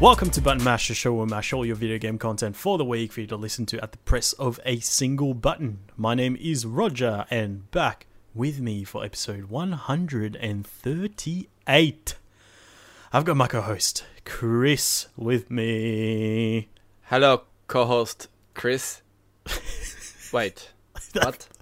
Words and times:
Welcome 0.00 0.30
to 0.30 0.40
Button 0.40 0.62
Mash, 0.62 0.86
the 0.86 0.94
show 0.94 1.12
where 1.12 1.24
we 1.24 1.30
mash 1.30 1.52
all 1.52 1.66
your 1.66 1.74
video 1.74 1.98
game 1.98 2.18
content 2.18 2.54
for 2.54 2.78
the 2.78 2.84
week 2.84 3.10
for 3.10 3.20
you 3.20 3.26
to 3.26 3.34
listen 3.36 3.66
to 3.66 3.82
at 3.82 3.90
the 3.90 3.98
press 3.98 4.32
of 4.34 4.60
a 4.64 4.78
single 4.78 5.34
button. 5.34 5.80
My 5.96 6.14
name 6.14 6.36
is 6.40 6.64
Roger, 6.64 7.26
and 7.30 7.68
back 7.72 8.06
with 8.32 8.60
me 8.60 8.84
for 8.84 9.04
episode 9.04 9.46
138. 9.46 12.14
I've 13.12 13.24
got 13.24 13.36
my 13.36 13.48
co 13.48 13.60
host, 13.60 14.04
Chris, 14.24 15.08
with 15.16 15.50
me. 15.50 16.68
Hello, 17.06 17.42
co-host 17.66 18.28
Chris. 18.54 19.02
Wait, 20.32 20.70
what? 21.14 21.48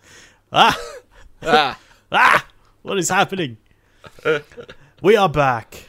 Ah! 0.53 0.79
ah, 1.43 1.79
Ah! 2.13 2.47
What 2.83 2.99
is 2.99 3.09
happening? 3.09 3.57
we 5.03 5.17
are 5.17 5.31
back. 5.31 5.87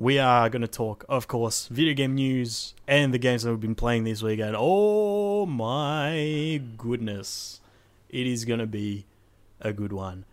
We 0.00 0.18
are 0.18 0.48
going 0.48 0.62
to 0.62 0.68
talk, 0.68 1.04
of 1.10 1.28
course, 1.28 1.66
video 1.66 1.92
game 1.92 2.14
news 2.14 2.72
and 2.88 3.12
the 3.12 3.18
games 3.18 3.42
that 3.42 3.50
we've 3.50 3.60
been 3.60 3.74
playing 3.74 4.04
this 4.04 4.22
week. 4.22 4.40
And 4.40 4.56
oh 4.58 5.44
my 5.44 6.62
goodness, 6.78 7.60
it 8.08 8.26
is 8.26 8.46
going 8.46 8.60
to 8.60 8.66
be 8.66 9.04
a 9.60 9.74
good 9.74 9.92
one. 9.92 10.24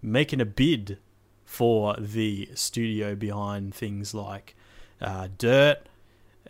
making 0.00 0.40
a 0.40 0.46
bid 0.46 0.96
for 1.44 1.94
the 1.98 2.48
studio 2.54 3.14
behind 3.14 3.74
things 3.74 4.14
like 4.14 4.56
uh, 5.02 5.28
Dirt, 5.36 5.86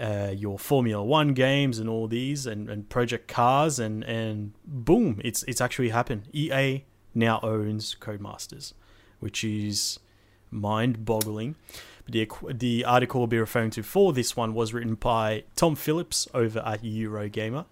uh, 0.01 0.33
your 0.35 0.59
Formula 0.59 1.03
One 1.05 1.35
games, 1.35 1.79
and 1.79 1.89
all 1.89 2.09
these, 2.09 2.47
and, 2.47 2.69
and 2.69 2.89
Project 2.89 3.29
Cars, 3.29 3.79
and 3.79 4.03
and 4.05 4.53
boom, 4.65 5.21
it's 5.25 5.43
it's 5.45 5.61
actually 5.61 5.91
happened. 5.91 6.29
EA 6.33 6.85
now 7.15 7.41
owns 7.43 7.97
Codemasters, 8.01 8.73
which 9.21 9.45
is 9.45 9.99
mind-boggling. 10.51 11.57
The 12.07 12.29
the 12.53 12.85
article 12.85 13.21
we'll 13.21 13.29
be 13.29 13.39
referring 13.39 13.71
to 13.71 13.83
for 13.83 14.13
this 14.13 14.37
one 14.37 14.55
was 14.55 14.75
written 14.75 14.95
by 14.95 15.45
Tom 15.57 15.77
Phillips 15.77 16.29
over 16.35 16.61
at 16.61 16.83
Eurogamer. 16.83 17.67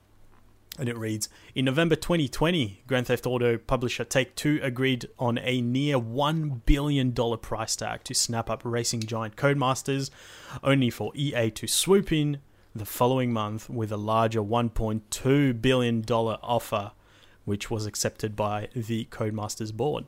And 0.80 0.88
it 0.88 0.96
reads 0.96 1.28
In 1.54 1.66
November 1.66 1.94
2020, 1.94 2.84
Grand 2.86 3.06
Theft 3.06 3.26
Auto 3.26 3.58
publisher 3.58 4.02
Take 4.02 4.34
Two 4.34 4.58
agreed 4.62 5.06
on 5.18 5.38
a 5.42 5.60
near 5.60 5.98
$1 5.98 6.64
billion 6.64 7.12
price 7.12 7.76
tag 7.76 8.02
to 8.04 8.14
snap 8.14 8.48
up 8.48 8.62
racing 8.64 9.00
giant 9.00 9.36
Codemasters, 9.36 10.08
only 10.64 10.88
for 10.88 11.12
EA 11.14 11.50
to 11.50 11.66
swoop 11.66 12.10
in 12.10 12.38
the 12.74 12.86
following 12.86 13.30
month 13.30 13.68
with 13.68 13.92
a 13.92 13.98
larger 13.98 14.40
$1.2 14.40 15.60
billion 15.60 16.02
offer, 16.08 16.92
which 17.44 17.70
was 17.70 17.84
accepted 17.84 18.34
by 18.34 18.68
the 18.74 19.04
Codemasters 19.10 19.74
board. 19.74 20.06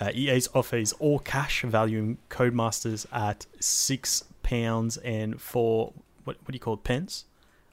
Uh, 0.00 0.10
EA's 0.14 0.48
offer 0.54 0.76
is 0.76 0.94
all 0.94 1.18
cash, 1.18 1.60
valuing 1.64 2.16
Codemasters 2.30 3.04
at 3.12 3.44
six 3.60 4.24
pounds 4.42 4.96
and 4.96 5.38
four, 5.38 5.92
what, 6.24 6.38
what 6.40 6.52
do 6.52 6.54
you 6.54 6.60
call 6.60 6.74
it, 6.74 6.84
pence? 6.84 7.26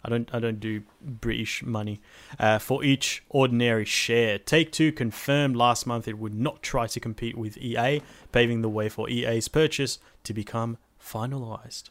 I 0.03 0.09
don't 0.09 0.29
I 0.34 0.39
don't 0.39 0.59
do 0.59 0.84
British 1.01 1.63
money 1.63 2.01
uh, 2.39 2.59
for 2.59 2.84
each 2.84 3.23
ordinary 3.29 3.85
share. 3.85 4.39
Take 4.39 4.72
Two 4.72 4.91
confirmed 4.91 5.56
last 5.56 5.85
month 5.85 6.07
it 6.07 6.17
would 6.17 6.34
not 6.34 6.62
try 6.62 6.88
to 6.88 7.00
compete 7.00 7.38
with 7.38 7.57
EA, 7.57 8.01
paving 8.31 8.61
the 8.61 8.69
way 8.69 8.90
for 8.90 9.09
EA's 9.09 9.47
purchase 9.47 10.00
to 10.23 10.34
become 10.34 10.78
finalized. 11.00 11.90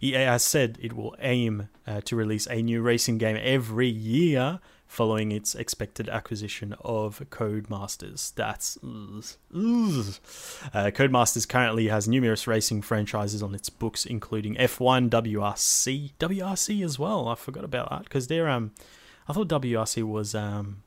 EA 0.00 0.24
has 0.24 0.44
said 0.44 0.78
it 0.80 0.94
will 0.94 1.14
aim 1.20 1.68
uh, 1.86 2.00
to 2.02 2.16
release 2.16 2.46
a 2.48 2.62
new 2.62 2.82
racing 2.82 3.18
game 3.18 3.38
every 3.40 3.88
year 3.88 4.60
following 4.92 5.32
its 5.32 5.54
expected 5.54 6.06
acquisition 6.10 6.74
of 6.84 7.22
Codemasters. 7.30 8.34
That's. 8.34 8.76
Uh, 10.74 10.90
Codemasters 10.90 11.48
currently 11.48 11.88
has 11.88 12.06
numerous 12.06 12.46
racing 12.46 12.82
franchises 12.82 13.42
on 13.42 13.54
its 13.54 13.70
books, 13.70 14.04
including 14.04 14.54
F1, 14.56 15.08
WRC, 15.08 16.12
WRC 16.20 16.84
as 16.84 16.98
well. 16.98 17.26
I 17.26 17.36
forgot 17.36 17.64
about 17.64 17.88
that 17.88 18.04
because 18.04 18.26
they're 18.26 18.50
um, 18.50 18.72
I 19.26 19.32
thought 19.32 19.48
WRC 19.48 20.02
was 20.02 20.34
um, 20.34 20.82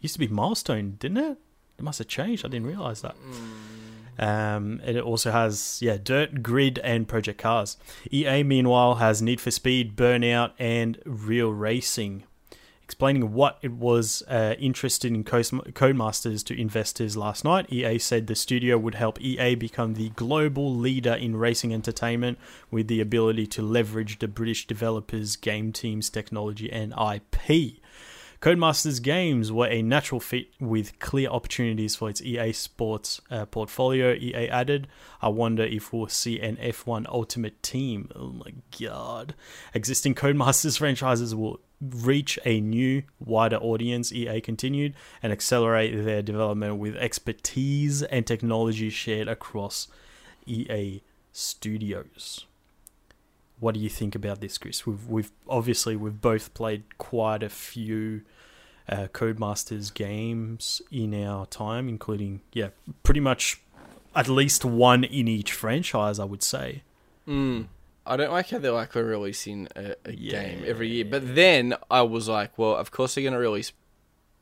used 0.00 0.14
to 0.16 0.20
be 0.20 0.28
Milestone, 0.28 0.96
didn't 1.00 1.16
it? 1.16 1.38
It 1.78 1.82
must 1.82 2.00
have 2.00 2.08
changed. 2.08 2.44
I 2.44 2.48
didn't 2.48 2.66
realize 2.66 3.00
that. 3.00 3.16
Um, 4.18 4.80
and 4.84 4.96
it 4.98 5.02
also 5.02 5.30
has 5.32 5.78
yeah, 5.80 5.96
Dirt, 5.96 6.42
Grid, 6.42 6.78
and 6.80 7.08
Project 7.08 7.38
Cars. 7.38 7.78
EA 8.12 8.42
meanwhile 8.42 8.96
has 8.96 9.22
Need 9.22 9.40
for 9.40 9.50
Speed, 9.50 9.96
Burnout, 9.96 10.52
and 10.58 10.98
Real 11.06 11.50
Racing 11.50 12.24
explaining 12.94 13.32
what 13.32 13.58
it 13.60 13.72
was 13.72 14.22
uh, 14.28 14.54
interested 14.56 15.12
in 15.12 15.24
Codemasters 15.24 16.44
to 16.44 16.56
investors 16.56 17.16
last 17.16 17.44
night. 17.44 17.66
EA 17.72 17.98
said 17.98 18.28
the 18.28 18.36
studio 18.36 18.78
would 18.78 18.94
help 18.94 19.20
EA 19.20 19.56
become 19.56 19.94
the 19.94 20.10
global 20.10 20.72
leader 20.72 21.12
in 21.12 21.34
racing 21.34 21.74
entertainment 21.74 22.38
with 22.70 22.86
the 22.86 23.00
ability 23.00 23.48
to 23.48 23.62
leverage 23.62 24.20
the 24.20 24.28
British 24.28 24.68
developers' 24.68 25.34
game 25.34 25.72
team's 25.72 26.08
technology 26.08 26.70
and 26.70 26.94
IP. 26.96 27.80
Codemasters 28.40 29.02
games 29.02 29.50
were 29.50 29.68
a 29.68 29.82
natural 29.82 30.20
fit 30.20 30.48
with 30.60 30.98
clear 31.00 31.28
opportunities 31.30 31.96
for 31.96 32.08
its 32.10 32.22
EA 32.22 32.52
Sports 32.52 33.20
uh, 33.28 33.46
portfolio. 33.46 34.12
EA 34.12 34.48
added, 34.50 34.86
I 35.20 35.28
wonder 35.28 35.64
if 35.64 35.92
we'll 35.92 36.08
see 36.08 36.38
an 36.38 36.58
F1 36.58 37.06
Ultimate 37.08 37.60
Team. 37.62 38.10
Oh 38.14 38.28
my 38.28 38.52
god. 38.78 39.34
Existing 39.72 40.14
Codemasters 40.14 40.78
franchises 40.78 41.34
will 41.34 41.58
reach 41.90 42.38
a 42.44 42.60
new, 42.60 43.02
wider 43.18 43.56
audience, 43.56 44.12
EA 44.12 44.40
continued, 44.40 44.94
and 45.22 45.32
accelerate 45.32 46.04
their 46.04 46.22
development 46.22 46.78
with 46.78 46.96
expertise 46.96 48.02
and 48.02 48.26
technology 48.26 48.90
shared 48.90 49.28
across 49.28 49.88
EA 50.46 51.02
studios. 51.32 52.46
What 53.60 53.74
do 53.74 53.80
you 53.80 53.88
think 53.88 54.14
about 54.14 54.40
this, 54.40 54.58
Chris? 54.58 54.86
We've 54.86 55.06
we've 55.06 55.32
obviously 55.48 55.96
we've 55.96 56.20
both 56.20 56.54
played 56.54 56.98
quite 56.98 57.42
a 57.42 57.48
few 57.48 58.22
uh, 58.88 59.06
Codemasters 59.12 59.92
games 59.92 60.82
in 60.90 61.14
our 61.24 61.46
time, 61.46 61.88
including 61.88 62.40
yeah, 62.52 62.70
pretty 63.02 63.20
much 63.20 63.60
at 64.14 64.28
least 64.28 64.64
one 64.64 65.04
in 65.04 65.28
each 65.28 65.52
franchise. 65.52 66.18
I 66.18 66.24
would 66.24 66.42
say. 66.42 66.82
Mm. 67.26 67.68
I 68.06 68.16
don't 68.16 68.32
like 68.32 68.50
how 68.50 68.58
they're 68.58 68.72
like 68.72 68.92
they're 68.92 69.04
releasing 69.04 69.68
a, 69.76 69.94
a 70.04 70.12
Yeah. 70.12 70.42
game 70.42 70.64
every 70.66 70.88
year, 70.90 71.04
but 71.04 71.34
then 71.34 71.74
I 71.90 72.02
was 72.02 72.28
like, 72.28 72.58
well, 72.58 72.74
of 72.76 72.90
course 72.90 73.14
they're 73.14 73.22
going 73.22 73.32
to 73.34 73.38
release 73.40 73.72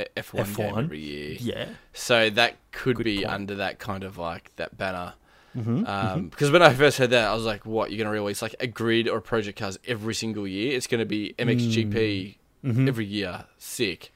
a 0.01 0.07
F1, 0.17 0.57
game 0.57 0.75
F1? 0.75 0.85
every 0.85 1.01
year, 1.01 1.37
Yeah. 1.39 1.69
so 1.93 2.29
that 2.31 2.57
could 2.73 2.97
Good 2.97 3.05
be 3.05 3.17
point. 3.19 3.29
under 3.29 3.55
that 3.57 3.79
kind 3.79 4.03
of 4.05 4.19
like 4.19 4.51
that 4.57 4.77
banner. 4.77 5.15
Mm-hmm. 5.57 5.87
Um, 5.87 6.29
Because 6.29 6.51
when 6.51 6.63
I 6.63 6.73
first 6.73 6.97
heard 6.99 7.11
that, 7.11 7.29
I 7.29 7.35
was 7.35 7.45
like, 7.45 7.67
"What? 7.67 7.91
You're 7.91 7.99
going 7.99 8.07
to 8.15 8.19
release 8.21 8.41
like 8.41 8.55
a 8.59 8.67
grid 8.67 9.07
or 9.07 9.21
Project 9.21 9.59
Cars 9.59 9.79
every 9.87 10.15
single 10.15 10.49
year? 10.49 10.75
It's 10.77 10.87
going 10.87 11.01
to 11.01 11.05
be 11.07 11.35
MXGP 11.39 12.37
Mhm. 12.65 12.89
every 12.89 13.05
year. 13.05 13.45
Sick." 13.59 14.13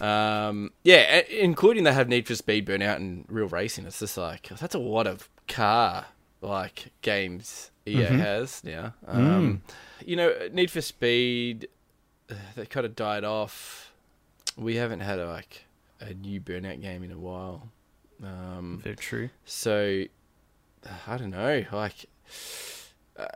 Um, 0.00 0.70
yeah, 0.84 1.22
a- 1.22 1.42
including 1.42 1.82
they 1.84 1.92
have 1.92 2.08
Need 2.08 2.26
for 2.28 2.34
Speed, 2.36 2.66
Burnout, 2.66 2.96
and 2.96 3.24
Real 3.28 3.48
Racing. 3.48 3.86
It's 3.86 3.98
just 3.98 4.16
like 4.16 4.48
that's 4.48 4.74
a 4.74 4.78
lot 4.78 5.06
of 5.08 5.28
car 5.48 6.06
like 6.40 6.92
games 7.02 7.70
EA 7.86 8.06
Mhm. 8.06 8.18
has 8.18 8.64
now. 8.64 8.94
Um, 9.06 9.62
You 10.04 10.16
know, 10.16 10.48
Need 10.52 10.70
for 10.70 10.80
Speed, 10.80 11.68
uh, 12.30 12.34
they 12.56 12.66
kind 12.66 12.84
of 12.86 12.94
died 12.96 13.24
off. 13.24 13.92
We 14.56 14.76
haven't 14.76 15.00
had 15.00 15.18
a, 15.18 15.26
like 15.28 15.64
a 16.00 16.12
new 16.14 16.40
Burnout 16.40 16.80
game 16.80 17.02
in 17.02 17.10
a 17.10 17.18
while. 17.18 17.70
Um, 18.22 18.80
Very 18.82 18.96
true. 18.96 19.30
so 19.44 20.04
I 21.06 21.16
don't 21.16 21.30
know, 21.30 21.64
like 21.72 22.06
uh, 23.18 23.26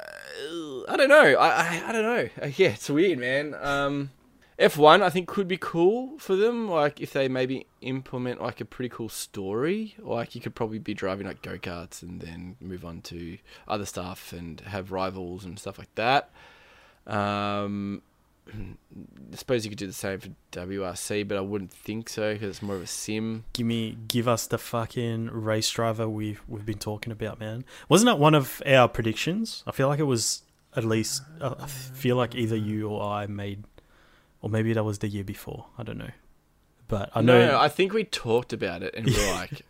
I 0.88 0.96
don't 0.96 1.08
know, 1.08 1.34
I, 1.38 1.48
I 1.48 1.82
I 1.88 1.92
don't 1.92 2.02
know. 2.02 2.28
Uh, 2.42 2.50
yeah, 2.56 2.68
it's 2.70 2.90
weird, 2.90 3.18
man. 3.18 3.54
Um, 3.54 4.10
F1 4.58 5.02
I 5.02 5.10
think 5.10 5.28
could 5.28 5.46
be 5.46 5.56
cool 5.56 6.18
for 6.18 6.34
them, 6.34 6.68
like 6.68 7.00
if 7.00 7.12
they 7.12 7.28
maybe 7.28 7.66
implement 7.80 8.42
like 8.42 8.60
a 8.60 8.64
pretty 8.64 8.88
cool 8.88 9.08
story. 9.08 9.94
Like 9.98 10.34
you 10.34 10.40
could 10.40 10.54
probably 10.54 10.78
be 10.78 10.94
driving 10.94 11.26
like 11.26 11.42
go 11.42 11.58
karts 11.58 12.02
and 12.02 12.20
then 12.20 12.56
move 12.60 12.84
on 12.84 13.02
to 13.02 13.38
other 13.68 13.86
stuff 13.86 14.32
and 14.32 14.60
have 14.62 14.90
rivals 14.90 15.44
and 15.44 15.58
stuff 15.58 15.78
like 15.78 15.94
that. 15.94 16.30
Um, 17.06 18.02
I 19.32 19.36
suppose 19.36 19.64
you 19.64 19.70
could 19.70 19.78
do 19.78 19.86
the 19.86 19.92
same 19.92 20.20
for 20.20 20.30
WRC, 20.52 21.26
but 21.28 21.36
I 21.36 21.40
wouldn't 21.40 21.72
think 21.72 22.08
so 22.08 22.32
because 22.32 22.50
it's 22.50 22.62
more 22.62 22.76
of 22.76 22.82
a 22.82 22.86
sim. 22.86 23.44
Give 23.52 23.66
me, 23.66 23.96
give 24.08 24.26
us 24.26 24.46
the 24.46 24.58
fucking 24.58 25.30
race 25.30 25.70
driver 25.70 26.08
we've 26.08 26.42
we've 26.48 26.66
been 26.66 26.78
talking 26.78 27.12
about, 27.12 27.38
man. 27.40 27.64
Wasn't 27.88 28.06
that 28.06 28.18
one 28.18 28.34
of 28.34 28.62
our 28.66 28.88
predictions? 28.88 29.62
I 29.66 29.72
feel 29.72 29.88
like 29.88 30.00
it 30.00 30.04
was 30.04 30.42
at 30.74 30.84
least. 30.84 31.22
I 31.40 31.66
feel 31.66 32.16
like 32.16 32.34
either 32.34 32.56
you 32.56 32.88
or 32.88 33.02
I 33.02 33.26
made, 33.26 33.64
or 34.40 34.48
maybe 34.50 34.72
that 34.72 34.84
was 34.84 34.98
the 34.98 35.08
year 35.08 35.24
before. 35.24 35.66
I 35.78 35.82
don't 35.82 35.98
know, 35.98 36.10
but 36.88 37.10
I 37.14 37.20
know. 37.22 37.46
No, 37.48 37.58
I 37.58 37.68
think 37.68 37.92
we 37.92 38.04
talked 38.04 38.52
about 38.52 38.82
it 38.82 38.94
and 38.96 39.06
we 39.06 39.12
we're 39.12 39.32
like, 39.32 39.62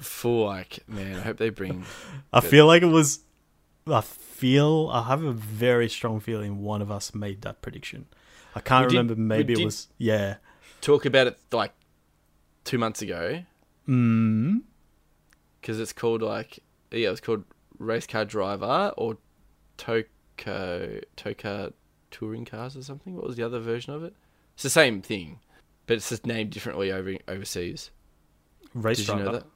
full 0.00 0.46
like, 0.46 0.80
man, 0.88 1.16
I 1.16 1.20
hope 1.20 1.36
they 1.36 1.50
bring. 1.50 1.84
I 2.32 2.40
feel 2.40 2.66
like 2.66 2.82
it 2.82 2.86
was. 2.86 3.20
I 3.86 4.00
feel 4.00 4.88
I 4.92 5.02
have 5.08 5.22
a 5.22 5.32
very 5.32 5.88
strong 5.88 6.18
feeling 6.20 6.62
one 6.62 6.80
of 6.82 6.90
us 6.90 7.14
made 7.14 7.42
that 7.42 7.60
prediction. 7.62 8.06
I 8.54 8.60
can't 8.60 8.86
We 8.86 8.90
did- 8.92 8.96
remember. 8.98 9.16
Maybe 9.20 9.52
it 9.54 9.64
was. 9.64 9.88
Yeah. 9.98 10.36
Talk 10.80 11.04
about 11.06 11.26
it 11.26 11.38
like 11.52 11.72
two 12.64 12.78
months 12.78 13.02
ago 13.02 13.44
Mm. 13.88 14.62
because 15.60 15.78
it's 15.78 15.92
called 15.92 16.22
like 16.22 16.60
yeah, 16.90 17.10
it's 17.10 17.20
called 17.20 17.44
race 17.78 18.06
car 18.06 18.24
driver 18.24 18.92
or 18.96 19.18
TOCA 19.76 21.02
TOCA 21.16 21.72
touring 22.14 22.44
cars 22.44 22.76
or 22.76 22.82
something. 22.82 23.14
What 23.14 23.26
was 23.26 23.36
the 23.36 23.42
other 23.42 23.60
version 23.60 23.92
of 23.92 24.02
it? 24.04 24.14
It's 24.54 24.62
the 24.62 24.70
same 24.70 25.02
thing, 25.02 25.40
but 25.86 25.96
it's 25.96 26.08
just 26.08 26.26
named 26.26 26.50
differently 26.50 26.92
over 26.92 27.14
overseas. 27.28 27.90
Race 28.72 28.98
Did 28.98 29.06
driver. 29.06 29.20
you 29.20 29.26
know 29.26 29.32
that? 29.32 29.46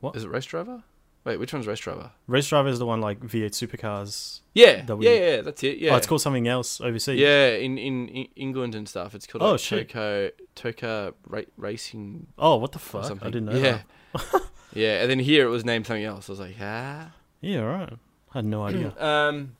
What? 0.00 0.16
is 0.16 0.24
it? 0.24 0.28
Race 0.30 0.44
driver? 0.44 0.82
Wait, 1.24 1.38
which 1.38 1.52
one's 1.52 1.68
race 1.68 1.78
driver? 1.78 2.10
Race 2.26 2.48
driver 2.48 2.68
is 2.68 2.80
the 2.80 2.86
one 2.86 3.00
like 3.00 3.20
V8 3.20 3.50
supercars. 3.52 4.40
Yeah, 4.54 4.84
we- 4.92 5.06
yeah, 5.06 5.14
yeah, 5.36 5.40
that's 5.42 5.62
it. 5.62 5.78
Yeah, 5.78 5.92
Oh, 5.92 5.96
it's 5.96 6.06
called 6.08 6.20
something 6.20 6.48
else 6.48 6.80
overseas. 6.80 7.20
Yeah, 7.20 7.50
in, 7.50 7.78
in, 7.78 8.08
in 8.08 8.26
England 8.34 8.74
and 8.74 8.88
stuff, 8.88 9.14
it's 9.14 9.26
called 9.28 9.42
Oh, 9.42 9.52
like 9.52 9.60
shit. 9.60 9.88
TOCA 9.90 10.32
TOCA 10.56 11.14
ra- 11.28 11.42
Racing 11.56 12.26
Oh, 12.36 12.56
what 12.56 12.72
the 12.72 12.80
fuck? 12.80 13.04
I 13.22 13.26
didn't 13.26 13.44
know 13.44 13.52
Yeah, 13.56 13.82
that. 14.14 14.42
yeah, 14.74 15.02
and 15.02 15.08
then 15.10 15.20
here 15.20 15.46
it 15.46 15.50
was 15.50 15.64
named 15.64 15.86
something 15.86 16.02
else. 16.04 16.28
I 16.28 16.32
was 16.32 16.40
like, 16.40 16.56
ah. 16.60 17.12
Yeah, 17.40 17.60
right. 17.60 17.92
I 18.34 18.38
had 18.38 18.44
no 18.44 18.64
idea. 18.64 18.92
Um, 19.00 19.56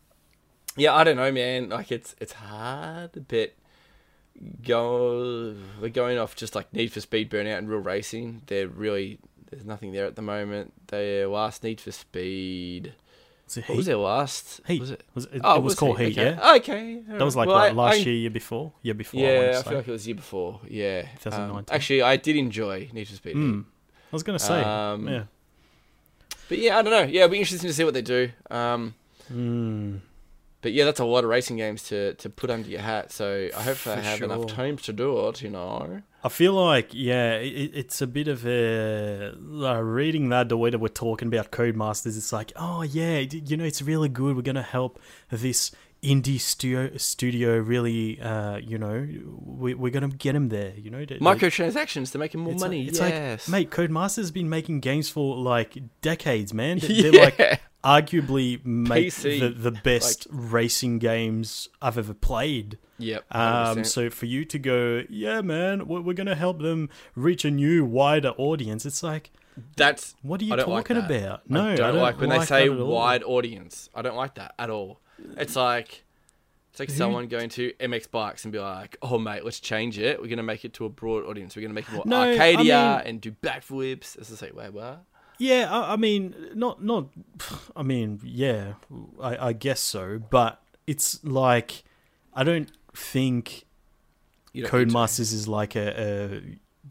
yeah, 0.76 0.94
I 0.94 1.04
don't 1.04 1.16
know, 1.16 1.30
man. 1.32 1.68
Like 1.70 1.90
it's 1.92 2.14
it's 2.20 2.32
hard, 2.34 3.10
but 3.28 3.52
go 4.64 5.54
they're 5.80 5.90
going 5.90 6.18
off 6.18 6.34
just 6.36 6.54
like 6.54 6.72
Need 6.72 6.92
for 6.92 7.00
Speed, 7.00 7.30
Burnout, 7.30 7.58
and 7.58 7.68
Real 7.68 7.80
Racing. 7.80 8.42
They're 8.46 8.68
really 8.68 9.18
there's 9.50 9.64
nothing 9.64 9.92
there 9.92 10.06
at 10.06 10.16
the 10.16 10.22
moment. 10.22 10.72
Their 10.88 11.28
last 11.28 11.62
Need 11.62 11.80
for 11.80 11.92
Speed. 11.92 12.94
Was 13.46 13.56
What 13.68 13.76
was 13.76 13.86
their 13.86 13.96
last? 13.98 14.60
Heat. 14.66 14.80
Was 14.80 14.90
it? 14.92 15.02
Was 15.14 15.24
it, 15.26 15.40
Oh, 15.44 15.56
it 15.56 15.62
was 15.62 15.74
called 15.74 15.98
Heat, 16.00 16.16
okay. 16.18 16.30
yeah? 16.40 16.54
Okay. 16.56 17.02
That 17.06 17.20
was 17.22 17.36
like 17.36 17.48
Well, 17.48 17.56
I- 17.58 17.70
last 17.70 17.96
I- 17.96 17.98
year, 17.98 18.14
year 18.14 18.30
before? 18.30 18.72
Year 18.80 18.94
before, 18.94 19.20
Yeah, 19.20 19.38
want 19.52 19.56
I, 19.56 19.62
feel 19.68 19.78
like 19.78 19.88
it 19.88 19.92
was 19.92 20.06
year 20.06 20.16
before. 20.16 20.60
Yeah. 20.66 21.02
2019. 21.20 21.56
Um, 21.58 21.64
actually, 21.68 22.00
I 22.02 22.16
did 22.16 22.36
enjoy 22.36 22.88
Need 22.94 23.08
for 23.08 23.14
Speed. 23.16 23.36
Mm. 23.36 23.64
I 23.64 24.16
was 24.16 24.22
going 24.22 24.38
to 24.38 24.44
say. 24.44 24.62
Um, 24.62 25.06
yeah. 25.06 25.24
But 26.48 26.58
yeah, 26.58 26.78
I 26.78 26.82
don't 26.82 26.92
know. 26.92 27.02
Yeah, 27.12 27.24
it'll 27.24 27.32
be 27.32 27.40
interesting 27.40 27.68
to 27.68 27.74
see 27.74 27.84
what 27.84 27.92
they 27.94 28.02
do. 28.02 28.30
Um, 28.50 28.94
Mm. 29.30 30.00
But 30.62 30.72
yeah, 30.72 30.84
that's 30.84 31.00
a 31.00 31.04
lot 31.04 31.24
of 31.24 31.30
racing 31.30 31.58
games 31.58 31.82
to, 31.88 32.14
to 32.14 32.30
put 32.30 32.48
under 32.48 32.68
your 32.68 32.80
hat. 32.80 33.12
So 33.12 33.50
I 33.56 33.62
hope 33.62 33.76
For 33.76 33.94
have 33.94 34.22
enough 34.22 34.38
sure. 34.38 34.48
time 34.48 34.76
to 34.78 34.92
do 34.92 35.28
it. 35.28 35.42
You 35.42 35.50
know. 35.50 36.02
I 36.24 36.28
feel 36.28 36.52
like, 36.52 36.90
yeah, 36.92 37.34
it, 37.34 37.72
it's 37.74 38.00
a 38.00 38.06
bit 38.06 38.28
of 38.28 38.46
a. 38.46 39.34
Uh, 39.34 39.80
reading 39.80 40.28
that, 40.28 40.48
the 40.48 40.56
way 40.56 40.70
that 40.70 40.78
we're 40.78 40.88
talking 40.88 41.26
about 41.26 41.50
Codemasters, 41.50 42.16
it's 42.16 42.32
like, 42.32 42.52
oh, 42.54 42.82
yeah, 42.82 43.18
you 43.18 43.56
know, 43.56 43.64
it's 43.64 43.82
really 43.82 44.08
good. 44.08 44.36
We're 44.36 44.42
going 44.42 44.54
to 44.54 44.62
help 44.62 45.00
this 45.30 45.72
indie 46.02 46.40
studio, 46.40 46.96
studio 46.96 47.58
really, 47.58 48.20
uh, 48.20 48.56
you 48.56 48.76
know, 48.78 49.06
we, 49.44 49.74
we're 49.74 49.90
going 49.92 50.08
to 50.10 50.16
get 50.16 50.32
them 50.32 50.48
there, 50.48 50.72
you 50.76 50.90
know? 50.90 51.04
to- 51.04 51.22
like- 51.22 51.38
Microtransactions 51.38 52.10
to 52.12 52.18
make 52.18 52.34
more 52.34 52.52
It's 52.52 52.60
money. 52.62 52.80
Like, 52.80 52.88
it's 52.88 52.98
yes. 53.00 53.48
like, 53.48 53.52
mate, 53.52 53.70
Codemasters 53.70 54.16
has 54.16 54.30
been 54.30 54.48
making 54.48 54.80
games 54.80 55.08
for 55.08 55.36
like 55.36 55.78
decades, 56.00 56.52
man. 56.52 56.78
They- 56.78 56.88
yeah. 56.88 57.10
They're 57.10 57.20
like 57.46 57.60
arguably 57.84 58.64
make 58.64 59.14
the, 59.14 59.48
the 59.56 59.70
best 59.70 60.26
racing 60.30 60.98
games 60.98 61.68
I've 61.80 61.98
ever 61.98 62.14
played. 62.14 62.78
yep. 62.98 63.24
Um, 63.30 63.78
100%. 63.78 63.86
so 63.86 64.10
for 64.10 64.26
you 64.26 64.44
to 64.46 64.58
go, 64.58 65.02
yeah, 65.08 65.40
man, 65.40 65.86
we're, 65.86 66.00
we're 66.00 66.12
gonna 66.14 66.34
help 66.34 66.60
them 66.60 66.88
reach 67.14 67.44
a 67.44 67.50
new 67.50 67.84
wider 67.84 68.30
audience. 68.38 68.86
It's 68.86 69.02
like, 69.02 69.30
that's 69.76 70.14
what 70.22 70.40
are 70.40 70.44
you 70.44 70.52
I 70.54 70.56
don't 70.56 70.68
like 70.70 70.86
talking 70.88 70.96
about? 71.04 71.48
No, 71.50 71.72
I 71.72 71.76
don't, 71.76 71.96
like 71.96 72.18
when 72.20 72.30
they 72.30 72.38
like 72.38 72.48
say 72.48 72.68
that 72.68 72.74
at 72.74 72.80
all. 72.80 72.86
wide 72.88 73.22
audience. 73.22 73.90
I 73.94 74.02
don't 74.02 74.16
like 74.16 74.34
that 74.36 74.54
at 74.58 74.70
all. 74.70 75.00
It's 75.36 75.56
like 75.56 76.04
it's 76.70 76.80
like 76.80 76.90
someone 76.90 77.28
going 77.28 77.48
to 77.50 77.72
MX 77.80 78.10
bikes 78.10 78.44
and 78.44 78.52
be 78.52 78.58
like, 78.58 78.96
"Oh 79.02 79.18
mate, 79.18 79.44
let's 79.44 79.60
change 79.60 79.98
it. 79.98 80.20
We're 80.20 80.28
gonna 80.28 80.42
make 80.42 80.64
it 80.64 80.72
to 80.74 80.84
a 80.86 80.88
broad 80.88 81.24
audience. 81.24 81.54
We're 81.56 81.62
gonna 81.62 81.74
make 81.74 81.88
it 81.88 81.92
more 81.94 82.04
No, 82.06 82.20
I 82.22 82.32
Arcadia 82.32 82.98
mean- 83.04 83.06
and 83.08 83.20
do 83.20 83.32
backflips." 83.32 84.16
It's 84.16 84.28
just 84.30 84.42
like, 84.42 84.54
wait, 84.54 84.72
what? 84.72 85.04
Yeah, 85.38 85.68
I, 85.70 85.94
I 85.94 85.96
mean, 85.96 86.34
not 86.54 86.82
not. 86.82 87.06
I 87.76 87.82
mean, 87.82 88.20
yeah, 88.24 88.74
I, 89.20 89.48
I 89.48 89.52
guess 89.52 89.80
so. 89.80 90.18
But 90.30 90.60
it's 90.86 91.22
like, 91.24 91.84
I 92.34 92.42
don't 92.44 92.70
think 92.94 93.64
You 94.52 94.62
don't. 94.66 94.70
Codemasters 94.88 95.32
is 95.32 95.48
like 95.48 95.76
a, 95.76 96.00
a 96.00 96.42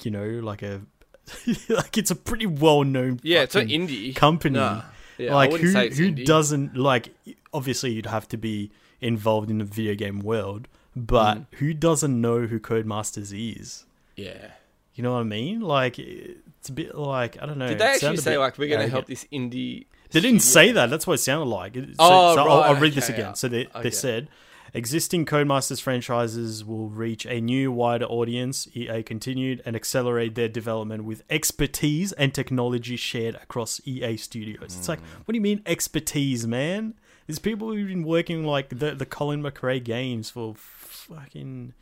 you 0.03 0.11
know, 0.11 0.25
like 0.43 0.61
a 0.63 0.81
like 1.69 1.97
it's 1.97 2.11
a 2.11 2.15
pretty 2.15 2.45
well 2.45 2.83
known 2.83 3.19
Yeah, 3.23 3.41
it's 3.43 3.55
an 3.55 3.67
indie 3.69 4.15
company. 4.15 4.57
Nah. 4.59 4.83
Yeah, 5.17 5.35
like 5.35 5.51
who 5.51 5.57
who 5.67 5.73
indie. 5.73 6.25
doesn't 6.25 6.75
like 6.75 7.13
obviously 7.53 7.91
you'd 7.91 8.05
have 8.05 8.27
to 8.29 8.37
be 8.37 8.71
involved 9.01 9.49
in 9.49 9.57
the 9.57 9.65
video 9.65 9.95
game 9.95 10.19
world, 10.19 10.67
but 10.95 11.37
Mm. 11.37 11.45
who 11.59 11.73
doesn't 11.73 12.19
know 12.21 12.41
who 12.47 12.59
Codemasters 12.59 13.31
is? 13.57 13.85
Yeah. 14.15 14.51
You 14.93 15.03
know 15.03 15.13
what 15.13 15.19
I 15.19 15.23
mean? 15.23 15.61
Like 15.61 15.97
it's 15.99 16.69
a 16.69 16.73
bit 16.73 16.95
like 16.95 17.41
I 17.41 17.45
don't 17.45 17.57
know. 17.57 17.67
Did 17.69 17.79
they 17.79 17.85
actually 17.85 18.17
say 18.17 18.37
like 18.37 18.57
we're 18.57 18.69
gonna 18.69 18.87
help 18.89 19.07
this 19.07 19.25
indie? 19.31 19.85
They 20.11 20.19
didn't 20.19 20.41
studio- 20.41 20.67
say 20.67 20.71
that. 20.73 20.89
That's 20.89 21.07
what 21.07 21.13
it 21.13 21.17
sounded 21.19 21.45
like. 21.45 21.73
So, 21.75 21.81
Oh, 21.99 22.35
so 22.35 22.41
I'll, 22.41 22.45
right, 22.59 22.67
I'll 22.69 22.75
read 22.75 22.93
this 22.93 23.07
again. 23.07 23.33
So 23.35 23.47
they, 23.47 23.67
Okay. 23.67 23.83
they 23.83 23.91
said 23.91 24.27
existing 24.73 25.25
Codemasters 25.25 25.81
franchises 25.81 26.63
will 26.65 26.89
reach 26.89 27.25
a 27.25 27.39
new, 27.41 27.71
wider 27.71 28.05
audience. 28.05 28.67
EA 28.73 29.01
continued 29.03 29.61
and 29.65 29.75
accelerate 29.75 30.35
their 30.35 30.49
development 30.49 31.05
with 31.05 31.23
expertise 31.29 32.11
and 32.13 32.33
technology 32.33 32.95
shared 32.97 33.35
across 33.35 33.79
EA 33.85 34.17
studios. 34.17 34.75
It's 34.77 34.89
like, 34.89 34.99
Hmm. 34.99 35.05
what 35.25 35.31
do 35.33 35.35
you 35.35 35.41
mean 35.41 35.61
expertise, 35.65 36.45
man? 36.45 36.93
There's 37.31 37.39
people 37.39 37.71
who've 37.71 37.87
been 37.87 38.03
working 38.03 38.43
like 38.43 38.67
the 38.67 38.93
the 38.93 39.05
Colin 39.05 39.41
McRae 39.41 39.81
games 39.81 40.29
for 40.29 40.53
fucking 40.53 41.73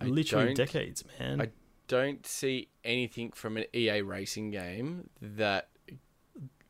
I 0.00 0.06
literally 0.06 0.54
decades, 0.54 1.04
man. 1.20 1.42
I 1.42 1.48
don't 1.88 2.26
see 2.26 2.68
anything 2.82 3.32
from 3.32 3.58
an 3.58 3.66
EA 3.74 4.00
racing 4.00 4.50
game 4.50 5.10
that 5.20 5.68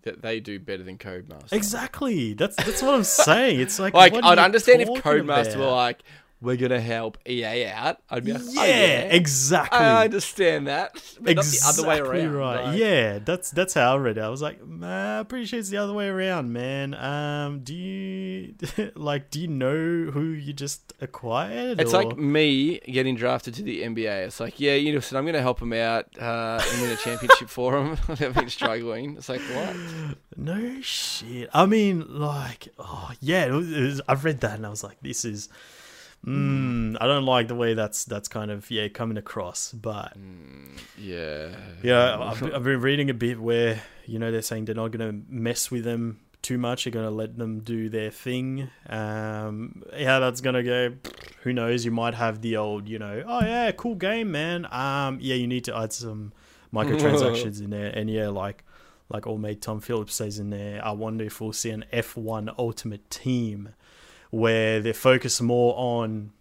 that 0.03 0.21
they 0.21 0.41
do 0.41 0.59
better 0.59 0.83
than 0.83 0.99
Codemaster. 0.99 1.53
exactly. 1.53 2.35
That's 2.35 2.57
that's 2.57 2.83
what 2.83 2.95
I'm 2.95 3.05
saying. 3.05 3.61
It's 3.61 3.79
like, 3.79 3.95
Like 3.95 4.15
I'd 4.15 4.39
understand 4.41 4.83
if 4.83 4.89
Codemaster 4.89 5.59
were 5.59 5.67
like, 5.67 6.03
"We're 6.43 6.57
gonna 6.57 6.81
help 6.81 7.17
EA 7.27 7.67
out." 7.67 7.99
I'd 8.11 8.25
be 8.25 8.33
like, 8.35 8.43
yeah, 8.51 8.61
"Oh, 8.61 8.65
yeah, 8.65 9.01
exactly. 9.15 9.79
I 9.79 10.05
understand 10.05 10.67
that, 10.67 10.93
but 11.21 11.37
not 11.37 11.45
the 11.45 11.61
other 11.65 11.89
way 11.89 11.99
around." 12.01 12.33
Right. 12.35 12.65
like- 12.65 12.79
Yeah, 12.79 13.19
that's 13.21 13.51
that's 13.51 13.75
how 13.75 13.95
I 13.95 13.99
read 13.99 14.19
it. 14.19 14.21
I 14.23 14.29
was 14.29 14.43
like, 14.43 14.61
I'm 14.61 15.27
pretty 15.27 15.47
sure 15.47 15.59
it's 15.59 15.69
the 15.71 15.79
other 15.79 15.93
way 15.93 16.09
around, 16.09 16.53
man. 16.53 16.95
Um, 16.95 17.61
do 17.61 17.75
you 17.75 18.55
like 18.95 19.31
do 19.31 19.41
you 19.41 19.49
know 19.49 20.11
who 20.13 20.25
you 20.31 20.53
just 20.53 20.93
acquired? 21.01 21.81
It's 21.81 21.95
or- 21.95 22.05
like 22.05 22.17
me 22.19 22.81
getting 22.81 23.15
drafted 23.17 23.55
to 23.55 23.63
the 23.63 23.83
NBA. 23.83 24.27
It's 24.27 24.41
like, 24.41 24.59
yeah, 24.61 24.75
you 24.75 24.93
know, 24.93 25.01
so 25.01 25.17
I'm 25.17 25.25
going 25.25 25.35
to 25.35 25.41
help 25.43 25.61
him 25.63 25.73
out 25.73 26.07
uh, 26.21 26.61
and 26.73 26.83
win 26.83 26.91
a 26.91 26.97
championship 26.97 27.49
for 27.49 27.79
him. 27.79 27.97
They've 28.17 28.35
been 28.35 28.49
struggling. 28.49 29.17
It's 29.17 29.29
like, 29.29 29.41
what? 29.55 29.77
no 30.37 30.81
shit. 30.81 31.49
I 31.53 31.67
mean, 31.67 32.07
like, 32.19 32.69
oh 32.79 33.11
yeah, 33.21 33.45
it 33.47 33.53
was, 33.53 33.71
it 33.73 33.81
was- 33.83 34.01
I 34.09 34.15
read 34.15 34.41
that 34.41 34.55
and 34.57 34.67
I 34.67 34.71
was 34.71 34.83
like, 34.85 34.99
this 35.03 35.25
is. 35.25 35.49
Mm, 36.27 36.97
I 37.01 37.07
don't 37.09 37.25
like 37.25 37.49
the 37.49 37.55
way 37.57 37.75
that's 37.75 38.05
that's 38.05 38.29
kind 38.29 38.51
of 38.51 38.71
yeah 38.71 38.89
coming 38.89 39.17
across, 39.17 39.73
but 39.73 40.17
Mm, 40.17 40.79
yeah. 40.97 41.49
Yeah, 41.83 42.17
I've, 42.21 42.43
I've 42.55 42.63
been 42.63 42.81
reading 42.81 43.11
a 43.11 43.15
bit 43.15 43.41
where 43.41 43.83
you 44.07 44.19
know 44.19 44.31
they're 44.31 44.43
saying 44.43 44.67
they're 44.67 44.75
not 44.75 44.93
going 44.93 45.11
to 45.11 45.25
mess 45.29 45.71
with 45.71 45.85
them 45.85 46.21
too 46.41 46.59
much. 46.59 46.85
They're 46.85 46.93
going 46.93 47.07
to 47.07 47.11
let 47.11 47.39
them 47.39 47.61
do 47.61 47.89
their 47.89 48.11
thing. 48.11 48.71
Um, 48.89 49.83
how 49.99 50.21
that's 50.21 50.41
going 50.41 50.55
to 50.55 50.63
go, 50.63 50.95
who 51.43 51.53
knows? 51.53 51.85
You 51.85 51.91
might 51.91 52.15
have 52.15 52.41
the 52.41 52.57
old, 52.57 52.89
you 52.89 52.99
know, 52.99 53.25
oh 53.27 53.41
yeah, 53.41 53.73
cool 53.73 53.95
game, 53.97 54.31
man. 54.31 54.67
Um, 54.71 55.19
yeah, 55.21 55.35
you 55.35 55.47
need 55.49 55.65
to 55.65 55.77
add 55.77 55.93
some 55.93 56.33
microtransactions 56.73 57.61
in 57.65 57.71
there, 57.71 57.91
and 57.91 58.09
yeah, 58.09 58.29
like 58.29 58.65
like 59.09 59.27
old 59.27 59.41
mate 59.41 59.61
Tom 59.61 59.81
Phillips 59.81 60.15
says 60.15 60.39
in 60.39 60.51
there, 60.51 60.85
I 60.85 60.93
wonder 60.93 61.25
if 61.25 61.41
we'll 61.41 61.53
see 61.53 61.71
an 61.71 61.85
F1 61.93 62.55
Ultimate 62.59 63.11
Team 63.11 63.71
where 64.33 64.81
they 64.81 64.95
focus 64.95 65.43
more 65.43 65.75
on 65.77 66.33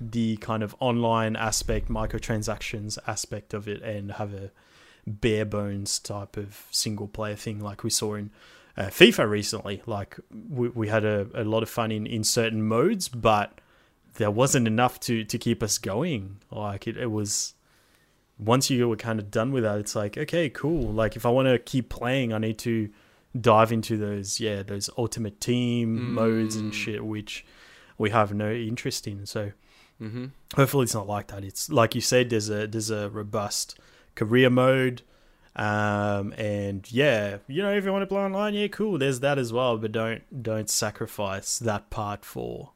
the 0.00 0.38
kind 0.38 0.62
of 0.62 0.74
online 0.80 1.36
aspect, 1.36 1.90
microtransactions 1.90 2.96
aspect 3.06 3.52
of 3.52 3.68
it, 3.68 3.82
and 3.82 4.12
have 4.12 4.32
a 4.32 4.50
bare 5.06 5.44
bones 5.44 5.98
type 5.98 6.38
of 6.38 6.66
single 6.70 7.06
player 7.06 7.36
thing 7.36 7.60
like 7.60 7.84
we 7.84 7.90
saw 7.90 8.14
in 8.14 8.30
uh, 8.78 8.84
FIFA 8.84 9.28
recently. 9.28 9.82
Like 9.84 10.16
we, 10.48 10.70
we 10.70 10.88
had 10.88 11.04
a, 11.04 11.28
a 11.34 11.44
lot 11.44 11.62
of 11.62 11.68
fun 11.68 11.92
in, 11.92 12.06
in 12.06 12.24
certain 12.24 12.62
modes, 12.62 13.08
but 13.10 13.60
there 14.14 14.30
wasn't 14.30 14.66
enough 14.66 14.98
to 15.00 15.22
to 15.24 15.36
keep 15.36 15.62
us 15.62 15.76
going. 15.76 16.38
Like 16.50 16.86
it, 16.86 16.96
it 16.96 17.10
was 17.10 17.52
once 18.38 18.70
you 18.70 18.88
were 18.88 18.96
kind 18.96 19.20
of 19.20 19.30
done 19.30 19.52
with 19.52 19.64
that, 19.64 19.78
it's 19.80 19.94
like 19.94 20.16
okay, 20.16 20.48
cool. 20.48 20.90
Like 20.90 21.14
if 21.14 21.26
I 21.26 21.28
want 21.28 21.48
to 21.48 21.58
keep 21.58 21.90
playing, 21.90 22.32
I 22.32 22.38
need 22.38 22.56
to 22.60 22.88
dive 23.40 23.72
into 23.72 23.96
those 23.96 24.38
yeah 24.40 24.62
those 24.62 24.88
ultimate 24.96 25.40
team 25.40 26.12
modes 26.14 26.56
and 26.56 26.70
Mm. 26.72 26.74
shit, 26.74 27.04
which 27.04 27.44
we 27.98 28.10
have 28.10 28.32
no 28.34 28.52
interest 28.52 29.06
in. 29.06 29.26
So 29.26 29.52
Mm-hmm. 30.02 30.26
hopefully 30.56 30.84
it's 30.84 30.94
not 30.94 31.06
like 31.06 31.28
that. 31.28 31.44
It's 31.44 31.70
like 31.70 31.94
you 31.94 32.00
said, 32.00 32.30
there's 32.30 32.50
a 32.50 32.66
there's 32.66 32.90
a 32.90 33.08
robust 33.10 33.78
career 34.16 34.50
mode. 34.50 35.02
Um 35.56 36.32
and 36.36 36.90
yeah, 36.90 37.38
you 37.46 37.62
know, 37.62 37.72
if 37.72 37.84
you 37.84 37.92
want 37.92 38.02
to 38.02 38.06
play 38.08 38.18
online, 38.22 38.54
yeah, 38.54 38.66
cool. 38.68 38.98
There's 38.98 39.20
that 39.20 39.38
as 39.38 39.52
well, 39.52 39.78
but 39.78 39.92
don't 39.92 40.22
don't 40.42 40.68
sacrifice 40.68 41.58
that 41.60 41.90
part 41.90 42.24
for 42.24 42.72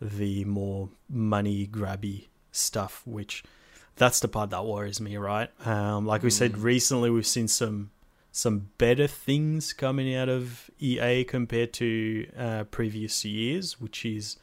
the 0.00 0.44
more 0.46 0.88
money 1.08 1.66
grabby 1.66 2.28
stuff, 2.50 3.02
which 3.06 3.44
that's 3.96 4.20
the 4.20 4.28
part 4.28 4.50
that 4.50 4.64
worries 4.64 5.00
me, 5.00 5.16
right? 5.18 5.50
Um 5.66 6.06
like 6.06 6.22
we 6.22 6.30
said 6.30 6.52
Mm. 6.54 6.62
recently 6.62 7.10
we've 7.10 7.26
seen 7.26 7.46
some 7.48 7.90
some 8.32 8.70
better 8.78 9.06
things 9.06 9.72
coming 9.74 10.14
out 10.14 10.28
of 10.30 10.70
EA 10.80 11.22
compared 11.24 11.72
to 11.74 12.26
uh, 12.36 12.64
previous 12.64 13.24
years, 13.24 13.78
which 13.80 14.04
is 14.06 14.38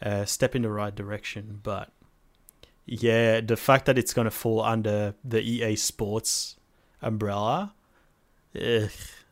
a 0.00 0.26
step 0.26 0.56
in 0.56 0.62
the 0.62 0.70
right 0.70 0.94
direction. 0.94 1.60
But 1.62 1.92
yeah, 2.86 3.40
the 3.42 3.56
fact 3.56 3.84
that 3.86 3.98
it's 3.98 4.14
going 4.14 4.24
to 4.24 4.30
fall 4.30 4.62
under 4.62 5.14
the 5.22 5.40
EA 5.42 5.76
Sports 5.76 6.56
umbrella 7.02 7.74
eh, 8.54 8.88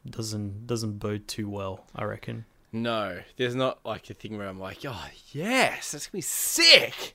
doesn't 0.08 0.66
doesn't 0.66 0.98
bode 0.98 1.26
too 1.26 1.48
well. 1.48 1.86
I 1.94 2.04
reckon. 2.04 2.44
No, 2.72 3.20
there's 3.38 3.54
not 3.54 3.78
like 3.86 4.10
a 4.10 4.14
thing 4.14 4.36
where 4.36 4.46
I'm 4.48 4.60
like, 4.60 4.80
oh 4.86 5.06
yes, 5.32 5.92
that's 5.92 6.06
gonna 6.08 6.18
be 6.18 6.20
sick. 6.20 7.14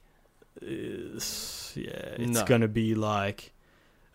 It's- 0.59 1.73
yeah, 1.75 2.15
it's 2.17 2.39
No. 2.39 2.45
going 2.45 2.61
to 2.61 2.67
be 2.67 2.95
like, 2.95 3.53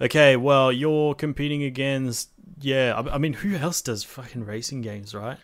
okay, 0.00 0.36
well, 0.36 0.70
you're 0.72 1.14
competing 1.14 1.62
against. 1.62 2.30
Yeah, 2.60 2.94
I, 2.96 3.14
I 3.14 3.18
mean, 3.18 3.34
who 3.34 3.54
else 3.56 3.80
does 3.82 4.02
fucking 4.04 4.44
racing 4.44 4.80
games, 4.82 5.14
right? 5.14 5.38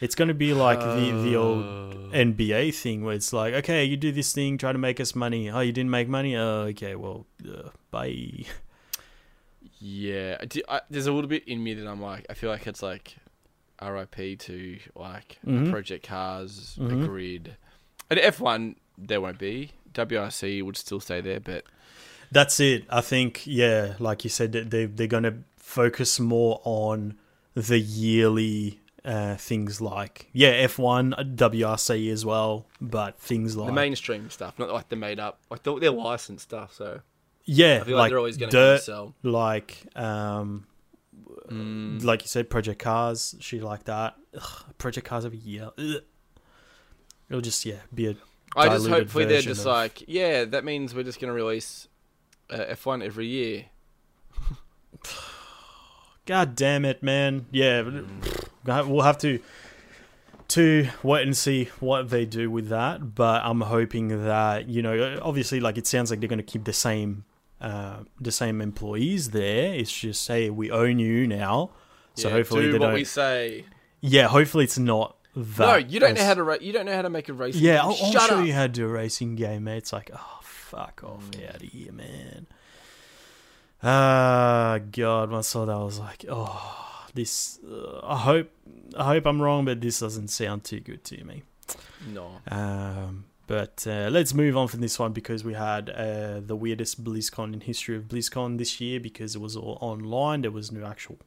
It's 0.00 0.14
going 0.14 0.28
to 0.28 0.34
be 0.34 0.52
like 0.54 0.80
the 0.80 1.22
the 1.22 1.36
old 1.36 1.64
Uh, 1.64 2.16
NBA 2.16 2.74
thing 2.74 3.04
where 3.04 3.14
it's 3.14 3.32
like, 3.32 3.54
okay, 3.54 3.84
you 3.84 3.96
do 3.96 4.12
this 4.12 4.32
thing, 4.32 4.58
try 4.58 4.72
to 4.72 4.78
make 4.78 5.00
us 5.00 5.14
money. 5.14 5.50
Oh, 5.50 5.60
you 5.60 5.72
didn't 5.72 5.90
make 5.90 6.08
money. 6.08 6.36
Oh, 6.36 6.62
okay, 6.72 6.94
well, 6.94 7.26
uh, 7.48 7.70
bye. 7.90 8.44
Yeah, 9.78 10.36
I 10.40 10.44
do, 10.46 10.62
I, 10.68 10.80
there's 10.90 11.06
a 11.06 11.12
little 11.12 11.28
bit 11.28 11.46
in 11.46 11.62
me 11.62 11.74
that 11.74 11.86
I'm 11.86 12.00
like, 12.00 12.26
I 12.30 12.34
feel 12.34 12.50
like 12.50 12.66
it's 12.66 12.82
like 12.82 13.16
RIP 13.82 14.38
to 14.40 14.78
like 14.94 15.38
Mhm. 15.46 15.70
Project 15.70 16.06
Cars, 16.06 16.76
Mhm. 16.80 17.02
a 17.02 17.06
grid. 17.06 17.56
At 18.10 18.18
F1, 18.18 18.76
there 18.98 19.20
won't 19.20 19.38
be. 19.38 19.72
WRC 19.92 20.62
would 20.62 20.76
still 20.76 21.00
stay 21.00 21.20
there, 21.20 21.40
but 21.40 21.64
That's 22.34 22.60
it. 22.60 22.84
I 22.90 23.00
think, 23.00 23.46
yeah, 23.46 23.94
like 23.98 24.24
you 24.24 24.30
said, 24.30 24.52
they 24.52 24.84
they're 24.86 25.06
gonna 25.06 25.38
focus 25.56 26.20
more 26.20 26.60
on 26.64 27.16
the 27.54 27.78
yearly 27.78 28.80
uh, 29.04 29.36
things 29.36 29.80
like 29.80 30.28
yeah, 30.32 30.48
F 30.48 30.78
one, 30.78 31.12
WRC 31.18 32.10
as 32.10 32.24
well, 32.26 32.66
but 32.80 33.18
things 33.18 33.56
like 33.56 33.66
the 33.68 33.72
mainstream 33.72 34.28
stuff, 34.30 34.58
not 34.58 34.70
like 34.72 34.88
the 34.88 34.96
made 34.96 35.20
up, 35.20 35.38
I 35.50 35.56
thought 35.56 35.80
they're 35.80 35.90
licensed 35.90 36.44
stuff. 36.44 36.74
So 36.74 37.00
yeah, 37.44 37.80
I 37.82 37.84
feel 37.84 37.96
like, 37.96 38.02
like 38.04 38.10
they're 38.10 38.18
always 38.18 38.36
going 38.36 38.50
to 38.50 38.56
dirt, 38.56 38.82
sell. 38.82 39.14
like 39.22 39.86
um, 39.96 40.66
Mm. 41.50 42.02
like 42.02 42.22
you 42.22 42.28
said, 42.28 42.48
Project 42.48 42.78
Cars, 42.80 43.36
she 43.38 43.60
like 43.60 43.84
that. 43.84 44.16
Ugh, 44.34 44.64
Project 44.78 45.06
Cars 45.06 45.24
every 45.26 45.38
year. 45.38 45.70
Ugh. 45.78 46.00
It'll 47.28 47.42
just 47.42 47.64
yeah 47.66 47.80
be 47.94 48.06
a 48.08 48.16
I 48.56 48.68
just 48.68 48.88
hopefully 48.88 49.24
they're 49.26 49.42
just 49.42 49.60
of- 49.60 49.66
like, 49.66 50.04
yeah, 50.08 50.44
that 50.46 50.64
means 50.64 50.94
we're 50.94 51.02
just 51.02 51.20
going 51.20 51.28
to 51.28 51.34
release 51.34 51.86
uh, 52.50 52.56
F1 52.74 53.04
every 53.04 53.26
year. 53.26 53.66
God 56.26 56.56
damn 56.56 56.84
it, 56.84 57.02
man. 57.02 57.46
Yeah, 57.50 57.82
we'll 58.64 59.02
have 59.02 59.18
to 59.18 59.40
to 60.48 60.88
wait 61.02 61.22
and 61.26 61.36
see 61.36 61.66
what 61.80 62.08
they 62.10 62.24
do 62.24 62.50
with 62.50 62.68
that. 62.68 63.14
But 63.14 63.42
I'm 63.44 63.60
hoping 63.60 64.24
that 64.24 64.68
you 64.68 64.80
know, 64.82 65.18
obviously, 65.22 65.60
like 65.60 65.76
it 65.76 65.86
sounds 65.86 66.10
like 66.10 66.20
they're 66.20 66.28
going 66.28 66.38
to 66.38 66.42
keep 66.42 66.64
the 66.64 66.72
same 66.72 67.24
uh, 67.60 67.98
the 68.20 68.32
same 68.32 68.60
employees 68.62 69.30
there. 69.30 69.74
It's 69.74 69.92
just 69.92 70.26
hey, 70.26 70.48
we 70.48 70.70
own 70.70 70.98
you 70.98 71.26
now. 71.26 71.70
So 72.14 72.28
Yeah, 72.28 72.34
hopefully 72.34 72.62
do 72.62 72.72
they 72.72 72.78
what 72.78 72.86
don't. 72.86 72.94
we 72.94 73.04
say. 73.04 73.66
Yeah, 74.00 74.28
hopefully 74.28 74.64
it's 74.64 74.78
not 74.78 75.16
that. 75.36 75.58
no, 75.66 75.74
you 75.76 76.00
don't 76.00 76.14
know 76.14 76.24
how 76.24 76.34
to 76.34 76.42
ra- 76.42 76.56
you 76.60 76.72
don't 76.72 76.86
know 76.86 76.94
how 76.94 77.02
to 77.02 77.10
make 77.10 77.28
a 77.28 77.32
racing. 77.34 77.60
Yeah, 77.62 77.76
game. 77.76 77.82
I'll, 77.82 77.88
I'll 78.02 78.28
show 78.28 78.38
up. 78.40 78.46
you 78.46 78.52
how 78.54 78.62
to 78.62 78.68
do 78.68 78.86
a 78.86 78.88
racing 78.88 79.34
game, 79.34 79.64
mate. 79.64 79.78
It's 79.78 79.92
like, 79.92 80.10
oh, 80.14 80.40
fuck 80.74 81.02
off 81.04 81.30
Mm. 81.30 81.48
out 81.48 81.56
of 81.56 81.62
here, 81.62 81.92
man. 81.92 82.46
Ah, 83.82 84.78
God, 84.92 85.30
when 85.30 85.38
I 85.38 85.42
saw 85.42 85.64
that, 85.66 85.72
I 85.76 85.82
was 85.84 85.98
like, 85.98 86.24
oh, 86.28 87.06
this. 87.14 87.58
Uh, 87.68 88.00
I 88.02 88.16
hope, 88.16 88.50
I 88.96 89.04
hope 89.04 89.26
I'm 89.26 89.40
wrong, 89.42 89.64
but 89.66 89.80
this 89.80 90.00
doesn't 90.00 90.28
sound 90.28 90.64
too 90.64 90.80
good 90.80 91.04
to 91.04 91.22
me. 91.24 91.42
No. 92.12 92.40
Um, 92.50 93.24
but 93.46 93.86
uh, 93.86 94.08
let's 94.10 94.32
move 94.32 94.56
on 94.56 94.68
from 94.68 94.80
this 94.80 94.98
one 94.98 95.12
because 95.12 95.44
we 95.44 95.52
had 95.54 95.90
uh, 95.90 96.40
the 96.40 96.56
weirdest 96.56 97.04
BlizzCon 97.04 97.52
in 97.52 97.60
history 97.60 97.96
of 97.96 98.04
BlizzCon 98.04 98.56
this 98.58 98.80
year 98.80 98.98
because 99.00 99.34
it 99.34 99.40
was 99.40 99.54
all 99.56 99.76
online. 99.82 100.40
There 100.42 100.50
was 100.50 100.72
no 100.72 100.86
actual 100.86 101.18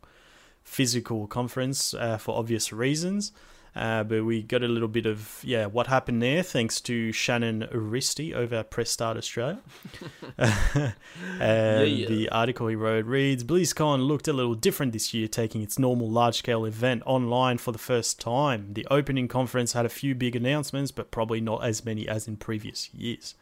physical 0.63 1.27
conference 1.27 1.94
uh, 1.94 2.18
for 2.18 2.38
obvious 2.38 2.74
reasons. 2.74 3.32
Uh, 3.77 4.03
but 4.03 4.25
we 4.25 4.41
got 4.41 4.63
a 4.63 4.67
little 4.67 4.88
bit 4.88 5.05
of 5.05 5.39
yeah 5.43 5.67
what 5.67 5.86
happened 5.86 6.19
there 6.19 6.41
thanks 6.41 6.81
to 6.81 7.12
Shannon 7.12 7.67
Grixti 7.72 8.34
over 8.34 8.55
at 8.55 8.72
Press 8.72 8.89
Start 8.89 9.17
Australia. 9.17 9.60
and 10.38 10.96
yeah. 11.39 12.07
the 12.07 12.29
article 12.29 12.67
he 12.67 12.75
wrote 12.75 13.05
reads 13.05 13.43
BlizzCon 13.43 14.07
looked 14.07 14.27
a 14.27 14.34
little 14.34 14.55
different 14.55 14.93
this 14.93 15.13
year, 15.13 15.27
taking 15.27 15.62
its 15.62 15.77
normal 15.77 16.10
large 16.10 16.39
scale 16.39 16.65
event 16.65 17.03
online 17.05 17.60
for 17.60 17.72
the 17.72 17.77
first 17.77 18.19
time. 18.19 18.74
The 18.74 18.88
opening 18.89 19.27
conference 19.27 19.74
had 19.74 19.86
a 19.86 19.89
few 19.89 20.15
big 20.15 20.36
announcements, 20.36 20.89
but 20.89 21.12
probably 21.12 21.39
not 21.39 21.63
as 21.63 21.86
many 21.86 22.07
as 22.07 22.27
in 22.27 22.38
previous 22.38 22.91
years. 22.96 23.36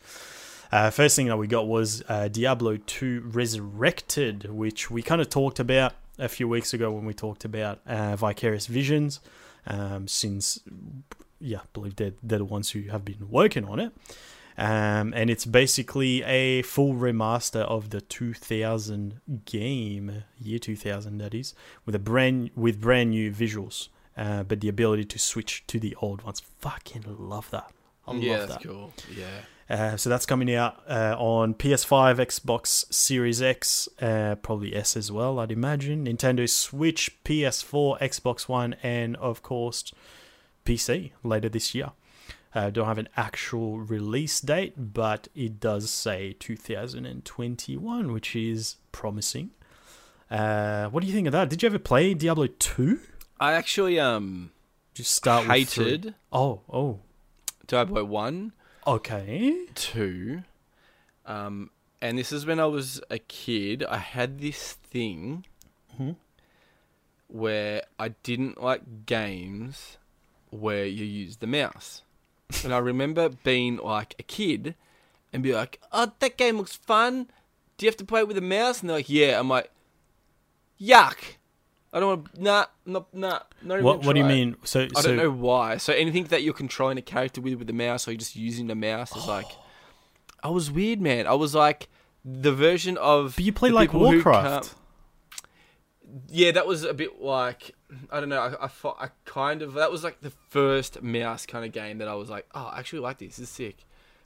Uh, 0.69 0.89
first 0.89 1.15
thing 1.15 1.27
that 1.27 1.37
we 1.37 1.47
got 1.47 1.65
was 1.65 2.03
uh, 2.09 2.27
Diablo 2.27 2.75
2 2.75 3.21
Resurrected, 3.27 4.51
which 4.51 4.91
we 4.91 5.01
kind 5.01 5.21
of 5.21 5.29
talked 5.29 5.61
about 5.61 5.93
a 6.17 6.27
few 6.27 6.49
weeks 6.49 6.73
ago 6.73 6.91
when 6.91 7.05
we 7.05 7.13
talked 7.13 7.45
about 7.45 7.79
uh, 7.87 8.17
Vicarious 8.17 8.67
Visions, 8.67 9.21
um, 9.67 10.07
since, 10.07 10.59
yeah, 11.39 11.59
I 11.59 11.67
believe 11.73 11.95
they're, 11.95 12.13
they're 12.21 12.39
the 12.39 12.45
ones 12.45 12.71
who 12.71 12.83
have 12.83 13.05
been 13.05 13.29
working 13.29 13.65
on 13.65 13.79
it. 13.79 13.91
Um, 14.57 15.13
and 15.13 15.29
it's 15.29 15.45
basically 15.45 16.23
a 16.23 16.61
full 16.61 16.93
remaster 16.93 17.61
of 17.61 17.89
the 17.89 17.99
2000 17.99 19.19
game, 19.43 20.23
year 20.39 20.59
2000 20.59 21.17
that 21.17 21.33
is, 21.33 21.53
with 21.85 21.93
a 21.93 21.99
brand 21.99 22.51
with 22.55 22.79
brand 22.79 23.09
new 23.09 23.31
visuals, 23.31 23.89
uh, 24.15 24.43
but 24.43 24.61
the 24.61 24.69
ability 24.69 25.03
to 25.05 25.19
switch 25.19 25.65
to 25.67 25.79
the 25.79 25.95
old 26.01 26.21
ones. 26.21 26.41
Fucking 26.59 27.03
love 27.19 27.49
that. 27.51 27.71
I 28.07 28.13
yeah, 28.13 28.37
love 28.37 28.47
that's 28.47 28.63
that. 28.63 28.69
cool. 28.69 28.93
Yeah. 29.13 29.41
Uh, 29.69 29.97
so 29.97 30.09
that's 30.09 30.27
coming 30.27 30.53
out 30.53 30.83
uh, 30.87 31.15
on 31.17 31.55
PS5, 31.55 32.17
Xbox 32.17 32.93
Series 32.93 33.41
X, 33.41 33.89
uh, 33.99 34.35
probably 34.35 34.75
S 34.75 34.95
as 34.95 35.11
well, 35.11 35.39
I'd 35.39 35.51
imagine. 35.51 36.05
Nintendo 36.05 36.47
Switch, 36.47 37.17
PS4, 37.23 37.99
Xbox 37.99 38.47
One, 38.47 38.75
and 38.83 39.15
of 39.17 39.41
course 39.41 39.91
PC 40.65 41.11
later 41.23 41.49
this 41.49 41.73
year. 41.73 41.91
Uh, 42.53 42.69
don't 42.69 42.85
have 42.85 42.97
an 42.97 43.09
actual 43.17 43.79
release 43.79 44.39
date, 44.39 44.73
but 44.77 45.27
it 45.35 45.59
does 45.59 45.89
say 45.89 46.33
2021, 46.39 48.13
which 48.13 48.35
is 48.35 48.77
promising. 48.93 49.49
Uh, 50.31 50.87
what 50.87 51.01
do 51.01 51.07
you 51.07 51.13
think 51.13 51.27
of 51.27 51.33
that? 51.33 51.49
Did 51.49 51.61
you 51.61 51.67
ever 51.67 51.79
play 51.79 52.13
Diablo 52.13 52.47
2? 52.47 52.99
I 53.39 53.53
actually 53.53 53.99
um 53.99 54.51
Just 54.93 55.11
start 55.11 55.45
with 55.47 55.51
hated 55.51 56.15
Oh, 56.31 56.61
oh, 56.71 56.99
Diablo 57.67 58.05
1, 58.05 58.53
okay. 58.87 59.65
2. 59.75 60.43
Um 61.25 61.69
and 62.01 62.17
this 62.19 62.31
is 62.31 62.45
when 62.45 62.59
I 62.59 62.65
was 62.65 63.01
a 63.09 63.17
kid. 63.17 63.83
I 63.83 63.97
had 63.97 64.39
this 64.39 64.73
thing 64.73 65.45
Mhm. 65.99 66.15
where 67.27 67.83
I 67.97 68.09
didn't 68.09 68.61
like 68.61 69.05
games 69.05 69.97
where 70.51 70.85
you 70.85 71.03
use 71.05 71.37
the 71.37 71.47
mouse. 71.47 72.03
And 72.63 72.73
I 72.73 72.77
remember 72.77 73.29
being 73.29 73.77
like 73.77 74.13
a 74.19 74.23
kid 74.23 74.75
and 75.33 75.41
be 75.41 75.53
like, 75.53 75.81
"Oh, 75.91 76.11
that 76.19 76.37
game 76.37 76.57
looks 76.57 76.75
fun. 76.75 77.29
Do 77.77 77.85
you 77.85 77.89
have 77.89 77.97
to 77.97 78.05
play 78.05 78.21
it 78.21 78.27
with 78.27 78.37
a 78.37 78.41
mouse?" 78.41 78.81
And 78.81 78.89
they're 78.89 78.97
like, 78.97 79.09
"Yeah." 79.09 79.39
I'm 79.39 79.49
like, 79.49 79.71
"Yuck." 80.79 81.37
I 81.95 81.99
don't 82.01 82.09
want. 82.09 82.39
Nah, 82.39 82.65
not 82.85 83.13
nah. 83.13 83.39
Not 83.61 83.75
even 83.75 83.85
What 83.85 84.03
What 84.03 84.13
do 84.13 84.19
you 84.19 84.25
mean? 84.25 84.57
So, 84.65 84.81
I 84.95 85.01
so 85.01 85.07
don't 85.07 85.17
know 85.17 85.31
why. 85.31 85.77
So 85.77 85.93
anything 85.93 86.25
that 86.25 86.43
you're 86.43 86.53
controlling 86.53 86.97
a 86.97 87.01
character 87.01 87.39
with 87.39 87.53
with 87.55 87.67
the 87.67 87.73
mouse, 87.73 88.05
or 88.05 88.11
you're 88.11 88.19
just 88.19 88.35
using 88.35 88.67
the 88.67 88.75
mouse, 88.75 89.15
is 89.15 89.27
like. 89.27 89.47
I 90.43 90.49
was 90.49 90.69
weird, 90.69 91.01
man. 91.01 91.25
I 91.25 91.33
was 91.33 91.55
like 91.55 91.87
the 92.23 92.51
version 92.51 92.97
of. 92.97 93.35
But 93.35 93.45
you 93.45 93.53
play 93.53 93.71
like 93.71 93.93
Warcraft. 93.93 94.75
Yeah, 96.27 96.51
that 96.51 96.67
was 96.67 96.83
a 96.83 96.93
bit 96.93 97.21
like 97.21 97.73
I 98.11 98.19
don't 98.19 98.29
know. 98.29 98.39
I, 98.39 98.65
I, 98.65 99.05
I 99.05 99.09
kind 99.25 99.61
of 99.61 99.73
that 99.73 99.91
was 99.91 100.03
like 100.03 100.21
the 100.21 100.31
first 100.49 101.01
mouse 101.01 101.45
kind 101.45 101.65
of 101.65 101.71
game 101.71 101.99
that 101.99 102.07
I 102.07 102.15
was 102.15 102.29
like, 102.29 102.47
oh, 102.53 102.65
I 102.65 102.79
actually 102.79 102.99
like 102.99 103.19
this. 103.19 103.37
This 103.37 103.47
is 103.47 103.49
sick. 103.49 103.85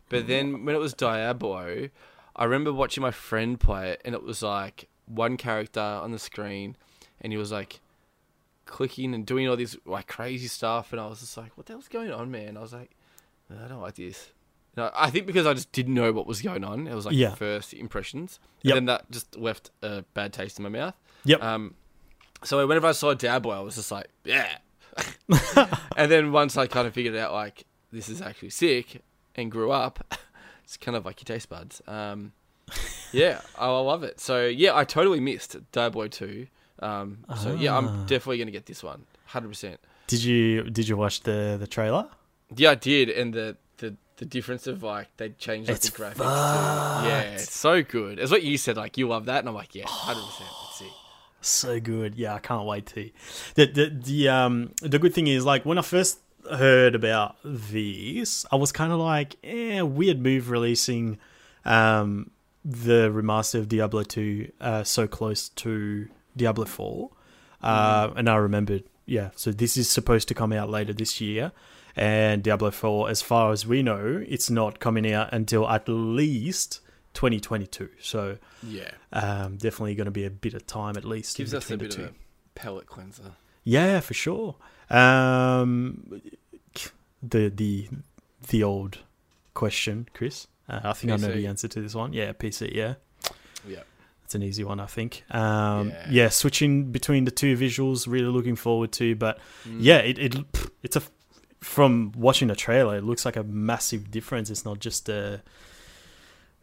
But 0.10 0.28
then 0.28 0.66
when 0.66 0.74
it 0.74 0.80
was 0.80 0.94
Diablo, 0.96 1.90
I 2.36 2.44
remember 2.44 2.74
watching 2.74 3.02
my 3.02 3.12
friend 3.12 3.60
play 3.60 3.92
it, 3.92 4.02
and 4.04 4.16
it 4.16 4.24
was 4.24 4.42
like 4.42 4.90
one 5.06 5.38
character 5.38 5.80
on 5.80 6.12
the 6.12 6.20
screen, 6.20 6.76
and 7.22 7.32
he 7.34 7.38
was 7.38 7.52
like 7.52 7.80
clicking 8.66 9.14
and 9.16 9.26
doing 9.26 9.48
all 9.48 9.58
this 9.58 9.76
like 9.86 10.08
crazy 10.08 10.48
stuff, 10.48 10.92
and 10.92 11.02
I 11.02 11.08
was 11.08 11.20
just 11.22 11.38
like, 11.38 11.58
"What 11.58 11.66
the 11.68 11.74
hell's 11.74 11.88
going 11.88 12.12
on, 12.12 12.30
man?" 12.32 12.58
I 12.58 12.62
was 12.62 12.74
like, 12.74 12.92
"I 13.52 13.68
don't 13.68 13.82
like 13.82 13.96
this." 13.96 14.32
No, 14.78 14.92
I 14.96 15.10
think 15.10 15.26
because 15.26 15.46
I 15.48 15.54
just 15.54 15.72
didn't 15.72 15.96
know 15.96 16.12
what 16.12 16.28
was 16.28 16.42
going 16.42 16.64
on. 16.64 16.88
It 16.88 16.94
was 16.94 17.06
like 17.06 17.16
Yeah. 17.16 17.34
first 17.36 17.74
impressions, 17.74 18.40
Yep. 18.62 18.78
and 18.78 18.88
then 18.88 18.96
that 18.96 19.12
just 19.12 19.36
left 19.38 19.72
a 19.82 20.04
bad 20.14 20.32
taste 20.34 20.60
in 20.60 20.64
my 20.64 20.70
mouth. 20.70 20.94
Yep. 21.26 21.44
Um, 21.44 21.76
so 22.44 22.66
whenever 22.66 22.88
I 22.88 22.92
saw 22.94 23.14
Diablo, 23.14 23.54
I 23.56 23.60
was 23.62 23.76
just 23.76 23.92
like, 23.92 24.08
yeah. 24.24 24.58
and 25.98 26.12
then 26.12 26.32
once 26.32 26.56
I 26.58 26.68
kind 26.68 26.88
of 26.88 26.94
figured 26.94 27.16
out 27.16 27.34
like 27.34 27.66
this 27.92 28.08
is 28.10 28.22
actually 28.22 28.52
sick 28.52 29.02
and 29.36 29.52
grew 29.52 29.72
up, 29.72 30.16
it's 30.64 30.78
kind 30.78 30.96
of 30.96 31.06
like 31.06 31.20
your 31.20 31.26
taste 31.36 31.50
buds. 31.50 31.82
Um, 31.88 32.32
yeah, 33.12 33.42
I 33.58 33.68
love 33.70 34.04
it. 34.04 34.20
So 34.20 34.46
yeah, 34.46 34.76
I 34.76 34.84
totally 34.86 35.20
missed 35.20 35.58
Diablo 35.72 36.08
two. 36.08 36.48
Um, 36.82 37.20
so 37.42 37.54
yeah, 37.56 37.74
Ah. 37.74 37.78
I'm 37.78 38.06
definitely 38.06 38.38
gonna 38.40 38.52
get 38.52 38.66
this 38.66 38.84
one, 38.84 39.06
hundred 39.26 39.50
percent. 39.50 39.80
Did 40.08 40.24
you 40.24 40.64
did 40.70 40.88
you 40.88 40.98
watch 40.98 41.22
the 41.22 41.58
the 41.60 41.68
trailer? 41.68 42.08
Yeah, 42.56 42.72
I 42.72 42.76
did, 42.76 43.10
and 43.10 43.34
the 43.34 43.58
the. 43.78 43.96
The 44.18 44.26
difference 44.26 44.68
of 44.68 44.84
like 44.84 45.08
they 45.16 45.30
changed 45.30 45.70
like, 45.70 45.78
It's 45.78 45.90
the 45.90 45.98
graphics 45.98 46.16
too. 46.16 47.08
Yeah, 47.08 47.22
it's 47.22 47.54
so 47.56 47.82
good. 47.82 48.20
It's 48.20 48.30
what 48.30 48.44
you 48.44 48.58
said. 48.58 48.76
Like 48.76 48.98
you 48.98 49.08
love 49.08 49.28
that, 49.28 49.40
and 49.40 49.48
I'm 49.48 49.56
like, 49.56 49.74
yeah, 49.74 49.86
hundred 49.88 50.26
percent. 50.26 50.50
Let's 50.62 50.80
see. 50.80 50.92
So 51.40 51.80
good. 51.80 52.16
Yeah, 52.16 52.34
I 52.34 52.40
can't 52.40 52.66
wait 52.66 52.86
to. 52.88 53.10
The 53.56 53.66
the 53.68 53.86
the 53.90 54.28
um 54.28 54.74
the 54.82 55.00
good 55.00 55.14
thing 55.14 55.28
is 55.28 55.46
like 55.46 55.66
when 55.66 55.78
I 55.78 55.82
first 55.84 56.20
heard 56.52 56.96
about 56.96 57.38
this, 57.46 58.46
I 58.52 58.58
was 58.58 58.74
kind 58.74 58.92
of 58.92 59.00
like, 59.00 59.38
eh, 59.42 59.80
weird 59.84 60.20
move 60.20 60.50
releasing 60.50 61.18
um 61.64 62.30
the 62.66 63.10
remaster 63.10 63.58
of 63.60 63.70
Diablo 63.70 64.04
2 64.04 64.52
uh 64.60 64.84
so 64.84 65.08
close 65.08 65.48
to 65.48 66.10
Diablo 66.40 66.66
4. 66.66 67.10
Uh, 67.62 68.12
and 68.16 68.28
I 68.30 68.36
remembered, 68.38 68.84
yeah, 69.06 69.30
so 69.36 69.52
this 69.52 69.78
is 69.78 69.90
supposed 69.90 70.28
to 70.30 70.34
come 70.34 70.52
out 70.54 70.70
later 70.70 70.94
this 70.94 71.20
year. 71.22 71.52
And 71.96 72.42
Diablo 72.42 72.72
4, 72.72 73.10
as 73.10 73.22
far 73.22 73.52
as 73.52 73.68
we 73.68 73.84
know, 73.84 74.24
it's 74.28 74.50
not 74.50 74.80
coming 74.80 75.12
out 75.12 75.34
until 75.34 75.68
at 75.70 75.88
least 75.90 76.80
2022. 77.14 77.90
So 78.02 78.38
Yeah, 78.64 78.92
um, 79.12 79.58
definitely 79.58 79.96
going 79.96 80.06
to 80.06 80.12
be 80.12 80.26
a 80.26 80.30
bit 80.30 80.54
of 80.54 80.66
time 80.66 80.96
at 80.98 81.04
least. 81.04 81.36
gives 81.38 81.54
us 81.54 81.70
a 81.70 81.78
between 81.78 81.80
bit 81.90 81.90
of 81.90 81.96
two. 81.96 82.06
a 82.06 82.60
palate 82.60 82.86
cleanser. 82.88 83.34
Yeah, 83.64 84.00
for 84.00 84.14
sure. 84.14 84.56
Um, 84.90 86.22
the 87.22 87.50
the 87.50 87.90
the 88.48 88.64
old 88.64 89.00
question, 89.54 90.08
Chris. 90.14 90.48
Uh, 90.70 90.80
I 90.84 90.94
think 90.94 91.12
I 91.12 91.18
know 91.18 91.34
the 91.34 91.48
answer 91.48 91.68
to 91.68 91.82
this 91.82 91.94
one. 91.96 92.14
Yeah, 92.14 92.32
PC. 92.32 92.74
Yeah, 92.74 92.94
Yeah. 93.68 93.84
It's 94.30 94.36
an 94.36 94.44
easy 94.44 94.64
one, 94.64 94.80
I 94.80 94.86
think. 94.86 95.24
Um, 95.32 95.90
Yeah. 95.90 96.06
yeah. 96.12 96.30
switching 96.30 96.92
between 96.92 97.26
the 97.26 97.32
two 97.32 97.58
visuals, 97.58 98.06
really 98.08 98.28
looking 98.28 98.56
forward 98.56 98.92
to. 98.92 99.16
But 99.16 99.40
Mm. 99.68 99.78
yeah, 99.82 99.98
it, 99.98 100.20
it 100.20 100.36
it's 100.84 100.96
a 100.96 101.02
from 101.62 102.12
watching 102.16 102.48
the 102.48 102.56
trailer, 102.56 102.96
it 102.98 103.04
looks 103.04 103.26
like 103.26 103.36
a 103.36 103.44
massive 103.44 104.12
difference. 104.12 104.52
It's 104.52 104.64
not 104.66 104.78
just 104.80 105.10
a. 105.10 105.42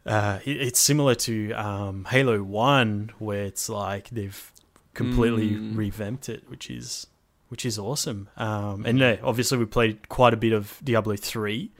Uh, 0.05 0.39
it, 0.45 0.61
it's 0.61 0.79
similar 0.79 1.13
to 1.15 1.51
um, 1.51 2.05
Halo 2.05 2.41
One, 2.41 3.11
where 3.19 3.43
it's 3.43 3.67
like 3.67 4.09
they've 4.11 4.51
completely 4.93 5.49
Mm. 5.51 5.75
revamped 5.75 6.29
it, 6.29 6.43
which 6.47 6.69
is 6.69 7.07
which 7.49 7.65
is 7.65 7.77
awesome. 7.77 8.29
Um, 8.37 8.85
and 8.85 8.97
yeah, 8.97 9.17
obviously 9.23 9.57
we 9.57 9.65
played 9.65 10.07
quite 10.07 10.33
a 10.33 10.37
bit 10.37 10.53
of 10.53 10.79
Diablo 10.83 11.17
three. 11.17 11.71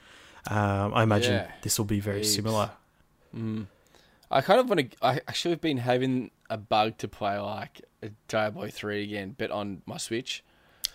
Um, 0.50 0.94
I 0.94 1.04
imagine 1.04 1.34
Yeah, 1.34 1.52
this 1.62 1.78
will 1.80 1.86
be 1.86 2.02
very 2.02 2.20
heaps. 2.20 2.36
similar. 2.36 2.72
Mm. 3.34 3.68
I 4.30 4.42
kind 4.42 4.60
of 4.60 4.70
want 4.70 4.92
to. 4.92 4.98
I 5.02 5.32
should 5.34 5.52
have 5.52 5.62
been 5.62 5.78
having 5.78 6.32
a 6.50 6.58
bug 6.58 6.98
to 7.00 7.08
play 7.08 7.38
like 7.40 7.82
a 8.04 8.10
Diablo 8.28 8.68
three 8.70 9.04
again, 9.04 9.36
but 9.38 9.52
on 9.52 9.82
my 9.86 9.98
Switch. 9.98 10.44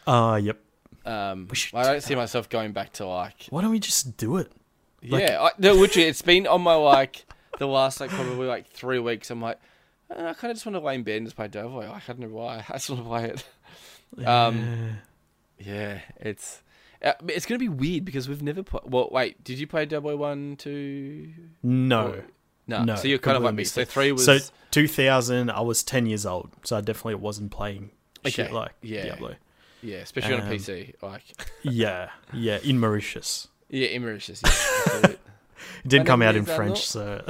Uh, 0.07 0.39
yep. 0.43 0.59
Um, 1.05 1.49
I 1.75 1.83
do 1.83 1.89
don't 1.91 2.03
see 2.03 2.15
myself 2.15 2.49
going 2.49 2.73
back 2.73 2.93
to 2.95 3.07
like. 3.07 3.47
Why 3.51 3.63
don't 3.63 3.71
we 3.71 3.79
just 3.81 4.17
do 4.17 4.37
it? 4.37 4.53
Like- 5.03 5.23
yeah, 5.23 5.43
I, 5.43 5.51
no, 5.59 5.73
literally, 5.73 6.09
it's 6.09 6.23
been 6.23 6.47
on 6.47 6.63
my 6.63 6.75
like 6.75 7.25
the 7.59 7.67
last 7.67 8.01
like 8.01 8.11
probably 8.11 8.47
like 8.47 8.69
three 8.69 8.99
weeks. 8.99 9.31
I'm 9.31 9.41
like, 9.41 9.59
"Uh, 10.11 10.25
I 10.27 10.35
kind 10.35 10.51
of 10.51 10.57
just 10.57 10.65
want 10.67 10.77
to 10.77 10.81
lay 10.81 10.95
in 10.95 11.03
bed 11.03 11.17
and 11.17 11.27
just 11.27 11.35
play 11.37 11.49
Diablo. 11.49 11.81
Like, 11.81 12.09
I 12.09 12.13
don't 12.13 12.21
know 12.21 12.29
why. 12.29 12.65
I 12.69 12.73
just 12.75 12.91
want 12.91 13.03
to 13.03 13.09
play 13.09 13.25
it. 13.31 14.27
Um, 14.27 14.59
Yeah. 14.59 15.75
Yeah, 15.75 16.01
it's 16.21 16.63
uh, 17.05 17.13
it's 17.29 17.47
gonna 17.47 17.59
be 17.61 17.69
weird 17.69 18.05
because 18.05 18.29
we've 18.29 18.43
never 18.43 18.63
played. 18.63 18.83
Well, 18.87 19.09
wait, 19.13 19.43
did 19.45 19.59
you 19.59 19.67
play 19.67 19.87
Diablo 19.87 20.17
one, 20.17 20.57
two? 20.57 21.33
no. 21.63 22.07
Or- 22.09 22.25
no. 22.79 22.85
No, 22.85 22.97
So 22.97 23.09
you're 23.09 23.19
kind 23.19 23.37
of 23.37 23.43
like 23.43 23.55
me. 23.55 23.65
So 23.65 23.85
three 23.85 24.13
was 24.13 24.25
So 24.25 24.39
2000, 24.71 25.51
I 25.51 25.61
was 25.61 25.83
10 25.83 26.07
years 26.07 26.27
old, 26.27 26.51
so 26.65 26.77
I 26.77 26.81
definitely 26.81 27.17
wasn't 27.17 27.51
playing 27.51 27.91
shit 28.27 28.53
like 28.53 28.73
yeah. 28.83 29.05
Diablo. 29.05 29.35
yeah, 29.83 29.99
especially 29.99 30.35
on 30.35 30.41
um, 30.43 30.49
a 30.49 30.51
PC. 30.51 30.95
Like 31.03 31.23
Yeah, 31.63 32.11
yeah, 32.33 32.59
in 32.63 32.79
Mauritius. 32.79 33.49
yeah, 33.69 33.89
in 33.89 34.03
Mauritius. 34.03 34.43
Yeah, 34.45 35.11
it. 35.11 35.21
It 35.85 35.89
didn't 35.89 36.07
come 36.07 36.23
out 36.23 36.35
in. 36.35 36.45
French, 36.45 36.87
so. 36.89 37.25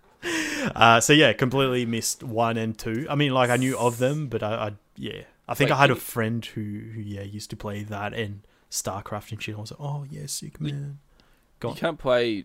uh, 0.76 1.00
so 1.00 1.12
yeah, 1.12 1.32
completely 1.32 1.86
missed 1.86 2.22
one 2.22 2.56
and 2.56 2.78
two. 2.78 3.04
I 3.10 3.16
mean, 3.16 3.34
like 3.34 3.50
I 3.50 3.56
knew 3.56 3.76
of 3.76 3.98
them, 3.98 4.28
but 4.28 4.44
I, 4.44 4.54
I 4.54 4.72
yeah, 4.94 5.22
I 5.48 5.54
think 5.54 5.70
Wait, 5.70 5.76
I 5.76 5.80
had 5.80 5.90
a 5.90 5.96
friend 5.96 6.44
who, 6.44 6.60
who 6.60 7.00
yeah 7.00 7.22
used 7.22 7.50
to 7.50 7.56
play 7.56 7.82
that 7.82 8.14
and 8.14 8.42
StarCraft 8.70 9.32
and 9.32 9.42
shit. 9.42 9.56
I 9.56 9.60
was 9.60 9.72
like, 9.72 9.80
oh 9.80 10.04
yeah, 10.08 10.26
sick 10.26 10.60
man. 10.60 11.00
Go 11.58 11.68
you 11.68 11.72
on. 11.72 11.78
can't 11.78 11.98
play 11.98 12.44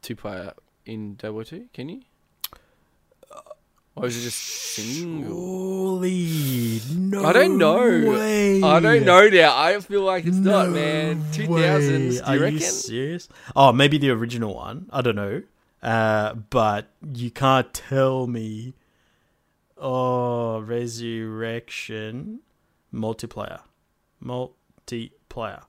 two 0.00 0.16
player 0.16 0.54
in 0.86 1.16
two, 1.16 1.66
can 1.72 1.88
you? 1.88 2.02
Or 3.96 4.06
is 4.06 4.16
it 4.16 4.22
just 4.22 4.38
single? 4.38 6.00
Surely, 6.00 6.80
no. 6.96 7.24
I 7.24 7.32
don't 7.32 7.58
know. 7.58 7.76
Way. 8.10 8.60
I 8.60 8.80
don't 8.80 9.04
know 9.04 9.28
now. 9.28 9.56
I 9.56 9.78
feel 9.78 10.02
like 10.02 10.26
it's 10.26 10.36
not, 10.36 10.70
man. 10.70 11.24
Two 11.32 11.46
thousands. 11.46 12.20
way. 12.20 12.26
Do 12.26 12.32
you 12.32 12.38
Are 12.38 12.40
reckon? 12.40 12.54
you 12.54 12.60
serious? 12.60 13.28
Oh, 13.54 13.72
maybe 13.72 13.98
the 13.98 14.10
original 14.10 14.52
one. 14.52 14.88
I 14.92 15.00
don't 15.00 15.14
know. 15.14 15.42
Uh, 15.80 16.34
but 16.34 16.88
you 17.14 17.30
can't 17.30 17.72
tell 17.72 18.26
me. 18.26 18.74
Oh, 19.76 20.60
resurrection 20.60 22.40
multiplayer, 22.92 23.60
multiplayer, 24.22 25.64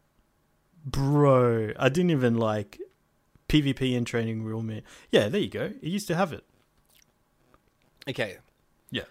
bro. 0.85 1.73
I 1.77 1.89
didn't 1.89 2.11
even 2.11 2.37
like 2.37 2.79
PvP 3.61 3.95
and 3.97 4.05
training 4.05 4.43
real 4.43 4.61
man. 4.61 4.81
Yeah, 5.11 5.29
there 5.29 5.41
you 5.41 5.49
go. 5.49 5.65
It 5.81 5.83
used 5.83 6.07
to 6.07 6.15
have 6.15 6.33
it. 6.33 6.43
Okay. 8.09 8.37
Yeah. 8.91 9.03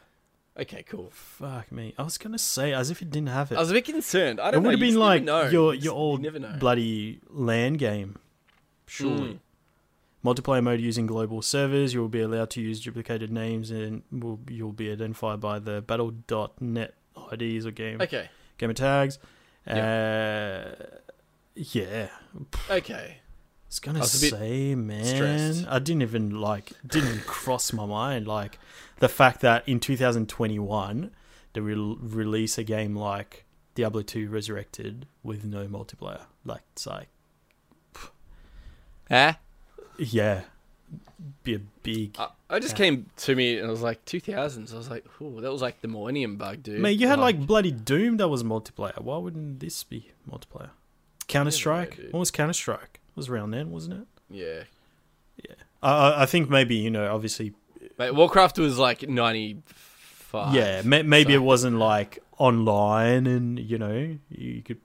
Okay. 0.59 0.83
Cool. 0.85 1.11
Fuck 1.13 1.73
me. 1.73 1.95
I 1.99 2.03
was 2.03 2.19
gonna 2.19 2.39
say 2.39 2.73
as 2.73 2.91
if 2.91 3.03
it 3.03 3.11
didn't 3.11 3.29
have 3.31 3.51
it. 3.53 3.57
I 3.57 3.61
was 3.61 3.71
a 3.71 3.75
bit 3.75 3.85
concerned. 3.85 4.41
I 4.41 4.49
it 4.49 4.53
don't 4.53 4.63
know. 4.63 4.71
It 4.71 4.73
would 4.73 4.81
have 4.81 4.89
been 4.91 4.99
like 5.01 5.53
your 5.53 5.75
your 5.75 5.95
old 5.95 6.27
bloody 6.61 7.21
LAN 7.31 7.75
game. 7.75 8.19
Surely. 8.87 9.35
Mm. 9.35 9.39
Multiplayer 10.25 10.63
mode 10.63 10.81
using 10.81 11.07
global 11.07 11.43
servers. 11.43 11.93
You 11.93 12.01
will 12.01 12.09
be 12.09 12.21
allowed 12.23 12.49
to 12.51 12.61
use 12.61 12.81
duplicated 12.81 13.31
names 13.31 13.71
and 13.71 14.03
will 14.11 14.41
you'll 14.49 14.73
be 14.73 14.91
identified 14.91 15.41
by 15.41 15.59
the 15.59 15.83
battle.net 15.83 16.95
IDs 17.33 17.67
or 17.67 17.71
game 17.71 18.01
Okay. 18.01 18.31
gamer 18.59 18.73
tags. 18.73 19.19
Uh, 19.67 20.75
yeah. 21.55 22.09
Okay. 22.71 23.19
It's 23.75 23.81
gonna 23.81 23.99
I 23.99 24.03
was 24.03 24.13
say, 24.13 24.77
man. 24.77 25.05
stressed. 25.05 25.67
I 25.69 25.81
didn't 25.81 26.03
even 26.03 26.41
like 26.41 26.75
didn't 26.87 27.23
cross 27.27 27.73
my 27.73 27.85
mind 27.85 28.29
like 28.29 28.61
the 29.01 29.09
fact 29.09 29.41
that 29.41 29.69
in 29.69 29.81
2021 29.81 31.11
they 31.55 31.61
will 31.61 31.97
release 31.97 32.57
a 32.57 32.63
game 32.63 32.95
like 32.95 33.45
Diablo 33.75 34.03
2 34.03 34.29
Resurrected 34.29 35.07
with 35.25 35.45
no 35.45 35.67
multiplayer. 35.67 36.21
Like 36.45 36.61
it's 36.75 36.87
like 36.87 37.09
Huh? 39.11 39.33
yeah, 39.99 40.43
be 41.43 41.57
a 41.57 41.61
big. 41.83 42.15
I, 42.17 42.29
I 42.51 42.61
just 42.61 42.77
came 42.77 43.07
to 43.17 43.35
me 43.35 43.59
and 43.59 43.67
it 43.67 43.71
was 43.73 43.83
like 43.83 44.05
2000s. 44.05 44.73
I 44.73 44.77
was 44.77 44.89
like, 44.89 45.05
ooh, 45.21 45.41
that 45.41 45.51
was 45.51 45.63
like 45.63 45.81
the 45.81 45.89
Millennium 45.89 46.37
Bug, 46.37 46.63
dude. 46.63 46.79
Man, 46.79 46.97
you 46.97 47.09
had 47.09 47.19
like 47.19 47.45
bloody 47.45 47.73
Doom 47.73 48.19
that 48.19 48.29
was 48.29 48.45
multiplayer. 48.45 49.03
Why 49.03 49.17
wouldn't 49.17 49.59
this 49.59 49.83
be 49.83 50.13
multiplayer? 50.31 50.71
Counter 51.27 51.51
Strike. 51.51 51.99
What 52.13 52.21
was 52.21 52.31
Counter 52.31 52.53
Strike? 52.53 53.01
It 53.15 53.17
was 53.17 53.29
around 53.29 53.53
then, 53.53 53.71
wasn't 53.71 54.01
it? 54.03 54.07
yeah. 54.31 54.63
Yeah. 55.49 55.55
I 55.83 56.23
I 56.23 56.27
think 56.27 56.49
maybe 56.51 56.77
you 56.77 56.91
know 56.91 57.13
obviously 57.15 57.53
Mate, 57.99 58.15
Warcraft 58.15 58.59
was 58.59 58.79
like 58.79 59.09
95. 59.09 60.55
yeah, 60.55 60.83
may, 60.85 61.03
maybe 61.03 61.33
so- 61.33 61.37
it 61.37 61.43
wasn't 61.43 61.77
like 61.79 62.23
online 62.39 63.27
and 63.27 63.59
you 63.59 63.79
know 63.79 64.17
you 64.31 64.63
could 64.63 64.81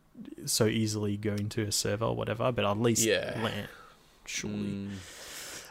so 0.46 0.66
easily 0.68 1.18
go 1.18 1.34
into 1.34 1.62
a 1.64 1.72
server 1.72 2.06
or 2.06 2.16
whatever, 2.16 2.52
but 2.52 2.66
at 2.66 2.80
least 2.80 3.04
Yeah. 3.06 3.40
LAN, 3.44 3.68
surely. 4.26 4.58
Mm. 4.58 4.90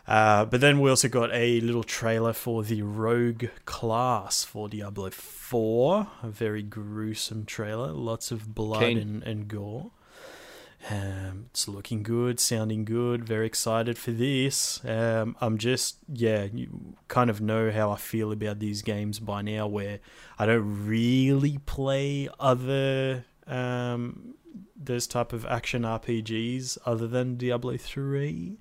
Uh, 0.06 0.44
but 0.46 0.60
then 0.62 0.80
we 0.80 0.88
also 0.88 1.06
got 1.08 1.30
a 1.32 1.60
little 1.60 1.84
trailer 1.84 2.32
for 2.32 2.62
the 2.64 2.80
Rogue 2.82 3.44
class 3.66 4.42
for 4.42 4.68
Diablo 4.68 5.10
4. 5.10 6.06
A 6.22 6.28
very 6.28 6.62
gruesome 6.62 7.44
trailer, 7.44 7.92
lots 7.92 8.30
of 8.30 8.54
blood 8.54 8.80
Keen. 8.80 8.98
and, 8.98 9.22
and 9.22 9.48
gore. 9.48 9.90
Um, 10.90 11.46
it's 11.50 11.66
looking 11.68 12.02
good, 12.02 12.38
sounding 12.38 12.84
good. 12.84 13.24
Very 13.24 13.46
excited 13.46 13.98
for 13.98 14.12
this. 14.12 14.80
Um, 14.84 15.36
I'm 15.40 15.58
just, 15.58 15.98
yeah, 16.12 16.44
you 16.52 16.94
kind 17.08 17.30
of 17.30 17.40
know 17.40 17.70
how 17.70 17.90
I 17.90 17.96
feel 17.96 18.32
about 18.32 18.58
these 18.58 18.82
games 18.82 19.18
by 19.18 19.42
now, 19.42 19.66
where 19.66 19.98
I 20.38 20.46
don't 20.46 20.86
really 20.86 21.58
play 21.58 22.28
other 22.38 23.24
um, 23.46 24.34
those 24.76 25.06
type 25.06 25.32
of 25.32 25.44
action 25.46 25.82
RPGs 25.82 26.78
other 26.86 27.08
than 27.08 27.36
Diablo 27.36 27.76
three. 27.76 28.58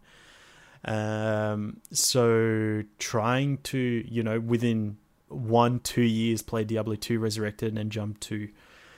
Um, 0.86 1.82
so 1.92 2.84
trying 2.98 3.58
to, 3.60 4.04
you 4.08 4.24
know, 4.24 4.40
within 4.40 4.98
one 5.28 5.80
two 5.80 6.02
years, 6.02 6.42
play 6.42 6.64
Diablo 6.64 6.96
two 6.96 7.20
Resurrected 7.20 7.78
and 7.78 7.92
jump 7.92 8.20
to 8.22 8.50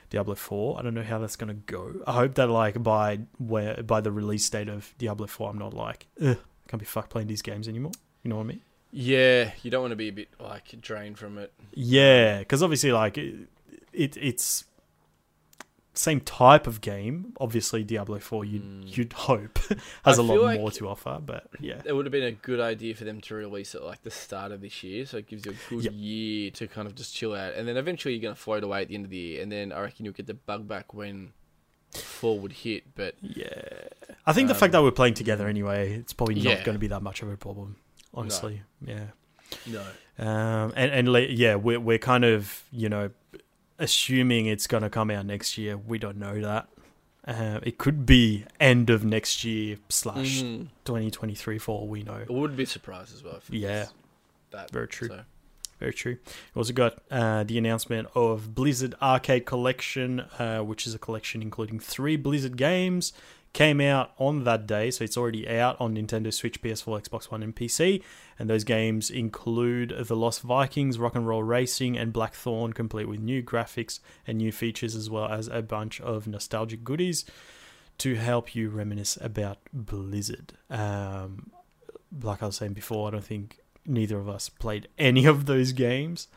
Diablo 0.10 0.36
4. 0.36 0.80
I 0.80 0.82
don't 0.82 0.94
know 0.94 1.04
how 1.04 1.20
that's 1.20 1.36
going 1.36 1.50
to 1.50 1.62
go. 1.72 1.96
I 2.08 2.14
hope 2.14 2.36
that 2.36 2.48
like 2.48 2.82
by 2.82 3.20
where 3.38 3.82
by 3.84 4.02
the 4.02 4.12
release 4.12 4.50
date 4.50 4.70
of 4.70 4.94
Diablo 4.98 5.28
4 5.28 5.52
I'm 5.52 5.58
not 5.58 5.74
like, 5.74 6.08
Ugh, 6.22 6.38
can't 6.68 6.80
be 6.80 6.86
fucked 6.86 7.10
playing 7.10 7.28
these 7.28 7.42
games 7.42 7.68
anymore. 7.68 7.92
You 8.24 8.30
know 8.30 8.38
what 8.38 8.44
I 8.44 8.48
mean? 8.48 8.62
Yeah, 8.92 9.52
you 9.62 9.70
don't 9.70 9.82
want 9.82 9.92
to 9.92 9.96
be 9.96 10.08
a 10.08 10.14
bit 10.14 10.30
like 10.40 10.80
drained 10.82 11.18
from 11.18 11.38
it. 11.38 11.54
Yeah, 11.74 12.44
cuz 12.44 12.64
obviously 12.64 12.92
like 12.92 13.18
it, 13.18 13.48
it 13.94 14.18
it's 14.18 14.66
same 16.00 16.20
type 16.22 16.66
of 16.68 16.82
game. 16.82 17.34
Obviously, 17.40 17.84
Diablo 17.84 18.20
Four 18.20 18.46
you'd 18.46 18.64
Mm. 18.64 18.98
you'd 18.98 19.14
hope 19.14 19.58
has 20.06 20.18
I 20.18 20.22
a 20.22 20.26
lot 20.26 20.42
like- 20.42 20.60
more 20.60 20.72
to 20.72 20.88
offer, 20.88 21.20
but 21.24 21.48
yeah, 21.60 21.82
It 21.86 21.94
would 21.94 22.06
have 22.06 22.12
been 22.12 22.24
a 22.24 22.32
good 22.32 22.60
idea 22.60 22.96
for 22.96 23.04
them 23.04 23.20
to 23.22 23.36
release 23.36 23.76
it 23.76 23.82
like 23.84 24.04
the 24.04 24.12
start 24.12 24.52
of 24.52 24.62
this 24.62 24.82
year, 24.84 25.06
so 25.06 25.18
it 25.18 25.28
gives 25.28 25.46
you 25.46 25.52
a 25.52 25.70
good 25.70 25.84
Yep. 25.86 25.94
year 25.96 26.52
to 26.52 26.68
kind 26.68 26.88
of 26.88 26.96
just 26.96 27.14
chill 27.16 27.34
out, 27.36 27.54
and 27.54 27.68
then 27.68 27.78
eventually 27.78 28.14
you're 28.14 28.22
gonna 28.22 28.36
float 28.36 28.64
away 28.64 28.82
at 28.84 28.88
the 28.88 28.96
end 28.96 29.06
of 29.06 29.12
the 29.12 29.18
year, 29.18 29.42
and 29.42 29.52
then 29.52 29.72
I 29.72 29.82
reckon 29.82 30.06
you'll 30.06 30.14
get 30.14 30.28
the 30.28 30.34
bug 30.34 30.68
back 30.68 30.94
when 30.94 31.34
four 31.94 32.40
would 32.40 32.54
hit. 32.54 32.96
But 32.96 33.16
yeah. 33.22 33.50
I 34.26 34.34
think 34.34 34.48
the 34.48 34.54
Um, 34.54 34.60
fact 34.60 34.72
that 34.74 34.82
we're 34.84 34.92
playing 34.92 35.16
together 35.16 35.48
anyway, 35.48 35.94
it's 35.94 36.14
probably 36.14 36.36
Yeah. 36.36 36.56
not 36.56 36.64
going 36.64 36.76
to 36.76 36.80
be 36.80 36.88
that 36.88 37.02
much 37.02 37.22
of 37.22 37.30
a 37.30 37.38
problem. 37.38 37.78
Honestly, 38.14 38.62
yeah. 38.86 39.08
no, 39.68 39.82
Um, 40.20 40.74
and 40.76 40.92
and 40.92 41.12
le- 41.12 41.22
yeah, 41.28 41.56
we're 41.56 41.80
we're 41.80 41.98
kind 41.98 42.24
of 42.26 42.64
you 42.72 42.90
know 42.90 43.10
assuming 43.80 44.46
it's 44.46 44.68
going 44.68 44.84
to 44.84 44.90
come 44.90 45.10
out 45.10 45.26
next 45.26 45.58
year. 45.58 45.78
We 45.78 45.98
don't 45.98 46.18
know 46.18 46.40
that. 46.42 46.68
Uh, 47.28 47.60
it 47.64 47.78
could 47.78 48.06
be 48.06 48.46
end 48.60 48.90
of 48.90 49.04
next 49.04 49.44
year 49.44 49.78
slash 49.90 50.42
Mhm. 50.42 50.68
twenty 50.86 51.12
twenty 51.12 51.36
three 51.36 51.58
for 51.58 51.80
all 51.80 51.88
we 51.88 52.02
know. 52.04 52.16
It 52.18 52.30
would 52.30 52.56
be 52.56 52.66
surprised 52.66 53.14
as 53.16 53.24
well. 53.24 53.36
If 53.36 53.50
Yeah. 53.50 53.88
that 54.52 54.72
Very 54.72 54.88
true. 54.88 55.10
So. 55.10 55.22
Very 55.80 55.94
true. 55.94 56.18
We 56.56 56.60
also 56.60 56.74
got 56.74 57.00
uh, 57.12 57.44
the 57.44 57.58
announcement 57.58 58.08
of 58.16 58.54
Blizzard 58.56 58.96
Arcade 59.02 59.46
Collection, 59.46 60.22
uh, 60.40 60.60
which 60.62 60.86
is 60.88 60.94
a 60.96 61.00
collection 61.00 61.42
including 61.42 61.80
three 61.80 62.16
Blizzard 62.18 62.58
games. 62.58 63.14
Came 63.52 63.82
out 63.82 64.12
on 64.18 64.44
that 64.44 64.68
day, 64.68 64.92
so 64.92 65.04
it's 65.04 65.18
already 65.18 65.50
out 65.50 65.76
on 65.82 65.96
Nintendo 65.96 66.32
Switch, 66.32 66.62
PS4, 66.62 67.10
Xbox 67.10 67.32
One, 67.32 67.42
and 67.42 67.56
PC. 67.56 68.02
And 68.38 68.48
those 68.50 68.64
games 68.64 69.10
include 69.10 69.94
The 70.08 70.16
Lost 70.16 70.42
Vikings, 70.42 71.00
Rock 71.00 71.16
and 71.16 71.28
Roll 71.28 71.42
Racing, 71.44 71.98
and 71.98 72.14
Blackthorne, 72.14 72.74
complete 72.74 73.08
with 73.10 73.20
new 73.20 73.42
graphics 73.42 74.00
and 74.28 74.38
new 74.38 74.52
features, 74.52 74.96
as 74.96 75.10
well 75.10 75.26
as 75.26 75.48
a 75.48 75.62
bunch 75.64 76.00
of 76.00 76.28
nostalgic 76.28 76.84
goodies 76.84 77.26
to 77.98 78.16
help 78.16 78.54
you 78.56 78.70
reminisce 78.70 79.18
about 79.20 79.58
Blizzard. 79.74 80.54
Um, 80.70 81.50
like 82.22 82.42
I 82.44 82.46
was 82.46 82.56
saying 82.58 82.74
before, 82.74 83.08
I 83.08 83.12
don't 83.12 83.24
think 83.26 83.58
neither 83.86 84.20
of 84.20 84.30
us 84.30 84.48
played 84.48 84.88
any 85.00 85.26
of 85.26 85.48
those 85.48 85.72
games. 85.72 86.28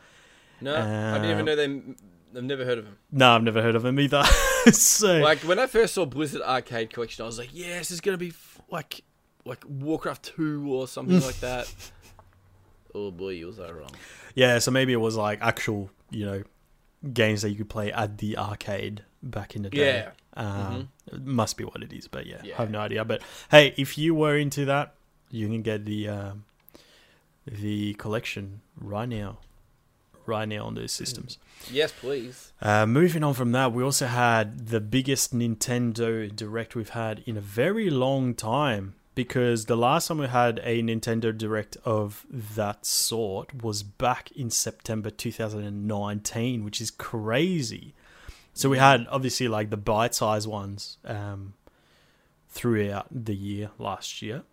No, 0.61 0.75
I 0.75 1.13
didn't 1.19 1.25
even 1.29 1.39
Um, 1.41 1.45
know 1.45 1.55
them. 1.55 1.95
I've 2.35 2.43
never 2.43 2.65
heard 2.65 2.79
of 2.79 2.85
them. 2.85 2.97
No, 3.11 3.35
I've 3.35 3.43
never 3.43 3.61
heard 3.61 3.75
of 3.75 3.83
them 3.83 3.99
either. 3.99 4.23
so 4.71 5.19
Like 5.19 5.39
when 5.39 5.59
I 5.59 5.67
first 5.67 5.93
saw 5.93 6.05
Blizzard 6.05 6.41
Arcade 6.41 6.91
Collection, 6.91 7.23
I 7.23 7.25
was 7.25 7.37
like, 7.39 7.49
"Yeah, 7.53 7.79
this 7.79 7.91
is 7.91 8.01
gonna 8.01 8.17
be 8.17 8.29
f- 8.29 8.61
like 8.69 9.03
like 9.45 9.63
Warcraft 9.67 10.23
Two 10.35 10.71
or 10.73 10.87
something 10.87 11.19
like 11.21 11.39
that." 11.41 11.73
Oh 12.95 13.11
boy, 13.11 13.43
was 13.45 13.59
I 13.59 13.71
wrong? 13.71 13.91
yeah, 14.35 14.59
so 14.59 14.71
maybe 14.71 14.93
it 14.93 14.97
was 15.01 15.15
like 15.15 15.39
actual, 15.41 15.89
you 16.11 16.25
know, 16.25 16.43
games 17.11 17.41
that 17.41 17.49
you 17.49 17.55
could 17.55 17.69
play 17.69 17.91
at 17.91 18.17
the 18.19 18.37
arcade 18.37 19.03
back 19.21 19.55
in 19.55 19.63
the 19.63 19.69
day. 19.69 20.05
Yeah. 20.05 20.11
Um, 20.35 20.89
It 21.11 21.23
must 21.25 21.57
be 21.57 21.63
what 21.63 21.81
it 21.83 21.91
is, 21.93 22.07
but 22.07 22.25
yeah, 22.25 22.41
Yeah. 22.43 22.55
I 22.55 22.61
have 22.61 22.71
no 22.71 22.79
idea. 22.79 23.03
But 23.05 23.21
hey, 23.51 23.73
if 23.77 23.97
you 23.97 24.13
were 24.15 24.37
into 24.37 24.65
that, 24.65 24.95
you 25.29 25.47
can 25.47 25.61
get 25.63 25.85
the 25.85 26.07
um, 26.09 26.45
the 27.45 27.93
collection 27.95 28.61
right 28.79 29.09
now, 29.09 29.39
right 30.25 30.47
now 30.47 30.65
on 30.65 30.75
those 30.75 30.91
systems. 30.91 31.37
Yes, 31.71 31.91
please. 31.91 32.51
Uh, 32.61 32.85
moving 32.85 33.23
on 33.23 33.33
from 33.33 33.51
that, 33.53 33.71
we 33.73 33.83
also 33.83 34.07
had 34.07 34.67
the 34.67 34.79
biggest 34.79 35.33
Nintendo 35.33 36.33
Direct 36.33 36.75
we've 36.75 36.89
had 36.89 37.23
in 37.25 37.37
a 37.37 37.41
very 37.41 37.89
long 37.89 38.33
time. 38.33 38.95
Because 39.15 39.65
the 39.65 39.77
last 39.77 40.07
time 40.07 40.17
we 40.17 40.25
had 40.25 40.59
a 40.63 40.81
Nintendo 40.81 41.37
Direct 41.37 41.77
of 41.85 42.25
that 42.31 42.83
sort 42.83 43.61
was 43.61 43.83
back 43.83 44.31
in 44.31 44.49
September 44.49 45.11
2019, 45.11 46.63
which 46.63 46.81
is 46.81 46.89
crazy. 46.89 47.93
So 48.53 48.69
we 48.69 48.77
had 48.77 49.07
obviously 49.09 49.47
like 49.47 49.69
the 49.69 49.77
bite 49.77 50.15
sized 50.15 50.47
ones 50.47 50.97
um, 51.05 51.53
throughout 52.49 53.07
the 53.11 53.35
year 53.35 53.71
last 53.79 54.21
year, 54.21 54.43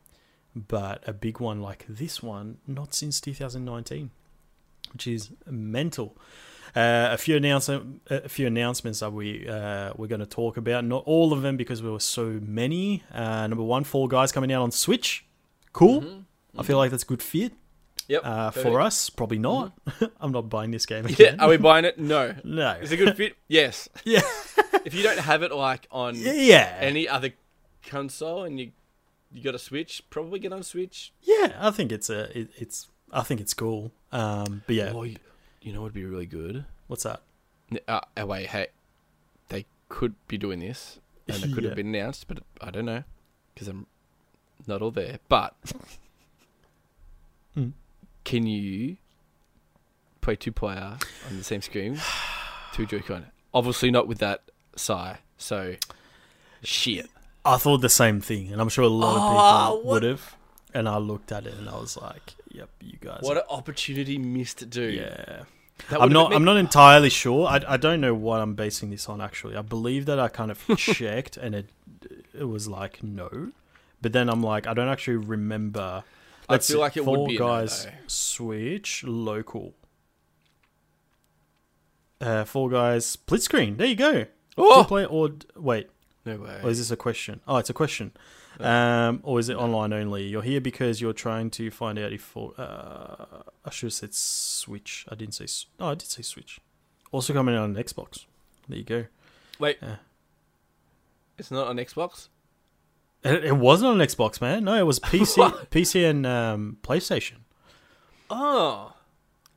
but 0.54 1.02
a 1.06 1.12
big 1.12 1.38
one 1.38 1.60
like 1.60 1.84
this 1.88 2.22
one, 2.22 2.58
not 2.66 2.94
since 2.94 3.20
2019, 3.20 4.10
which 4.92 5.06
is 5.06 5.30
mental. 5.46 6.16
Uh, 6.76 7.08
a 7.10 7.16
few 7.18 7.36
announcement, 7.36 8.00
a 8.10 8.28
few 8.28 8.46
announcements 8.46 9.00
that 9.00 9.12
we 9.12 9.48
uh, 9.48 9.92
we're 9.96 10.06
going 10.06 10.20
to 10.20 10.26
talk 10.26 10.56
about. 10.56 10.84
Not 10.84 11.02
all 11.04 11.32
of 11.32 11.42
them 11.42 11.56
because 11.56 11.82
there 11.82 11.90
were 11.90 11.98
so 11.98 12.38
many. 12.42 13.02
Uh, 13.12 13.46
number 13.48 13.64
one, 13.64 13.82
Fall 13.84 14.06
Guys 14.06 14.30
coming 14.30 14.52
out 14.52 14.62
on 14.62 14.70
Switch. 14.70 15.24
Cool. 15.72 16.02
Mhm. 16.02 16.24
I 16.58 16.62
feel 16.62 16.76
like 16.78 16.90
that's 16.92 17.02
a 17.02 17.06
good 17.06 17.22
fit 17.22 17.52
Yep. 18.08 18.22
uh, 18.24 18.50
for 18.50 18.80
us. 18.80 19.10
Probably 19.10 19.38
not. 19.38 19.72
I'm 20.20 20.30
not 20.32 20.48
buying 20.48 20.70
this 20.70 20.86
game 20.86 21.06
Yeah. 21.06 21.12
again. 21.12 21.40
Are 21.40 21.48
we 21.48 21.56
buying 21.56 21.84
it? 21.84 21.98
No. 21.98 22.34
no. 22.44 22.72
Is 22.80 22.92
it 22.92 23.00
a 23.00 23.04
good 23.04 23.16
fit? 23.16 23.36
Yes. 23.48 23.88
Yeah. 24.04 24.22
If 24.84 24.94
you 24.94 25.02
don't 25.02 25.18
have 25.18 25.42
it 25.42 25.52
like 25.52 25.86
on 25.90 26.14
Yeah. 26.16 26.76
any 26.80 27.08
other 27.08 27.32
console 27.84 28.44
and 28.44 28.58
you 28.60 28.72
you 29.32 29.42
got 29.44 29.54
a 29.54 29.58
Switch, 29.60 30.02
probably 30.10 30.38
get 30.40 30.52
on 30.52 30.62
Switch. 30.64 31.12
yeah. 31.22 31.56
I 31.60 31.70
think 31.70 31.92
it's 31.92 32.10
a. 32.10 32.36
It, 32.36 32.48
it's. 32.58 32.88
I 33.12 33.22
think 33.22 33.40
it's 33.40 33.54
cool. 33.54 33.92
Um. 34.12 34.62
But 34.66 34.76
yeah. 34.76 34.92
You, 34.92 35.16
you 35.62 35.72
know 35.72 35.80
what 35.80 35.86
would 35.86 35.94
be 35.94 36.04
really 36.04 36.26
good? 36.26 36.64
What's 36.86 37.02
that? 37.04 37.20
N- 37.70 37.80
Uh, 37.88 38.00
uh, 38.20 38.26
wait, 38.26 38.46
hey, 38.48 38.68
they 39.48 39.66
could 39.88 40.14
be 40.28 40.38
doing 40.38 40.60
this, 40.60 40.98
and 41.28 41.42
it 41.44 41.52
could 41.52 41.62
Yeah. 41.64 41.70
have 41.70 41.76
been 41.76 41.94
announced, 41.94 42.26
but 42.28 42.38
I 42.60 42.70
don't 42.70 42.86
know 42.86 43.04
because 43.54 43.68
I'm 43.68 43.86
not 44.66 44.82
all 44.82 44.90
there. 44.90 45.18
But 45.28 45.54
Mm. 47.56 47.72
can 48.24 48.46
you 48.46 48.96
play 50.20 50.36
two 50.36 50.52
player 50.52 50.98
on 51.28 51.36
the 51.36 51.44
same 51.44 51.62
screen, 51.62 52.00
two 52.72 52.86
Joy-Con? 52.86 53.26
Obviously 53.52 53.90
not 53.90 54.06
with 54.06 54.18
that 54.18 54.42
sigh. 54.76 55.18
So 55.36 55.74
shit. 56.62 57.08
I 57.44 57.56
thought 57.56 57.78
the 57.80 57.88
same 57.88 58.20
thing, 58.20 58.52
and 58.52 58.60
I'm 58.60 58.68
sure 58.68 58.84
a 58.84 58.88
lot 58.88 59.16
of 59.16 59.22
Oh, 59.24 59.78
people 59.80 59.90
would 59.92 60.02
have. 60.04 60.36
And 60.74 60.88
I 60.88 60.98
looked 60.98 61.32
at 61.32 61.46
it 61.46 61.54
and 61.54 61.68
I 61.68 61.72
was 61.80 61.96
like, 61.96 62.34
"Yep, 62.50 62.68
you 62.80 62.98
guys." 63.00 63.20
What 63.22 63.36
an 63.36 63.42
opportunity 63.48 64.18
missed, 64.18 64.68
dude. 64.70 64.94
yeah. 64.94 65.42
I'm 65.90 66.12
not. 66.12 66.28
been- 66.28 66.36
I'm 66.36 66.44
not 66.44 66.56
entirely 66.58 67.08
sure. 67.08 67.46
I, 67.46 67.60
I 67.66 67.76
don't 67.78 68.00
know 68.02 68.12
what 68.14 68.40
I'm 68.40 68.54
basing 68.54 68.90
this 68.90 69.08
on. 69.08 69.20
Actually, 69.20 69.56
I 69.56 69.62
believe 69.62 70.04
that 70.06 70.18
I 70.20 70.28
kind 70.28 70.50
of 70.50 70.62
checked 70.76 71.36
and 71.38 71.54
it 71.54 71.68
it 72.38 72.44
was 72.44 72.68
like 72.68 73.02
no, 73.02 73.52
but 74.02 74.12
then 74.12 74.28
I'm 74.28 74.42
like 74.42 74.66
I 74.66 74.74
don't 74.74 74.88
actually 74.88 75.16
remember. 75.16 76.04
I 76.48 76.52
Let's 76.54 76.68
feel 76.68 76.80
like 76.80 76.96
it 76.96 77.06
would 77.06 77.28
be 77.28 77.36
a 77.36 77.38
no, 77.38 77.46
Guys. 77.46 77.86
Switch 78.08 79.04
local. 79.04 79.74
Uh, 82.20 82.44
Fall 82.44 82.68
Guys 82.68 83.06
split 83.06 83.42
screen. 83.42 83.76
There 83.76 83.86
you 83.86 83.94
go. 83.96 84.26
Oh! 84.58 84.82
To 84.82 84.88
play 84.88 85.06
or 85.06 85.30
wait, 85.56 85.88
No 86.26 86.36
way. 86.36 86.60
or 86.62 86.68
is 86.70 86.78
this 86.78 86.90
a 86.90 86.96
question? 86.96 87.40
Oh, 87.48 87.56
it's 87.56 87.70
a 87.70 87.74
question. 87.74 88.12
Um, 88.64 89.20
or 89.22 89.38
is 89.38 89.48
it 89.48 89.56
online 89.56 89.92
only? 89.92 90.24
You're 90.24 90.42
here 90.42 90.60
because 90.60 91.00
you're 91.00 91.12
trying 91.12 91.50
to 91.50 91.70
find 91.70 91.98
out 91.98 92.12
if. 92.12 92.22
For, 92.22 92.52
uh, 92.58 93.42
I 93.64 93.70
should 93.70 93.86
have 93.88 93.92
said 93.94 94.14
Switch. 94.14 95.06
I 95.10 95.14
didn't 95.14 95.34
say. 95.34 95.44
s- 95.44 95.66
Oh, 95.78 95.88
I 95.90 95.94
did 95.94 96.08
say 96.08 96.22
Switch. 96.22 96.60
Also 97.12 97.32
coming 97.32 97.54
out 97.56 97.64
on 97.64 97.74
Xbox. 97.74 98.24
There 98.68 98.78
you 98.78 98.84
go. 98.84 99.04
Wait, 99.58 99.78
Yeah. 99.82 99.96
it's 101.38 101.50
not 101.50 101.66
on 101.66 101.76
Xbox. 101.76 102.28
It, 103.22 103.44
it 103.44 103.56
wasn't 103.56 103.90
on 103.90 103.98
Xbox, 103.98 104.40
man. 104.40 104.64
No, 104.64 104.74
it 104.76 104.86
was 104.86 104.98
PC, 105.10 105.68
PC 105.68 106.08
and 106.08 106.24
um, 106.26 106.78
PlayStation. 106.82 107.38
Oh. 108.30 108.92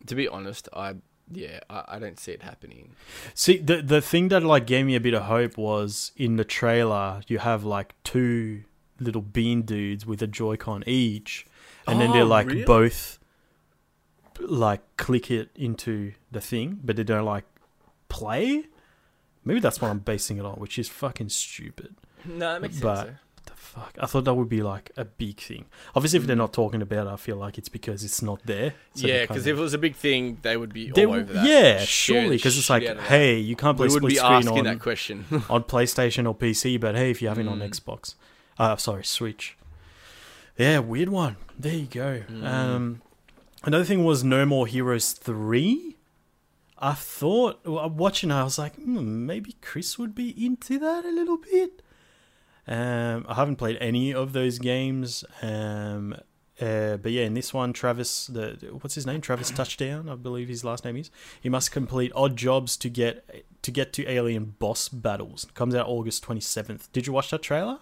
To 0.07 0.15
be 0.15 0.27
honest, 0.27 0.67
I 0.73 0.95
yeah, 1.31 1.61
I, 1.69 1.83
I 1.87 1.99
don't 1.99 2.19
see 2.19 2.33
it 2.33 2.41
happening. 2.43 2.91
See, 3.33 3.57
the 3.57 3.81
the 3.81 4.01
thing 4.01 4.27
that 4.29 4.43
like 4.43 4.67
gave 4.67 4.85
me 4.85 4.95
a 4.95 4.99
bit 4.99 5.13
of 5.13 5.23
hope 5.23 5.57
was 5.57 6.11
in 6.17 6.35
the 6.35 6.43
trailer. 6.43 7.21
You 7.27 7.39
have 7.39 7.63
like 7.63 7.95
two 8.03 8.63
little 8.99 9.21
bean 9.21 9.63
dudes 9.63 10.05
with 10.05 10.21
a 10.21 10.27
Joy-Con 10.27 10.83
each, 10.87 11.45
and 11.87 11.99
then 11.99 12.11
they're 12.11 12.21
Oh, 12.23 12.27
like 12.27 12.47
really? 12.47 12.63
both 12.65 13.19
like 14.39 14.81
click 14.97 15.29
it 15.29 15.49
into 15.55 16.13
the 16.31 16.41
thing, 16.41 16.79
but 16.83 16.95
they 16.95 17.03
don't 17.03 17.25
like 17.25 17.45
play. 18.09 18.65
Maybe 19.45 19.59
that's 19.59 19.81
what 19.81 19.89
I'm 19.91 19.99
basing 19.99 20.37
it 20.37 20.45
on, 20.45 20.55
which 20.55 20.79
is 20.79 20.87
fucking 20.89 21.29
stupid. 21.29 21.95
No, 22.25 22.55
it 22.55 22.61
makes 22.61 22.79
But- 22.79 23.05
sense. 23.05 23.17
The 23.45 23.51
fuck! 23.57 23.97
I 23.99 24.05
thought 24.05 24.23
that 24.23 24.33
would 24.35 24.47
be 24.47 24.61
like 24.63 24.91
a 24.95 25.03
big 25.03 25.37
thing. 25.41 25.65
Obviously, 25.93 26.17
if 26.19 26.25
they're 26.25 26.33
not 26.37 26.53
talking 26.53 26.81
about 26.81 27.07
it, 27.07 27.09
I 27.09 27.17
feel 27.17 27.35
like 27.35 27.57
it's 27.57 27.67
because 27.67 28.05
it's 28.05 28.21
not 28.21 28.39
there. 28.45 28.73
So 28.95 29.05
yeah, 29.05 29.23
because 29.23 29.45
if 29.45 29.57
it 29.57 29.59
was 29.59 29.73
a 29.73 29.77
big 29.77 29.95
thing, 29.97 30.37
they 30.43 30.55
would 30.55 30.73
be 30.73 30.89
They 30.91 31.05
all 31.05 31.15
over 31.15 31.33
that. 31.33 31.45
Yeah, 31.45 31.79
surely, 31.79 32.37
because 32.37 32.57
it's 32.57 32.69
like, 32.69 32.83
shit 32.83 32.91
out 32.91 32.95
of 32.97 33.03
that. 33.03 33.09
hey, 33.09 33.37
you 33.39 33.57
can't 33.57 33.75
play 33.75 33.87
we 33.87 33.95
split 33.95 34.09
be 34.11 34.15
screen 34.15 34.31
asking 34.31 34.57
on, 34.59 34.63
that 34.63 34.79
question. 34.79 35.25
on 35.49 35.63
PlayStation 35.73 36.25
or 36.25 36.33
PC, 36.33 36.79
but 36.79 36.95
hey, 36.95 37.11
if 37.11 37.21
you 37.21 37.27
have 37.27 37.37
it 37.37 37.45
on 37.49 37.59
Mm. 37.59 37.69
Xbox, 37.69 38.15
uh, 38.57 38.75
sorry, 38.77 39.03
Switch. 39.03 39.57
Yeah, 40.57 40.79
weird 40.79 41.09
one. 41.09 41.37
There 41.57 41.73
you 41.73 41.87
go. 41.87 42.23
Mm. 42.29 42.45
Um, 42.45 43.01
another 43.63 43.83
thing 43.83 44.03
was 44.03 44.23
No 44.23 44.45
More 44.45 44.67
Heroes 44.67 45.13
three. 45.13 45.97
I 46.77 46.93
thought 46.93 47.65
watching, 47.65 48.29
it, 48.29 48.35
I 48.35 48.43
was 48.43 48.59
like, 48.59 48.75
hmm, 48.75 49.25
maybe 49.25 49.55
Chris 49.61 49.97
would 49.97 50.13
be 50.13 50.45
into 50.45 50.77
that 50.79 51.05
a 51.05 51.11
little 51.11 51.37
bit. 51.37 51.81
Um, 52.67 53.25
I 53.27 53.35
haven't 53.35 53.55
played 53.55 53.77
any 53.79 54.13
of 54.13 54.33
those 54.33 54.59
games. 54.59 55.23
Um, 55.41 56.13
uh, 56.61 56.97
but 56.97 57.11
yeah, 57.11 57.23
in 57.23 57.33
this 57.33 57.53
one, 57.53 57.73
Travis, 57.73 58.27
the 58.27 58.57
what's 58.81 58.95
his 58.95 59.05
name? 59.05 59.21
Travis 59.21 59.49
Touchdown, 59.55 60.07
I 60.07 60.15
believe 60.15 60.49
his 60.49 60.63
last 60.63 60.85
name 60.85 60.97
is. 60.97 61.09
He 61.41 61.49
must 61.49 61.71
complete 61.71 62.11
odd 62.15 62.35
jobs 62.35 62.77
to 62.77 62.89
get 62.89 63.45
to 63.63 63.71
get 63.71 63.91
to 63.93 64.09
alien 64.09 64.55
boss 64.59 64.87
battles. 64.87 65.45
It 65.45 65.55
Comes 65.55 65.73
out 65.73 65.87
August 65.87 66.23
twenty 66.23 66.41
seventh. 66.41 66.91
Did 66.91 67.07
you 67.07 67.13
watch 67.13 67.31
that 67.31 67.41
trailer? 67.41 67.79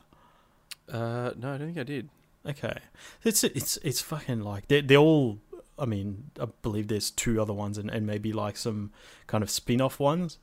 Uh, 0.91 1.31
no, 1.37 1.53
I 1.53 1.57
don't 1.57 1.67
think 1.67 1.77
I 1.77 1.83
did. 1.83 2.09
Okay, 2.47 2.77
it's 3.23 3.43
it's 3.43 3.77
it's 3.77 4.01
fucking 4.01 4.41
like 4.41 4.67
they're 4.67 4.81
they're 4.81 4.97
all. 4.97 5.39
I 5.79 5.85
mean, 5.85 6.31
I 6.39 6.45
believe 6.61 6.89
there's 6.89 7.09
two 7.09 7.41
other 7.41 7.53
ones 7.53 7.77
and, 7.77 7.89
and 7.89 8.05
maybe 8.05 8.33
like 8.33 8.55
some 8.55 8.91
kind 9.25 9.43
of 9.43 9.49
spin 9.49 9.81
off 9.81 9.99
ones, 9.99 10.37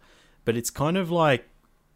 but 0.44 0.56
it's 0.56 0.70
kind 0.70 0.96
of 0.96 1.12
like 1.12 1.48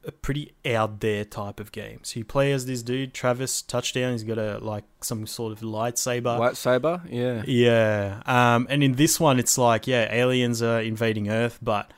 a 0.04 0.12
pretty 0.12 0.52
out 0.64 1.00
there 1.00 1.24
type 1.24 1.60
of 1.60 1.72
game. 1.72 2.00
So 2.02 2.18
you 2.20 2.24
play 2.24 2.52
as 2.52 2.66
this 2.66 2.82
dude, 2.82 3.14
Travis 3.14 3.62
Touchdown. 3.62 4.12
He's 4.12 4.24
got 4.24 4.38
a 4.38 4.58
like 4.58 4.84
some 5.00 5.26
sort 5.26 5.52
of 5.52 5.60
lightsaber. 5.60 6.38
Lightsaber, 6.38 7.02
yeah. 7.10 7.42
Yeah. 7.46 8.22
Um, 8.26 8.66
and 8.70 8.82
in 8.82 8.94
this 8.94 9.20
one, 9.20 9.38
it's 9.38 9.58
like, 9.58 9.86
yeah, 9.86 10.12
aliens 10.12 10.62
are 10.62 10.80
invading 10.80 11.28
Earth, 11.28 11.58
but 11.62 11.92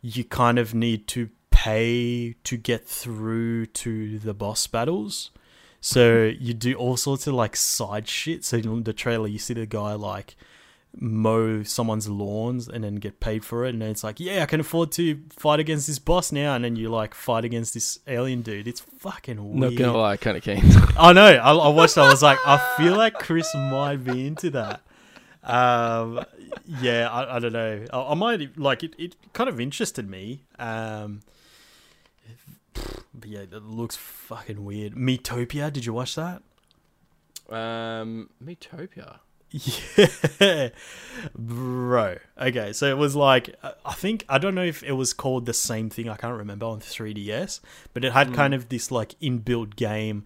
you 0.00 0.24
kind 0.24 0.58
of 0.58 0.74
need 0.74 1.06
to 1.08 1.30
pay 1.50 2.34
to 2.44 2.56
get 2.56 2.86
through 2.86 3.66
to 3.66 4.18
the 4.18 4.34
boss 4.34 4.66
battles. 4.66 5.30
So 5.84 6.32
you 6.40 6.54
do 6.54 6.72
all 6.76 6.96
sorts 6.96 7.26
of 7.26 7.34
like 7.34 7.54
side 7.56 8.08
shit. 8.08 8.42
So 8.42 8.56
in 8.56 8.84
the 8.84 8.94
trailer, 8.94 9.28
you 9.28 9.38
see 9.38 9.52
the 9.52 9.66
guy 9.66 9.92
like 9.92 10.34
mow 10.98 11.62
someone's 11.62 12.08
lawns 12.08 12.66
and 12.68 12.84
then 12.84 12.94
get 12.94 13.20
paid 13.20 13.44
for 13.44 13.66
it. 13.66 13.74
And 13.74 13.82
then 13.82 13.90
it's 13.90 14.02
like, 14.02 14.18
yeah, 14.18 14.42
I 14.42 14.46
can 14.46 14.60
afford 14.60 14.92
to 14.92 15.20
fight 15.28 15.60
against 15.60 15.86
this 15.86 15.98
boss 15.98 16.32
now. 16.32 16.54
And 16.54 16.64
then 16.64 16.74
you 16.74 16.88
like 16.88 17.12
fight 17.12 17.44
against 17.44 17.74
this 17.74 17.98
alien 18.06 18.40
dude. 18.40 18.66
It's 18.66 18.80
fucking 18.80 19.36
weird. 19.36 19.74
Not 19.74 19.78
gonna 19.78 19.98
lie, 19.98 20.16
kind 20.16 20.38
of 20.38 20.42
keen. 20.42 20.62
I 20.98 21.12
know. 21.12 21.26
I, 21.26 21.52
I 21.52 21.68
watched. 21.68 21.96
that, 21.96 22.06
I 22.06 22.08
was 22.08 22.22
like, 22.22 22.38
I 22.46 22.56
feel 22.78 22.96
like 22.96 23.18
Chris 23.18 23.54
might 23.54 24.02
be 24.02 24.26
into 24.26 24.48
that. 24.52 24.80
Um, 25.42 26.24
yeah, 26.80 27.10
I, 27.10 27.36
I 27.36 27.38
don't 27.38 27.52
know. 27.52 27.84
I, 27.92 28.12
I 28.12 28.14
might 28.14 28.56
like 28.56 28.82
it. 28.82 28.94
It 28.96 29.16
kind 29.34 29.50
of 29.50 29.60
interested 29.60 30.08
me. 30.08 30.44
Um, 30.58 31.20
but 33.14 33.28
yeah, 33.28 33.40
it 33.40 33.52
looks 33.62 33.96
fucking 33.96 34.64
weird. 34.64 34.94
Miitopia. 34.94 35.72
Did 35.72 35.84
you 35.86 35.92
watch 35.92 36.14
that? 36.16 36.42
um, 37.50 38.30
Miitopia. 38.42 39.18
Yeah, 40.40 40.70
bro. 41.36 42.16
Okay, 42.40 42.72
so 42.72 42.86
it 42.86 42.96
was 42.98 43.14
like 43.14 43.54
I 43.84 43.92
think 43.94 44.24
I 44.28 44.38
don't 44.38 44.54
know 44.56 44.64
if 44.64 44.82
it 44.82 44.92
was 44.92 45.12
called 45.12 45.46
the 45.46 45.52
same 45.54 45.90
thing. 45.90 46.08
I 46.08 46.16
can't 46.16 46.36
remember 46.36 46.66
on 46.66 46.80
3DS, 46.80 47.60
but 47.92 48.04
it 48.04 48.12
had 48.12 48.34
kind 48.34 48.52
of 48.54 48.68
this 48.68 48.90
like 48.90 49.14
inbuilt 49.20 49.76
game 49.76 50.24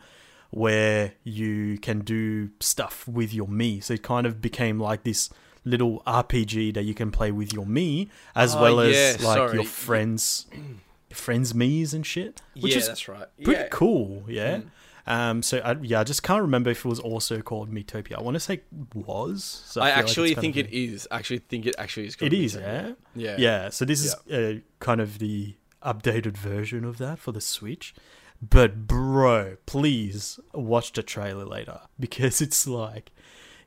where 0.51 1.13
you 1.25 1.77
can 1.79 2.01
do 2.01 2.51
stuff 2.61 3.07
with 3.07 3.35
your 3.35 3.47
Mii. 3.49 3.83
So 3.85 3.95
it 3.95 4.03
kind 4.03 4.27
of 4.27 4.41
became 4.41 4.81
like 4.81 5.03
this 5.05 5.29
little 5.65 6.03
RPG 6.07 6.73
that 6.75 6.85
you 6.85 6.95
can 6.95 7.11
play 7.11 7.31
with 7.31 7.53
your 7.53 7.67
Mii 7.67 8.09
as 8.35 8.55
Oh, 8.57 8.63
well 8.63 8.81
as 8.81 8.95
yeah, 8.97 9.27
like 9.27 9.37
sorry. 9.37 9.55
your 9.57 9.65
friends, 9.65 10.47
friends 11.13 11.53
Mii's 11.53 11.95
and 11.95 12.05
shit, 12.05 12.43
which 12.61 12.73
yeah, 12.73 12.79
is 12.79 12.87
that's 12.87 13.09
right. 13.09 13.27
pretty 13.43 13.61
yeah. 13.61 13.69
cool. 13.69 14.25
Yeah. 14.29 14.57
Mm. 14.59 14.71
Um, 15.09 15.43
so 15.43 15.59
I, 15.59 15.75
yeah, 15.81 16.01
I 16.01 16.05
just 16.05 16.23
can't 16.23 16.43
remember 16.43 16.69
if 16.69 16.85
it 16.85 16.89
was 16.89 17.01
also 17.01 17.41
called 17.41 17.73
Miitopia. 17.73 18.19
I 18.19 18.21
want 18.21 18.35
to 18.35 18.41
say 18.41 18.61
was. 18.95 19.63
So 19.65 19.81
I 19.81 19.85
like 19.85 19.99
it's 20.01 20.11
actually 20.11 20.35
kind 20.35 20.43
think 20.43 20.57
it 20.59 20.71
is. 20.71 21.09
Actually, 21.11 21.39
think 21.39 21.65
it 21.65 21.75
actually 21.79 22.09
is. 22.09 22.15
It 22.15 22.19
called 22.19 22.33
is, 22.35 22.55
yeah. 22.55 22.93
Yeah. 23.15 23.37
Yeah. 23.39 23.69
So 23.71 23.87
this 23.87 24.05
is 24.05 24.15
uh, 24.31 24.61
kind 24.81 25.01
of 25.01 25.19
the 25.19 25.57
updated 25.83 26.37
version 26.37 26.85
of 26.85 26.99
that 26.99 27.19
for 27.19 27.33
the 27.33 27.41
Switch. 27.41 27.95
But 28.43 28.87
bro, 28.87 29.57
please 29.65 30.39
watch 30.53 30.93
the 30.93 31.03
trailer 31.03 31.47
later 31.47 31.81
because 31.99 32.43
it's 32.43 32.67
like, 32.67 33.11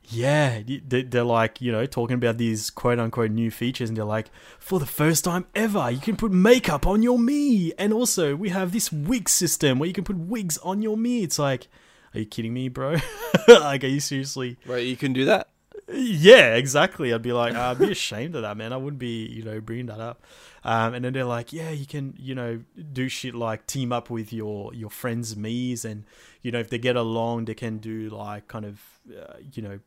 yeah, 0.08 0.60
they- 0.66 1.02
they're 1.02 1.24
like 1.24 1.60
you 1.60 1.72
know 1.72 1.86
talking 1.86 2.14
about 2.14 2.38
these 2.38 2.70
quote 2.70 2.98
unquote 2.98 3.30
new 3.30 3.50
features, 3.50 3.88
and 3.88 3.96
they're 3.96 4.04
like, 4.04 4.30
for 4.58 4.78
the 4.80 4.86
first 4.86 5.24
time 5.24 5.46
ever, 5.54 5.90
you 5.90 6.00
can 6.00 6.16
put 6.16 6.32
makeup 6.32 6.86
on 6.86 7.02
your 7.02 7.18
Mii, 7.18 7.72
and 7.78 7.92
also 7.92 8.34
we 8.36 8.48
have 8.50 8.72
this 8.72 8.90
wig 8.92 9.28
system 9.28 9.78
where 9.78 9.86
you 9.86 9.92
can 9.94 10.04
put 10.04 10.16
wigs 10.18 10.58
on 10.58 10.82
your 10.82 10.96
Mii. 10.96 11.22
It's 11.22 11.38
like, 11.38 11.68
are 12.14 12.20
you 12.20 12.26
kidding 12.26 12.52
me, 12.52 12.68
bro? 12.68 12.96
like, 13.48 13.84
are 13.84 13.88
you 13.88 14.00
seriously? 14.00 14.56
Right, 14.66 14.84
you 14.86 14.96
can 14.96 15.12
do 15.12 15.24
that. 15.26 15.48
Yeah, 15.92 16.54
exactly. 16.54 17.12
I'd 17.12 17.22
be 17.22 17.32
like, 17.32 17.54
I'd 17.54 17.78
be 17.78 17.90
ashamed 17.90 18.34
of 18.36 18.42
that, 18.42 18.56
man. 18.56 18.72
I 18.72 18.76
wouldn't 18.78 18.98
be, 19.00 19.26
you 19.26 19.42
know, 19.42 19.60
bringing 19.60 19.86
that 19.86 20.00
up. 20.00 20.22
Um, 20.64 20.94
and 20.94 21.04
then 21.04 21.12
they're 21.12 21.24
like, 21.24 21.52
yeah, 21.52 21.70
you 21.70 21.86
can, 21.86 22.14
you 22.18 22.34
know, 22.34 22.62
do 22.92 23.08
shit 23.08 23.34
like 23.34 23.66
team 23.66 23.92
up 23.92 24.08
with 24.08 24.32
your 24.32 24.72
your 24.74 24.90
friends' 24.90 25.34
Mii's, 25.34 25.84
and 25.84 26.04
you 26.40 26.50
know, 26.52 26.60
if 26.60 26.70
they 26.70 26.78
get 26.78 26.96
along, 26.96 27.46
they 27.46 27.54
can 27.54 27.78
do 27.78 28.08
like 28.10 28.46
kind 28.48 28.64
of, 28.64 28.80
uh, 29.10 29.34
you 29.52 29.60
know, 29.62 29.80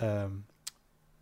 um, 0.00 0.44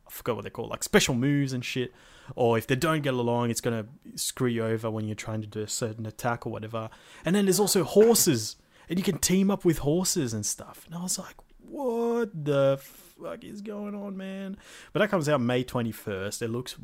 I 0.06 0.10
forgot 0.10 0.36
what 0.36 0.42
they're 0.42 0.50
called, 0.50 0.70
like 0.70 0.82
special 0.82 1.14
moves 1.14 1.52
and 1.52 1.64
shit. 1.64 1.92
Or 2.36 2.56
if 2.56 2.66
they 2.66 2.76
don't 2.76 3.02
get 3.02 3.14
along, 3.14 3.50
it's 3.50 3.60
gonna 3.60 3.86
screw 4.14 4.48
you 4.48 4.64
over 4.64 4.90
when 4.90 5.06
you're 5.06 5.14
trying 5.14 5.42
to 5.42 5.46
do 5.46 5.60
a 5.60 5.68
certain 5.68 6.06
attack 6.06 6.46
or 6.46 6.50
whatever. 6.50 6.88
And 7.24 7.36
then 7.36 7.44
there's 7.44 7.60
also 7.60 7.84
horses, 7.84 8.56
and 8.88 8.98
you 8.98 9.04
can 9.04 9.18
team 9.18 9.50
up 9.50 9.64
with 9.64 9.78
horses 9.78 10.32
and 10.32 10.44
stuff. 10.44 10.84
And 10.86 10.94
I 10.94 11.02
was 11.02 11.18
like, 11.18 11.36
what 11.58 12.30
the 12.44 12.78
fuck 12.80 13.44
is 13.44 13.60
going 13.60 13.94
on, 13.94 14.16
man? 14.16 14.56
But 14.92 15.00
that 15.00 15.10
comes 15.10 15.28
out 15.28 15.40
May 15.40 15.64
21st. 15.64 16.42
It 16.42 16.48
looks 16.48 16.76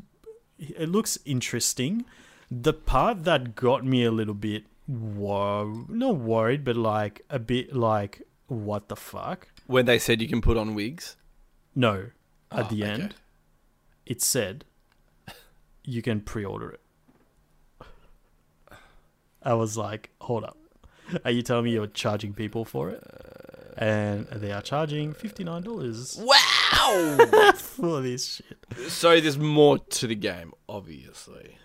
it 0.59 0.89
looks 0.89 1.17
interesting. 1.25 2.05
The 2.49 2.73
part 2.73 3.23
that 3.23 3.55
got 3.55 3.85
me 3.85 4.03
a 4.03 4.11
little 4.11 4.33
bit 4.33 4.65
wor- 4.87 5.85
not 5.87 6.17
worried, 6.17 6.63
but 6.63 6.75
like 6.75 7.21
a 7.29 7.39
bit 7.39 7.75
like 7.75 8.21
what 8.47 8.89
the 8.89 8.95
fuck? 8.95 9.47
When 9.67 9.85
they 9.85 9.97
said 9.97 10.21
you 10.21 10.27
can 10.27 10.41
put 10.41 10.57
on 10.57 10.75
wigs. 10.75 11.15
No, 11.75 12.07
at 12.51 12.65
Oh, 12.65 12.69
the 12.69 12.83
okay. 12.83 12.91
end 12.91 13.15
it 14.05 14.21
said 14.21 14.65
you 15.85 16.01
can 16.01 16.19
pre-order 16.21 16.69
it. 16.71 16.81
I 19.43 19.53
was 19.53 19.77
like, 19.77 20.09
hold 20.21 20.43
up. 20.43 20.57
Are 21.25 21.31
you 21.31 21.41
telling 21.41 21.65
me 21.65 21.71
you're 21.71 21.87
charging 21.87 22.33
people 22.33 22.65
for 22.65 22.89
it? 22.89 23.03
And 23.77 24.27
they 24.27 24.51
are 24.51 24.61
charging 24.61 25.13
$59 25.13 26.23
Wow. 26.23 27.51
for 27.55 28.01
this 28.01 28.35
shit. 28.35 28.91
so 28.91 29.19
there's 29.19 29.37
more 29.37 29.77
to 29.79 30.07
the 30.07 30.15
game, 30.15 30.53
obviously. 30.69 31.57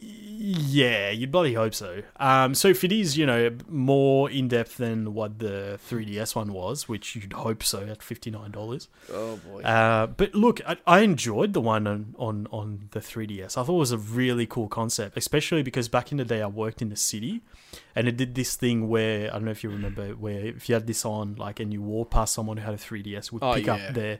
Yeah, 0.00 1.10
you'd 1.10 1.32
bloody 1.32 1.54
hope 1.54 1.74
so. 1.74 2.02
Um, 2.16 2.54
so 2.54 2.68
if 2.68 2.84
it 2.84 2.92
is, 2.92 3.18
you 3.18 3.26
know, 3.26 3.50
more 3.68 4.30
in 4.30 4.48
depth 4.48 4.76
than 4.78 5.12
what 5.12 5.40
the 5.40 5.78
3DS 5.90 6.34
one 6.36 6.52
was, 6.52 6.88
which 6.88 7.16
you'd 7.16 7.32
hope 7.32 7.62
so 7.62 7.80
at 7.80 8.02
fifty 8.02 8.30
nine 8.30 8.50
dollars. 8.52 8.88
Oh 9.12 9.36
boy. 9.36 9.62
Uh, 9.62 10.06
but 10.06 10.34
look, 10.34 10.60
I, 10.66 10.76
I 10.86 11.00
enjoyed 11.00 11.52
the 11.52 11.60
one 11.60 11.86
on, 11.86 12.14
on 12.18 12.46
on 12.50 12.88
the 12.92 13.00
3DS. 13.00 13.58
I 13.58 13.64
thought 13.64 13.74
it 13.74 13.78
was 13.78 13.92
a 13.92 13.98
really 13.98 14.46
cool 14.46 14.68
concept, 14.68 15.16
especially 15.16 15.62
because 15.62 15.88
back 15.88 16.12
in 16.12 16.18
the 16.18 16.24
day 16.24 16.40
I 16.40 16.46
worked 16.46 16.80
in 16.82 16.88
the 16.88 16.96
city, 16.96 17.42
and 17.96 18.06
it 18.08 18.16
did 18.16 18.34
this 18.34 18.54
thing 18.54 18.88
where 18.88 19.28
I 19.30 19.32
don't 19.34 19.44
know 19.44 19.50
if 19.50 19.64
you 19.64 19.70
remember, 19.70 20.10
where 20.10 20.46
if 20.46 20.68
you 20.68 20.74
had 20.74 20.86
this 20.86 21.04
on, 21.04 21.34
like, 21.34 21.58
and 21.60 21.72
you 21.72 21.82
walk 21.82 22.10
past 22.10 22.32
someone 22.34 22.56
who 22.58 22.64
had 22.64 22.74
a 22.74 22.78
3DS, 22.78 23.32
would 23.32 23.42
Oh, 23.42 23.54
pick 23.54 23.66
yeah. 23.66 23.74
up 23.74 23.94
their 23.94 24.18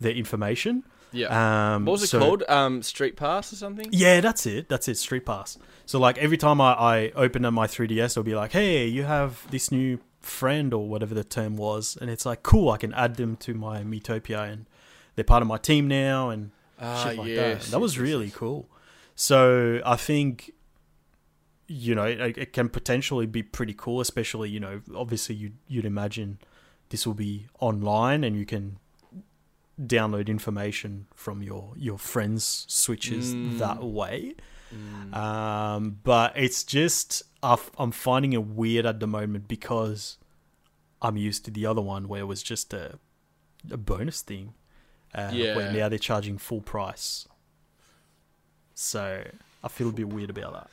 their 0.00 0.12
information. 0.12 0.82
Yeah. 1.12 1.74
Um, 1.74 1.84
what 1.84 1.92
was 1.92 2.02
it 2.04 2.08
so- 2.08 2.18
called? 2.18 2.42
Um, 2.48 2.82
Street 2.82 3.16
Pass 3.16 3.52
or 3.52 3.56
something? 3.56 3.86
Yeah, 3.92 4.20
that's 4.20 4.46
it. 4.46 4.68
That's 4.68 4.88
it. 4.88 4.96
Street 4.96 5.26
Pass. 5.26 5.58
So 5.86 5.98
like 5.98 6.16
every 6.18 6.36
time 6.38 6.60
I, 6.60 6.72
I 6.72 7.12
open 7.14 7.44
up 7.44 7.52
my 7.52 7.66
3DS, 7.66 8.12
it'll 8.12 8.22
be 8.22 8.34
like, 8.34 8.52
"Hey, 8.52 8.86
you 8.86 9.02
have 9.04 9.46
this 9.50 9.70
new 9.70 9.98
friend 10.20 10.72
or 10.72 10.88
whatever 10.88 11.14
the 11.14 11.24
term 11.24 11.56
was," 11.56 11.96
and 12.00 12.08
it's 12.10 12.24
like, 12.24 12.42
"Cool, 12.42 12.70
I 12.70 12.76
can 12.78 12.92
add 12.94 13.16
them 13.16 13.36
to 13.38 13.52
my 13.54 13.82
Miitopia, 13.82 14.50
and 14.52 14.66
they're 15.14 15.24
part 15.24 15.42
of 15.42 15.48
my 15.48 15.58
team 15.58 15.86
now." 15.88 16.30
And 16.30 16.50
Ah, 16.80 17.04
shit 17.04 17.18
like 17.18 17.28
yes, 17.28 17.64
that. 17.66 17.70
That 17.72 17.80
was 17.80 17.98
really 17.98 18.30
cool. 18.30 18.68
So 19.14 19.80
I 19.84 19.96
think, 19.96 20.52
you 21.68 21.94
know, 21.94 22.04
it, 22.04 22.36
it 22.38 22.52
can 22.52 22.68
potentially 22.68 23.26
be 23.26 23.42
pretty 23.42 23.74
cool. 23.76 24.00
Especially, 24.00 24.48
you 24.50 24.60
know, 24.60 24.80
obviously 24.94 25.34
you 25.34 25.52
you'd 25.68 25.84
imagine 25.84 26.38
this 26.88 27.06
will 27.06 27.14
be 27.14 27.46
online 27.60 28.24
and 28.24 28.36
you 28.36 28.44
can 28.46 28.78
download 29.86 30.28
information 30.28 31.06
from 31.14 31.42
your 31.42 31.72
your 31.76 31.98
friends' 31.98 32.64
switches 32.68 33.34
Mm. 33.34 33.58
that 33.58 33.82
way. 33.82 34.34
Mm. 34.74 35.14
Um, 35.14 35.98
but 36.02 36.32
it's 36.36 36.64
just 36.64 37.22
I'm 37.42 37.90
finding 37.92 38.32
it 38.32 38.44
weird 38.46 38.86
at 38.86 39.00
the 39.00 39.06
moment 39.06 39.48
because 39.48 40.16
I'm 41.02 41.16
used 41.16 41.44
to 41.46 41.50
the 41.50 41.66
other 41.66 41.82
one 41.82 42.08
where 42.08 42.20
it 42.22 42.26
was 42.26 42.42
just 42.42 42.72
a 42.72 42.98
a 43.70 43.76
bonus 43.76 44.22
thing. 44.22 44.54
Uh, 45.14 45.30
Yeah. 45.32 45.56
Where 45.56 45.72
now 45.72 45.88
they're 45.88 45.98
charging 45.98 46.38
full 46.38 46.60
price. 46.62 47.28
So 48.74 49.24
I 49.62 49.68
feel 49.68 49.88
a 49.90 49.92
bit 49.92 50.08
weird 50.08 50.30
about 50.30 50.52
that. 50.54 50.70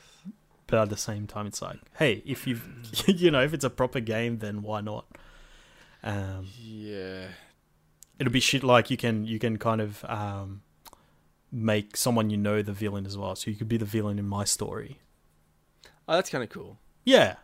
But 0.67 0.79
at 0.79 0.89
the 0.89 0.97
same 0.97 1.25
time, 1.27 1.47
it's 1.47 1.61
like, 1.61 1.79
hey, 1.97 2.21
if 2.25 2.45
you've, 2.47 2.63
you 3.07 3.31
know, 3.31 3.41
if 3.41 3.53
it's 3.53 3.65
a 3.65 3.69
proper 3.69 3.99
game, 3.99 4.37
then 4.39 4.61
why 4.61 4.81
not? 4.81 5.05
Um, 6.03 6.47
Yeah. 6.61 7.27
It'll 8.19 8.33
be 8.33 8.39
shit 8.39 8.63
like 8.63 8.91
you 8.91 8.97
can 8.97 9.25
you 9.25 9.39
can 9.39 9.57
kind 9.57 9.81
of 9.81 10.05
um, 10.05 10.61
make 11.51 11.97
someone 11.97 12.29
you 12.29 12.37
know 12.37 12.61
the 12.61 12.73
villain 12.73 13.05
as 13.05 13.17
well. 13.17 13.35
So 13.35 13.49
you 13.49 13.57
could 13.57 13.69
be 13.69 13.77
the 13.77 13.85
villain 13.85 14.19
in 14.19 14.27
my 14.27 14.43
story. 14.43 14.99
Oh, 16.07 16.15
that's 16.15 16.29
kind 16.29 16.43
of 16.43 16.49
cool. 16.49 16.79
Yeah, 17.05 17.35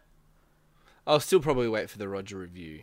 I'll 1.07 1.19
still 1.19 1.39
probably 1.39 1.69
wait 1.69 1.89
for 1.89 1.97
the 1.97 2.07
Roger 2.07 2.37
review. 2.37 2.81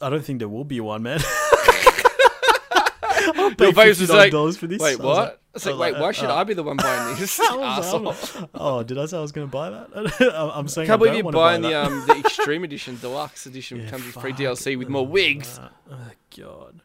I 0.00 0.10
don't 0.10 0.24
think 0.24 0.40
there 0.40 0.48
will 0.48 0.64
be 0.64 0.80
one, 0.80 1.04
man. 1.04 1.20
Your 3.58 3.72
face 3.72 4.00
was 4.00 4.10
like, 4.10 4.32
dollars 4.32 4.56
for 4.56 4.66
this. 4.66 4.80
Wait, 4.80 4.92
I 4.92 4.96
was 4.96 5.04
what? 5.04 5.38
It's 5.54 5.66
I 5.66 5.70
like, 5.72 5.94
wait, 5.94 6.00
why 6.00 6.12
should 6.12 6.30
uh, 6.30 6.36
I 6.36 6.44
be 6.44 6.54
the 6.54 6.62
one 6.62 6.76
buying 6.78 7.16
this? 7.18 7.38
I 7.38 7.78
Asshole. 7.78 8.14
oh, 8.54 8.82
did 8.82 8.96
I 8.98 9.04
say 9.06 9.18
I 9.18 9.20
was 9.20 9.32
going 9.32 9.46
to 9.46 9.50
buy 9.50 9.68
that? 9.70 10.32
I'm- 10.34 10.66
saying 10.68 10.86
Can't 10.86 10.94
I 11.02 11.04
believe 11.04 11.22
don't 11.24 11.24
you're 11.24 11.32
buying 11.32 11.60
the 11.62 11.74
um 11.74 12.04
the 12.06 12.16
extreme 12.18 12.64
edition, 12.64 12.96
deluxe 13.00 13.44
edition 13.46 13.80
Yeah, 13.80 13.90
comes 13.90 14.06
with 14.06 14.14
free. 14.14 14.32
DLC 14.32 14.78
with 14.78 14.88
more 14.88 15.06
wigs. 15.06 15.58
Uh, 15.58 15.68
oh 15.90 15.96
god. 16.38 16.80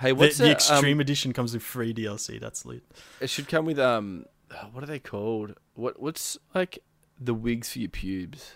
Hey, 0.00 0.08
The, 0.10 0.14
what's 0.16 0.36
the 0.38 0.44
that, 0.44 0.52
extreme 0.52 0.98
Um, 0.98 1.00
edition 1.00 1.32
comes 1.32 1.54
with 1.54 1.62
free 1.62 1.94
DLC. 1.94 2.38
That's 2.40 2.64
lit. 2.66 2.82
it 3.20 3.30
should 3.30 3.48
come 3.48 3.64
with 3.64 3.78
um, 3.78 4.26
what 4.72 4.82
are 4.84 4.86
they 4.86 4.98
called? 4.98 5.54
What 5.74 6.00
what's 6.00 6.36
like 6.54 6.78
the 7.18 7.32
wigs 7.34 7.72
for 7.72 7.78
your 7.78 7.88
pubes? 7.90 8.52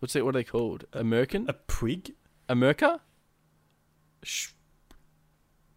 What's 0.00 0.14
it? 0.14 0.24
What 0.24 0.34
are 0.34 0.38
they 0.38 0.44
called? 0.44 0.84
American? 0.92 1.48
A 1.48 1.52
prig? 1.54 2.12
America? 2.48 3.00
Sh- 4.22 4.50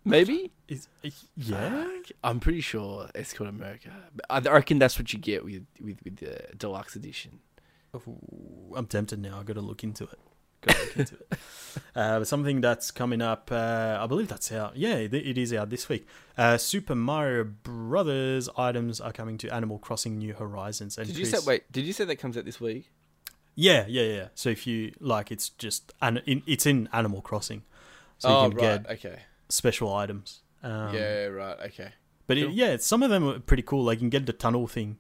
Maybe? 0.06 0.52
Is, 0.68 0.88
yeah. 1.36 1.88
I'm 2.24 2.40
pretty 2.40 2.62
sure 2.62 3.10
it's 3.16 3.34
called 3.34 3.50
America. 3.50 3.92
I 4.30 4.40
reckon 4.40 4.80
that's 4.80 4.98
what 4.98 5.12
you 5.14 5.20
get 5.20 5.44
with 5.44 5.66
with 5.82 5.98
with 6.04 6.18
the 6.18 6.56
deluxe 6.58 6.96
edition. 6.96 7.40
Ooh, 7.96 8.74
I'm 8.76 8.86
tempted 8.86 9.20
now. 9.20 9.40
I 9.40 9.44
got 9.44 9.54
to 9.54 9.62
look 9.62 9.84
into 9.84 10.06
it. 10.06 10.20
Got 10.62 10.76
to 10.76 10.82
look 10.84 10.98
into 10.98 11.16
it. 11.16 11.40
Uh, 11.96 12.24
something 12.24 12.62
that's 12.62 12.90
coming 12.90 13.22
up. 13.22 13.52
Uh, 13.52 13.98
I 14.00 14.08
believe 14.08 14.28
that's 14.28 14.52
out. 14.52 14.76
Yeah, 14.76 14.96
it, 14.96 15.14
it 15.14 15.38
is 15.38 15.54
out 15.54 15.70
this 15.70 15.88
week. 15.88 16.08
Uh, 16.38 16.58
Super 16.58 16.96
Mario 16.96 17.44
Brothers 17.44 18.50
items 18.58 19.00
are 19.00 19.12
coming 19.12 19.38
to 19.40 19.54
Animal 19.54 19.78
Crossing 19.78 20.18
New 20.18 20.34
Horizons. 20.34 20.98
And 20.98 21.08
Did 21.08 21.18
you 21.18 21.26
say 21.26 21.38
wait? 21.46 21.72
Did 21.72 21.86
you 21.86 21.94
say 21.94 22.06
that 22.06 22.16
comes 22.16 22.38
out 22.38 22.46
this 22.46 22.60
week? 22.60 22.90
Yeah, 23.56 23.86
yeah, 23.88 24.04
yeah. 24.04 24.28
So 24.36 24.50
if 24.50 24.66
you 24.66 24.94
like, 25.00 25.32
it's 25.32 25.50
just 25.50 25.94
and 26.02 26.24
in, 26.26 26.42
it's 26.48 26.66
in 26.66 26.90
Animal 26.92 27.22
Crossing, 27.22 27.64
so 28.18 28.30
oh 28.30 28.46
you 28.46 28.50
can 28.52 28.58
right, 28.58 28.84
get 28.84 28.92
okay. 28.94 29.20
Special 29.50 29.94
items. 29.94 30.42
Um, 30.64 30.94
yeah, 30.94 31.26
right, 31.26 31.58
okay. 31.68 31.92
but 32.28 32.38
it, 32.38 32.52
yeah, 32.52 32.78
some 32.78 33.04
of 33.04 33.10
them 33.10 33.28
are 33.28 33.40
pretty 33.40 33.64
cool. 33.64 33.84
Like 33.84 33.98
you 33.98 34.02
can 34.02 34.10
get 34.10 34.26
the 34.26 34.34
tunnel 34.34 34.68
thing, 34.68 34.98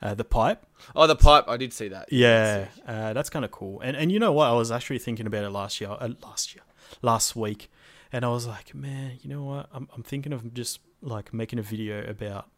uh, 0.00 0.14
the 0.14 0.24
pipe. 0.24 0.66
Oh, 0.96 1.06
the 1.06 1.16
pipe. 1.16 1.44
I 1.46 1.56
did 1.56 1.72
see 1.72 1.88
that. 1.88 2.10
Yeah, 2.10 2.64
Sick. 2.64 2.84
uh, 2.86 3.12
that's 3.12 3.30
kind 3.30 3.44
of 3.44 3.50
cool. 3.50 3.80
And 3.80 3.96
and 3.96 4.10
you 4.10 4.18
know 4.18 4.32
what? 4.32 4.48
I 4.48 4.52
was 4.52 4.72
actually 4.72 4.98
thinking 4.98 5.26
about 5.26 5.44
it 5.44 5.50
last 5.50 5.80
year, 5.80 5.90
uh, 5.90 6.10
last 6.22 6.54
year, 6.54 6.64
last 7.02 7.36
week, 7.36 7.70
and 8.12 8.24
I 8.24 8.28
was 8.28 8.46
like, 8.46 8.74
man, 8.74 9.18
you 9.22 9.28
know 9.28 9.42
what? 9.44 9.68
I'm 9.72 9.88
I'm 9.94 10.02
thinking 10.02 10.32
of 10.32 10.54
just 10.54 10.80
like 11.02 11.34
making 11.34 11.58
a 11.58 11.62
video 11.62 12.08
about 12.08 12.48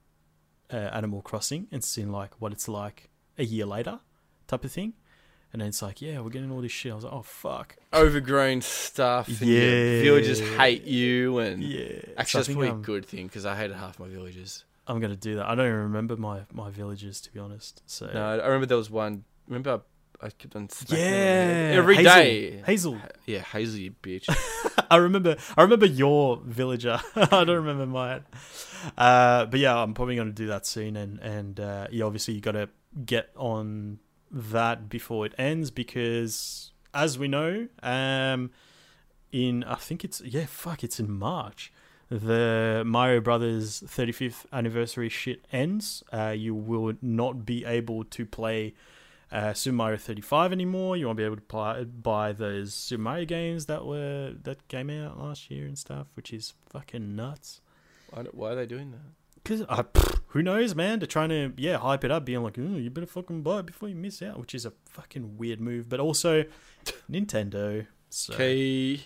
uh, 0.72 0.76
Animal 0.76 1.22
Crossing 1.22 1.66
and 1.72 1.82
seeing 1.82 2.10
like 2.10 2.40
what 2.40 2.52
it's 2.52 2.68
like 2.68 3.10
a 3.38 3.44
year 3.44 3.66
later, 3.66 4.00
type 4.46 4.64
of 4.64 4.72
thing. 4.72 4.94
And 5.52 5.62
then 5.62 5.68
it's 5.68 5.80
like, 5.80 6.02
yeah, 6.02 6.20
we're 6.20 6.30
getting 6.30 6.50
all 6.50 6.60
this 6.60 6.72
shit. 6.72 6.92
I 6.92 6.94
was 6.96 7.04
like, 7.04 7.12
oh 7.12 7.22
fuck, 7.22 7.76
Overgrown 7.94 8.60
stuff. 8.60 9.28
And 9.28 9.40
your 9.40 9.62
Yeah. 9.62 10.02
villagers 10.02 10.40
hate 10.40 10.84
you, 10.84 11.38
and 11.38 11.62
yeah. 11.62 12.00
actually 12.18 12.24
So 12.26 12.38
that's 12.38 12.48
probably 12.48 12.68
a 12.68 12.74
good 12.74 13.06
thing 13.06 13.26
because 13.26 13.46
I 13.46 13.56
hated 13.56 13.76
half 13.76 13.98
my 13.98 14.08
villagers. 14.08 14.64
I'm 14.86 15.00
gonna 15.00 15.16
do 15.16 15.36
that. 15.36 15.46
I 15.46 15.54
don't 15.54 15.66
even 15.66 15.78
remember 15.80 16.16
my 16.16 16.42
my 16.52 16.70
villages 16.70 17.20
to 17.22 17.32
be 17.32 17.40
honest. 17.40 17.82
So 17.86 18.10
No, 18.12 18.22
I 18.24 18.46
remember 18.46 18.66
there 18.66 18.76
was 18.76 18.90
one. 18.90 19.24
Remember, 19.48 19.80
I, 20.20 20.30
kept 20.30 20.56
on 20.56 20.68
smacking 20.68 21.04
them 21.04 21.04
on 21.04 21.10
the 21.10 21.24
head 21.24 21.72
yeah, 21.72 21.78
every 21.78 21.96
Hazel. 21.96 22.12
day. 22.14 22.62
Hazel. 22.66 22.98
Yeah, 23.26 23.38
Hazel, 23.40 23.78
you 23.78 23.94
bitch. 24.02 24.26
I 24.90 24.96
remember. 24.96 25.36
I 25.56 25.62
remember 25.62 25.86
your 25.86 26.40
villager. 26.44 27.00
I 27.16 27.44
don't 27.44 27.48
remember 27.64 27.86
mine. 27.86 28.24
Uh, 28.96 29.46
but 29.46 29.58
yeah, 29.60 29.76
I'm 29.76 29.94
probably 29.94 30.16
going 30.16 30.28
to 30.28 30.34
do 30.34 30.46
that 30.48 30.66
soon, 30.66 30.96
and 30.96 31.18
and 31.20 31.58
uh, 31.60 31.86
yeah, 31.90 32.04
obviously 32.04 32.34
you 32.34 32.40
got 32.40 32.52
to 32.52 32.68
get 33.04 33.30
on 33.36 33.98
that 34.30 34.88
before 34.88 35.26
it 35.26 35.34
ends 35.38 35.70
because, 35.70 36.72
as 36.92 37.18
we 37.18 37.28
know, 37.28 37.68
um, 37.82 38.50
in 39.32 39.64
I 39.64 39.76
think 39.76 40.04
it's 40.04 40.20
yeah, 40.20 40.46
fuck, 40.46 40.84
it's 40.84 41.00
in 41.00 41.10
March. 41.10 41.72
The 42.08 42.84
Mario 42.86 43.20
Brothers 43.20 43.82
35th 43.84 44.46
anniversary 44.52 45.08
shit 45.08 45.44
ends. 45.52 46.04
Uh, 46.12 46.34
you 46.36 46.54
will 46.54 46.94
not 47.02 47.44
be 47.44 47.64
able 47.64 48.04
to 48.04 48.24
play 48.24 48.74
uh, 49.32 49.52
Super 49.52 49.74
Mario 49.74 49.96
35 49.96 50.52
anymore. 50.52 50.96
You 50.96 51.06
won't 51.06 51.18
be 51.18 51.24
able 51.24 51.36
to 51.36 51.42
play, 51.42 51.84
buy 51.84 52.32
those 52.32 52.74
Super 52.74 53.02
Mario 53.02 53.24
games 53.24 53.66
that 53.66 53.84
were 53.84 54.34
that 54.42 54.68
came 54.68 54.88
out 54.90 55.18
last 55.18 55.50
year 55.50 55.66
and 55.66 55.76
stuff, 55.76 56.06
which 56.14 56.32
is 56.32 56.54
fucking 56.70 57.16
nuts. 57.16 57.60
why, 58.10 58.22
why 58.32 58.50
are 58.52 58.54
they 58.54 58.66
doing 58.66 58.92
that? 58.92 59.00
Cause 59.44 59.62
I, 59.68 59.82
pff, 59.82 60.20
who 60.36 60.42
knows, 60.42 60.74
man? 60.74 60.98
They're 60.98 61.06
trying 61.06 61.30
to 61.30 61.52
yeah 61.56 61.78
hype 61.78 62.04
it 62.04 62.10
up, 62.10 62.24
being 62.26 62.42
like, 62.42 62.58
"Ooh, 62.58 62.76
you 62.76 62.90
better 62.90 63.06
fucking 63.06 63.42
buy 63.42 63.60
it 63.60 63.66
before 63.66 63.88
you 63.88 63.94
miss 63.94 64.20
out," 64.20 64.38
which 64.38 64.54
is 64.54 64.66
a 64.66 64.72
fucking 64.84 65.38
weird 65.38 65.60
move. 65.60 65.88
But 65.88 65.98
also, 66.00 66.44
Nintendo. 67.10 67.86
So 68.10 68.34
Okay. 68.34 69.00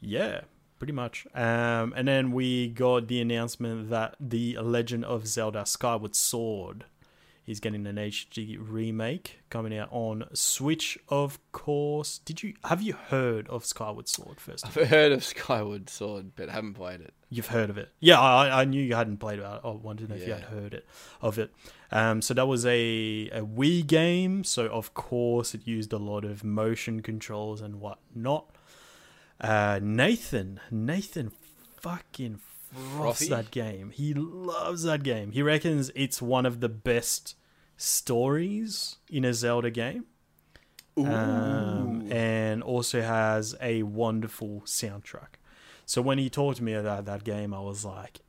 yeah, 0.00 0.42
pretty 0.78 0.92
much. 0.92 1.26
Um, 1.34 1.92
and 1.96 2.06
then 2.06 2.32
we 2.32 2.68
got 2.68 3.08
the 3.08 3.20
announcement 3.20 3.88
that 3.90 4.16
the 4.20 4.58
Legend 4.58 5.04
of 5.04 5.26
Zelda 5.26 5.64
Skyward 5.66 6.14
Sword 6.14 6.84
is 7.46 7.60
getting 7.60 7.86
an 7.86 7.96
HD 7.96 8.56
remake 8.58 9.40
coming 9.50 9.76
out 9.76 9.88
on 9.92 10.24
Switch, 10.32 10.98
of 11.08 11.38
course. 11.52 12.18
Did 12.18 12.42
you 12.42 12.54
have 12.64 12.82
you 12.82 12.94
heard 12.94 13.48
of 13.48 13.64
Skyward 13.64 14.08
Sword 14.08 14.40
first? 14.40 14.64
of? 14.66 14.76
I've 14.76 14.88
heard 14.88 15.12
of 15.12 15.24
Skyward 15.24 15.88
Sword, 15.88 16.32
but 16.34 16.48
haven't 16.48 16.74
played 16.74 17.00
it. 17.00 17.14
You've 17.28 17.48
heard 17.48 17.70
of 17.70 17.78
it, 17.78 17.90
yeah. 18.00 18.20
I, 18.20 18.62
I 18.62 18.64
knew 18.64 18.82
you 18.82 18.94
hadn't 18.94 19.18
played 19.18 19.40
it. 19.40 19.44
I 19.44 19.68
wanted 19.68 20.08
to 20.08 20.14
know 20.14 20.20
if 20.20 20.26
you 20.26 20.34
had 20.34 20.42
heard 20.44 20.74
it 20.74 20.86
of 21.20 21.38
it. 21.38 21.52
Um, 21.90 22.22
so 22.22 22.34
that 22.34 22.46
was 22.46 22.66
a 22.66 23.28
a 23.32 23.42
Wii 23.42 23.86
game. 23.86 24.44
So 24.44 24.66
of 24.66 24.94
course 24.94 25.54
it 25.54 25.66
used 25.66 25.92
a 25.92 25.98
lot 25.98 26.24
of 26.24 26.44
motion 26.44 27.00
controls 27.00 27.60
and 27.60 27.80
whatnot. 27.80 28.50
Uh, 29.40 29.78
Nathan, 29.82 30.60
Nathan, 30.70 31.30
fucking 31.80 32.40
Frothy? 32.76 33.28
that 33.28 33.50
game. 33.50 33.90
He 33.90 34.14
loves 34.14 34.82
that 34.84 35.02
game. 35.02 35.32
He 35.32 35.42
reckons 35.42 35.90
it's 35.94 36.20
one 36.20 36.46
of 36.46 36.60
the 36.60 36.68
best 36.68 37.34
stories 37.76 38.96
in 39.10 39.24
a 39.24 39.32
Zelda 39.34 39.70
game. 39.70 40.04
Um, 40.98 42.08
and 42.10 42.62
also 42.62 43.02
has 43.02 43.54
a 43.60 43.82
wonderful 43.82 44.62
soundtrack. 44.64 45.36
So 45.84 46.00
when 46.00 46.16
he 46.18 46.30
talked 46.30 46.56
to 46.56 46.64
me 46.64 46.72
about 46.72 47.04
that 47.04 47.22
game, 47.22 47.52
I 47.52 47.60
was 47.60 47.84
like, 47.84 48.20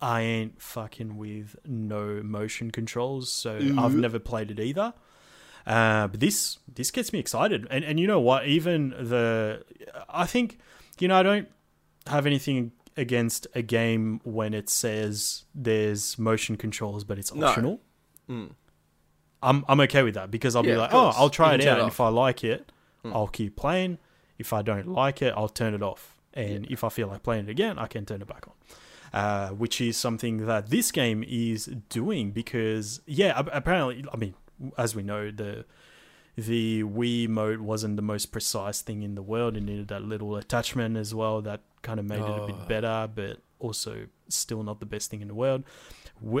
I 0.00 0.22
ain't 0.22 0.60
fucking 0.60 1.18
with 1.18 1.56
no 1.66 2.22
motion 2.22 2.70
controls, 2.70 3.30
so 3.30 3.56
I've 3.76 3.92
Mhm. 3.92 4.00
never 4.00 4.18
played 4.18 4.50
it 4.50 4.58
either. 4.58 4.94
Uh, 5.66 6.08
but 6.08 6.20
this 6.20 6.58
this 6.72 6.90
gets 6.90 7.12
me 7.12 7.18
excited, 7.18 7.66
and 7.70 7.84
and 7.84 8.00
you 8.00 8.06
know 8.06 8.20
what? 8.20 8.46
Even 8.46 8.90
the 8.90 9.64
I 10.08 10.26
think 10.26 10.58
you 10.98 11.08
know 11.08 11.16
I 11.16 11.22
don't 11.22 11.48
have 12.06 12.26
anything 12.26 12.72
against 12.96 13.46
a 13.54 13.62
game 13.62 14.20
when 14.24 14.54
it 14.54 14.68
says 14.70 15.44
there's 15.54 16.18
motion 16.18 16.56
controls, 16.56 17.04
but 17.04 17.18
it's 17.18 17.34
No. 17.34 17.46
optional. 17.46 17.80
Mm. 18.28 18.50
I'm 19.42 19.64
I'm 19.68 19.80
okay 19.80 20.02
with 20.02 20.14
that 20.14 20.30
because 20.30 20.56
I'll 20.56 20.64
Yeah, 20.64 20.72
be 20.74 20.78
like, 20.78 20.94
oh. 20.94 21.12
I'll 21.14 21.30
try 21.30 21.54
You 21.54 21.60
it 21.62 21.66
out, 21.66 21.78
it 21.78 21.82
and 21.82 21.88
if 21.90 22.00
I 22.00 22.08
like 22.08 22.42
it, 22.44 22.70
Mm. 23.04 23.12
I'll 23.14 23.28
keep 23.28 23.54
playing. 23.56 23.98
If 24.38 24.52
I 24.54 24.62
don't 24.62 24.88
like 24.88 25.20
it, 25.20 25.34
I'll 25.36 25.48
turn 25.50 25.74
it 25.74 25.82
off, 25.82 26.16
and 26.32 26.66
if 26.70 26.82
I 26.82 26.88
feel 26.88 27.06
like 27.08 27.22
playing 27.22 27.44
it 27.48 27.50
again, 27.50 27.78
I 27.78 27.86
can 27.86 28.06
turn 28.06 28.22
it 28.22 28.26
back 28.28 28.46
on. 28.48 28.54
Uh, 29.12 29.48
which 29.50 29.80
is 29.80 29.96
something 29.96 30.46
that 30.46 30.70
this 30.70 30.90
game 30.90 31.22
is 31.28 31.66
doing 31.90 32.32
because 32.32 33.00
yeah, 33.06 33.40
apparently, 33.52 34.04
I 34.12 34.16
mean, 34.16 34.34
as 34.78 34.96
we 34.96 35.02
know, 35.02 35.30
the 35.30 35.66
the 36.36 36.82
Wii 36.82 37.28
mode 37.28 37.60
wasn't 37.60 37.96
the 37.96 38.02
most 38.02 38.26
precise 38.32 38.82
thing 38.82 39.02
in 39.02 39.14
the 39.14 39.22
world. 39.22 39.56
It 39.56 39.62
needed 39.62 39.88
that 39.88 40.02
little 40.02 40.36
attachment 40.36 40.96
as 40.96 41.14
well 41.14 41.40
that 41.42 41.60
kind 41.82 42.00
of 42.00 42.06
made 42.06 42.18
it 42.20 42.28
a 42.28 42.42
Oh. 42.42 42.46
bit 42.46 42.68
better, 42.68 43.08
but 43.14 43.40
also 43.60 44.06
still 44.28 44.62
not 44.62 44.80
the 44.80 44.86
best 44.86 45.10
thing 45.10 45.20
in 45.20 45.28
the 45.28 45.34
world. 45.34 45.62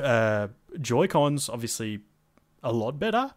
Uh, 0.02 0.48
Joy 0.80 1.06
Cons 1.06 1.48
obviously 1.48 2.00
a 2.62 2.72
lot 2.72 2.98
better. 2.98 3.32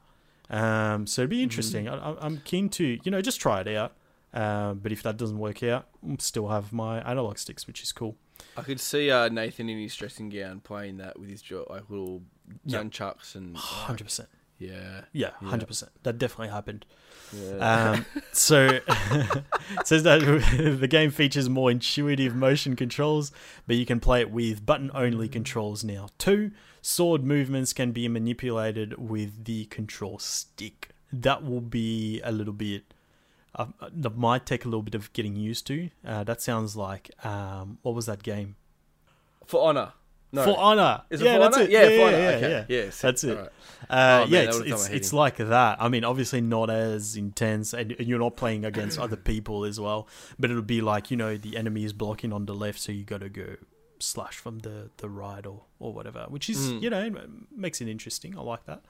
Um, 0.49 1.05
so 1.08 1.22
it'd 1.24 1.30
be 1.30 1.43
interesting. 1.43 1.88
I, 1.89 1.95
I- 1.97 2.26
I'm 2.26 2.38
keen 2.45 2.70
to 2.70 2.97
you 3.03 3.12
know 3.12 3.22
just 3.22 3.39
try 3.39 3.62
it 3.62 3.68
out. 3.68 3.93
Um, 4.34 4.80
but 4.80 4.91
if 4.91 5.01
that 5.03 5.18
doesn't 5.18 5.39
work 5.39 5.64
out, 5.64 5.88
I'll 6.08 6.20
still 6.20 6.49
have 6.49 6.72
my 6.74 6.99
analog 7.10 7.38
sticks, 7.38 7.66
which 7.66 7.82
is 7.82 7.91
cool. 7.91 8.18
I 8.55 8.62
could 8.62 8.80
see 8.80 9.10
uh, 9.10 9.30
Nathan 9.30 9.68
in 9.70 9.80
his 9.80 9.95
dressing 9.95 10.30
gown 10.30 10.60
playing 10.60 10.97
that 10.97 11.18
with 11.20 11.30
his 11.30 11.41
jo- 11.41 11.66
like 11.70 11.89
little 11.89 12.22
Yeah. 12.66 12.84
nunchucks 12.84 13.36
and 13.36 13.55
hundred 13.58 14.03
percent. 14.05 14.30
Yeah, 14.60 15.01
Yeah, 15.14 15.32
Yeah. 15.41 15.49
hundred 15.49 15.68
percent. 15.68 15.91
That 16.03 16.18
definitely 16.18 16.49
happened. 16.49 16.86
yeah. 17.34 17.91
Um, 17.91 18.05
so 18.32 18.68
it 18.68 18.84
says 19.86 20.03
that 20.03 20.20
the 20.80 20.88
game 20.88 21.12
features 21.12 21.49
more 21.49 21.70
intuitive 21.72 22.36
motion 22.36 22.76
controls, 22.76 23.32
but 23.68 23.76
you 23.76 23.86
can 23.86 23.99
play 23.99 24.22
it 24.22 24.32
with 24.32 24.66
button 24.66 24.91
only 24.93 25.28
controls 25.30 25.84
now. 25.84 26.08
Two 26.18 26.51
sword 26.82 27.24
movements 27.24 27.74
can 27.74 27.91
be 27.91 28.08
manipulated 28.08 28.97
with 28.97 29.45
the 29.45 29.66
control 29.66 30.20
stick. 30.20 30.89
That 31.12 31.43
will 31.43 31.62
be 31.62 32.22
a 32.22 32.32
little 32.32 32.53
bit. 32.53 32.93
Uh, 33.55 33.68
that 33.91 34.16
might 34.16 34.45
take 34.45 34.66
a 34.66 34.68
little 34.68 34.84
bit 34.84 34.93
of 34.93 35.12
getting 35.14 35.36
used 35.36 35.66
to. 35.68 35.89
Uh, 36.05 36.24
that 36.26 36.41
sounds 36.41 36.76
like 36.76 37.10
um, 37.26 37.80
what 37.82 37.95
was 37.95 38.05
that 38.05 38.22
game? 38.24 38.55
for 39.45 39.70
honor. 39.70 39.93
No, 40.32 40.44
For 40.44 40.60
Honor. 40.60 41.04
is 41.10 41.22
it 41.22 41.26
yeah, 41.26 41.34
for 41.36 41.40
that's 41.40 41.56
honor? 41.56 41.66
it. 41.66 41.72
Yeah, 41.72 41.82
Yeah, 41.84 41.88
for 41.88 41.94
yeah, 41.96 42.06
honor. 42.06 42.18
yeah, 42.18 42.30
okay. 42.36 42.50
yeah. 42.50 42.66
Yes, 42.84 43.02
That's 43.02 43.24
it. 43.24 43.38
Alright. 43.38 43.52
Uh, 43.90 44.26
Oh, 44.26 44.26
yeah, 44.30 44.40
it's 44.42 44.58
it's, 44.58 44.90
it's 44.90 45.14
like 45.14 45.38
that. 45.38 45.78
I 45.82 45.88
mean, 45.88 46.04
obviously 46.04 46.42
not 46.42 46.70
as 46.70 47.16
intense, 47.16 47.74
and 47.74 47.92
and 47.94 48.08
you're 48.08 48.20
not 48.20 48.36
playing 48.36 48.66
against 48.66 49.00
other 49.00 49.16
people 49.32 49.64
as 49.64 49.80
well. 49.80 50.08
But 50.38 50.50
it'll 50.52 50.62
be 50.64 50.82
like 50.82 51.10
you 51.12 51.16
know 51.18 51.38
the 51.38 51.56
enemy 51.56 51.86
is 51.86 51.94
blocking 51.94 52.34
on 52.34 52.46
the 52.46 52.54
left, 52.56 52.80
so 52.80 52.92
you 52.92 53.06
got 53.06 53.22
to 53.22 53.30
go 53.30 53.56
slash 54.00 54.36
from 54.38 54.60
the 54.60 54.90
the 54.98 55.10
right 55.10 55.46
or 55.46 55.64
or 55.80 55.94
whatever, 55.94 56.26
which 56.28 56.50
is 56.50 56.58
Mm. 56.74 56.82
you 56.82 56.90
know 56.90 57.10
makes 57.56 57.80
it 57.80 57.88
interesting. 57.88 58.38
I 58.38 58.42
like 58.42 58.66
that. 58.66 58.82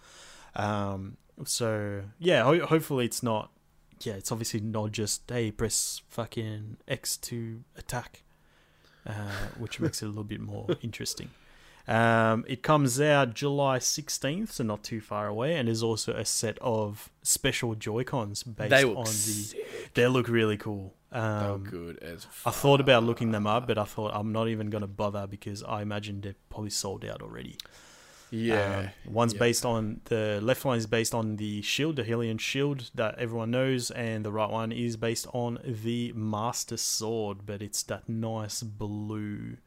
Um, 0.55 1.17
so 1.45 2.01
yeah, 2.17 2.43
ho- 2.43 2.65
hopefully 2.65 3.05
it's 3.05 3.21
not. 3.21 3.51
Yeah, 4.01 4.13
it's 4.13 4.31
obviously 4.31 4.61
not 4.61 4.91
just 4.91 5.29
hey 5.29 5.51
press 5.51 6.01
fucking 6.09 6.77
X 6.87 7.17
to 7.17 7.63
attack, 7.75 8.23
uh, 9.07 9.47
which 9.57 9.79
makes 9.79 10.01
it 10.01 10.05
a 10.05 10.09
little 10.09 10.23
bit 10.23 10.41
more 10.41 10.67
interesting. 10.81 11.29
Um, 11.87 12.43
it 12.49 12.63
comes 12.63 12.99
out 12.99 13.33
July 13.33 13.79
16th, 13.79 14.51
so 14.51 14.63
not 14.65 14.83
too 14.83 14.99
far 14.99 15.27
away, 15.27 15.55
and 15.55 15.69
there's 15.69 15.81
also 15.81 16.13
a 16.13 16.25
set 16.25 16.57
of 16.59 17.09
special 17.23 17.75
Joy 17.75 18.03
Cons 18.03 18.43
based 18.43 18.69
They 18.71 18.83
look 18.83 18.97
on 18.97 19.05
the. 19.05 19.09
sick. 19.11 19.93
They 19.93 20.05
look 20.07 20.27
really 20.27 20.57
cool. 20.57 20.93
Um, 21.13 21.63
good 21.63 21.99
as. 21.99 22.27
I 22.45 22.51
thought 22.51 22.81
about 22.81 23.03
looking 23.05 23.31
them 23.31 23.47
up, 23.47 23.67
but 23.67 23.77
I 23.77 23.85
thought 23.85 24.11
I'm 24.13 24.33
not 24.33 24.49
even 24.49 24.69
going 24.69 24.81
to 24.81 24.87
bother 24.87 25.27
because 25.27 25.63
I 25.63 25.81
imagine 25.81 26.19
they're 26.19 26.35
probably 26.49 26.71
sold 26.71 27.05
out 27.05 27.21
already. 27.21 27.55
Yeah. 28.29 28.91
Um, 29.05 29.13
one's 29.13 29.33
yeah. 29.33 29.39
based 29.39 29.65
on 29.65 30.01
the 30.05 30.39
left 30.41 30.65
one 30.65 30.77
is 30.77 30.85
based 30.87 31.13
on 31.13 31.37
the 31.37 31.61
shield, 31.61 31.95
the 31.95 32.03
Hylian 32.03 32.39
shield 32.39 32.91
that 32.95 33.17
everyone 33.17 33.51
knows, 33.51 33.91
and 33.91 34.25
the 34.25 34.31
right 34.31 34.49
one 34.49 34.71
is 34.71 34.97
based 34.97 35.27
on 35.33 35.59
the 35.63 36.11
Master 36.13 36.77
Sword, 36.77 37.45
but 37.45 37.61
it's 37.61 37.83
that 37.83 38.07
nice 38.09 38.63
blue. 38.63 39.57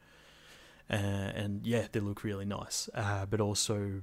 Uh, 0.89 0.95
and 0.95 1.65
yeah, 1.65 1.87
they 1.91 1.99
look 1.99 2.23
really 2.23 2.45
nice. 2.45 2.89
Uh, 2.93 3.25
but 3.25 3.39
also, 3.39 4.01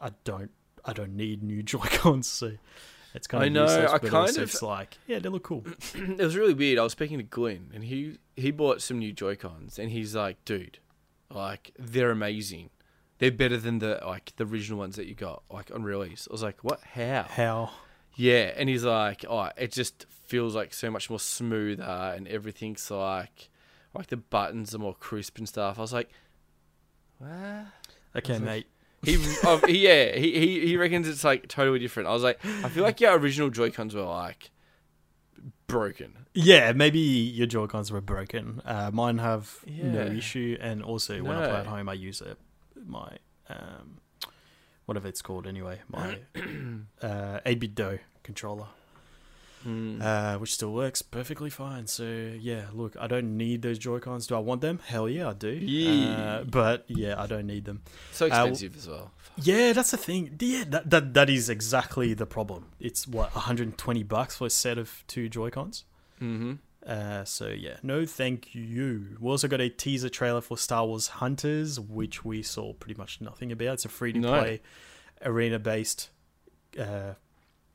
I 0.00 0.10
don't, 0.24 0.50
I 0.84 0.92
don't 0.92 1.16
need 1.16 1.42
new 1.42 1.62
Joy 1.64 1.86
Cons, 1.90 2.26
so 2.28 2.52
it's 3.14 3.26
kind 3.26 3.44
of 3.44 3.46
I 3.46 3.48
know, 3.50 3.64
useless. 3.64 3.92
I 3.92 3.98
kind 3.98 4.14
also 4.14 4.42
of- 4.42 4.48
it's 4.48 4.62
like, 4.62 4.98
yeah, 5.06 5.18
they 5.18 5.28
look 5.28 5.42
cool. 5.42 5.64
it 5.94 6.18
was 6.18 6.36
really 6.36 6.54
weird. 6.54 6.78
I 6.78 6.82
was 6.82 6.92
speaking 6.92 7.18
to 7.18 7.24
Glenn, 7.24 7.70
and 7.74 7.84
he 7.84 8.18
he 8.36 8.50
bought 8.50 8.82
some 8.82 8.98
new 8.98 9.12
Joy 9.12 9.36
Cons, 9.36 9.78
and 9.78 9.90
he's 9.90 10.14
like, 10.14 10.44
"Dude, 10.44 10.78
like 11.30 11.72
they're 11.78 12.10
amazing. 12.10 12.70
They're 13.18 13.30
better 13.30 13.56
than 13.56 13.78
the 13.78 14.00
like 14.04 14.32
the 14.36 14.44
original 14.44 14.78
ones 14.78 14.96
that 14.96 15.06
you 15.06 15.14
got 15.14 15.42
like 15.50 15.70
on 15.74 15.82
release." 15.84 16.26
I 16.28 16.32
was 16.32 16.42
like, 16.42 16.62
"What? 16.64 16.80
How?" 16.94 17.26
How? 17.30 17.70
Yeah, 18.16 18.52
and 18.56 18.68
he's 18.68 18.84
like, 18.84 19.24
"Oh, 19.28 19.50
it 19.56 19.72
just 19.72 20.06
feels 20.08 20.54
like 20.54 20.72
so 20.74 20.90
much 20.90 21.10
more 21.10 21.18
smoother, 21.20 21.82
and 22.16 22.26
everything's 22.28 22.90
like, 22.90 23.48
like 23.94 24.06
the 24.08 24.16
buttons 24.16 24.74
are 24.74 24.78
more 24.78 24.94
crisp 24.94 25.38
and 25.38 25.48
stuff." 25.48 25.78
I 25.78 25.82
was 25.82 25.92
like, 25.92 26.10
"What?" 27.18 27.66
Okay, 28.16 28.38
mate. 28.38 28.66
He, 29.02 29.16
oh, 29.44 29.60
he- 29.66 29.84
yeah, 29.86 30.16
he, 30.16 30.32
he 30.38 30.66
he 30.66 30.76
reckons 30.76 31.08
it's 31.08 31.24
like 31.24 31.46
totally 31.48 31.78
different. 31.78 32.08
I 32.08 32.12
was 32.12 32.22
like, 32.22 32.38
I 32.44 32.68
feel 32.68 32.84
like 32.84 33.00
your 33.00 33.16
original 33.18 33.50
Joy 33.50 33.70
Cons 33.70 33.94
were 33.94 34.02
like 34.02 34.50
broken. 35.66 36.26
Yeah, 36.34 36.72
maybe 36.72 36.98
your 36.98 37.46
Joy 37.46 37.66
Cons 37.66 37.92
were 37.92 38.00
broken. 38.00 38.60
Uh, 38.64 38.90
mine 38.92 39.18
have 39.18 39.58
no 39.66 40.06
issue, 40.06 40.56
and 40.60 40.82
also 40.82 41.22
when 41.22 41.36
I 41.36 41.46
play 41.48 41.56
at 41.60 41.66
home, 41.66 41.88
I 41.88 41.92
use 41.94 42.20
it 42.20 42.38
my 42.86 43.16
um, 43.48 43.98
whatever 44.86 45.08
it's 45.08 45.22
called 45.22 45.46
anyway, 45.46 45.80
my 45.88 46.18
uh, 47.02 47.40
8BitDo 47.46 47.98
controller, 48.22 48.66
Mm. 49.66 50.02
uh, 50.02 50.38
which 50.38 50.52
still 50.52 50.74
works 50.74 51.00
perfectly 51.00 51.48
fine. 51.48 51.86
So 51.86 52.04
yeah, 52.04 52.64
look, 52.74 52.96
I 53.00 53.06
don't 53.06 53.38
need 53.38 53.62
those 53.62 53.78
Joy 53.78 53.98
Cons. 53.98 54.26
Do 54.26 54.34
I 54.34 54.38
want 54.40 54.60
them? 54.60 54.78
Hell 54.84 55.08
yeah, 55.08 55.30
I 55.30 55.32
do. 55.32 55.48
Yeah. 55.48 56.16
Uh, 56.16 56.44
but 56.44 56.84
yeah, 56.86 57.14
I 57.18 57.26
don't 57.26 57.46
need 57.46 57.64
them. 57.64 57.80
so 58.12 58.28
w- 58.28 58.50
expensive 58.52 58.76
as 58.76 58.86
well. 58.88 59.12
Yeah, 59.36 59.72
that's 59.72 59.90
the 59.92 59.96
thing. 59.96 60.36
Yeah, 60.38 60.64
that 60.68 60.90
that 60.90 61.14
that 61.14 61.30
is 61.30 61.48
exactly 61.48 62.12
the 62.12 62.26
problem. 62.26 62.72
It's 62.78 63.08
what 63.08 63.34
120 63.34 64.02
bucks 64.02 64.36
for 64.36 64.46
a 64.48 64.50
set 64.50 64.76
of 64.76 65.02
two 65.06 65.30
Joy 65.30 65.48
Cons. 65.48 65.84
Mm-hmm. 66.20 66.52
Uh, 66.86 67.24
so 67.24 67.48
yeah, 67.48 67.76
no, 67.82 68.04
thank 68.04 68.54
you. 68.54 69.16
We 69.18 69.30
also 69.30 69.48
got 69.48 69.60
a 69.60 69.68
teaser 69.70 70.08
trailer 70.10 70.40
for 70.42 70.58
Star 70.58 70.84
Wars 70.86 71.08
Hunters, 71.08 71.80
which 71.80 72.24
we 72.24 72.42
saw 72.42 72.74
pretty 72.74 72.98
much 72.98 73.20
nothing 73.20 73.50
about. 73.52 73.74
It's 73.74 73.84
a 73.86 73.88
free 73.88 74.12
to 74.12 74.20
play, 74.20 74.60
arena 75.22 75.58
based, 75.58 76.10
uh, 76.78 77.14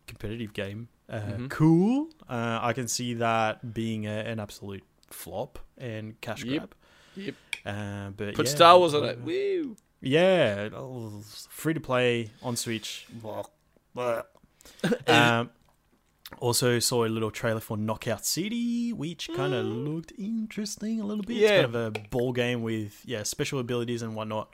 competitive 0.06 0.54
game. 0.54 0.90
Uh, 1.10 1.22
Mhm. 1.22 1.50
Cool. 1.50 2.10
Uh, 2.30 2.60
I 2.62 2.74
can 2.74 2.88
see 2.88 3.16
that 3.16 3.74
being 3.74 4.06
a, 4.06 4.12
an 4.12 4.40
absolute 4.40 4.84
flop 5.10 5.58
and 5.78 6.20
cash 6.22 6.44
Yep. 6.44 6.60
grab. 6.60 6.76
Yep. 7.16 7.36
Uh, 7.66 8.10
but 8.12 8.36
Put 8.36 8.46
yeah, 8.46 8.52
Star 8.56 8.78
Wars 8.78 8.94
on 8.94 9.04
it. 9.06 9.20
whatever. 9.20 9.22
Woo. 9.24 9.78
Yeah, 10.02 10.70
free 11.50 11.74
to 11.74 11.80
play 11.80 12.30
on 12.44 12.56
Switch. 12.56 13.08
um, 15.08 15.50
also 16.38 16.80
saw 16.80 17.06
a 17.06 17.10
little 17.10 17.32
trailer 17.32 17.60
for 17.60 17.76
Knockout 17.78 18.26
City, 18.26 18.94
which 18.94 19.30
kind 19.36 19.54
of 19.54 19.66
looked 19.66 20.14
interesting 20.18 21.02
a 21.02 21.06
little 21.06 21.24
bit. 21.24 21.38
It's 21.38 21.46
Mm. 21.46 21.56
Yeah. 21.56 21.62
kind 21.64 21.76
of 21.76 21.96
a 21.96 22.00
ball 22.10 22.32
game 22.34 22.62
with 22.62 23.02
yeah 23.06 23.24
special 23.24 23.60
abilities 23.60 24.02
and 24.02 24.16
whatnot. 24.16 24.54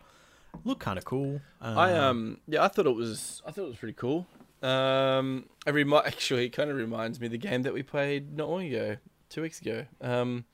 Look 0.64 0.80
kind 0.80 0.98
of 0.98 1.06
cool. 1.06 1.42
I 1.62 1.94
um 1.94 2.40
yeah, 2.48 2.64
I 2.64 2.70
thought 2.70 2.86
it 2.88 2.96
was 2.96 3.42
I 3.46 3.52
thought 3.52 3.66
it 3.66 3.70
was 3.70 3.78
pretty 3.78 3.94
cool. 3.94 4.26
Um, 4.64 5.46
it 5.68 5.74
remi- 5.74 5.98
actually 6.06 6.46
it 6.46 6.50
kind 6.50 6.70
of 6.72 6.78
reminds 6.78 7.20
me 7.20 7.28
of 7.28 7.32
the 7.32 7.38
game 7.38 7.62
that 7.64 7.74
we 7.74 7.84
played 7.84 8.36
not 8.36 8.50
long 8.50 8.64
ago, 8.66 8.98
two 9.30 9.42
weeks 9.42 9.62
ago. 9.62 9.86
Um, 10.02 10.46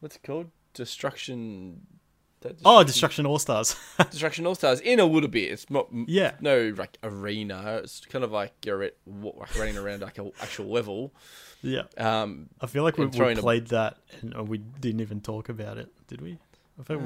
what's 0.00 0.16
it 0.16 0.22
called? 0.22 0.50
Destruction. 0.74 1.86
That 2.40 2.56
oh, 2.64 2.84
Destruction 2.84 3.26
All 3.26 3.38
Stars. 3.38 3.76
Destruction 4.10 4.46
All 4.46 4.54
Stars 4.54 4.80
in 4.92 5.00
a 5.00 5.04
little 5.04 5.28
bit. 5.28 5.50
It's 5.52 5.68
not 5.70 5.88
yeah, 6.06 6.32
no 6.40 6.74
like 6.76 6.98
arena. 7.02 7.80
It's 7.82 8.00
kind 8.06 8.24
of 8.24 8.32
like 8.32 8.52
you're 8.64 8.82
at, 8.82 8.94
like 9.06 9.58
running 9.58 9.76
around 9.76 10.02
like 10.02 10.18
an 10.18 10.32
actual 10.40 10.66
level. 10.66 11.12
yeah. 11.62 11.82
Um, 11.96 12.48
I 12.60 12.66
feel 12.66 12.82
like 12.82 12.98
we, 12.98 13.06
we 13.06 13.12
throwing 13.12 13.38
a- 13.38 13.42
played 13.42 13.68
that 13.68 13.98
and 14.20 14.36
uh, 14.36 14.44
we 14.44 14.58
didn't 14.58 15.00
even 15.00 15.20
talk 15.20 15.48
about 15.48 15.78
it, 15.78 15.88
did 16.06 16.20
we? 16.20 16.38
I 16.80 16.84
think 16.84 17.02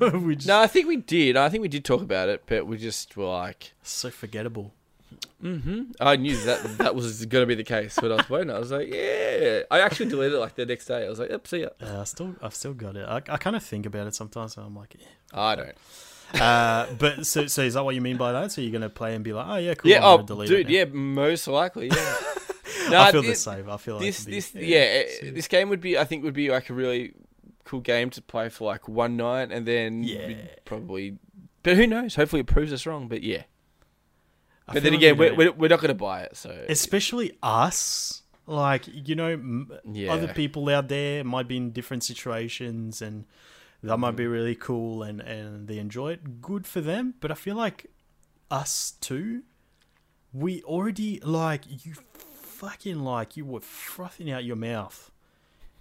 we, 0.00 0.08
we 0.18 0.34
just 0.34 0.48
no, 0.48 0.60
I 0.60 0.66
think 0.66 0.88
we 0.88 0.96
did. 0.96 1.36
I 1.36 1.48
think 1.48 1.62
we 1.62 1.68
did 1.68 1.84
talk 1.84 2.02
about 2.02 2.28
it, 2.28 2.42
but 2.46 2.66
we 2.66 2.76
just 2.76 3.16
were 3.16 3.26
like, 3.26 3.72
so 3.82 4.10
forgettable. 4.10 4.74
Hmm 5.40 5.82
I 6.00 6.16
knew 6.16 6.36
that 6.44 6.78
that 6.78 6.94
was 6.94 7.24
going 7.26 7.42
to 7.42 7.46
be 7.46 7.54
the 7.54 7.64
case 7.64 7.96
when 8.00 8.10
I 8.12 8.16
was 8.16 8.26
playing. 8.26 8.50
I 8.50 8.58
was 8.58 8.70
like, 8.72 8.88
yeah. 8.92 9.62
I 9.70 9.80
actually 9.80 10.08
deleted 10.08 10.34
it 10.34 10.38
like 10.40 10.54
the 10.54 10.64
next 10.66 10.86
day. 10.86 11.04
I 11.04 11.08
was 11.08 11.18
like, 11.18 11.30
yep, 11.30 11.46
see 11.46 11.60
ya. 11.62 11.68
Uh, 11.82 12.00
I 12.00 12.04
still, 12.04 12.34
I've 12.42 12.54
still 12.54 12.74
got 12.74 12.96
it. 12.96 13.06
I, 13.08 13.16
I 13.16 13.36
kind 13.36 13.54
of 13.56 13.62
think 13.62 13.84
about 13.86 14.06
it 14.06 14.14
sometimes, 14.14 14.56
and 14.56 14.64
I'm 14.66 14.74
like, 14.76 14.96
eh. 14.98 15.04
I 15.34 15.54
don't. 15.56 16.40
uh, 16.40 16.86
but 16.98 17.26
so, 17.26 17.46
so 17.46 17.62
is 17.62 17.74
that 17.74 17.84
what 17.84 17.94
you 17.94 18.00
mean 18.00 18.16
by 18.16 18.32
that? 18.32 18.50
So 18.50 18.60
you're 18.60 18.72
gonna 18.72 18.88
play 18.88 19.14
and 19.14 19.22
be 19.22 19.32
like, 19.32 19.46
oh 19.48 19.56
yeah, 19.56 19.74
cool. 19.74 19.90
yeah. 19.90 19.98
I'm 19.98 20.20
Oh, 20.28 20.44
dude. 20.46 20.50
it. 20.66 20.68
Yeah. 20.68 20.84
Most 20.86 21.46
likely. 21.48 21.88
Yeah. 21.88 22.16
No, 22.90 23.00
I 23.00 23.10
feel 23.10 23.22
the 23.22 23.34
same. 23.34 23.68
I 23.68 23.78
feel 23.78 23.96
like 23.96 24.04
This, 24.04 24.24
be- 24.24 24.30
this, 24.32 24.54
yeah. 24.54 24.78
it's- 24.78 25.34
This 25.34 25.48
game 25.48 25.70
would 25.70 25.80
be, 25.80 25.98
I 25.98 26.04
think, 26.04 26.22
would 26.22 26.34
be 26.34 26.50
like 26.52 26.70
a 26.70 26.72
really 26.72 27.14
cool 27.64 27.80
game 27.80 28.10
to 28.10 28.22
play 28.22 28.48
for 28.48 28.64
like 28.64 28.86
one 28.88 29.16
night, 29.16 29.50
and 29.50 29.66
then 29.66 30.04
Yeah. 30.04 30.34
probably. 30.64 31.18
But 31.64 31.76
who 31.76 31.88
knows? 31.88 32.14
Hopefully, 32.14 32.40
it 32.40 32.46
proves 32.46 32.72
us 32.72 32.86
wrong. 32.86 33.08
But 33.08 33.24
yeah. 33.24 33.42
I 34.68 34.74
But 34.74 34.82
then 34.82 34.94
again, 34.94 35.16
we 35.16 35.30
we're, 35.30 35.36
we're, 35.36 35.52
we're 35.52 35.68
not 35.68 35.80
going 35.80 35.88
to 35.88 35.94
buy 35.94 36.22
it. 36.22 36.36
So 36.36 36.50
especially 36.68 37.36
us. 37.42 38.22
Like 38.48 38.84
you 38.86 39.16
know, 39.16 39.66
yeah. 39.84 40.12
other 40.12 40.28
people 40.28 40.68
out 40.68 40.86
there 40.86 41.24
might 41.24 41.48
be 41.48 41.56
in 41.56 41.72
different 41.72 42.04
situations, 42.04 43.02
and 43.02 43.24
that 43.82 43.98
might 43.98 44.14
Mm. 44.14 44.18
be 44.18 44.26
really 44.28 44.54
cool, 44.54 45.02
and 45.02 45.20
and 45.20 45.66
they 45.66 45.78
enjoy 45.78 46.12
it. 46.12 46.40
Good 46.40 46.64
for 46.64 46.80
them. 46.80 47.14
But 47.18 47.32
I 47.32 47.34
feel 47.34 47.56
like 47.56 47.86
us 48.48 48.92
too. 49.00 49.42
We 50.32 50.62
already 50.62 51.18
like 51.20 51.62
you, 51.84 51.94
fucking 52.14 53.00
like 53.00 53.36
you 53.36 53.44
were 53.44 53.60
frothing 53.60 54.30
out 54.30 54.44
your 54.44 54.54
mouth 54.56 55.10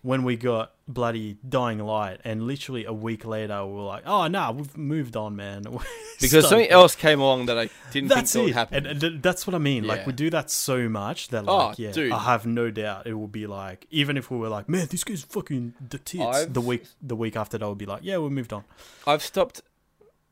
when 0.05 0.23
we 0.23 0.35
got 0.37 0.71
bloody 0.87 1.35
Dying 1.47 1.79
Light, 1.79 2.21
and 2.23 2.43
literally 2.45 2.85
a 2.85 2.93
week 2.93 3.25
later 3.25 3.65
we 3.65 3.73
were 3.73 3.81
like, 3.81 4.03
"Oh 4.05 4.27
no, 4.27 4.51
we've 4.51 4.77
moved 4.77 5.15
on, 5.17 5.35
man." 5.35 5.63
Because 6.21 6.47
something 6.47 6.69
else 6.69 6.95
came 6.95 7.19
along 7.19 7.47
that 7.47 7.57
I 7.57 7.69
didn't 7.91 8.07
That's 8.07 8.31
think 8.31 8.45
would 8.45 8.53
happen. 8.53 8.77
and, 8.77 8.87
and 8.87 9.01
th- 9.01 9.13
that's 9.21 9.45
what 9.45 9.53
I 9.53 9.57
mean. 9.57 9.83
Like 9.85 10.07
we 10.07 10.13
do 10.13 10.29
that 10.29 10.49
so 10.49 10.87
much 10.87 11.27
that, 11.29 11.43
Oh, 11.45 11.57
like, 11.57 11.79
yeah, 11.79 11.91
dude. 11.91 12.13
I 12.13 12.19
have 12.19 12.45
no 12.45 12.71
doubt 12.71 13.05
it 13.05 13.15
will 13.15 13.27
be 13.27 13.47
like, 13.47 13.85
even 13.89 14.15
if 14.15 14.31
we 14.31 14.37
were 14.37 14.47
like, 14.47 14.69
"Man, 14.69 14.87
this 14.89 15.03
guy's 15.03 15.23
fucking 15.23 15.73
the 15.89 15.97
tits," 15.97 16.23
I've- 16.23 16.53
the 16.53 16.61
week 16.61 16.85
the 17.01 17.17
week 17.17 17.35
after 17.35 17.57
that 17.57 17.67
would 17.67 17.77
be 17.77 17.85
like, 17.85 18.01
"Yeah, 18.03 18.19
we 18.19 18.29
moved 18.29 18.53
on." 18.53 18.63
I've 19.05 19.23
stopped 19.23 19.61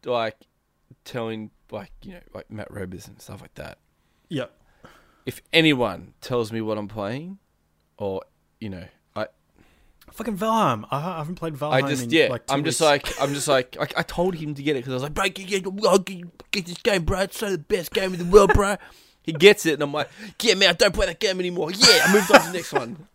like 0.06 0.38
telling 1.04 1.52
like 1.72 1.92
you 2.04 2.14
know 2.14 2.20
like 2.34 2.50
Matt 2.50 2.72
Robers 2.72 3.08
and 3.08 3.20
stuff 3.22 3.42
like 3.42 3.56
that. 3.56 3.78
Yep. 4.30 4.52
If 5.26 5.42
anyone 5.52 6.14
tells 6.22 6.52
me 6.54 6.62
what 6.62 6.78
I'm 6.78 6.88
playing, 6.88 7.40
or 7.98 8.22
you 8.62 8.70
know, 8.70 8.86
Fucking 10.14 10.38
Valheim. 10.38 10.86
I 10.92 10.98
I 10.98 11.18
haven't 11.18 11.36
played 11.36 11.56
Valheim. 11.56 11.72
I 11.72 11.90
just 11.90 12.04
in, 12.04 12.10
yeah, 12.12 12.28
like, 12.28 12.44
I'm 12.50 12.64
just 12.64 12.80
weeks. 12.80 13.20
like 13.20 13.22
I'm 13.22 13.34
just 13.34 13.48
like 13.48 13.78
I, 13.80 13.88
I 14.00 14.04
told 14.04 14.36
him 14.36 14.54
to 14.54 14.62
get 14.62 14.76
it 14.76 14.80
because 14.80 14.92
I 14.92 14.96
was 14.96 15.04
like, 15.04 15.14
bro, 15.14 15.26
get, 15.26 15.48
get, 15.48 16.52
get, 16.52 16.66
this 16.66 16.78
game, 16.78 17.04
bro. 17.04 17.22
It's 17.22 17.38
so 17.38 17.52
the 17.52 17.58
best 17.58 17.92
game 17.92 18.14
in 18.14 18.20
the 18.20 18.26
world, 18.26 18.54
bro. 18.54 18.78
he 19.24 19.32
gets 19.32 19.66
it, 19.66 19.74
and 19.74 19.84
I'm 19.84 19.92
like, 19.92 20.10
get 20.38 20.58
me, 20.58 20.68
I 20.68 20.74
don't 20.74 20.94
play 20.94 21.08
that 21.08 21.20
game 21.20 21.40
anymore. 21.40 21.72
Yeah, 21.72 22.04
I 22.06 22.14
moved 22.14 22.32
on 22.32 22.42
to 22.42 22.48
the 22.48 22.54
next 22.54 22.74
one. 22.74 23.08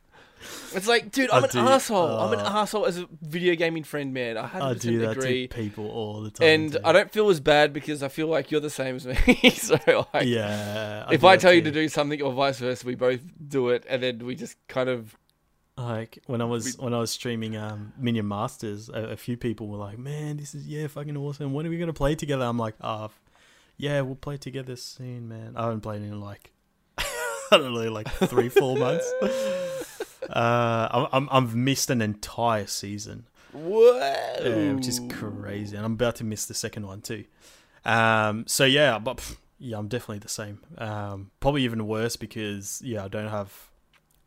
It's 0.75 0.87
like, 0.87 1.11
dude, 1.11 1.31
I'm 1.31 1.45
I 1.45 1.47
an 1.47 1.53
do- 1.53 1.59
asshole. 1.61 2.19
I'm 2.19 2.33
an 2.33 2.41
uh, 2.41 2.51
asshole 2.63 2.87
as 2.87 2.99
a 2.99 3.09
video 3.23 3.55
gaming 3.55 3.85
friend, 3.85 4.13
man. 4.13 4.37
I 4.37 4.45
I 4.45 4.75
100% 4.75 4.81
do 4.81 4.99
that 5.01 5.11
agree. 5.13 5.49
to 5.49 5.55
people 5.55 5.89
all 5.89 6.21
the 6.23 6.31
time. 6.31 6.49
And 6.49 6.73
too. 6.73 6.79
I 6.85 6.93
don't 6.93 7.11
feel 7.11 7.29
as 7.31 7.41
bad 7.41 7.73
because 7.73 8.03
I 8.03 8.09
feel 8.09 8.27
like 8.27 8.51
you're 8.51 8.61
the 8.61 8.71
same 8.71 8.97
as 8.97 9.07
me. 9.07 9.51
so 9.55 9.79
like, 10.13 10.27
yeah. 10.27 11.07
if 11.11 11.25
I 11.25 11.37
tell 11.37 11.53
you 11.53 11.63
to 11.63 11.71
do 11.71 11.89
something 11.89 12.21
or 12.23 12.33
vice 12.33 12.59
versa, 12.59 12.87
we 12.87 12.95
both 12.95 13.21
do 13.49 13.69
it, 13.69 13.85
and 13.89 14.03
then 14.03 14.25
we 14.25 14.35
just 14.35 14.57
kind 14.69 14.89
of 14.89 15.17
Like 15.79 16.19
when 16.27 16.41
I 16.41 16.45
was 16.45 16.77
when 16.77 16.93
I 16.93 16.99
was 16.99 17.11
streaming 17.13 17.57
um 17.57 17.93
Minion 17.97 18.27
Masters, 18.27 18.89
a, 18.89 19.11
a 19.11 19.17
few 19.17 19.37
people 19.37 19.69
were 19.69 19.79
like, 19.79 19.97
"Man, 19.99 20.37
this 20.37 20.55
is 20.55 20.67
yeah 20.67 20.89
fucking 20.89 21.17
awesome. 21.17 21.53
When 21.53 21.67
are 21.67 21.71
we 21.71 21.79
gonna 21.79 21.93
play 21.93 22.17
together?" 22.17 22.45
I'm 22.45 22.59
like, 22.59 22.75
"Ah, 22.81 23.05
f- 23.05 23.21
yeah, 23.77 24.01
we'll 24.01 24.17
play 24.17 24.37
together 24.39 24.75
soon, 24.75 25.29
man." 25.29 25.55
I 25.57 25.65
haven't 25.67 25.83
played 25.83 26.03
in 26.03 26.21
like 26.21 26.51
I 26.99 27.05
don't 27.53 27.73
know, 27.75 27.93
like 27.93 28.09
three 28.09 28.49
four 28.49 28.77
months. 28.77 29.11
Uh, 30.29 30.89
I'm, 30.91 31.07
I'm 31.11 31.29
I've 31.33 31.55
missed 31.55 31.89
an 31.89 32.03
entire 32.03 32.67
season, 32.67 33.27
whoa, 33.53 33.99
uh, 33.99 34.75
which 34.75 34.87
is 34.87 35.01
crazy, 35.09 35.75
and 35.75 35.87
I'm 35.87 35.95
about 35.95 36.17
to 36.17 36.25
miss 36.25 36.45
the 36.45 36.53
second 36.53 36.87
one 36.87 37.01
too. 37.01 37.25
Um, 37.87 38.47
so 38.47 38.67
yeah, 38.67 38.99
but 38.99 39.17
pff, 39.17 39.37
yeah, 39.59 39.79
I'm 39.79 39.89
definitely 39.89 40.19
the 40.19 40.29
same. 40.29 40.61
Um, 40.77 41.31
probably 41.41 41.63
even 41.65 41.87
worse 41.87 42.17
because 42.17 42.83
yeah, 42.85 43.05
I 43.05 43.09
don't 43.09 43.31
have 43.31 43.68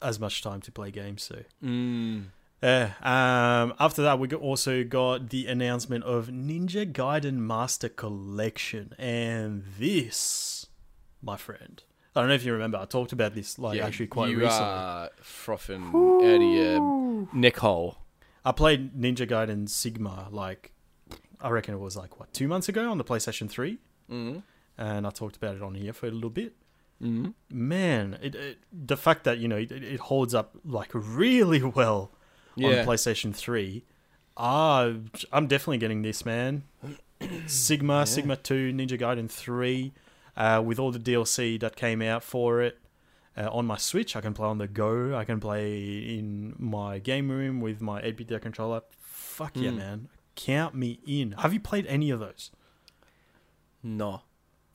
as 0.01 0.19
much 0.19 0.41
time 0.41 0.61
to 0.61 0.71
play 0.71 0.91
games. 0.91 1.23
So 1.23 1.43
Mm. 1.63 2.25
yeah. 2.61 2.93
Um, 3.01 3.73
after 3.79 4.01
that, 4.03 4.19
we 4.19 4.27
also 4.33 4.83
got 4.83 5.29
the 5.29 5.47
announcement 5.47 6.03
of 6.03 6.27
Ninja 6.27 6.91
Gaiden 6.91 7.35
Master 7.35 7.89
Collection, 7.89 8.93
and 8.97 9.63
this, 9.79 10.67
my 11.21 11.37
friend, 11.37 11.83
I 12.15 12.19
don't 12.21 12.29
know 12.29 12.35
if 12.35 12.43
you 12.43 12.51
remember, 12.53 12.77
I 12.77 12.85
talked 12.85 13.13
about 13.13 13.33
this 13.35 13.57
like 13.57 13.77
Yeah, 13.77 13.85
actually 13.85 14.07
quite 14.07 14.29
you 14.31 14.39
recently. 14.39 14.65
are 14.67 15.09
frothing 15.21 15.83
out 15.87 16.23
of 16.23 16.41
your 16.41 17.27
neck 17.33 17.57
hole. 17.57 17.97
I 18.43 18.51
played 18.51 18.93
Ninja 18.95 19.27
Gaiden 19.29 19.69
Sigma 19.69 20.27
like 20.31 20.71
I 21.39 21.49
reckon 21.49 21.73
it 21.73 21.79
was 21.79 21.95
like 21.97 22.19
what 22.19 22.33
two 22.33 22.47
months 22.47 22.69
ago 22.69 22.89
on 22.91 22.97
the 22.97 23.03
PlayStation 23.03 23.49
Three, 23.49 23.77
Mm. 24.09 24.43
and 24.77 25.07
I 25.07 25.09
talked 25.09 25.37
about 25.37 25.55
it 25.55 25.61
on 25.63 25.73
here 25.75 25.93
for 25.93 26.07
a 26.07 26.11
little 26.11 26.29
bit. 26.29 26.53
Mm. 27.01 27.33
Man, 27.49 28.17
it, 28.21 28.35
it 28.35 28.57
the 28.71 28.95
fact 28.97 29.23
that 29.23 29.39
you 29.39 29.47
know 29.47 29.57
it, 29.57 29.71
it 29.71 29.99
holds 29.99 30.35
up 30.35 30.55
like 30.63 30.89
really 30.93 31.63
well 31.63 32.11
on 32.57 32.63
PlayStation 32.85 33.35
3. 33.35 33.83
Ah, 34.37 34.91
I'm 35.33 35.47
definitely 35.47 35.77
getting 35.79 36.01
this, 36.03 36.25
man. 36.25 36.63
Sigma, 37.47 38.05
Sigma 38.05 38.35
2, 38.35 38.71
Ninja 38.73 38.99
Gaiden 38.99 39.29
3, 39.29 39.93
uh, 40.37 40.61
with 40.65 40.79
all 40.79 40.91
the 40.91 40.99
DLC 40.99 41.59
that 41.59 41.75
came 41.75 42.01
out 42.01 42.23
for 42.23 42.61
it. 42.61 42.77
Uh, 43.37 43.49
on 43.51 43.65
my 43.65 43.77
Switch, 43.77 44.15
I 44.15 44.21
can 44.21 44.33
play 44.33 44.47
on 44.47 44.57
the 44.57 44.67
go. 44.67 45.15
I 45.15 45.23
can 45.25 45.39
play 45.39 46.17
in 46.17 46.53
my 46.59 46.99
game 46.99 47.29
room 47.31 47.61
with 47.61 47.79
my 47.81 48.01
8-bit 48.01 48.41
controller. 48.41 48.81
Fuck 48.99 49.53
yeah, 49.55 49.71
Mm. 49.71 49.77
man. 49.77 50.09
Count 50.35 50.75
me 50.75 50.99
in. 51.07 51.33
Have 51.33 51.53
you 51.53 51.59
played 51.59 51.85
any 51.87 52.09
of 52.09 52.19
those? 52.19 52.51
No. 53.83 54.21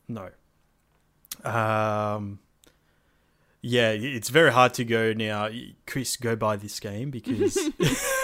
No. 0.09 0.31
Um. 1.45 2.39
Yeah, 3.63 3.91
it's 3.91 4.29
very 4.29 4.53
hard 4.53 4.75
to 4.75 4.85
go 4.85 5.13
now. 5.13 5.49
Chris, 5.89 6.17
go 6.17 6.37
buy 6.37 6.55
this 6.57 6.79
game 6.79 7.11
because 7.11 7.57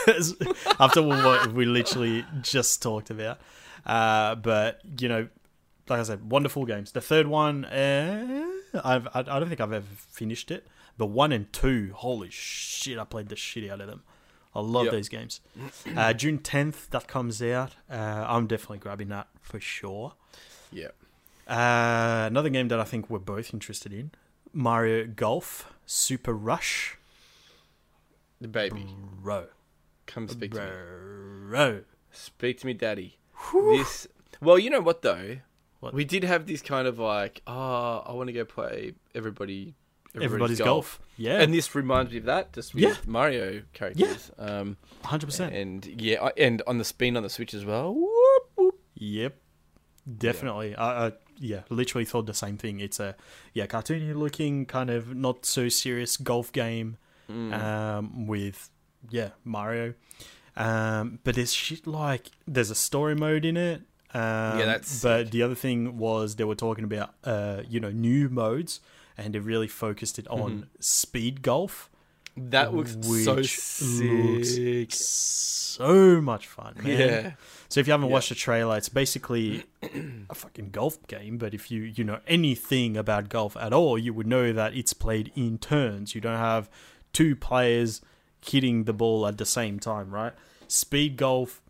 after 0.79 1.03
what 1.03 1.53
we 1.53 1.65
literally 1.65 2.25
just 2.43 2.81
talked 2.81 3.11
about. 3.11 3.41
Uh, 3.85 4.37
but 4.37 4.81
you 5.01 5.09
know, 5.09 5.29
like 5.89 5.99
I 5.99 6.03
said, 6.05 6.31
wonderful 6.31 6.65
games. 6.65 6.93
The 6.93 7.01
third 7.01 7.27
one, 7.27 7.65
uh, 7.65 8.45
I've, 8.85 9.09
I, 9.09 9.21
I 9.21 9.23
don't 9.41 9.49
think 9.49 9.61
I've 9.61 9.73
ever 9.73 9.87
finished 9.97 10.53
it. 10.53 10.65
But 10.97 11.07
one 11.07 11.33
and 11.33 11.53
two, 11.53 11.91
holy 11.95 12.29
shit, 12.31 12.99
I 12.99 13.05
played 13.05 13.29
the 13.29 13.35
shit 13.37 13.69
out 13.69 13.81
of 13.81 13.89
them. 13.89 14.03
I 14.55 14.61
love 14.61 14.85
Yep. 14.85 14.93
those 14.93 15.09
games. 15.09 15.41
Uh, 15.97 16.13
June 16.13 16.39
tenth, 16.39 16.89
that 16.91 17.09
comes 17.09 17.43
out. 17.43 17.75
Uh, 17.91 18.27
I'm 18.29 18.47
definitely 18.47 18.79
grabbing 18.79 19.09
that 19.09 19.27
for 19.41 19.59
sure. 19.59 20.13
Yeah. 20.71 20.89
Uh, 21.53 22.25
another 22.29 22.49
game 22.49 22.69
that 22.69 22.81
I 22.81 22.85
think 22.85 23.11
we're 23.11 23.19
both 23.19 23.53
interested 23.53 23.93
in 23.93 24.11
Mario 24.55 25.07
Golf 25.07 25.71
Super 25.85 26.33
Rush. 26.33 26.97
The 28.41 28.49
baby. 28.49 28.87
Bro. 29.21 29.49
Come 30.07 30.29
speak 30.29 30.53
to 30.55 30.61
me. 30.61 31.49
Bro. 31.51 31.83
Speak 32.11 32.61
to 32.61 32.67
me, 32.67 32.73
daddy. 32.73 33.19
This. 33.53 34.09
Well, 34.41 34.59
you 34.59 34.71
know 34.71 34.81
what 34.81 35.03
though. 35.03 35.39
What? 35.81 35.93
We 35.93 36.05
did 36.07 36.25
have 36.25 36.47
this 36.47 36.63
kind 36.63 36.89
of 36.89 36.99
like, 36.99 37.43
oh, 37.47 38.03
I 38.07 38.13
want 38.13 38.29
to 38.29 38.33
go 38.33 38.45
play 38.47 38.95
everybody. 39.15 39.75
Everybody's, 40.15 40.59
golf. 40.59 41.01
Yeah. 41.17 41.41
And 41.41 41.53
this 41.53 41.75
reminds 41.75 42.13
me 42.13 42.19
of 42.19 42.25
that, 42.27 42.53
just 42.53 42.75
with 42.75 42.83
Yeah. 42.85 42.95
Mario 43.07 43.63
characters. 43.73 44.31
Um, 44.39 44.77
100%. 45.05 45.53
and 45.55 45.85
yeah, 46.01 46.29
and 46.37 46.63
on 46.67 46.79
the 46.79 46.85
spin 46.85 47.17
on 47.17 47.23
the 47.23 47.31
Switch 47.31 47.53
as 47.53 47.65
well. 47.65 47.95
Whoop, 47.95 48.51
whoop. 48.55 48.79
Yep. 48.95 49.37
Definitely. 50.19 50.77
I, 50.77 51.07
I 51.09 51.13
yeah, 51.39 51.63
literally 51.71 52.05
thought 52.05 52.27
the 52.27 52.35
same 52.35 52.57
thing. 52.57 52.81
It's 52.81 53.01
a 53.01 53.15
yeah, 53.55 53.67
cartoony 53.67 54.15
looking 54.15 54.67
kind 54.67 54.91
of 54.91 55.15
not 55.15 55.45
so 55.47 55.69
serious 55.69 56.17
golf 56.17 56.53
game 56.53 56.97
Mm. 57.31 57.53
um 57.55 58.27
with 58.27 58.69
yeah, 59.11 59.31
Mario. 59.45 59.95
Um 60.57 61.19
but 61.25 61.35
there's 61.37 61.53
shit 61.53 61.87
like 61.87 62.31
there's 62.47 62.71
a 62.71 62.75
story 62.75 63.15
mode 63.15 63.45
in 63.45 63.57
it. 63.57 63.83
Um, 64.15 64.59
that's 64.59 65.03
but 65.03 65.31
the 65.31 65.43
other 65.43 65.55
thing 65.55 65.97
was 65.97 66.37
they 66.37 66.45
were 66.45 66.55
talking 66.55 66.85
about 66.85 67.15
uh 67.25 67.63
you 67.69 67.81
know 67.81 67.91
new 67.91 68.29
modes 68.29 68.81
and 69.17 69.35
they 69.35 69.39
really 69.39 69.69
focused 69.69 70.19
it 70.19 70.27
on 70.29 70.51
Mm-hmm. 70.51 70.63
speed 70.81 71.43
golf. 71.43 71.89
That 72.37 72.75
looks 72.75 72.97
so 73.25 73.43
sick. 73.43 74.07
looks 74.81 74.99
so 74.99 76.21
much 76.21 76.47
fun. 76.47 76.75
Man. 76.83 76.87
Yeah. 76.87 77.33
So 77.69 77.81
if 77.81 77.87
you 77.87 77.93
haven't 77.93 78.09
Yeah. 78.09 78.13
watched 78.13 78.29
the 78.29 78.35
trailer, 78.35 78.77
it's 78.77 78.89
basically 78.89 79.65
a 80.31 80.35
fucking 80.35 80.71
golf 80.71 81.05
game. 81.07 81.39
But 81.39 81.55
if 81.55 81.71
you 81.71 81.83
you 81.83 82.05
know 82.05 82.21
anything 82.27 82.97
about 82.97 83.29
golf 83.29 83.57
at 83.57 83.73
all, 83.73 83.99
you 83.99 84.13
would 84.15 84.27
know 84.27 84.53
that 84.53 84.75
it's 84.75 84.93
played 84.93 85.33
in 85.35 85.59
turns. 85.59 86.15
You 86.15 86.21
don't 86.21 86.39
have 86.39 86.69
two 87.13 87.35
players 87.37 88.01
hitting 88.45 88.85
the 88.85 88.93
ball 88.93 89.27
at 89.27 89.39
the 89.39 89.47
same 89.47 89.79
time, 89.79 90.11
right? 90.11 90.33
Speed 90.69 91.17
golf, 91.17 91.63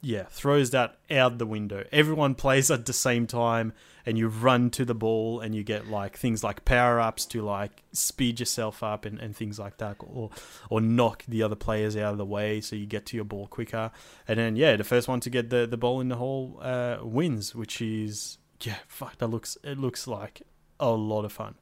yeah, 0.00 0.24
throws 0.30 0.70
that 0.70 0.96
out 1.10 1.38
the 1.38 1.46
window. 1.46 1.84
Everyone 1.92 2.34
plays 2.44 2.70
at 2.70 2.86
the 2.86 2.92
same 2.92 3.26
time, 3.26 3.72
and 4.06 4.18
you 4.18 4.28
run 4.28 4.70
to 4.70 4.84
the 4.84 4.94
ball, 4.94 5.40
and 5.40 5.54
you 5.54 5.62
get 5.62 5.88
like 5.88 6.16
things 6.16 6.44
like 6.44 6.64
power 6.64 7.00
ups 7.00 7.26
to 7.26 7.42
like 7.42 7.82
speed 7.92 8.40
yourself 8.40 8.82
up 8.82 9.04
and, 9.04 9.18
and 9.18 9.36
things 9.36 9.58
like 9.58 9.78
that, 9.78 9.96
or 10.00 10.30
or 10.70 10.80
knock 10.80 11.24
the 11.26 11.42
other 11.42 11.54
players 11.56 11.96
out 11.96 12.12
of 12.12 12.18
the 12.18 12.24
way 12.24 12.60
so 12.60 12.76
you 12.76 12.86
get 12.86 13.06
to 13.06 13.16
your 13.16 13.24
ball 13.24 13.46
quicker. 13.46 13.90
And 14.28 14.38
then 14.38 14.56
yeah, 14.56 14.76
the 14.76 14.84
first 14.84 15.08
one 15.08 15.20
to 15.20 15.30
get 15.30 15.50
the, 15.50 15.66
the 15.66 15.76
ball 15.76 16.00
in 16.00 16.08
the 16.08 16.16
hole 16.16 16.58
uh, 16.62 16.98
wins, 17.02 17.54
which 17.54 17.80
is 17.80 18.38
yeah, 18.62 18.76
fuck 18.88 19.18
that 19.18 19.28
looks 19.28 19.56
it 19.64 19.78
looks 19.78 20.06
like 20.06 20.42
a 20.78 20.90
lot 20.90 21.24
of 21.24 21.32
fun. 21.32 21.54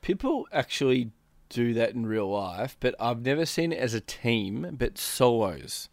People 0.00 0.46
actually 0.52 1.12
do 1.48 1.74
that 1.74 1.90
in 1.90 2.06
real 2.06 2.30
life, 2.30 2.76
but 2.80 2.94
I've 2.98 3.22
never 3.22 3.44
seen 3.46 3.72
it 3.72 3.78
as 3.78 3.94
a 3.94 4.00
team, 4.00 4.74
but 4.78 4.98
solos. 4.98 5.88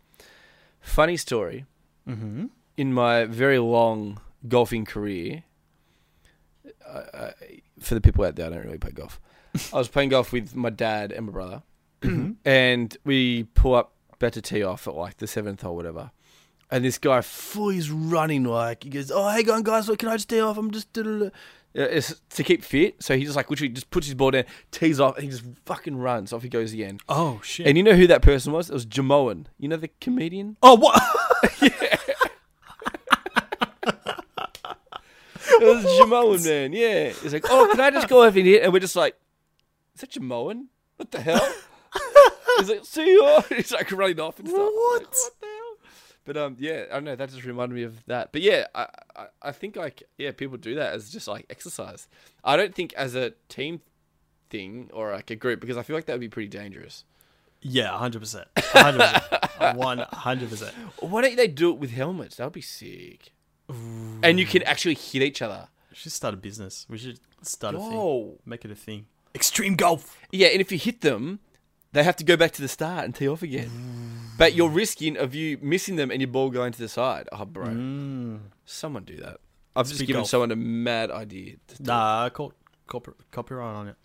Funny 0.82 1.18
story. 1.18 1.66
Mm-hmm. 2.08 2.46
in 2.76 2.92
my 2.92 3.26
very 3.26 3.60
long 3.60 4.20
golfing 4.48 4.84
career, 4.86 5.44
I, 6.90 7.34
for 7.80 7.96
the 7.96 8.02
people 8.02 8.26
out 8.26 8.36
there, 8.36 8.48
I 8.48 8.50
don't 8.50 8.66
really 8.66 8.78
play 8.78 8.92
golf. 8.92 9.20
I 9.74 9.78
was 9.78 9.88
playing 9.88 10.10
golf 10.10 10.32
with 10.32 10.56
my 10.56 10.70
dad 10.70 11.12
and 11.12 11.26
my 11.28 11.32
brother, 11.32 11.64
and 12.46 12.98
we 13.04 13.44
pull 13.56 13.76
up, 13.76 13.94
to 14.20 14.42
tee 14.42 14.64
off 14.64 14.88
at 14.88 14.96
like 14.96 15.18
the 15.18 15.28
seventh 15.28 15.62
hole, 15.62 15.76
whatever. 15.76 16.12
And 16.72 16.84
this 16.86 16.98
guy 16.98 17.22
fully 17.22 17.78
is 17.78 17.90
running 17.90 18.44
like 18.44 18.84
he 18.84 18.90
goes, 18.90 19.12
"Oh, 19.12 19.30
hey, 19.30 19.44
going 19.44 19.64
guys, 19.64 19.88
what 19.90 19.98
can 19.98 20.10
I 20.10 20.16
just 20.18 20.30
tee 20.30 20.40
off? 20.40 20.58
I'm 20.58 20.72
just 20.72 20.92
da-da-da." 20.94 21.28
Uh, 21.28 21.30
It's 21.84 22.20
to 22.32 22.44
keep 22.44 22.64
fit, 22.64 23.02
so 23.02 23.16
he 23.18 23.24
just 23.24 23.36
like 23.36 23.50
literally 23.50 23.70
just 23.74 23.90
puts 23.92 24.08
his 24.08 24.16
ball 24.16 24.32
down, 24.32 24.44
tees 24.72 25.00
off, 25.00 25.16
and 25.16 25.24
he 25.24 25.30
just 25.30 25.44
fucking 25.66 25.98
runs. 25.98 26.34
Off 26.34 26.44
he 26.44 26.50
goes 26.50 26.74
again. 26.74 27.00
Oh 27.08 27.40
shit! 27.44 27.66
And 27.66 27.78
you 27.78 27.84
know 27.84 27.94
who 27.94 28.08
that 28.08 28.22
person 28.22 28.52
was? 28.54 28.70
It 28.70 28.74
was 28.74 28.86
Jimeoin. 28.86 29.46
You 29.58 29.68
know 29.70 29.78
the 29.78 29.90
comedian? 30.02 30.58
oh 30.62 30.76
what? 30.76 31.02
It 35.62 35.76
was 35.76 35.86
Jimeoin, 35.86 36.46
man. 36.46 36.74
Yeah. 36.74 37.10
He's 37.10 37.34
like, 37.34 37.46
oh, 37.50 37.68
can 37.72 37.80
I 37.80 37.90
just 37.92 38.08
go 38.08 38.24
over 38.24 38.40
here? 38.40 38.62
And 38.64 38.72
we're 38.74 38.80
just 38.80 38.96
like, 38.96 39.16
is 39.96 40.02
that 40.02 40.12
Jimeoin? 40.12 40.66
What 40.98 41.12
the 41.12 41.22
hell? 41.22 41.54
He's 42.58 42.70
like, 42.70 42.86
see 42.86 43.06
you. 43.06 43.42
He's 43.50 43.72
like 43.72 43.92
running 43.92 44.20
off 44.20 44.40
and 44.40 44.48
stuff. 44.48 44.60
What? 44.60 45.02
Like, 45.02 45.12
what 45.12 45.34
the 45.40 45.46
hell? 45.48 45.90
But 46.26 46.38
um, 46.38 46.56
yeah, 46.60 46.84
I 46.92 46.96
don't 46.96 47.06
know. 47.06 47.16
That 47.16 47.30
just 47.30 47.44
reminded 47.46 47.76
me 47.76 47.84
of 47.84 48.06
that. 48.06 48.32
But 48.32 48.42
yeah, 48.42 48.68
I, 48.76 48.88
I, 49.16 49.26
I 49.42 49.52
think 49.52 49.76
like 49.76 50.04
yeah, 50.18 50.32
people 50.32 50.58
do 50.58 50.76
that 50.76 50.94
as 50.94 51.10
just 51.10 51.28
like 51.28 51.46
exercise. 51.50 52.08
I 52.44 52.56
don't 52.58 52.76
think 52.76 52.94
as 52.94 53.16
a 53.16 53.34
team 53.48 53.82
thing 54.50 54.90
or 54.94 55.12
like 55.12 55.32
a 55.32 55.36
group 55.36 55.60
because 55.60 55.78
I 55.78 55.84
feel 55.84 55.96
like 55.96 56.06
that 56.06 56.14
would 56.14 56.20
be 56.22 56.30
pretty 56.30 56.50
dangerous. 56.50 57.04
yeah, 57.62 57.98
hundred 57.98 58.20
percent, 58.20 58.48
hundred 58.58 59.00
percent, 59.00 59.78
one 59.78 60.06
hundred 60.12 60.50
percent. 60.50 60.76
Why 61.00 61.22
don't 61.22 61.36
they 61.36 61.48
do 61.48 61.72
it 61.72 61.78
with 61.80 61.92
helmets? 61.92 62.36
That 62.36 62.44
would 62.44 62.54
be 62.54 62.62
sick. 62.62 63.32
And 64.24 64.40
you 64.40 64.46
can 64.46 64.64
actually 64.64 64.96
hit 64.96 65.22
each 65.22 65.42
other. 65.42 65.68
We 65.90 65.96
should 65.96 66.12
start 66.12 66.34
a 66.34 66.38
business. 66.38 66.86
We 66.90 66.98
should 66.98 67.20
start 67.42 67.76
a 67.76 67.80
thing. 67.80 68.38
Make 68.46 68.66
it 68.66 68.72
a 68.72 68.76
thing. 68.76 69.06
Extreme 69.34 69.76
golf. 69.76 70.18
Yeah, 70.32 70.48
and 70.48 70.62
if 70.62 70.72
you 70.72 70.78
hit 70.78 71.02
them, 71.02 71.40
they 71.94 72.04
have 72.04 72.16
to 72.18 72.24
go 72.24 72.36
back 72.38 72.52
to 72.54 72.62
the 72.62 72.68
start 72.68 73.06
and 73.06 73.16
tee 73.16 73.28
off 73.28 73.42
again. 73.42 73.70
But 74.38 74.54
you're 74.56 74.70
risking 74.70 75.18
of 75.18 75.36
you 75.36 75.58
missing 75.62 75.96
them 75.96 76.12
and 76.12 76.22
your 76.22 76.30
ball 76.30 76.50
going 76.50 76.72
to 76.72 76.80
the 76.80 76.88
side. 76.88 77.28
Oh, 77.32 77.46
bro. 77.46 77.68
Mm. 77.68 78.40
Someone 78.66 79.04
do 79.04 79.18
that. 79.18 79.38
I've 79.76 79.86
just 79.86 79.98
Speed 79.98 80.08
given 80.08 80.20
golf. 80.22 80.30
someone 80.30 80.52
a 80.52 80.56
mad 80.56 81.12
idea. 81.12 81.56
to 81.68 81.78
do 81.78 81.84
it. 81.84 81.88
Nah, 81.88 82.26
I 82.26 82.30
caught 82.30 82.56
copyright 82.88 83.76
on 83.76 83.88
it. 83.90 83.96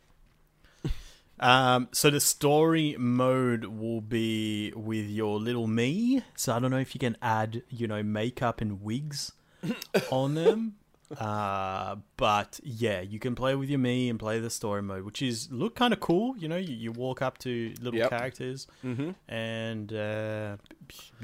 um, 1.41 1.89
so 1.93 2.11
the 2.11 2.21
story 2.21 2.97
mode 2.99 3.65
will 3.65 4.01
be 4.01 4.73
with 4.75 5.07
your 5.07 5.39
little 5.39 5.67
Mii. 5.67 6.23
So 6.37 6.55
I 6.55 6.59
don't 6.59 6.71
know 6.71 6.79
if 6.79 6.95
you 6.95 6.99
can 6.99 7.17
add, 7.23 7.63
you 7.69 7.87
know, 7.87 8.03
makeup 8.03 8.61
and 8.61 8.83
wigs 8.83 9.33
on 10.11 10.35
them. 10.35 10.75
Uh, 11.19 11.97
but 12.17 12.59
yeah, 12.65 13.01
you 13.01 13.19
can 13.19 13.35
play 13.35 13.55
with 13.55 13.69
your 13.69 13.79
Mii 13.79 14.09
and 14.11 14.19
play 14.19 14.41
the 14.41 14.51
story 14.51 14.83
mode, 14.83 15.05
which 15.05 15.23
is 15.23 15.49
look 15.53 15.77
kind 15.77 15.93
of 15.93 16.01
cool. 16.01 16.37
You 16.39 16.49
know, 16.49 16.57
you, 16.57 16.75
you 16.75 16.93
walk 16.93 17.23
up 17.23 17.39
to 17.39 17.73
little 17.81 17.99
Yep. 18.01 18.11
characters 18.11 18.67
Mhm. 18.83 19.15
and 19.29 19.93
uh, 19.93 20.57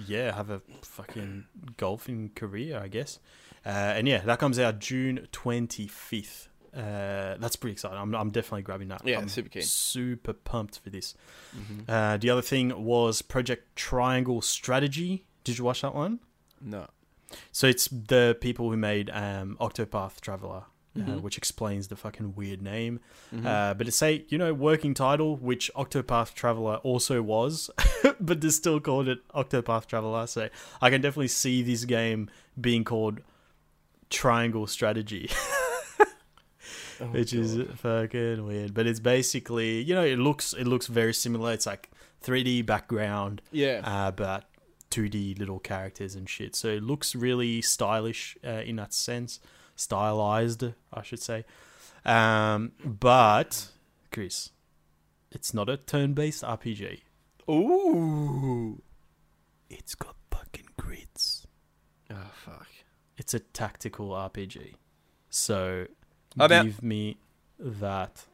yeah, 0.06 0.34
have 0.34 0.50
a 0.50 0.60
fucking 0.82 1.44
golfing 1.76 2.30
career, 2.34 2.78
I 2.78 2.88
guess. 2.88 3.18
Uh, 3.64 3.68
and 3.70 4.06
yeah, 4.06 4.18
that 4.18 4.38
comes 4.38 4.58
out 4.58 4.78
June 4.78 5.26
twenty 5.32 5.86
fifth. 5.86 6.48
Uh, 6.76 7.34
that's 7.38 7.56
pretty 7.56 7.72
exciting. 7.72 7.98
I'm, 7.98 8.14
I'm 8.14 8.30
definitely 8.30 8.62
grabbing 8.62 8.88
that. 8.88 9.02
Yeah, 9.04 9.18
I'm 9.18 9.28
super 9.28 9.48
keen. 9.48 9.62
Super 9.62 10.34
pumped 10.34 10.78
for 10.78 10.90
this. 10.90 11.14
Mm-hmm. 11.56 11.90
Uh, 11.90 12.16
the 12.18 12.30
other 12.30 12.42
thing 12.42 12.84
was 12.84 13.22
Project 13.22 13.74
Triangle 13.74 14.40
Strategy. 14.40 15.24
Did 15.42 15.58
you 15.58 15.64
watch 15.64 15.80
that 15.82 15.94
one? 15.96 16.20
No. 16.60 16.86
So 17.52 17.66
it's 17.66 17.88
the 17.88 18.36
people 18.40 18.70
who 18.70 18.76
made 18.76 19.10
um, 19.10 19.56
Octopath 19.60 20.20
Traveler, 20.20 20.64
uh, 20.96 21.00
Mhm. 21.00 21.20
which 21.22 21.38
explains 21.38 21.86
the 21.88 21.96
fucking 21.96 22.34
weird 22.34 22.60
name. 22.60 22.98
Mhm. 23.32 23.46
Uh, 23.46 23.74
but 23.74 23.86
it's 23.86 24.02
a 24.02 24.24
you 24.28 24.36
know 24.38 24.52
working 24.52 24.92
title, 24.94 25.36
which 25.36 25.70
Octopath 25.76 26.34
Traveler 26.34 26.76
also 26.76 27.22
was, 27.22 27.70
but 28.20 28.40
they 28.40 28.48
still 28.50 28.80
called 28.80 29.06
it 29.08 29.20
Octopath 29.32 29.86
Traveler. 29.86 30.26
So 30.26 30.48
I 30.82 30.90
can 30.90 31.00
definitely 31.00 31.28
see 31.28 31.62
this 31.62 31.84
game 31.84 32.28
being 32.60 32.82
called 32.84 33.20
Triangle 34.10 34.66
Strategy, 34.66 35.30
Oh, 37.02 37.06
which 37.06 37.32
is 37.32 37.56
fucking 37.76 38.44
weird. 38.44 38.74
But 38.74 38.86
it's 38.86 39.00
basically 39.00 39.80
you 39.82 39.94
know 39.94 40.04
it 40.04 40.18
looks 40.18 40.52
it 40.52 40.66
looks 40.66 40.86
very 40.86 41.14
similar. 41.14 41.52
It's 41.52 41.64
like 41.66 41.88
3D 42.22 42.66
background, 42.66 43.40
yeah. 43.52 43.80
uh, 43.84 44.10
but 44.10 44.44
2D 44.90 45.38
little 45.38 45.58
characters 45.58 46.14
and 46.14 46.28
shit. 46.28 46.54
So 46.54 46.68
it 46.68 46.82
looks 46.82 47.14
really 47.14 47.62
stylish 47.62 48.36
uh, 48.44 48.62
in 48.64 48.76
that 48.76 48.92
sense, 48.92 49.40
stylized, 49.76 50.64
I 50.92 51.02
should 51.02 51.22
say. 51.22 51.44
Um, 52.04 52.72
but 52.84 53.68
Chris, 54.10 54.50
it's 55.30 55.54
not 55.54 55.68
a 55.68 55.76
turn-based 55.76 56.42
RPG. 56.42 57.00
Ooh. 57.48 58.82
It's 59.68 59.94
got 59.94 60.16
fucking 60.30 60.66
grids. 60.76 61.46
Oh 62.10 62.30
fuck. 62.44 62.68
It's 63.16 63.34
a 63.34 63.40
tactical 63.40 64.10
RPG. 64.10 64.74
So 65.28 65.86
I'm 66.38 66.52
out. 66.52 66.82
me 66.82 67.18
that, 67.58 68.24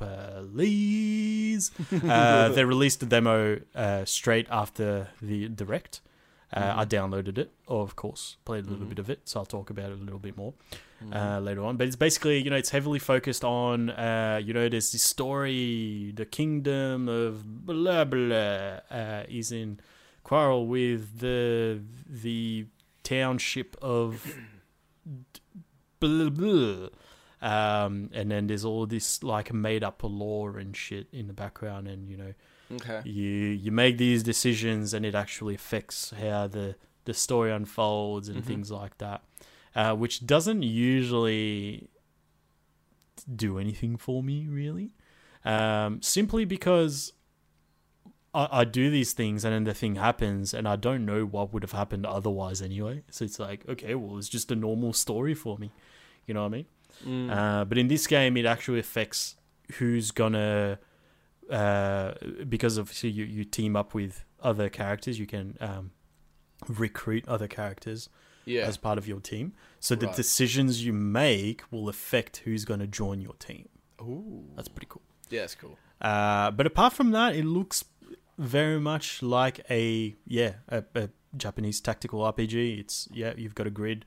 please. 0.00 1.70
uh, 2.08 2.48
they 2.54 2.64
released 2.64 3.00
the 3.00 3.06
demo 3.06 3.60
uh, 3.74 4.04
straight 4.04 4.46
after 4.50 5.08
the 5.20 5.48
direct. 5.48 6.00
Uh, 6.52 6.72
I 6.78 6.84
downloaded 6.84 7.38
it, 7.38 7.52
of 7.68 7.94
course, 7.94 8.36
played 8.44 8.66
a 8.66 8.70
little 8.70 8.84
Mhm. 8.86 8.88
bit 8.88 8.98
of 8.98 9.08
it. 9.08 9.20
So 9.28 9.38
I'll 9.38 9.46
talk 9.46 9.70
about 9.70 9.92
it 9.92 9.98
a 10.00 10.02
little 10.02 10.18
bit 10.18 10.36
more 10.36 10.54
Mm-hmm. 11.02 11.14
uh, 11.14 11.40
later 11.40 11.62
on. 11.64 11.76
But 11.78 11.86
it's 11.86 11.96
basically, 11.96 12.42
you 12.42 12.50
know, 12.50 12.56
it's 12.56 12.70
heavily 12.70 12.98
focused 12.98 13.42
on, 13.44 13.88
uh, 13.90 14.38
you 14.44 14.52
know, 14.52 14.68
there's 14.68 14.92
this 14.92 15.02
story, 15.02 16.12
the 16.14 16.26
kingdom 16.26 17.08
of 17.08 17.64
blah 17.64 18.04
blah 18.04 18.80
uh, 18.90 19.24
is 19.28 19.50
in 19.52 19.78
quarrel 20.24 20.66
with 20.66 21.20
the 21.20 21.80
the 22.06 22.66
township 23.02 23.76
of 23.80 24.36
blah 26.00 26.28
blah. 26.30 26.88
Um, 27.42 28.10
and 28.12 28.30
then 28.30 28.46
there's 28.48 28.64
all 28.64 28.86
this 28.86 29.22
like 29.22 29.52
made 29.52 29.82
up 29.82 30.02
lore 30.02 30.58
and 30.58 30.76
shit 30.76 31.06
in 31.12 31.26
the 31.26 31.32
background, 31.32 31.88
and 31.88 32.08
you 32.08 32.16
know, 32.18 32.34
okay. 32.76 33.00
you 33.04 33.24
you 33.64 33.70
make 33.72 33.96
these 33.98 34.22
decisions 34.22 34.92
and 34.94 35.06
it 35.06 35.14
actually 35.14 35.54
affects 35.54 36.12
how 36.20 36.46
the 36.46 36.76
the 37.06 37.14
story 37.14 37.50
unfolds 37.50 38.28
and 38.28 38.42
Mhm. 38.42 38.46
things 38.46 38.70
like 38.70 38.98
that 38.98 39.22
uh, 39.74 39.94
which 39.96 40.26
doesn't 40.26 40.62
usually 40.62 41.88
do 43.34 43.58
anything 43.58 43.96
for 43.96 44.22
me 44.22 44.46
really 44.48 44.92
um, 45.44 46.00
simply 46.02 46.44
because 46.44 47.12
I, 48.34 48.48
I 48.60 48.64
do 48.64 48.90
these 48.90 49.12
things 49.14 49.44
and 49.44 49.54
then 49.54 49.64
the 49.64 49.74
thing 49.74 49.96
happens 49.96 50.52
and 50.54 50.68
I 50.68 50.76
don't 50.76 51.04
know 51.04 51.24
what 51.24 51.52
would 51.52 51.62
have 51.62 51.72
happened 51.72 52.04
otherwise 52.06 52.60
anyway 52.62 53.02
so 53.10 53.24
it's 53.24 53.38
like 53.38 53.66
okay 53.68 53.94
well 53.94 54.18
it's 54.18 54.28
just 54.28 54.50
a 54.50 54.56
normal 54.56 54.92
story 54.92 55.34
for 55.34 55.56
me 55.58 55.70
you 56.26 56.34
know 56.34 56.40
what 56.42 56.46
I 56.52 56.56
mean 56.58 56.66
Mm. 57.06 57.30
uh, 57.30 57.64
but 57.64 57.78
in 57.78 57.88
this 57.88 58.06
game, 58.06 58.36
it 58.36 58.46
actually 58.46 58.78
affects 58.78 59.36
who's 59.74 60.10
gonna, 60.10 60.78
uh, 61.50 62.12
because 62.48 62.78
obviously 62.78 63.10
you, 63.10 63.24
you 63.24 63.44
team 63.44 63.76
up 63.76 63.94
with 63.94 64.24
other 64.42 64.68
characters, 64.68 65.18
you 65.18 65.26
can 65.26 65.56
um, 65.60 65.92
recruit 66.68 67.26
other 67.28 67.48
characters 67.48 68.08
yeah. 68.44 68.62
as 68.62 68.76
part 68.76 68.98
of 68.98 69.06
your 69.06 69.20
team. 69.20 69.52
So 69.78 69.94
the 69.94 70.06
Right. 70.06 70.16
decisions 70.16 70.84
you 70.84 70.92
make 70.92 71.62
will 71.70 71.88
affect 71.88 72.38
who's 72.38 72.64
gonna 72.64 72.86
join 72.86 73.20
your 73.20 73.34
team. 73.34 73.68
Ooh. 74.00 74.44
That's 74.56 74.68
pretty 74.68 74.86
cool. 74.88 75.02
Yeah, 75.30 75.42
it's 75.42 75.54
cool. 75.54 75.78
Uh, 76.00 76.50
but 76.50 76.66
apart 76.66 76.92
from 76.94 77.10
that, 77.12 77.36
it 77.36 77.44
looks 77.44 77.84
very 78.38 78.80
much 78.80 79.22
like 79.22 79.60
a 79.70 80.14
yeah 80.26 80.54
a, 80.68 80.82
a 80.94 81.10
Japanese 81.36 81.80
tactical 81.80 82.20
RPG. 82.20 82.80
It's 82.80 83.08
yeah 83.12 83.34
you've 83.36 83.54
got 83.54 83.66
a 83.66 83.70
grid, 83.70 84.04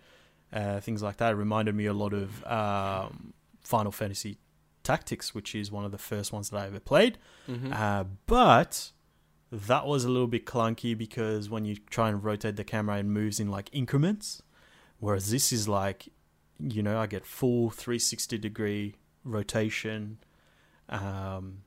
uh, 0.53 0.79
things 0.79 1.01
like 1.01 1.17
that. 1.17 1.31
It 1.31 1.35
reminded 1.35 1.75
me 1.75 1.85
a 1.85 1.93
lot 1.93 2.13
of 2.13 2.45
um, 2.45 3.33
Final 3.63 3.91
Fantasy 3.91 4.37
Tactics, 4.83 5.33
which 5.33 5.55
is 5.55 5.71
one 5.71 5.85
of 5.85 5.91
the 5.91 5.97
first 5.97 6.31
ones 6.31 6.49
that 6.49 6.57
I 6.57 6.67
ever 6.67 6.79
played. 6.79 7.17
Mm-hmm. 7.49 7.73
Uh, 7.73 8.03
but 8.27 8.91
that 9.51 9.85
was 9.85 10.03
a 10.03 10.09
little 10.09 10.27
bit 10.27 10.45
clunky 10.45 10.97
because 10.97 11.49
when 11.49 11.65
you 11.65 11.77
try 11.89 12.09
and 12.09 12.23
rotate 12.23 12.55
the 12.55 12.63
camera, 12.63 12.97
it 12.97 13.03
moves 13.03 13.39
in 13.39 13.49
like 13.49 13.69
increments. 13.71 14.41
Whereas 14.99 15.31
this 15.31 15.51
is 15.51 15.67
like, 15.67 16.09
you 16.59 16.83
know, 16.83 16.97
I 16.99 17.07
get 17.07 17.25
full 17.25 17.69
360 17.69 18.37
degree 18.37 18.95
rotation. 19.23 20.17
Um, 20.89 21.63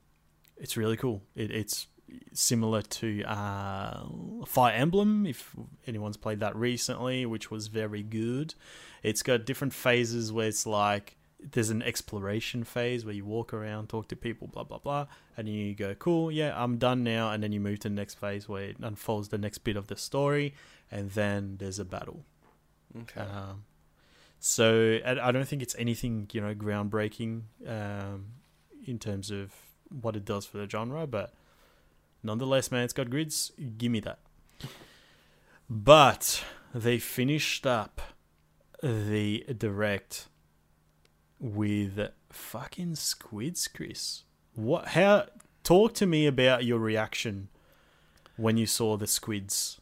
it's 0.57 0.77
really 0.77 0.97
cool. 0.97 1.21
It, 1.35 1.51
it's 1.51 1.87
similar 2.33 2.81
to 2.81 3.23
uh, 3.23 4.05
Fire 4.45 4.73
Emblem, 4.73 5.25
if 5.25 5.55
anyone's 5.85 6.17
played 6.17 6.39
that 6.39 6.55
recently, 6.55 7.25
which 7.25 7.51
was 7.51 7.67
very 7.67 8.03
good. 8.03 8.53
It's 9.03 9.23
got 9.23 9.45
different 9.45 9.73
phases 9.73 10.31
where 10.31 10.47
it's 10.47 10.65
like 10.65 11.17
there's 11.39 11.69
an 11.69 11.83
exploration 11.83 12.63
phase 12.63 13.05
where 13.05 13.13
you 13.13 13.25
walk 13.25 13.53
around, 13.53 13.89
talk 13.89 14.07
to 14.09 14.15
people, 14.15 14.47
blah 14.47 14.63
blah 14.63 14.79
blah, 14.79 15.07
and 15.35 15.47
you 15.47 15.75
go, 15.75 15.93
"Cool, 15.95 16.31
yeah, 16.31 16.53
I'm 16.55 16.77
done 16.77 17.03
now." 17.03 17.31
And 17.31 17.43
then 17.43 17.51
you 17.51 17.59
move 17.59 17.79
to 17.79 17.89
the 17.89 17.95
next 17.95 18.15
phase 18.15 18.49
where 18.49 18.63
it 18.63 18.77
unfolds 18.81 19.29
the 19.29 19.37
next 19.37 19.59
bit 19.59 19.75
of 19.77 19.87
the 19.87 19.95
story, 19.95 20.53
and 20.91 21.11
then 21.11 21.57
there's 21.59 21.79
a 21.79 21.85
battle. 21.85 22.23
Okay. 23.01 23.21
Um, 23.21 23.63
so 24.39 24.99
I, 25.05 25.29
I 25.29 25.31
don't 25.31 25.47
think 25.47 25.61
it's 25.61 25.75
anything 25.77 26.29
you 26.31 26.41
know 26.41 26.55
groundbreaking 26.55 27.43
um, 27.67 28.25
in 28.85 28.99
terms 28.99 29.31
of 29.31 29.53
what 29.89 30.15
it 30.15 30.25
does 30.25 30.45
for 30.45 30.57
the 30.57 30.69
genre, 30.69 31.05
but 31.07 31.33
nonetheless, 32.23 32.71
man, 32.71 32.83
it's 32.83 32.93
got 32.93 33.09
grids. 33.09 33.51
Give 33.77 33.91
me 33.91 33.99
that. 34.01 34.19
But 35.69 36.43
they 36.73 36.97
finished 36.97 37.65
up 37.65 38.01
the 38.81 39.43
direct 39.57 40.27
with 41.39 41.99
fucking 42.31 42.95
squids, 42.95 43.67
Chris. 43.67 44.23
What? 44.55 44.89
How? 44.89 45.25
Talk 45.63 45.93
to 45.95 46.05
me 46.05 46.27
about 46.27 46.63
your 46.63 46.79
reaction 46.79 47.49
when 48.37 48.55
you 48.55 48.65
saw 48.65 48.95
the 48.95 49.07
squids, 49.07 49.81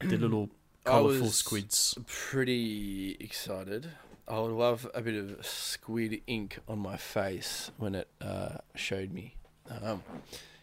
the 0.00 0.06
little 0.16 0.50
I 0.86 0.90
colorful 0.90 1.28
squids. 1.28 1.98
Pretty 2.06 3.16
excited. 3.20 3.90
I 4.28 4.40
would 4.40 4.52
love 4.52 4.88
a 4.94 5.02
bit 5.02 5.14
of 5.14 5.44
squid 5.46 6.20
ink 6.26 6.58
on 6.66 6.78
my 6.80 6.96
face 6.96 7.70
when 7.76 7.94
it 7.94 8.08
uh, 8.20 8.58
showed 8.74 9.12
me. 9.12 9.36
Um, 9.82 10.02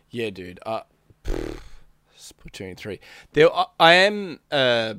yeah, 0.09 0.29
dude. 0.31 0.59
Uh, 0.65 0.81
pff, 0.81 0.85
Splatoon 2.17 2.77
three. 2.77 2.99
There, 3.33 3.53
I, 3.53 3.65
I 3.79 3.93
am. 3.93 4.39
Uh, 4.51 4.95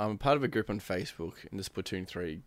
I'm 0.00 0.18
part 0.18 0.36
of 0.36 0.42
a 0.44 0.48
group 0.48 0.70
on 0.70 0.80
Facebook 0.80 1.34
in 1.50 1.58
the 1.58 1.64
Splatoon 1.64 2.06
three 2.06 2.40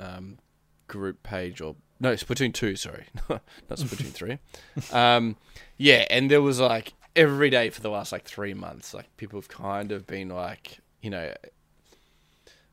um, 0.00 0.38
group 0.86 1.22
page, 1.22 1.60
or 1.60 1.76
no, 2.00 2.14
Splatoon 2.14 2.52
two. 2.54 2.76
Sorry, 2.76 3.04
not 3.28 3.42
Splatoon 3.70 4.12
three. 4.12 4.38
Um, 4.92 5.36
yeah, 5.76 6.04
and 6.10 6.30
there 6.30 6.42
was 6.42 6.58
like 6.60 6.94
every 7.16 7.50
day 7.50 7.70
for 7.70 7.80
the 7.80 7.90
last 7.90 8.12
like 8.12 8.24
three 8.24 8.54
months, 8.54 8.94
like 8.94 9.14
people 9.16 9.38
have 9.40 9.48
kind 9.48 9.92
of 9.92 10.06
been 10.06 10.28
like, 10.28 10.78
you 11.02 11.10
know, 11.10 11.32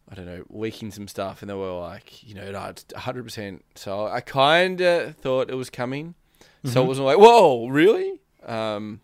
I 0.10 0.16
don't 0.16 0.26
know, 0.26 0.44
leaking 0.50 0.92
some 0.92 1.08
stuff, 1.08 1.42
and 1.42 1.50
they 1.50 1.56
were 1.56 1.72
like, 1.80 2.24
you 2.24 2.34
know, 2.36 2.52
no, 2.52 2.64
it's 2.66 2.86
hundred 2.96 3.24
percent. 3.24 3.64
So 3.76 4.08
I 4.08 4.22
kind 4.22 4.82
of 4.82 5.16
thought 5.18 5.50
it 5.50 5.56
was 5.56 5.70
coming, 5.70 6.16
so 6.64 6.82
it 6.82 6.86
Mhm. 6.86 6.88
wasn't 6.88 7.06
like, 7.06 7.18
whoa, 7.18 7.68
really? 7.68 8.20
Um, 8.46 9.02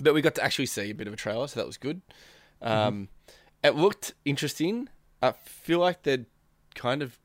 but 0.00 0.14
we 0.14 0.22
got 0.22 0.34
to 0.36 0.44
actually 0.44 0.66
see 0.66 0.90
a 0.90 0.94
bit 0.94 1.06
of 1.06 1.12
a 1.12 1.16
trailer, 1.16 1.46
so 1.46 1.60
that 1.60 1.66
was 1.66 1.76
good. 1.76 2.00
Um, 2.62 3.08
It 3.62 3.74
looked 3.74 4.14
interesting. 4.24 4.88
I 5.22 5.32
feel 5.32 5.80
like 5.80 6.02
they're 6.02 6.26
kind 6.74 7.02
of 7.02 7.18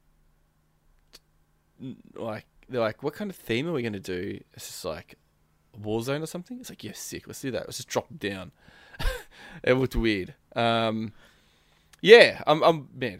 like 2.15 2.45
they're 2.69 2.81
like, 2.81 3.03
what 3.03 3.13
kind 3.13 3.29
of 3.29 3.35
theme 3.35 3.67
are 3.67 3.73
we 3.73 3.81
going 3.81 3.93
to 3.93 3.99
do? 3.99 4.39
It's 4.53 4.67
just 4.67 4.85
like 4.85 5.15
Warzone 5.79 6.23
or 6.23 6.25
something. 6.27 6.59
It's 6.59 6.69
like, 6.69 6.83
yeah, 6.83 6.93
sick. 6.93 7.27
Let's 7.27 7.41
do 7.41 7.51
that. 7.51 7.67
Let's 7.67 7.77
just 7.77 7.89
drop 7.89 8.09
it 8.09 8.19
down. 8.19 8.51
it 9.63 9.73
looked 9.73 9.95
weird. 9.95 10.33
Um, 10.55 11.13
yeah, 12.01 12.41
I'm, 12.47 12.63
I'm 12.63 12.89
man, 12.95 13.19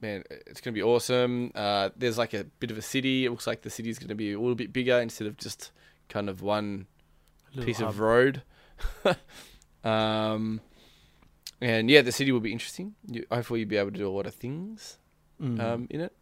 man, 0.00 0.24
it's 0.46 0.60
gonna 0.60 0.74
be 0.74 0.82
awesome. 0.82 1.52
Uh, 1.54 1.90
there's 1.96 2.18
like 2.18 2.34
a 2.34 2.44
bit 2.44 2.70
of 2.70 2.78
a 2.78 2.82
city. 2.82 3.24
It 3.24 3.30
looks 3.30 3.46
like 3.46 3.62
the 3.62 3.70
city 3.70 3.90
is 3.90 3.98
gonna 3.98 4.14
be 4.14 4.32
a 4.32 4.40
little 4.40 4.54
bit 4.54 4.72
bigger 4.72 4.98
instead 5.00 5.26
of 5.26 5.36
just 5.36 5.70
kind 6.08 6.28
of 6.28 6.42
one 6.42 6.86
piece 7.60 7.78
hub. 7.80 7.88
of 7.90 8.00
road. 8.00 8.42
um, 9.84 10.60
and 11.60 11.90
yeah, 11.90 12.02
the 12.02 12.12
city 12.12 12.32
will 12.32 12.40
be 12.40 12.52
interesting. 12.52 12.94
You, 13.06 13.24
hopefully, 13.30 13.60
you'll 13.60 13.68
be 13.68 13.76
able 13.76 13.90
to 13.92 13.98
do 13.98 14.08
a 14.08 14.10
lot 14.10 14.26
of 14.26 14.34
things 14.34 14.98
Mm. 15.40 15.58
um, 15.58 15.86
in 15.88 16.02
it. 16.02 16.12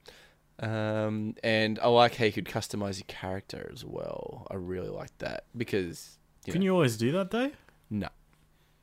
Um, 0.60 1.34
and 1.42 1.78
I 1.80 1.88
like 1.88 2.14
how 2.16 2.24
you 2.26 2.32
could 2.32 2.44
customize 2.46 2.98
your 2.98 3.06
character 3.08 3.68
as 3.72 3.84
well. 3.84 4.46
I 4.48 4.54
really 4.54 4.88
like 4.88 5.16
that 5.18 5.44
because 5.56 6.18
you 6.46 6.52
Can 6.52 6.60
know, 6.60 6.66
you 6.66 6.72
always 6.72 6.96
do 6.96 7.10
that 7.12 7.30
though? 7.32 7.50
no, 7.90 8.08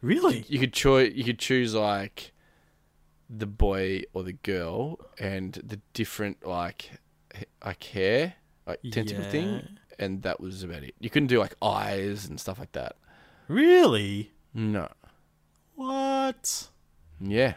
Really? 0.01 0.43
you 0.49 0.59
could 0.59 0.73
choose. 0.73 1.13
You 1.15 1.23
could 1.23 1.39
choose 1.39 1.73
like 1.73 2.33
the 3.29 3.45
boy 3.45 4.03
or 4.13 4.23
the 4.23 4.33
girl, 4.33 4.99
and 5.19 5.53
the 5.53 5.79
different 5.93 6.45
like 6.45 6.91
like 7.63 7.83
hair, 7.85 8.33
like 8.67 8.79
tentacle 8.91 9.23
thing, 9.23 9.47
Yeah. 9.53 9.61
And 9.99 10.21
that 10.23 10.39
was 10.39 10.63
about 10.63 10.83
it. 10.83 10.95
You 10.99 11.09
couldn't 11.09 11.27
do 11.27 11.39
like 11.39 11.55
eyes 11.61 12.27
and 12.27 12.39
stuff 12.39 12.59
like 12.59 12.71
that. 12.73 12.95
Really? 13.47 14.31
No. 14.53 14.89
What? 15.75 16.69
Yeah. 17.19 17.55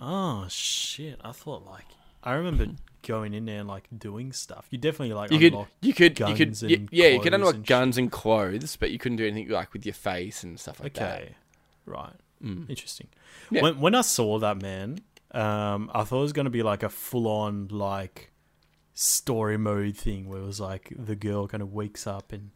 Oh 0.00 0.46
shit! 0.48 1.18
I 1.24 1.32
thought 1.32 1.64
like 1.66 1.86
I 2.22 2.32
remember 2.34 2.66
going 3.06 3.34
in 3.34 3.46
there 3.46 3.60
and 3.60 3.68
like 3.68 3.88
doing 3.96 4.32
stuff. 4.32 4.66
You 4.70 4.78
definitely 4.78 5.14
like 5.14 5.30
You 5.32 5.38
could, 5.38 5.52
you 5.80 5.92
could, 5.94 6.18
you 6.20 6.34
could, 6.34 6.38
guns 6.38 6.62
y- 6.62 6.68
and 6.74 6.88
yeah, 6.92 7.08
you 7.08 7.20
could 7.20 7.34
unlock 7.34 7.54
and 7.54 7.64
shit. 7.64 7.68
guns 7.68 7.98
and 7.98 8.12
clothes, 8.12 8.76
but 8.76 8.90
you 8.90 8.98
couldn't 8.98 9.16
do 9.16 9.26
anything 9.26 9.48
like 9.50 9.72
with 9.72 9.84
your 9.86 9.94
face 9.94 10.44
and 10.44 10.58
stuff 10.60 10.80
like 10.80 10.94
that. 10.94 11.20
Okay, 11.22 11.34
right. 11.86 12.12
Mm. 12.44 12.68
Interesting. 12.70 13.08
Yeah. 13.50 13.62
When 13.62 13.80
when 13.80 13.94
I 13.94 14.02
saw 14.02 14.38
that 14.38 14.60
man, 14.62 15.00
um, 15.32 15.90
I 15.92 16.04
thought 16.04 16.18
it 16.18 16.22
was 16.22 16.32
gonna 16.32 16.50
be 16.50 16.62
like 16.62 16.82
a 16.84 16.88
full 16.88 17.26
on 17.26 17.68
like 17.68 18.30
story 18.98 19.56
mode 19.56 19.96
thing 19.96 20.28
where 20.28 20.40
it 20.40 20.44
was 20.44 20.58
like 20.58 20.92
the 20.96 21.14
girl 21.14 21.46
kind 21.46 21.62
of 21.62 21.72
wakes 21.72 22.04
up 22.04 22.32
and 22.32 22.50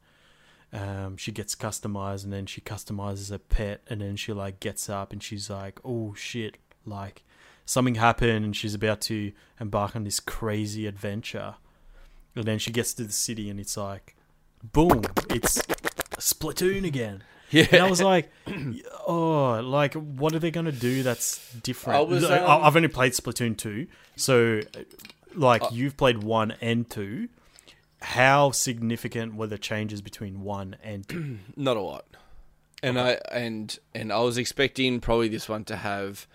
um, 0.72 1.16
she 1.16 1.30
gets 1.30 1.55
customized 1.55 2.24
and 2.24 2.32
then 2.32 2.47
she 2.47 2.61
customizes 2.61 3.30
a 3.30 3.38
pet 3.38 3.80
and 3.88 4.01
then 4.01 4.16
she 4.16 4.32
like 4.32 4.59
gets 4.59 4.88
up 4.88 5.12
and 5.12 5.22
she's 5.22 5.49
like, 5.49 5.78
oh 5.84 6.14
shit, 6.14 6.57
like 6.84 7.22
something 7.64 7.95
happened 7.95 8.45
and 8.45 8.57
she's 8.57 8.74
about 8.74 9.01
to 9.03 9.30
embark 9.61 9.95
on 9.95 10.03
this 10.03 10.18
crazy 10.18 10.86
adventure. 10.88 11.55
And 12.34 12.45
then 12.45 12.59
she 12.59 12.72
gets 12.72 12.93
to 12.95 13.05
the 13.05 13.12
city 13.12 13.49
and 13.49 13.61
it's 13.61 13.76
like, 13.76 14.16
boom, 14.64 15.03
it's 15.30 15.62
Splatoon 16.18 16.84
again. 16.84 17.22
Yeah. 17.51 17.66
And 17.70 17.82
I 17.82 17.90
was 17.90 18.03
like, 18.03 18.32
oh, 19.07 19.61
like, 19.62 19.95
what 19.95 20.34
are 20.34 20.40
they 20.40 20.51
going 20.51 20.66
to 20.66 20.72
do 20.72 21.05
that's 21.05 21.53
different? 21.62 21.99
I 21.99 22.01
was, 22.01 22.24
um, 22.24 22.64
I've 22.64 22.74
only 22.74 22.88
played 22.88 23.12
Splatoon 23.12 23.57
2. 23.57 23.86
So, 24.16 24.62
like, 25.35 25.62
Uh, 25.62 25.68
you've 25.72 25.97
played 25.97 26.22
1 26.22 26.53
and 26.61 26.89
2. 26.89 27.28
How 28.01 28.51
significant 28.51 29.35
were 29.37 29.47
the 29.47 29.59
changes 29.59 30.03
between 30.03 30.43
1 30.43 30.76
and 30.83 31.09
2? 31.09 31.39
Not 31.57 31.76
a 31.76 31.80
lot. 31.80 32.05
And 32.85 32.99
I 32.99 33.18
and 33.30 33.78
and 33.95 34.12
I 34.12 34.18
was 34.20 34.37
expecting 34.39 34.99
probably 34.99 35.28
this 35.28 35.49
one 35.49 35.64
to 35.66 35.76
have 35.76 36.26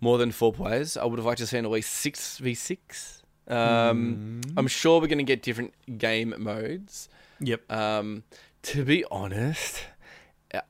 more 0.00 0.16
than 0.16 0.30
four 0.30 0.52
players. 0.52 0.96
I 0.96 1.04
would 1.04 1.18
have 1.18 1.26
liked 1.26 1.38
to 1.38 1.46
see 1.46 1.58
at 1.58 1.68
least 1.68 1.92
six 1.92 2.38
v 2.38 2.54
six. 2.54 3.20
Um, 3.48 4.40
Mm. 4.44 4.52
I'm 4.56 4.68
sure 4.68 5.00
we're 5.00 5.08
going 5.08 5.18
to 5.18 5.24
get 5.24 5.42
different 5.42 5.74
game 5.98 6.34
modes. 6.38 7.08
Yep. 7.40 7.72
Um, 7.72 8.22
to 8.62 8.84
be 8.84 9.04
honest, 9.10 9.82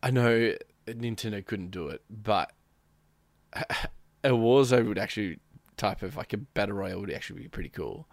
I 0.03 0.11
know 0.11 0.55
Nintendo 0.87 1.45
couldn't 1.45 1.73
do 1.73 1.89
it, 1.89 2.01
but 2.09 2.51
a 3.53 4.31
Warzone 4.31 4.89
would 4.89 4.99
actually 4.99 5.41
type 5.79 6.03
of 6.03 6.17
like 6.17 6.33
a 6.33 6.37
battle 6.37 6.77
royale 6.77 7.01
would 7.01 7.13
actually 7.13 7.41
be 7.43 7.49
pretty 7.49 7.71
cool 7.71 8.07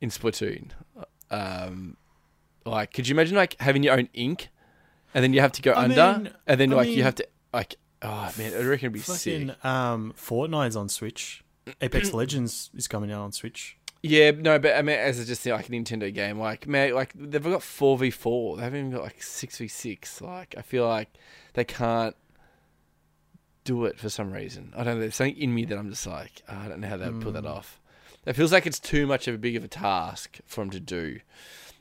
in 0.00 0.10
Splatoon. 0.10 0.70
Um, 1.30 1.96
like, 2.64 2.92
could 2.92 3.06
you 3.08 3.14
imagine 3.14 3.36
like 3.36 3.56
having 3.60 3.82
your 3.82 3.94
own 3.96 4.08
ink, 4.14 4.48
and 5.14 5.22
then 5.22 5.32
you 5.32 5.40
have 5.40 5.52
to 5.52 5.62
go 5.62 5.72
I 5.72 5.84
under, 5.84 6.18
mean- 6.24 6.32
and 6.46 6.60
then 6.60 6.72
I 6.72 6.76
like 6.76 6.88
mean- 6.88 6.96
you 6.98 7.02
have 7.04 7.14
to 7.16 7.28
like, 7.52 7.76
oh 8.02 8.32
man, 8.38 8.52
I 8.54 8.58
reckon 8.64 8.86
it'd 8.86 8.92
be 8.92 8.98
Fucking 9.00 9.48
sick. 9.48 9.64
um, 9.64 10.14
Fortnite's 10.16 10.76
on 10.76 10.88
Switch. 10.88 11.44
Apex 11.80 12.12
Legends 12.14 12.70
is 12.74 12.88
coming 12.88 13.10
out 13.12 13.22
on 13.22 13.32
Switch. 13.32 13.76
Yeah, 14.02 14.32
no, 14.32 14.58
but 14.58 14.76
I 14.76 14.82
mean, 14.82 14.98
as 14.98 15.18
a, 15.18 15.24
just 15.24 15.46
like 15.46 15.66
a 15.66 15.72
Nintendo 15.72 16.12
game, 16.12 16.38
like 16.38 16.66
man, 16.66 16.92
like 16.94 17.12
they've 17.14 17.42
got 17.42 17.62
four 17.62 17.96
v 17.96 18.10
four. 18.10 18.56
They 18.58 18.62
haven't 18.64 18.78
even 18.80 18.90
got 18.90 19.02
like 19.02 19.22
six 19.22 19.56
v 19.58 19.66
six. 19.68 20.20
Like 20.20 20.54
I 20.58 20.62
feel 20.62 20.86
like 20.86 21.08
they 21.54 21.64
can't 21.64 22.14
do 23.64 23.84
it 23.86 23.98
for 23.98 24.08
some 24.08 24.32
reason. 24.32 24.72
I 24.76 24.84
don't 24.84 24.94
know. 24.94 25.00
There's 25.00 25.16
something 25.16 25.36
in 25.36 25.54
me 25.54 25.64
that 25.66 25.78
I'm 25.78 25.90
just 25.90 26.06
like, 26.06 26.42
oh, 26.48 26.56
I 26.56 26.68
don't 26.68 26.80
know 26.80 26.88
how 26.88 26.96
they 26.96 27.08
would 27.08 27.22
pull 27.22 27.32
that 27.32 27.44
Mm. 27.44 27.50
off. 27.50 27.80
It 28.26 28.34
feels 28.34 28.52
like 28.52 28.66
it's 28.66 28.78
too 28.80 29.06
much 29.06 29.28
of 29.28 29.34
a 29.34 29.38
big 29.38 29.56
of 29.56 29.64
a 29.64 29.68
task 29.68 30.38
for 30.46 30.62
them 30.62 30.70
to 30.70 30.80
do. 30.80 31.20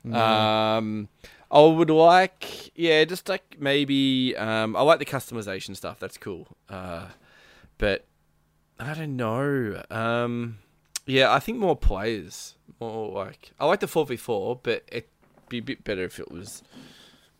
Mm. 0.05 0.13
Um, 0.15 1.09
I 1.51 1.61
would 1.61 1.89
like, 1.89 2.71
yeah, 2.75 3.03
just 3.05 3.29
like 3.29 3.57
maybe. 3.59 4.36
Um, 4.36 4.75
I 4.75 4.81
like 4.81 4.99
the 4.99 5.05
customization 5.05 5.75
stuff. 5.75 5.99
That's 5.99 6.17
cool. 6.17 6.47
Uh, 6.67 7.07
but 7.77 8.05
I 8.79 8.93
don't 8.93 9.15
know. 9.15 9.81
Um, 9.89 10.57
yeah, 11.05 11.31
I 11.31 11.39
think 11.39 11.57
more 11.59 11.75
players. 11.77 12.55
More 12.79 13.11
like 13.13 13.51
I 13.59 13.65
like 13.65 13.79
the 13.79 13.88
four 13.88 14.05
v 14.05 14.15
four, 14.17 14.59
but 14.61 14.84
it'd 14.89 15.05
be 15.47 15.59
a 15.59 15.61
bit 15.61 15.84
better 15.84 16.03
if 16.03 16.19
it 16.19 16.29
was, 16.31 16.63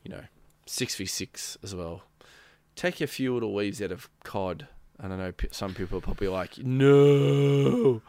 you 0.03 0.11
know, 0.11 0.23
six 0.65 0.95
v 0.95 1.05
six 1.05 1.57
as 1.63 1.73
well. 1.75 2.03
Take 2.76 3.01
a 3.01 3.07
few 3.07 3.34
little 3.34 3.53
leaves 3.53 3.82
out 3.82 3.91
of 3.91 4.09
COD. 4.24 4.67
And 4.99 5.11
I 5.13 5.15
don't 5.15 5.26
know. 5.26 5.32
p- 5.32 5.47
Some 5.51 5.74
people 5.74 5.97
are 5.97 6.01
probably 6.01 6.28
like, 6.28 6.57
no. 6.59 8.01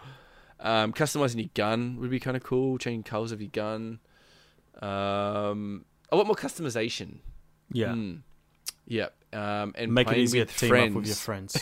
Um, 0.60 0.92
customizing 0.92 1.36
your 1.40 1.50
gun 1.54 1.96
would 2.00 2.10
be 2.10 2.20
kind 2.20 2.36
of 2.36 2.42
cool. 2.42 2.78
Changing 2.78 3.02
colors 3.02 3.32
of 3.32 3.40
your 3.40 3.50
gun. 3.50 3.98
Um, 4.80 5.84
I 6.12 6.16
want 6.16 6.26
more 6.28 6.36
customization. 6.36 7.18
yeah. 7.72 7.88
Mm. 7.88 8.20
Yep. 8.86 9.14
Um, 9.32 9.74
and 9.76 9.92
Make 9.92 10.10
it 10.10 10.18
easier 10.18 10.42
with 10.42 10.52
to 10.52 10.58
team 10.60 10.68
friends. 10.68 10.90
up 10.90 10.96
with 10.96 11.06
your 11.06 11.16
friends. 11.16 11.56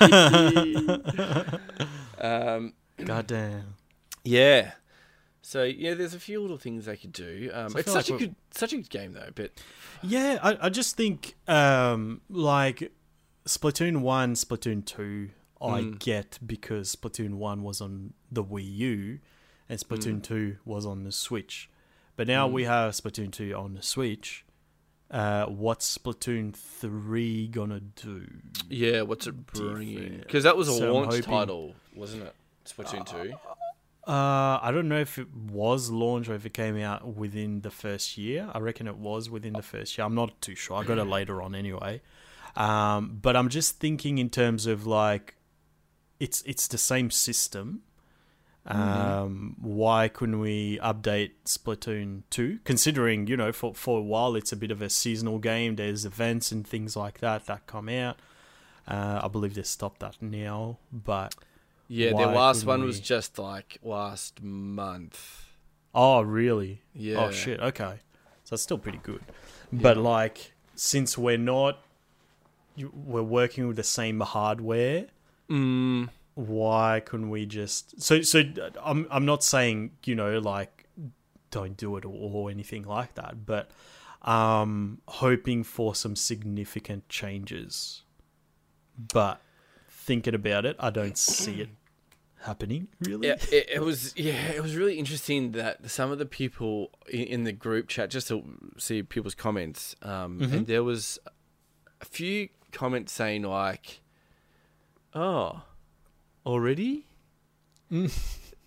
um, 2.20 2.72
God 3.04 3.26
damn. 3.26 3.74
yeah. 4.24 4.72
So 5.46 5.62
yeah, 5.62 5.92
there's 5.92 6.14
a 6.14 6.18
few 6.18 6.40
little 6.40 6.56
things 6.56 6.86
they 6.86 6.96
could 6.96 7.12
do. 7.12 7.50
Um, 7.52 7.76
it's 7.76 7.92
such 7.92 8.08
like 8.10 8.18
a 8.22 8.24
good, 8.24 8.34
such 8.50 8.72
a 8.72 8.76
good 8.76 8.88
game 8.88 9.12
though. 9.12 9.28
But 9.34 9.50
Yeah, 10.02 10.38
I, 10.42 10.56
I 10.66 10.68
just 10.70 10.96
think 10.96 11.34
um 11.46 12.22
like 12.30 12.90
Splatoon 13.46 13.98
one, 14.00 14.34
Splatoon 14.34 14.86
two, 14.86 15.30
I 15.60 15.82
Mm. 15.82 15.98
get 15.98 16.38
because 16.44 16.96
Splatoon 16.96 17.34
one 17.34 17.62
was 17.62 17.82
on 17.82 18.14
the 18.32 18.42
Wii 18.42 18.74
U 18.76 19.18
and 19.68 19.78
Splatoon 19.78 20.20
Mm. 20.20 20.22
two 20.22 20.56
was 20.64 20.86
on 20.86 21.04
the 21.04 21.12
Switch. 21.12 21.68
But 22.16 22.26
now 22.26 22.48
Mm. 22.48 22.52
we 22.52 22.64
have 22.64 22.92
Splatoon 22.94 23.30
two 23.30 23.52
on 23.54 23.74
the 23.74 23.82
Switch. 23.82 24.46
Uh, 25.10 25.44
what's 25.46 25.98
Splatoon 25.98 26.54
three 26.56 27.48
gonna 27.48 27.80
do? 27.80 28.26
yeah, 28.70 29.02
what's 29.02 29.26
it 29.26 29.44
bringing? 29.46 30.20
Because 30.20 30.44
that 30.44 30.56
was 30.56 30.68
a 30.68 30.72
So 30.72 30.94
launch 30.94 31.10
hoping- 31.16 31.22
title, 31.24 31.74
wasn't 31.94 32.22
it? 32.22 32.34
Splatoon 32.64 33.04
two. 33.06 33.34
Uh, 33.34 33.54
I 34.12 34.70
don't 34.72 34.88
know 34.88 34.98
if 34.98 35.18
it 35.18 35.32
was 35.34 35.90
launched 35.90 36.28
or 36.28 36.34
if 36.34 36.44
it 36.44 36.54
came 36.54 36.78
out 36.78 37.06
within 37.16 37.62
the 37.62 37.70
first 37.70 38.18
year. 38.18 38.50
I 38.52 38.58
reckon 38.58 38.86
it 38.86 38.96
was 38.96 39.30
within 39.30 39.54
the 39.54 39.62
first 39.62 39.96
year. 39.96 40.06
I'm 40.06 40.14
not 40.14 40.40
too 40.40 40.54
sure. 40.54 40.76
I 40.76 40.84
got 40.84 40.98
it 40.98 41.04
later 41.04 41.40
on 41.40 41.54
anyway. 41.54 42.02
Um, 42.56 43.18
but 43.20 43.36
I'm 43.36 43.48
just 43.48 43.80
thinking 43.80 44.18
in 44.18 44.30
terms 44.30 44.66
of 44.66 44.86
like, 44.86 45.36
it's 46.20 46.42
it's 46.42 46.68
the 46.68 46.78
same 46.78 47.10
system. 47.10 47.82
Um, 48.66 49.56
why 49.60 50.08
couldn't 50.08 50.40
we 50.40 50.78
update 50.78 51.32
Splatoon 51.44 52.22
2? 52.30 52.60
Considering, 52.64 53.26
you 53.26 53.36
know, 53.36 53.52
for, 53.52 53.74
for 53.74 53.98
a 53.98 54.02
while 54.02 54.36
it's 54.36 54.52
a 54.52 54.56
bit 54.56 54.70
of 54.70 54.80
a 54.80 54.88
seasonal 54.88 55.38
game, 55.38 55.76
there's 55.76 56.06
events 56.06 56.50
and 56.50 56.66
things 56.66 56.96
like 56.96 57.18
that 57.18 57.46
that 57.46 57.66
come 57.66 57.90
out. 57.90 58.18
Uh, 58.88 59.20
I 59.22 59.28
believe 59.28 59.54
they 59.54 59.62
stopped 59.62 60.00
that 60.00 60.16
now, 60.20 60.78
but 60.92 61.34
Yeah, 61.88 62.12
Why 62.12 62.24
their 62.24 62.34
last 62.34 62.64
one 62.64 62.82
was 62.82 63.00
just 63.00 63.38
like 63.38 63.78
last 63.82 64.42
month. 64.42 65.46
oh, 65.94 66.22
really? 66.22 66.82
Yeah. 66.94 67.26
Oh, 67.26 67.30
shit, 67.30 67.60
okay. 67.60 68.00
So 68.44 68.54
it's 68.54 68.62
still 68.62 68.78
pretty 68.78 68.98
good. 69.02 69.20
But, 69.72 69.96
like, 69.96 70.52
since 70.74 71.16
we're 71.16 71.38
not, 71.38 71.78
we're 72.76 73.22
working 73.22 73.66
with 73.68 73.76
the 73.76 73.84
same 73.84 74.20
hardware, 74.20 75.06
Mm, 75.50 76.08
why 76.34 77.00
couldn't 77.04 77.28
we 77.28 77.44
just 77.44 78.00
so 78.00 78.22
so 78.22 78.42
i'm 78.82 79.06
i'm 79.10 79.26
not 79.26 79.44
saying 79.44 79.90
you 80.04 80.14
know 80.14 80.38
like 80.38 80.86
don't 81.50 81.76
do 81.76 81.96
it 81.98 82.04
or, 82.06 82.08
or 82.12 82.50
anything 82.50 82.82
like 82.82 83.14
that 83.14 83.44
but 83.44 83.70
um 84.22 85.02
hoping 85.06 85.62
for 85.62 85.94
some 85.94 86.16
significant 86.16 87.06
changes 87.10 88.02
but 89.12 89.38
thinking 90.04 90.34
about 90.34 90.64
it 90.66 90.76
i 90.78 90.90
don't 90.90 91.16
see 91.18 91.60
it 91.62 91.68
happening 92.42 92.88
really 93.00 93.28
yeah, 93.28 93.36
it, 93.50 93.70
it 93.76 93.80
was. 93.82 94.12
Yeah, 94.16 94.50
it 94.52 94.62
was 94.62 94.76
really 94.76 94.98
interesting 94.98 95.52
that 95.52 95.90
some 95.90 96.10
of 96.12 96.18
the 96.18 96.26
people 96.26 96.90
in, 97.08 97.44
the 97.44 97.52
group 97.52 97.88
chat, 97.88 98.10
just 98.10 98.28
to 98.28 98.44
see 98.76 99.02
people's 99.02 99.34
comments, 99.34 99.96
um, 100.02 100.40
Mhm. 100.40 100.52
and 100.52 100.66
there 100.66 100.84
was 100.84 101.18
a 102.02 102.04
few 102.04 102.50
comments 102.70 103.12
saying 103.14 103.44
like, 103.44 104.02
"Oh, 105.14 105.62
already?" 106.44 107.06
Mm. 107.90 108.12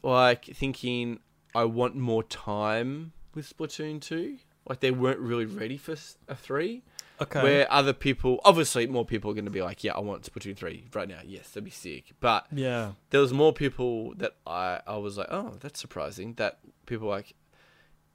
like 0.01 0.45
thinking, 0.45 1.19
"I 1.53 1.65
want 1.65 1.95
more 1.95 2.23
time 2.23 3.13
with 3.35 3.45
Splatoon 3.55 4.01
2. 4.01 4.39
Like 4.67 4.79
they 4.79 4.91
weren't 4.91 5.19
really 5.19 5.45
ready 5.45 5.77
for 5.77 5.95
a 6.27 6.35
three. 6.35 6.81
Okay 7.21 7.41
Where 7.43 7.71
other 7.71 7.93
people, 7.93 8.39
obviously, 8.45 8.87
more 8.87 9.05
people 9.05 9.31
are 9.31 9.33
going 9.33 9.45
to 9.45 9.51
be 9.51 9.61
like, 9.61 9.83
"Yeah, 9.83 9.93
I 9.93 9.99
want 9.99 10.23
Splatoon 10.23 10.55
3 10.57 10.87
right 10.93 11.07
now. 11.07 11.19
Yes, 11.25 11.49
that'd 11.49 11.63
be 11.63 11.69
sick." 11.71 12.13
But 12.19 12.45
yeah 12.51 12.91
there 13.09 13.21
was 13.21 13.33
more 13.33 13.53
people 13.53 14.13
that 14.15 14.33
I 14.45 14.81
I 14.85 14.97
was 14.97 15.17
like, 15.17 15.27
oh, 15.31 15.55
that's 15.59 15.79
surprising. 15.79 16.33
That 16.35 16.59
people 16.85 17.07
were 17.07 17.15
like, 17.15 17.33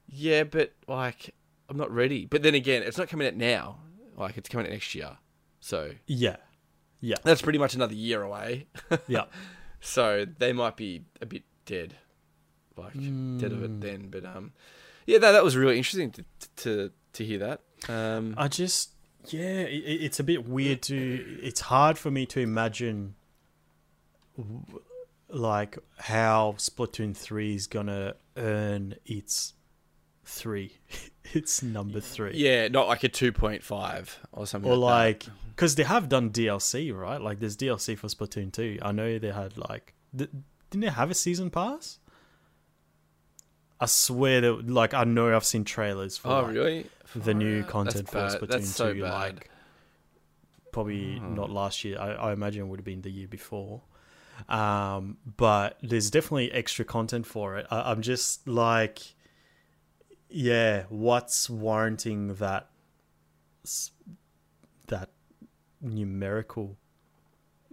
yeah, 0.09 0.45
but 0.45 0.73
like 0.89 1.35
I'm 1.69 1.77
not 1.77 1.91
ready. 1.91 2.27
But 2.27 2.43
then 2.43 2.55
again, 2.55 2.83
it's 2.83 2.99
not 2.99 3.09
coming 3.09 3.27
out 3.27 3.35
now. 3.37 3.79
Like 4.17 4.37
it's 4.37 4.49
coming 4.49 4.67
out 4.67 4.73
next 4.73 4.95
year, 4.95 5.17
so 5.61 5.93
yeah 6.07 6.37
yeah 7.01 7.17
that's 7.25 7.43
pretty 7.43 7.59
much 7.59 7.75
another 7.75 7.95
year 7.95 8.23
away. 8.23 8.67
yeah 9.09 9.25
so 9.81 10.25
they 10.39 10.53
might 10.53 10.77
be 10.77 11.03
a 11.21 11.27
bit 11.27 11.43
dead, 11.67 11.97
like 12.77 12.93
dead 12.95 13.51
of 13.53 13.59
Mm. 13.59 13.65
it 13.65 13.81
then. 13.81 14.09
But 14.11 14.25
um, 14.25 14.53
yeah, 15.07 15.19
that 15.19 15.33
that 15.33 15.43
was 15.43 15.57
really 15.57 15.77
interesting 15.79 16.11
to 16.13 16.25
to 16.57 16.91
to 17.15 17.25
hear 17.25 17.39
that. 17.39 17.61
Um, 17.89 18.35
I 18.39 18.47
just, 18.47 18.91
yeah, 19.29 19.41
it, 19.62 19.85
it- 19.85 20.03
it's 20.05 20.20
a 20.20 20.25
bit 20.25 20.49
weird 20.49 20.83
to. 20.83 21.39
It's 21.43 21.61
hard 21.61 21.99
for 21.99 22.11
me 22.11 22.27
to 22.27 22.41
imagine, 22.41 23.14
like 25.29 25.79
how 25.99 26.55
Splatoon 26.59 27.16
three 27.16 27.55
is 27.55 27.66
gonna 27.66 28.14
earn 28.37 28.95
its 29.07 29.55
three, 30.25 30.79
its 31.33 31.62
number 31.62 32.01
three, 32.01 32.33
yeah, 32.35 32.68
not 32.68 32.89
like 32.89 33.05
a 33.05 33.09
two 33.09 33.33
point 33.33 33.62
five 33.62 34.18
or 34.33 34.47
something. 34.47 34.70
or 34.70 34.77
like, 34.77 35.25
that. 35.25 35.31
like 35.31 35.39
because 35.51 35.75
they 35.75 35.83
have 35.85 36.09
done 36.09 36.31
DLC, 36.31 36.95
right? 36.97 37.20
Like 37.20 37.39
there's 37.41 37.57
DLC 37.57 37.97
for 37.97 38.09
Splatoon 38.09 38.53
two. 38.53 38.79
I 38.83 38.93
know 38.93 39.18
they 39.18 39.31
had 39.33 39.57
like, 39.59 39.95
th- 40.16 40.31
didn't 40.70 40.83
they 40.85 40.91
have 40.91 41.11
a 41.11 41.14
season 41.14 41.51
pass? 41.51 41.99
I 43.81 43.87
swear 43.87 44.41
that, 44.41 44.68
like, 44.70 44.95
I 44.95 45.03
know 45.03 45.35
I've 45.35 45.45
seen 45.45 45.64
trailers 45.64 46.16
for 46.16 46.29
oh 46.29 46.43
like, 46.43 46.55
really? 46.55 46.87
The 47.15 47.35
new 47.35 47.61
That's 47.61 47.71
content 47.71 48.09
for 48.09 48.17
bad. 48.17 48.41
Splatoon 48.41 48.65
so 48.65 48.93
2 48.93 49.01
bad. 49.03 49.11
like 49.11 49.51
probably 50.73 51.19
Hmm. 51.21 51.35
not 51.35 51.51
last 51.51 51.85
year 51.85 51.99
I, 52.01 52.13
I 52.13 52.33
imagine 52.33 52.63
it 52.63 52.67
would 52.67 52.79
have 52.81 52.85
been 52.85 53.03
the 53.03 53.11
year 53.11 53.29
before 53.29 53.83
um, 54.49 55.19
but 55.37 55.77
there's 55.83 56.11
definitely 56.11 56.51
extra 56.53 56.85
content 56.85 57.27
for 57.27 57.59
it 57.59 57.67
I, 57.71 57.91
I'm 57.91 58.01
just 58.01 58.49
like 58.49 59.01
yeah 60.31 60.85
what's 60.89 61.51
warranting 61.51 62.35
that 62.37 62.71
that 64.87 65.11
numerical 65.81 66.77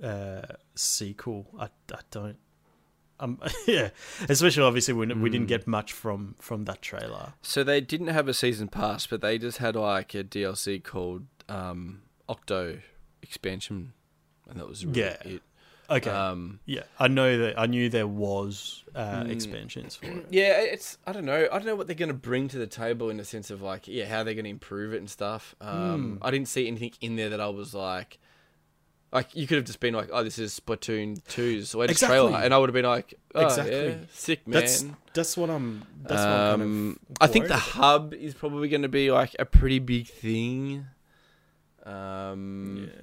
uh, 0.04 0.42
sequel 0.76 1.48
I, 1.58 1.66
I 1.94 2.00
don't 2.12 2.38
um, 3.20 3.39
yeah 3.67 3.89
especially 4.30 4.63
obviously 4.63 4.93
when 4.93 5.22
we 5.22 5.30
didn't 5.30 5.45
Hmm. 5.47 5.55
get 5.55 5.67
much 5.67 5.93
from 5.93 6.36
from 6.39 6.65
that 6.65 6.82
trailer 6.82 7.34
So 7.41 7.63
they 7.63 7.82
didn't 7.82 8.07
have 8.07 8.28
a 8.28 8.34
season 8.34 8.67
pass, 8.70 9.05
but 9.07 9.22
they 9.22 9.38
just 9.38 9.57
had 9.57 9.76
like 9.76 10.13
a 10.15 10.24
DLC 10.24 10.82
called 10.84 11.26
um, 11.49 12.01
Octo 12.28 12.80
Expansion, 13.22 13.93
and 14.49 14.59
that 14.59 14.67
was 14.67 14.86
really 14.86 14.99
Yeah. 15.01 15.17
it. 15.26 15.41
okay 15.89 16.09
Um, 16.09 16.59
Yeah, 16.65 16.84
I 16.99 17.07
know 17.07 17.38
that. 17.39 17.59
I 17.59 17.65
knew 17.65 17.89
there 17.89 18.07
was 18.07 18.84
uh, 18.95 19.24
Mm. 19.24 19.32
expansions 19.32 19.95
for 19.95 20.05
it. 20.07 20.26
yeah, 20.32 20.59
it's 20.61 20.97
I 21.05 21.11
don't 21.11 21.26
know. 21.26 21.47
I 21.51 21.55
don't 21.57 21.65
know 21.65 21.76
what 21.76 21.88
they're 21.88 21.95
going 21.95 22.09
to 22.09 22.13
bring 22.30 22.47
to 22.49 22.57
the 22.57 22.67
table 22.67 23.09
in 23.09 23.17
the 23.17 23.26
sense 23.26 23.49
of 23.51 23.61
like, 23.61 23.88
yeah, 23.88 24.05
how 24.05 24.24
they're 24.24 24.34
going 24.34 24.45
to 24.45 24.49
improve 24.51 24.93
it 24.93 24.97
and 24.97 25.09
stuff. 25.09 25.55
Um, 25.61 26.17
Hmm. 26.20 26.28
I 26.28 26.32
didn't 26.32 26.47
see 26.47 26.67
anything 26.67 26.93
in 27.01 27.15
there 27.15 27.30
that 27.30 27.41
I 27.41 27.49
was 27.49 27.74
like, 27.74 28.20
like 29.12 29.36
you 29.36 29.47
could 29.47 29.57
have 29.57 29.66
just 29.66 29.80
been 29.80 29.93
like, 29.93 30.10
oh, 30.12 30.24
this 30.24 30.38
is 30.38 30.60
Splatoon 30.60 31.20
2's 31.30 31.74
latest 31.76 31.97
Exactly. 32.03 32.16
trailer, 32.30 32.38
and 32.43 32.53
I 32.53 32.57
would 32.57 32.70
have 32.70 32.74
been 32.76 32.86
like, 32.86 33.16
oh, 33.36 33.45
Exactly. 33.45 33.88
yeah, 33.88 33.95
sick 34.14 34.47
man. 34.47 34.60
That's 34.62 34.86
that's 35.14 35.36
what 35.38 35.49
I'm. 35.49 35.84
That's 36.03 36.14
what 36.22 36.28
I'm 36.30 36.49
kind 36.60 36.62
Um, 36.62 36.99
of. 37.10 37.18
I 37.22 37.28
think 37.28 37.45
the 37.47 37.53
worried 37.53 37.62
hub 37.62 38.14
is 38.14 38.34
probably 38.36 38.70
going 38.70 38.84
to 38.84 38.88
be 38.89 39.12
like 39.12 39.36
a 39.39 39.45
pretty 39.45 39.80
big 39.80 40.07
thing. 40.07 40.86
Um. 41.86 42.89
Yeah. 42.89 42.93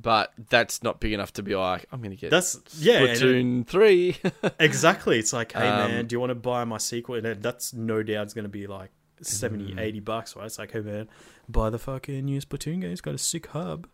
but 0.00 0.32
that's 0.48 0.82
not 0.82 0.98
big 0.98 1.12
enough 1.12 1.32
to 1.34 1.42
be 1.42 1.54
like 1.54 1.84
I'm 1.92 2.00
going 2.00 2.10
to 2.10 2.16
get 2.16 2.30
That's 2.30 2.58
yeah, 2.78 3.00
and 3.04 3.60
it- 3.62 3.68
three. 3.68 4.16
exactly. 4.58 5.18
It's 5.18 5.32
like, 5.32 5.52
hey 5.52 5.68
Um, 5.68 5.90
man, 5.90 6.06
do 6.06 6.14
you 6.14 6.20
want 6.20 6.30
to 6.30 6.34
buy 6.34 6.64
my 6.64 6.78
sequel? 6.78 7.16
And 7.16 7.42
that's 7.42 7.72
no 7.74 8.02
doubt 8.02 8.24
it's 8.24 8.34
going 8.34 8.44
to 8.44 8.48
be 8.48 8.66
like 8.66 8.90
70, 9.22 9.74
Mm. 9.74 9.78
80 9.80 10.00
bucks, 10.00 10.34
right? 10.36 10.46
It's 10.46 10.58
like, 10.58 10.72
hey 10.72 10.80
man, 10.80 11.08
buy 11.48 11.68
the 11.70 11.78
fucking 11.78 12.24
new 12.24 12.40
Splatoon 12.40 12.80
game. 12.80 12.90
It's 12.90 13.02
got 13.02 13.14
a 13.14 13.18
sick 13.18 13.48
hub. 13.48 13.86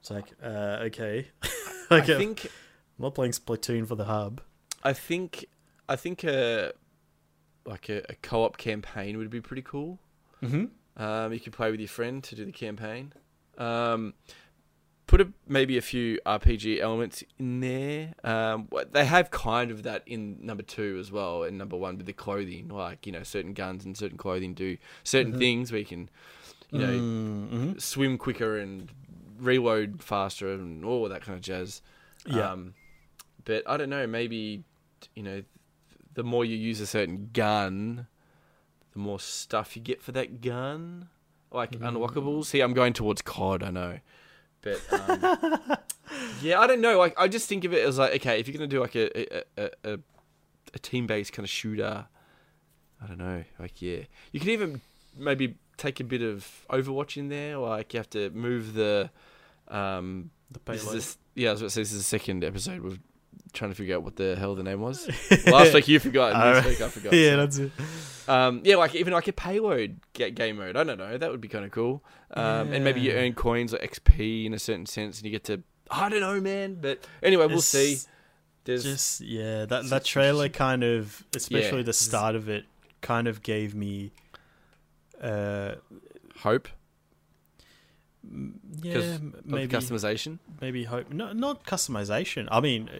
It's 0.00 0.10
like, 0.10 0.32
uh, 0.42 0.78
okay, 0.86 1.28
I 1.42 1.48
like, 1.90 2.08
uh, 2.08 2.18
think 2.18 2.44
I'm 2.44 3.04
not 3.04 3.14
playing 3.14 3.32
Splatoon 3.32 3.86
for 3.86 3.94
the 3.94 4.04
hub. 4.04 4.40
I 4.82 4.92
think 4.92 5.46
I 5.88 5.96
think 5.96 6.24
a 6.24 6.72
like 7.66 7.88
a, 7.88 8.02
a 8.08 8.14
co-op 8.22 8.56
campaign 8.56 9.18
would 9.18 9.30
be 9.30 9.40
pretty 9.40 9.62
cool. 9.62 9.98
Mm-hmm. 10.42 11.02
Um, 11.02 11.32
you 11.32 11.40
could 11.40 11.52
play 11.52 11.70
with 11.70 11.80
your 11.80 11.88
friend 11.88 12.22
to 12.24 12.34
do 12.34 12.44
the 12.44 12.52
campaign. 12.52 13.12
Um, 13.56 14.14
put 15.06 15.20
a, 15.20 15.32
maybe 15.46 15.76
a 15.76 15.80
few 15.80 16.18
RPG 16.24 16.80
elements 16.80 17.24
in 17.38 17.60
there. 17.60 18.14
Um, 18.24 18.68
they 18.92 19.04
have 19.04 19.30
kind 19.30 19.70
of 19.70 19.82
that 19.82 20.02
in 20.06 20.38
number 20.40 20.62
two 20.62 20.98
as 21.00 21.10
well, 21.12 21.42
and 21.42 21.58
number 21.58 21.76
one 21.76 21.96
with 21.96 22.06
the 22.06 22.12
clothing. 22.12 22.68
Like 22.68 23.06
you 23.06 23.12
know, 23.12 23.22
certain 23.24 23.52
guns 23.54 23.84
and 23.84 23.96
certain 23.96 24.18
clothing 24.18 24.54
do 24.54 24.76
certain 25.04 25.34
Mhm. 25.34 25.38
things 25.38 25.72
where 25.72 25.80
you 25.80 25.86
can, 25.86 26.10
you 26.70 26.78
know, 26.78 26.92
mm-hmm. 26.92 27.78
swim 27.78 28.18
quicker 28.18 28.58
and 28.58 28.90
reload 29.38 30.02
faster 30.02 30.52
and 30.52 30.84
all 30.84 31.08
that 31.08 31.22
kind 31.22 31.36
of 31.36 31.42
jazz. 31.42 31.82
yeah, 32.26 32.50
Um, 32.52 32.74
but 33.44 33.62
I 33.68 33.76
don't 33.76 33.90
know. 33.90 34.06
Maybe 34.06 34.64
you 35.14 35.22
know, 35.22 35.42
the 36.14 36.24
more 36.24 36.44
you 36.44 36.56
use 36.56 36.80
a 36.80 36.86
certain 36.86 37.30
gun, 37.32 38.06
the 38.92 38.98
more 38.98 39.20
stuff 39.20 39.76
you 39.76 39.82
get 39.82 40.02
for 40.02 40.12
that 40.12 40.40
gun, 40.40 41.08
like 41.52 41.70
Mm. 41.72 41.92
unlockables. 41.92 42.46
See, 42.46 42.60
I'm 42.60 42.74
going 42.74 42.92
towards 42.92 43.22
COD. 43.22 43.62
I 43.62 43.70
know, 43.70 43.98
but 44.60 44.80
um, 44.92 45.78
yeah, 46.42 46.58
I 46.60 46.66
don't 46.66 46.80
know. 46.80 46.98
Like, 46.98 47.14
I 47.18 47.28
just 47.28 47.48
think 47.48 47.64
of 47.64 47.72
it 47.72 47.86
as 47.86 47.98
like, 47.98 48.14
okay, 48.16 48.40
if 48.40 48.48
you're 48.48 48.56
gonna 48.56 48.66
do 48.66 48.80
like 48.80 48.96
a 48.96 49.36
a 49.36 49.44
a, 49.56 49.70
a, 49.94 49.98
a 50.74 50.78
team 50.80 51.06
based 51.06 51.32
kind 51.32 51.44
of 51.44 51.50
shooter, 51.50 52.06
I 53.02 53.06
don't 53.06 53.18
know. 53.18 53.44
Like, 53.58 53.80
yeah, 53.80 54.00
you 54.32 54.40
could 54.40 54.48
even 54.48 54.80
maybe 55.16 55.54
take 55.76 56.00
a 56.00 56.04
bit 56.04 56.22
of 56.22 56.66
Overwatch 56.70 57.16
in 57.16 57.28
there. 57.28 57.56
Like, 57.58 57.94
you 57.94 57.98
have 57.98 58.10
to 58.10 58.30
move 58.30 58.74
the 58.74 59.10
um 59.70 60.30
the 60.50 60.60
this 60.72 60.82
is 60.82 60.86
payload. 60.86 61.04
yeah, 61.34 61.48
I 61.48 61.52
was 61.52 61.60
about 61.60 61.66
to 61.68 61.70
say 61.74 61.80
this 61.82 61.92
is 61.92 61.98
the 61.98 62.04
second 62.04 62.44
episode. 62.44 62.80
We're 62.82 62.96
trying 63.52 63.70
to 63.70 63.74
figure 63.74 63.96
out 63.96 64.02
what 64.02 64.16
the 64.16 64.36
hell 64.36 64.54
the 64.54 64.62
name 64.62 64.80
was. 64.80 65.06
Last 65.46 65.72
week 65.74 65.88
you 65.88 65.98
forgot, 66.00 66.32
and 66.34 66.56
this 66.56 66.66
week 66.78 66.80
I 66.80 66.88
forgot. 66.90 67.12
yeah, 67.12 67.30
so. 67.30 67.36
that's 67.36 67.58
it. 67.58 67.72
Um, 68.28 68.60
yeah, 68.64 68.76
like 68.76 68.94
even 68.94 69.12
like 69.14 69.28
a 69.28 69.32
payload 69.32 70.00
ga- 70.12 70.30
game 70.30 70.56
mode. 70.56 70.76
I 70.76 70.84
don't 70.84 70.98
know. 70.98 71.16
That 71.16 71.30
would 71.30 71.40
be 71.40 71.48
kind 71.48 71.64
of 71.64 71.70
cool. 71.70 72.04
Um, 72.32 72.72
and 72.72 72.84
maybe 72.84 73.00
you 73.00 73.12
earn 73.12 73.32
coins 73.32 73.72
or 73.72 73.78
XP 73.78 74.44
in 74.44 74.52
a 74.54 74.58
certain 74.58 74.84
sense, 74.86 75.18
and 75.18 75.24
you 75.24 75.30
get 75.30 75.44
to. 75.44 75.62
I 75.90 76.10
don't 76.10 76.20
know, 76.20 76.38
man. 76.40 76.76
But 76.80 77.06
anyway, 77.22 77.46
we'll 77.46 77.62
see. 77.62 77.98
There's 78.64 78.84
just 78.84 79.22
yeah, 79.22 79.64
that 79.64 79.88
that 79.88 80.04
trailer 80.04 80.50
kind 80.50 80.84
of, 80.84 81.24
especially 81.34 81.78
Yeah. 81.78 81.84
the 81.84 81.92
start 81.94 82.34
of 82.34 82.50
it, 82.50 82.64
kind 83.00 83.26
of 83.26 83.42
gave 83.42 83.74
me, 83.74 84.12
uh, 85.22 85.76
hope 86.40 86.68
yeah, 88.82 88.98
of 88.98 89.46
maybe 89.46 89.74
customization. 89.76 90.38
maybe 90.60 90.84
hope 90.84 91.10
no 91.12 91.32
not 91.32 91.64
customization. 91.64 92.46
I 92.50 92.60
mean, 92.60 92.88
uh, 92.88 92.98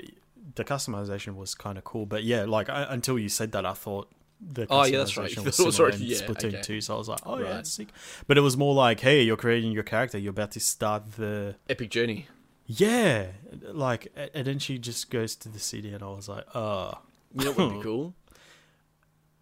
the 0.55 0.65
customization 0.65 1.37
was 1.37 1.55
kind 1.55 1.79
of 1.79 1.85
cool, 1.85 2.07
but 2.07 2.25
yeah, 2.25 2.45
like 2.45 2.69
I, 2.69 2.85
until 2.89 3.19
you 3.19 3.29
said 3.29 3.53
that, 3.53 3.65
I 3.67 3.75
thought 3.75 4.11
the 4.41 4.67
Oh, 4.71 4.85
yeah, 4.85 4.99
that's 4.99 5.17
right. 5.17 5.31
customization 5.31 5.45
was 5.47 5.57
similar 5.57 5.81
already- 5.91 6.05
in 6.05 6.11
yeah, 6.11 6.17
Splatoon 6.27 6.55
okay. 6.55 6.63
two. 6.63 6.81
So 6.81 6.95
I 6.95 6.99
was 6.99 7.09
like, 7.09 7.21
oh 7.27 7.39
yeah, 7.39 7.45
Right. 7.45 7.51
that's 7.55 7.71
sick. 7.73 7.89
But 8.27 8.39
it 8.39 8.43
was 8.43 8.57
more 8.57 8.75
like, 8.75 9.01
hey, 9.01 9.23
you're 9.23 9.37
creating 9.37 9.73
your 9.73 9.83
character. 9.83 10.17
You're 10.19 10.31
about 10.31 10.53
to 10.53 10.61
start 10.61 11.13
the 11.13 11.57
Epic 11.69 11.91
journey. 11.91 12.27
yeah, 12.67 13.27
like, 13.73 14.13
and 14.35 14.47
then 14.47 14.59
she 14.59 14.79
just 14.79 15.11
goes 15.11 15.35
to 15.37 15.49
the 15.49 15.59
city, 15.59 15.93
and 15.93 16.03
I 16.03 16.09
was 16.09 16.29
like, 16.29 16.45
oh, 16.55 16.93
You 17.35 17.45
know 17.47 17.53
what 17.53 17.69
would 17.69 17.77
be 17.79 17.83
cool? 17.91 18.15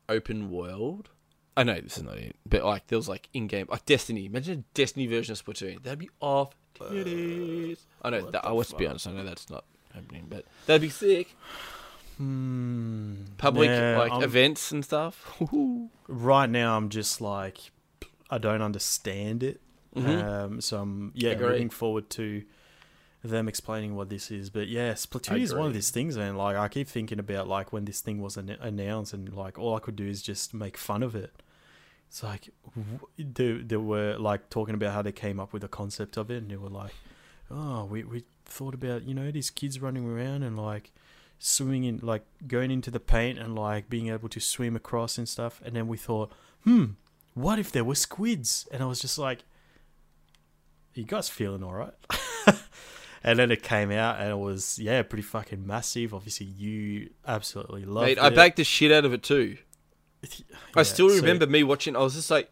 Open 0.08 0.50
world. 0.50 1.10
I 1.56 1.62
know 1.62 1.80
this 1.80 1.96
is 1.96 2.02
not 2.02 2.18
it, 2.18 2.36
but 2.44 2.64
like 2.64 2.86
there 2.88 2.98
was 2.98 3.08
like 3.08 3.28
in 3.32 3.46
game, 3.46 3.66
like 3.70 3.86
Destiny. 3.86 4.26
Imagine 4.26 4.58
a 4.60 4.64
Destiny 4.74 5.06
version 5.06 5.32
of 5.32 5.42
Splatoon. 5.44 5.82
That'd 5.82 5.98
be 5.98 6.10
off 6.20 6.54
titties. 6.78 7.78
I 8.02 8.10
know 8.10 8.30
that. 8.30 8.44
I 8.44 8.52
was 8.52 8.68
to 8.68 8.76
be 8.76 8.86
honest. 8.86 9.06
I 9.06 9.12
know 9.12 9.24
that's 9.24 9.48
not 9.48 9.64
happening, 9.94 10.26
but 10.28 10.44
that'd 10.66 10.82
be 10.82 10.90
sick. 10.90 11.34
hmm, 12.18 13.14
Public 13.38 13.70
nah, 13.70 13.98
like 13.98 14.12
I'm- 14.12 14.22
events 14.22 14.72
and 14.72 14.84
stuff. 14.84 15.40
right 16.08 16.48
now 16.50 16.76
I'm 16.76 16.88
just 16.88 17.20
like 17.20 17.58
I 18.30 18.38
don't 18.38 18.62
understand 18.62 19.42
it. 19.42 19.60
Mhm. 19.94 20.24
Um, 20.24 20.60
so 20.60 20.78
I'm 20.80 21.12
yeah 21.14 21.30
Agree. 21.30 21.48
looking 21.52 21.70
forward 21.70 22.10
to 22.10 22.42
them 23.24 23.48
explaining 23.48 23.96
what 23.96 24.08
this 24.08 24.30
is. 24.30 24.50
But 24.50 24.68
yeah, 24.68 24.92
Splatoon 24.92 25.40
is 25.40 25.54
one 25.54 25.66
of 25.66 25.74
these 25.74 25.90
things, 25.90 26.16
man. 26.18 26.36
Like 26.36 26.56
I 26.56 26.68
keep 26.68 26.88
thinking 26.88 27.18
about 27.18 27.48
like 27.48 27.72
when 27.72 27.84
this 27.86 28.00
thing 28.00 28.20
was 28.20 28.36
an- 28.36 28.50
announced, 28.60 29.12
and 29.14 29.32
like 29.34 29.58
all 29.58 29.74
I 29.74 29.78
could 29.80 29.96
do 29.96 30.06
is 30.06 30.22
just 30.22 30.52
make 30.54 30.76
fun 30.76 31.02
of 31.02 31.14
it. 31.14 31.32
It's 32.08 32.22
like 32.22 32.48
they 33.18 33.52
they 33.52 33.76
were 33.76 34.16
like 34.18 34.48
talking 34.50 34.74
about 34.74 34.94
how 34.94 35.02
they 35.02 35.12
came 35.12 35.40
up 35.40 35.52
with 35.52 35.62
the 35.62 35.68
concept 35.68 36.16
of 36.16 36.30
it, 36.30 36.38
and 36.38 36.50
they 36.50 36.56
were 36.56 36.68
like, 36.68 36.94
"Oh, 37.50 37.84
we 37.84 38.04
we 38.04 38.24
thought 38.44 38.74
about 38.74 39.04
you 39.04 39.14
know 39.14 39.30
these 39.30 39.50
kids 39.50 39.80
running 39.80 40.06
around 40.08 40.42
and 40.42 40.56
like." 40.56 40.92
swimming 41.38 41.84
in 41.84 42.00
like 42.02 42.24
going 42.46 42.70
into 42.70 42.90
the 42.90 42.98
paint 42.98 43.38
and 43.38 43.54
like 43.54 43.90
being 43.90 44.08
able 44.08 44.26
to 44.26 44.40
swim 44.40 44.74
across 44.74 45.18
and 45.18 45.28
stuff 45.28 45.60
and 45.66 45.76
then 45.76 45.86
we 45.86 45.94
thought 45.94 46.32
hmm 46.64 46.86
what 47.34 47.58
if 47.58 47.70
there 47.70 47.84
were 47.84 47.94
squids 47.94 48.66
and 48.72 48.82
i 48.82 48.86
was 48.86 49.00
just 49.00 49.18
like 49.18 49.44
you 50.94 51.04
guys 51.04 51.28
feeling 51.28 51.62
all 51.62 51.74
right 51.74 51.92
and 53.22 53.38
then 53.38 53.50
it 53.50 53.62
came 53.62 53.90
out 53.90 54.18
and 54.18 54.30
it 54.30 54.38
was 54.38 54.78
yeah 54.78 55.02
pretty 55.02 55.22
fucking 55.22 55.66
massive 55.66 56.14
obviously 56.14 56.46
you 56.46 57.10
absolutely 57.26 57.84
loved 57.84 58.06
Mate, 58.06 58.18
it 58.18 58.24
I 58.24 58.30
backed 58.30 58.56
the 58.56 58.64
shit 58.64 58.90
out 58.90 59.04
of 59.04 59.12
it 59.12 59.22
too. 59.22 59.58
I 60.74 60.80
Yeah, 60.80 60.82
still 60.84 61.10
so- 61.10 61.16
remember 61.16 61.46
me 61.46 61.62
watching. 61.62 61.96
I 61.96 62.00
was 62.00 62.14
just 62.14 62.30
like, 62.30 62.50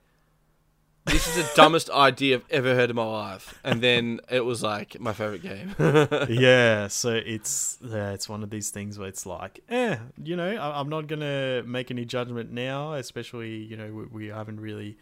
"This 1.07 1.27
is 1.29 1.35
the 1.37 1.51
dumbest 1.55 1.91
idea 2.09 2.37
I've 2.37 2.45
ever 2.51 2.75
heard 2.75 2.91
in 2.91 2.97
my 2.97 3.05
life." 3.05 3.59
And 3.65 3.83
then 3.83 4.21
it 4.31 4.45
was 4.45 4.63
like 4.63 4.99
my 5.01 5.13
favorite 5.13 5.43
game. 5.43 5.75
yeah, 6.29 6.89
so 6.89 7.11
it's 7.11 7.79
yeah, 7.83 8.13
it's 8.13 8.29
one 8.29 8.43
of 8.43 8.51
these 8.51 8.71
things 8.71 8.99
where 8.99 9.09
it's 9.09 9.27
like, 9.27 9.61
eh, 9.69 9.97
you 10.23 10.37
know, 10.37 10.49
I, 10.57 10.81
I'm 10.81 10.89
not 10.89 11.07
gonna 11.07 11.63
make 11.65 11.91
any 11.91 12.05
judgment 12.05 12.53
now, 12.53 12.95
especially 12.95 13.57
you 13.57 13.77
know 13.77 13.93
we, 13.93 14.05
we 14.07 14.27
haven't 14.29 14.61
really 14.61 14.97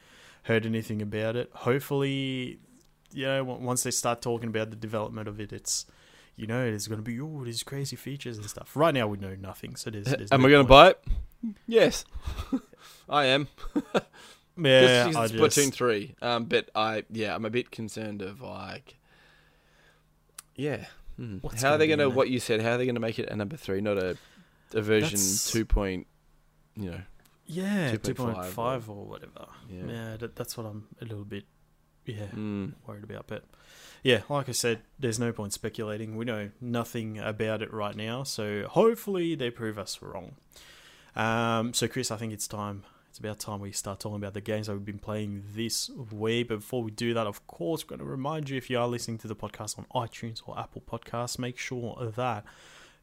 heard 0.44 0.66
anything 0.66 1.00
about 1.02 1.36
it. 1.36 1.50
Hopefully, 1.54 2.58
you 3.12 3.26
know, 3.26 3.48
on- 3.50 3.62
once 3.62 3.82
they 3.84 3.90
start 3.92 4.20
talking 4.22 4.48
about 4.48 4.70
the 4.70 4.76
development 4.76 5.28
of 5.28 5.38
it, 5.40 5.52
it's 5.52 5.86
you 6.34 6.46
know, 6.46 6.64
there's 6.64 6.88
gonna 6.88 7.02
be 7.02 7.20
all 7.20 7.40
these 7.40 7.62
crazy 7.62 7.94
features 7.94 8.38
and 8.38 8.48
stuff. 8.48 8.74
Right 8.74 8.92
now, 8.94 9.06
we 9.06 9.18
know 9.18 9.36
nothing, 9.36 9.76
so 9.76 9.90
there's. 9.90 10.06
there's 10.18 10.32
Am 10.32 10.40
no 10.40 10.48
I 10.48 10.50
going 10.50 10.64
to 10.66 10.68
point. 10.68 10.68
buy 10.68 10.88
it? 10.90 10.98
Yes, 11.66 12.04
I 13.08 13.26
am. 13.26 13.48
Yeah, 14.54 15.06
I 15.16 15.28
Splatoon 15.28 15.54
just, 15.68 15.72
three. 15.74 16.14
Um, 16.20 16.44
but 16.44 16.68
I 16.74 17.04
yeah, 17.10 17.34
I'm 17.34 17.46
a 17.46 17.50
bit 17.50 17.70
concerned 17.70 18.20
of 18.20 18.42
like, 18.42 18.98
yeah, 20.54 20.84
hmm. 21.16 21.38
How 21.58 21.72
are 21.72 21.78
they 21.78 21.88
gonna 21.88 22.10
what 22.10 22.28
you 22.28 22.38
said? 22.38 22.60
How 22.60 22.72
are 22.72 22.78
they 22.78 22.84
gonna 22.86 23.00
make 23.00 23.18
it 23.18 23.28
a 23.30 23.34
number 23.36 23.56
three, 23.56 23.80
not 23.80 23.96
a 23.96 24.16
a 24.74 24.82
version 24.82 25.10
That's- 25.16 25.50
two 25.50 25.64
point, 25.64 26.06
you 26.76 26.90
know? 26.90 27.00
yeah, 27.46 27.92
two 27.92 28.14
2.5 28.14 28.16
point 28.34 28.44
five 28.46 28.88
or 28.90 29.04
whatever. 29.06 29.46
Yeah. 29.70 29.82
Yeah, 29.86 30.16
that, 30.18 30.36
that's 30.36 30.56
what 30.56 30.66
I'm 30.66 30.86
a 31.00 31.04
little 31.06 31.24
bit, 31.24 31.44
yeah, 32.06 32.26
Mm. 32.34 32.74
worried 32.86 33.04
about. 33.04 33.26
But 33.26 33.44
yeah, 34.02 34.20
like 34.28 34.48
I 34.48 34.52
said, 34.52 34.80
there's 34.98 35.18
no 35.18 35.32
point 35.32 35.52
speculating. 35.54 36.14
We 36.16 36.24
know 36.26 36.50
nothing 36.60 37.18
about 37.18 37.62
it 37.62 37.72
right 37.72 37.96
now, 37.96 38.22
so 38.22 38.66
hopefully 38.68 39.34
they 39.34 39.50
prove 39.50 39.78
us 39.78 40.00
wrong. 40.02 40.36
Um, 41.14 41.74
so 41.74 41.88
Chris, 41.88 42.10
I 42.10 42.16
think 42.16 42.32
it's 42.32 42.48
time. 42.48 42.84
It's 43.08 43.18
about 43.18 43.38
time 43.38 43.60
we 43.60 43.72
start 43.72 44.00
talking 44.00 44.16
about 44.16 44.32
the 44.32 44.40
games 44.40 44.68
that 44.68 44.72
we've 44.72 44.86
been 44.86 44.98
playing 44.98 45.44
this 45.54 45.90
week. 46.10 46.48
But 46.48 46.60
before 46.60 46.82
we 46.82 46.90
do 46.90 47.12
that, 47.12 47.26
of 47.26 47.46
course, 47.46 47.84
we're 47.84 47.90
going 47.90 47.98
to 47.98 48.06
remind 48.06 48.48
you 48.48 48.56
if 48.56 48.70
you 48.70 48.78
are 48.78 48.88
listening 48.88 49.18
to 49.18 49.28
the 49.28 49.36
podcast 49.36 49.78
on 49.78 49.84
iTunes 49.94 50.40
or 50.46 50.58
Apple 50.58 50.80
Podcasts, 50.80 51.38
make 51.38 51.58
sure 51.58 52.10
that 52.16 52.46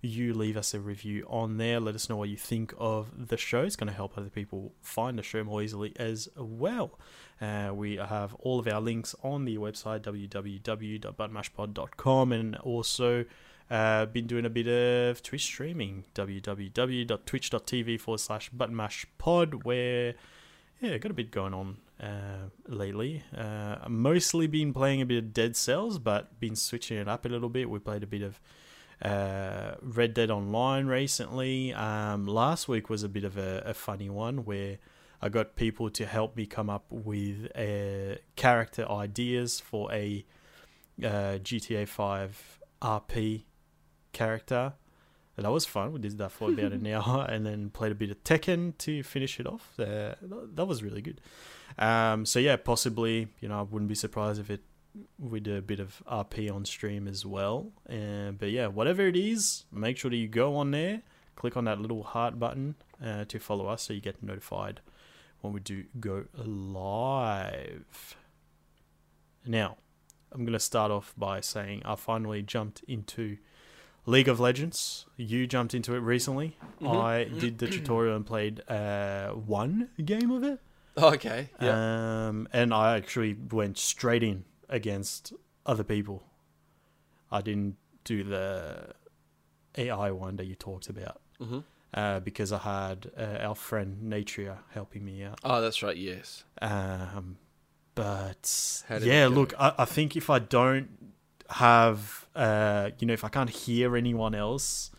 you 0.01 0.33
leave 0.33 0.57
us 0.57 0.73
a 0.73 0.79
review 0.79 1.27
on 1.29 1.57
there. 1.57 1.79
Let 1.79 1.93
us 1.93 2.09
know 2.09 2.15
what 2.15 2.29
you 2.29 2.37
think 2.37 2.73
of 2.77 3.27
the 3.27 3.37
show. 3.37 3.61
It's 3.61 3.75
going 3.75 3.89
to 3.89 3.93
help 3.93 4.17
other 4.17 4.29
people 4.29 4.73
find 4.81 5.19
the 5.19 5.23
show 5.23 5.43
more 5.43 5.61
easily 5.61 5.93
as 5.97 6.27
well. 6.35 6.97
Uh, 7.41 7.71
we 7.73 7.95
have 7.97 8.33
all 8.35 8.59
of 8.59 8.67
our 8.67 8.81
links 8.81 9.15
on 9.23 9.45
the 9.45 9.57
website 9.57 10.01
www.buttonmashpod.com 10.01 12.31
and 12.31 12.55
also 12.57 13.25
uh, 13.69 14.05
been 14.07 14.27
doing 14.27 14.45
a 14.45 14.49
bit 14.49 14.67
of 14.67 15.21
Twitch 15.21 15.43
streaming 15.43 16.05
www.twitch.tv 16.15 17.99
forward 17.99 18.19
slash 18.19 18.49
buttonmashpod 18.51 19.63
where 19.63 20.15
yeah 20.81 20.97
got 20.97 21.11
a 21.11 21.13
bit 21.13 21.31
going 21.31 21.53
on 21.53 21.77
uh, 22.01 22.49
lately 22.67 23.23
uh, 23.37 23.77
mostly 23.87 24.47
been 24.47 24.73
playing 24.73 25.01
a 25.01 25.05
bit 25.05 25.17
of 25.17 25.33
Dead 25.33 25.55
Cells 25.55 25.99
but 25.99 26.39
been 26.39 26.55
switching 26.55 26.97
it 26.97 27.07
up 27.07 27.25
a 27.25 27.29
little 27.29 27.49
bit 27.49 27.69
we 27.69 27.79
played 27.79 28.03
a 28.03 28.07
bit 28.07 28.21
of 28.21 28.39
uh, 29.01 29.75
Red 29.81 30.13
Dead 30.13 30.29
Online 30.29 30.85
recently. 30.87 31.73
Um, 31.73 32.27
last 32.27 32.67
week 32.67 32.89
was 32.89 33.03
a 33.03 33.09
bit 33.09 33.23
of 33.23 33.37
a, 33.37 33.63
a 33.65 33.73
funny 33.73 34.09
one 34.09 34.45
where 34.45 34.77
I 35.21 35.29
got 35.29 35.55
people 35.55 35.89
to 35.91 36.05
help 36.05 36.35
me 36.35 36.45
come 36.45 36.69
up 36.69 36.85
with 36.89 37.49
uh, 37.55 38.19
character 38.35 38.89
ideas 38.89 39.59
for 39.59 39.91
a 39.91 40.25
uh, 41.01 41.39
GTA 41.39 41.87
5 41.87 42.59
RP 42.81 43.43
character. 44.11 44.73
And 45.37 45.45
that 45.45 45.51
was 45.51 45.65
fun. 45.65 45.93
We 45.93 45.99
did 45.99 46.17
that 46.17 46.33
for 46.33 46.51
about 46.51 46.73
an 46.73 46.85
hour 46.87 47.25
and 47.29 47.45
then 47.45 47.69
played 47.69 47.93
a 47.93 47.95
bit 47.95 48.11
of 48.11 48.21
Tekken 48.25 48.77
to 48.79 49.03
finish 49.03 49.39
it 49.39 49.47
off. 49.47 49.71
Uh, 49.79 50.15
that 50.21 50.65
was 50.65 50.83
really 50.83 51.01
good. 51.01 51.21
Um, 51.77 52.25
so, 52.25 52.39
yeah, 52.39 52.57
possibly, 52.57 53.29
you 53.39 53.47
know, 53.47 53.59
I 53.59 53.61
wouldn't 53.61 53.87
be 53.87 53.95
surprised 53.95 54.41
if 54.41 54.49
it 54.49 54.61
we 55.17 55.39
do 55.39 55.55
a 55.55 55.61
bit 55.61 55.79
of 55.79 56.01
RP 56.11 56.53
on 56.53 56.65
stream 56.65 57.07
as 57.07 57.25
well. 57.25 57.71
Uh, 57.89 58.31
but 58.31 58.51
yeah, 58.51 58.67
whatever 58.67 59.07
it 59.07 59.15
is, 59.15 59.65
make 59.71 59.97
sure 59.97 60.11
that 60.11 60.17
you 60.17 60.27
go 60.27 60.55
on 60.55 60.71
there, 60.71 61.03
click 61.35 61.55
on 61.55 61.65
that 61.65 61.79
little 61.79 62.03
heart 62.03 62.39
button 62.39 62.75
uh, 63.03 63.25
to 63.25 63.39
follow 63.39 63.67
us 63.67 63.83
so 63.83 63.93
you 63.93 64.01
get 64.01 64.21
notified 64.21 64.81
when 65.41 65.53
we 65.53 65.59
do 65.59 65.85
go 65.99 66.25
live. 66.35 68.17
Now, 69.45 69.77
I'm 70.31 70.41
going 70.41 70.53
to 70.53 70.59
start 70.59 70.91
off 70.91 71.13
by 71.17 71.39
saying 71.41 71.81
I 71.85 71.95
finally 71.95 72.41
jumped 72.41 72.83
into 72.87 73.37
League 74.05 74.27
of 74.27 74.39
Legends. 74.39 75.05
You 75.17 75.45
jumped 75.47 75.73
into 75.73 75.93
it 75.95 75.99
recently. 75.99 76.57
Mhm. 76.81 76.95
I 76.95 77.23
did 77.25 77.57
the 77.57 77.67
tutorial 77.67 78.15
and 78.15 78.25
played 78.25 78.61
uh, 78.69 79.29
one 79.31 79.89
game 80.03 80.31
of 80.31 80.43
it. 80.43 80.59
Oh, 80.97 81.13
okay. 81.13 81.49
Yeah. 81.61 82.27
Um, 82.27 82.47
and 82.53 82.73
I 82.73 82.95
actually 82.97 83.33
went 83.33 83.77
straight 83.77 84.23
in 84.23 84.45
against 84.69 85.33
other 85.65 85.83
people. 85.83 86.23
I 87.31 87.41
didn't 87.41 87.77
do 88.03 88.23
the 88.23 88.93
AI 89.77 90.11
one 90.11 90.35
that 90.37 90.45
you 90.45 90.55
talked 90.55 90.89
about 90.89 91.21
hmm 91.37 91.59
uh, 91.93 92.19
because 92.19 92.51
I 92.51 92.59
had 92.59 93.11
uh, 93.17 93.37
our 93.47 93.55
friend 93.55 94.11
Natria 94.11 94.57
helping 94.73 95.03
me 95.03 95.23
out. 95.23 95.39
Oh, 95.43 95.59
that's 95.59 95.81
right. 95.81 95.97
Yes. 95.97 96.43
Um, 96.61 97.37
but 97.95 98.83
yeah, 99.01 99.27
look, 99.27 99.53
I, 99.59 99.73
I 99.79 99.85
think 99.85 100.15
if 100.15 100.29
I 100.29 100.37
don't 100.39 100.87
have, 101.49 102.27
uh, 102.35 102.91
you 102.99 103.07
know, 103.07 103.13
if 103.13 103.23
I 103.23 103.29
can't 103.29 103.49
hear 103.49 103.95
anyone 103.97 104.35
else, 104.35 104.91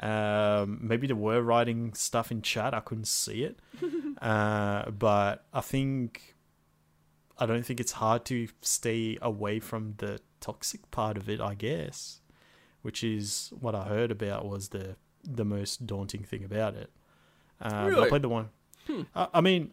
um, 0.00 0.78
maybe 0.80 1.06
they 1.06 1.12
were 1.14 1.42
writing 1.42 1.92
stuff 1.94 2.30
in 2.30 2.42
chat. 2.42 2.72
I 2.74 2.80
couldn't 2.80 3.06
see 3.08 3.44
it, 3.44 3.58
uh, 4.22 4.90
but 4.90 5.44
I 5.52 5.60
think 5.60 6.34
I 7.38 7.46
don't 7.46 7.64
think 7.64 7.80
it's 7.80 7.92
hard 7.92 8.24
to 8.26 8.48
stay 8.62 9.18
away 9.20 9.60
from 9.60 9.94
the 9.98 10.20
toxic 10.40 10.90
part 10.90 11.16
of 11.18 11.28
it. 11.28 11.40
I 11.40 11.54
guess, 11.54 12.20
which 12.82 13.04
is 13.04 13.52
what 13.60 13.74
I 13.74 13.84
heard 13.84 14.10
about 14.10 14.46
was 14.46 14.70
the 14.70 14.96
the 15.22 15.44
most 15.44 15.86
daunting 15.86 16.24
thing 16.24 16.44
about 16.44 16.74
it. 16.74 16.90
Uh, 17.60 17.90
But 17.90 18.02
I 18.04 18.08
played 18.08 18.22
the 18.22 18.28
one. 18.30 18.48
Hmm. 18.86 19.02
I, 19.14 19.28
I 19.34 19.40
mean, 19.42 19.72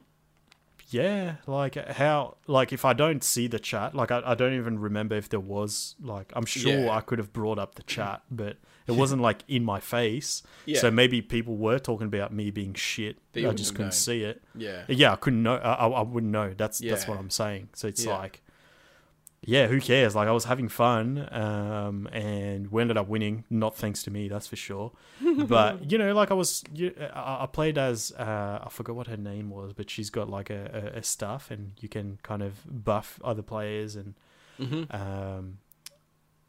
yeah, 0.89 1.35
like 1.45 1.75
how, 1.75 2.37
like 2.47 2.71
if 2.71 2.85
I 2.85 2.93
don't 2.93 3.23
see 3.23 3.47
the 3.47 3.59
chat, 3.59 3.93
like 3.93 4.11
I, 4.11 4.21
I 4.25 4.35
don't 4.35 4.53
even 4.53 4.79
remember 4.79 5.15
if 5.15 5.29
there 5.29 5.39
was, 5.39 5.95
like 6.01 6.31
I'm 6.35 6.45
sure 6.45 6.79
Yeah. 6.85 6.91
I 6.91 7.01
could 7.01 7.19
have 7.19 7.33
brought 7.33 7.59
up 7.59 7.75
the 7.75 7.83
chat, 7.83 8.21
but 8.31 8.57
it 8.87 8.93
wasn't 8.93 9.21
like 9.21 9.43
in 9.49 9.65
my 9.65 9.81
face. 9.81 10.43
Yeah. 10.65 10.79
So 10.79 10.89
maybe 10.89 11.21
people 11.21 11.57
were 11.57 11.77
talking 11.79 12.07
about 12.07 12.33
me 12.33 12.51
being 12.51 12.73
shit. 12.73 13.17
I 13.35 13.51
just 13.51 13.71
couldn't 13.73 13.87
known. 13.87 13.91
see 13.91 14.23
it. 14.23 14.41
Yeah. 14.55 14.83
Yeah, 14.87 15.11
I 15.11 15.17
couldn't 15.17 15.43
know. 15.43 15.55
I, 15.57 15.87
I 15.87 16.01
wouldn't 16.01 16.31
know. 16.31 16.53
That's 16.55 16.79
that's 16.79 17.07
what 17.07 17.17
I'm 17.19 17.29
saying. 17.29 17.69
So 17.73 17.87
it's 17.89 18.05
Yeah. 18.05 18.17
like, 18.17 18.41
yeah, 19.43 19.67
who 19.67 19.79
cares? 19.79 20.15
Like 20.15 20.27
I 20.27 20.31
was 20.31 20.45
having 20.45 20.67
fun, 20.67 21.27
um, 21.31 22.07
and 22.11 22.71
we 22.71 22.81
ended 22.81 22.97
up 22.97 23.07
winning. 23.07 23.43
Not 23.49 23.75
thanks 23.75 24.03
to 24.03 24.11
me, 24.11 24.27
that's 24.27 24.47
for 24.47 24.55
sure. 24.55 24.91
but 25.47 25.91
you 25.91 25.97
know, 25.97 26.13
like 26.13 26.31
I 26.31 26.33
was, 26.33 26.63
you, 26.73 26.93
I, 27.13 27.43
I 27.43 27.45
played 27.45 27.77
as 27.77 28.11
uh, 28.17 28.59
I 28.65 28.69
forgot 28.69 28.95
what 28.95 29.07
her 29.07 29.17
name 29.17 29.49
was, 29.49 29.73
but 29.73 29.89
she's 29.89 30.09
got 30.09 30.29
like 30.29 30.49
a, 30.49 30.91
a, 30.95 30.99
a 30.99 31.03
staff, 31.03 31.51
and 31.51 31.73
you 31.79 31.87
can 31.89 32.19
kind 32.23 32.41
of 32.41 32.83
buff 32.83 33.19
other 33.23 33.41
players, 33.43 33.95
and 33.95 34.15
hmm 34.57 34.83
um, 34.89 35.59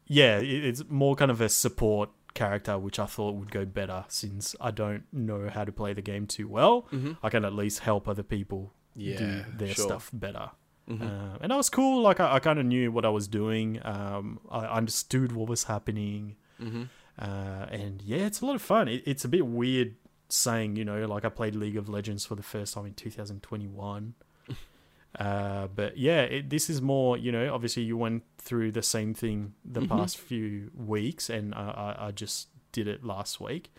yeah, 0.07 0.39
it, 0.39 0.65
it's 0.65 0.83
more 0.89 1.15
kind 1.15 1.29
of 1.31 1.41
a 1.41 1.49
support 1.49 2.09
character, 2.33 2.77
which 2.77 2.99
I 2.99 3.05
thought 3.05 3.35
would 3.35 3.51
go 3.51 3.65
better 3.65 4.05
since 4.07 4.55
I 4.59 4.71
don't 4.71 5.03
know 5.11 5.49
how 5.49 5.63
to 5.65 5.71
play 5.71 5.93
the 5.93 6.01
game 6.01 6.25
too 6.27 6.47
well. 6.47 6.87
hmm 6.89 7.13
I 7.21 7.29
can 7.29 7.45
at 7.45 7.53
least 7.53 7.79
help 7.79 8.07
other 8.07 8.23
people 8.23 8.73
Yeah. 8.95 9.17
do 9.17 9.43
their 9.57 9.73
sure. 9.75 9.85
stuff 9.85 10.09
better. 10.13 10.51
Mhm. 10.89 11.01
Uh, 11.01 11.37
and 11.41 11.51
that 11.51 11.55
was 11.55 11.69
cool. 11.69 12.01
Like 12.01 12.19
I, 12.19 12.35
I 12.35 12.39
kind 12.39 12.57
of 12.59 12.65
knew 12.65 12.91
what 12.91 13.05
I 13.05 13.09
was 13.09 13.27
doing. 13.27 13.79
Um, 13.85 14.39
I 14.49 14.65
understood 14.65 15.31
what 15.33 15.47
was 15.49 15.65
happening. 15.65 16.35
hmm 16.59 16.83
Uh, 17.19 17.65
and 17.69 18.01
yeah, 18.01 18.25
it's 18.25 18.39
a 18.41 18.45
lot 18.45 18.55
of 18.55 18.61
fun. 18.61 18.87
It, 18.87 19.03
it's 19.05 19.25
a 19.25 19.27
bit 19.27 19.45
weird 19.45 19.95
saying, 20.29 20.77
you 20.77 20.85
know, 20.85 21.05
like 21.05 21.25
I 21.25 21.29
played 21.29 21.53
League 21.55 21.75
of 21.77 21.89
Legends 21.89 22.25
for 22.25 22.35
the 22.35 22.43
first 22.43 22.73
time 22.73 22.85
in 22.85 22.93
2021. 22.93 24.13
uh, 25.19 25.67
but 25.67 25.97
yeah, 25.97 26.21
it, 26.21 26.49
this 26.49 26.69
is 26.69 26.81
more, 26.81 27.17
you 27.17 27.31
know, 27.31 27.53
obviously 27.53 27.83
you 27.83 27.97
went 27.97 28.23
through 28.37 28.71
the 28.71 28.81
same 28.83 29.13
thing 29.13 29.53
the 29.65 29.81
Mhm. 29.81 29.89
past 29.89 30.17
few 30.17 30.71
weeks, 30.75 31.29
and 31.29 31.53
I, 31.53 31.95
I, 31.99 32.07
I 32.07 32.11
just 32.11 32.47
did 32.71 32.87
it 32.87 33.03
last 33.03 33.41
week. 33.41 33.71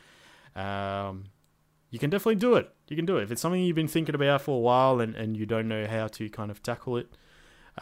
Um, 0.54 1.24
you 1.90 1.98
can 1.98 2.10
definitely 2.10 2.36
do 2.36 2.54
it. 2.54 2.72
You 2.88 2.96
can 2.96 3.06
do 3.06 3.18
it. 3.18 3.24
If 3.24 3.32
it's 3.32 3.40
something 3.42 3.62
you've 3.62 3.76
been 3.76 3.88
thinking 3.88 4.14
about 4.14 4.42
for 4.42 4.56
a 4.56 4.60
while 4.60 5.00
and, 5.00 5.14
and 5.14 5.36
you 5.36 5.46
don't 5.46 5.68
know 5.68 5.86
how 5.86 6.06
to 6.08 6.28
kind 6.30 6.50
of 6.50 6.62
tackle 6.62 6.96
it, 6.96 7.08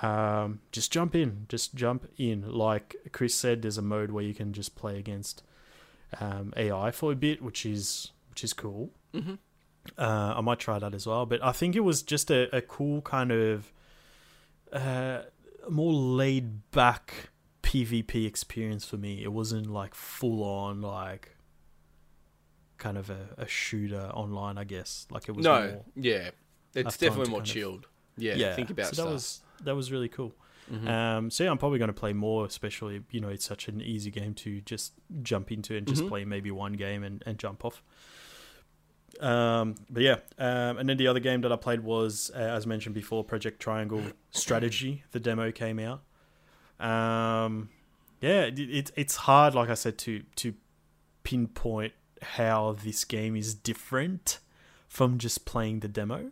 um, 0.03 0.61
just 0.73 0.93
jump 0.93 1.15
in. 1.15 1.47
Just 1.49 1.75
jump 1.75 2.07
in. 2.17 2.51
Like 2.51 2.97
Chris 3.13 3.35
said, 3.35 3.63
there's 3.63 3.79
a 3.79 3.83
mode 3.83 4.11
where 4.11 4.25
you 4.25 4.35
can 4.35 4.53
just 4.53 4.77
play 4.77 4.99
against 4.99 5.43
um, 6.21 6.53
AI 6.57 6.91
for 6.91 7.13
a 7.13 7.17
bit, 7.17 7.43
which 7.43 7.65
is 7.67 8.13
which 8.31 8.45
is 8.45 8.53
cool. 8.53 8.91
hmm 9.13 9.35
Uh, 9.97 10.35
I 10.37 10.41
might 10.43 10.59
try 10.59 10.79
that 10.79 10.95
as 10.95 11.07
well. 11.07 11.27
But 11.27 11.43
I 11.43 11.53
think 11.53 11.75
it 11.77 11.81
was 11.81 12.03
just 12.03 12.31
a, 12.31 12.55
a 12.55 12.61
cool 12.61 13.01
kind 13.03 13.33
of 13.33 13.73
uh, 14.73 15.23
more 15.69 15.93
laid 15.93 16.71
back 16.71 17.31
PvP 17.63 18.27
experience 18.27 18.85
for 18.85 18.97
me. 18.97 19.23
It 19.23 19.33
wasn't 19.33 19.67
like 19.71 19.95
full 19.95 20.43
on 20.43 20.81
like 20.83 21.37
kind 22.79 22.97
of 22.97 23.11
a, 23.11 23.29
a 23.37 23.47
shooter 23.49 24.11
online. 24.15 24.57
I 24.59 24.65
guess 24.65 25.07
like 25.11 25.29
it 25.29 25.33
was 25.33 25.45
No. 25.45 25.61
more 25.61 25.85
Yeah. 25.97 26.31
It's 26.75 26.97
definitely 26.97 27.31
more 27.31 27.41
kind 27.41 27.49
of- 27.49 27.55
chilled. 27.55 27.87
Yeah. 28.17 28.55
Think 28.55 28.71
about 28.71 28.87
so 28.87 28.93
stuff. 28.95 29.07
that 29.07 29.13
was 29.13 29.41
that 29.65 29.75
was 29.77 29.93
really 29.93 30.09
cool. 30.09 30.33
Mhm. 30.73 30.87
Um, 30.89 31.31
so 31.31 31.45
yeah, 31.45 31.51
I'm 31.51 31.57
probably 31.59 31.79
going 31.79 31.89
to 31.89 31.95
play 31.95 32.13
more, 32.13 32.45
especially 32.45 33.03
you 33.11 33.21
know 33.21 33.29
it's 33.29 33.45
such 33.45 33.69
an 33.69 33.81
easy 33.81 34.11
game 34.11 34.35
to 34.35 34.61
just 34.61 34.93
jump 35.23 35.51
into 35.51 35.77
and 35.77 35.87
just 35.87 36.03
Mhm. 36.03 36.09
play 36.09 36.25
maybe 36.25 36.51
one 36.51 36.75
game 36.75 37.03
and, 37.05 37.23
and 37.27 37.39
jump 37.39 37.65
off. 37.65 37.83
Um, 39.21 39.75
but 39.91 40.03
yeah, 40.03 40.17
um, 40.39 40.79
and 40.79 40.89
then 40.89 40.97
the 40.97 41.07
other 41.09 41.21
game 41.21 41.41
that 41.41 41.51
I 41.51 41.57
played 41.57 41.81
was, 41.81 42.31
uh, 42.35 42.39
as 42.39 42.67
mentioned 42.67 42.95
before, 42.95 43.25
Project 43.25 43.61
Triangle 43.61 44.03
Strategy. 44.31 45.03
The 45.13 45.21
demo 45.21 45.51
came 45.51 45.79
out. 45.81 46.03
Um, 46.79 47.71
yeah, 48.21 48.43
it, 48.43 48.59
it, 48.59 48.91
it's 48.95 49.17
hard, 49.17 49.55
like 49.55 49.71
I 49.71 49.75
said, 49.75 49.97
to 49.99 50.23
to 50.37 50.55
pinpoint 51.25 51.95
how 52.23 52.77
this 52.83 53.05
game 53.05 53.37
is 53.37 53.55
different 53.55 54.39
from 54.89 55.19
just 55.19 55.45
playing 55.45 55.81
the 55.81 55.89
demo. 55.89 56.31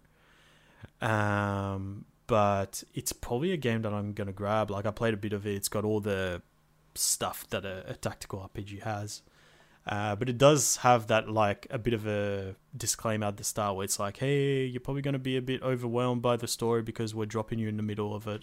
Um, 1.00 2.04
but 2.26 2.82
it's 2.94 3.12
probably 3.12 3.52
a 3.52 3.56
game 3.56 3.82
that 3.82 3.92
I'm 3.92 4.12
gonna 4.12 4.32
grab. 4.32 4.70
Like 4.70 4.86
I 4.86 4.90
played 4.90 5.14
a 5.14 5.18
bit 5.18 5.32
of 5.32 5.46
it. 5.46 5.54
It's 5.54 5.68
got 5.68 5.84
all 5.84 6.00
the 6.00 6.42
stuff 6.94 7.48
that 7.50 7.64
a, 7.64 7.90
a 7.90 7.94
tactical 7.94 8.50
RPG 8.54 8.82
has. 8.82 9.22
Uh, 9.86 10.16
but 10.16 10.28
it 10.28 10.36
does 10.36 10.76
have 10.78 11.06
that 11.06 11.28
like 11.28 11.66
a 11.70 11.78
bit 11.78 11.94
of 11.94 12.06
a 12.08 12.56
disclaimer 12.76 13.26
at 13.26 13.36
the 13.36 13.44
start 13.44 13.76
where 13.76 13.84
it's 13.84 14.00
like, 14.00 14.16
hey, 14.16 14.64
you're 14.64 14.80
probably 14.80 15.02
going 15.02 15.12
to 15.12 15.18
be 15.18 15.36
a 15.36 15.42
bit 15.42 15.62
overwhelmed 15.62 16.22
by 16.22 16.36
the 16.36 16.48
story 16.48 16.82
because 16.82 17.14
we're 17.14 17.24
dropping 17.24 17.60
you 17.60 17.68
in 17.68 17.76
the 17.76 17.84
middle 17.84 18.12
of 18.12 18.26
it, 18.26 18.42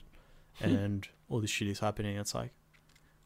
and 0.61 1.05
all 1.29 1.41
this 1.41 1.49
shit 1.49 1.67
is 1.67 1.79
happening. 1.79 2.15
It's 2.15 2.33
like, 2.33 2.51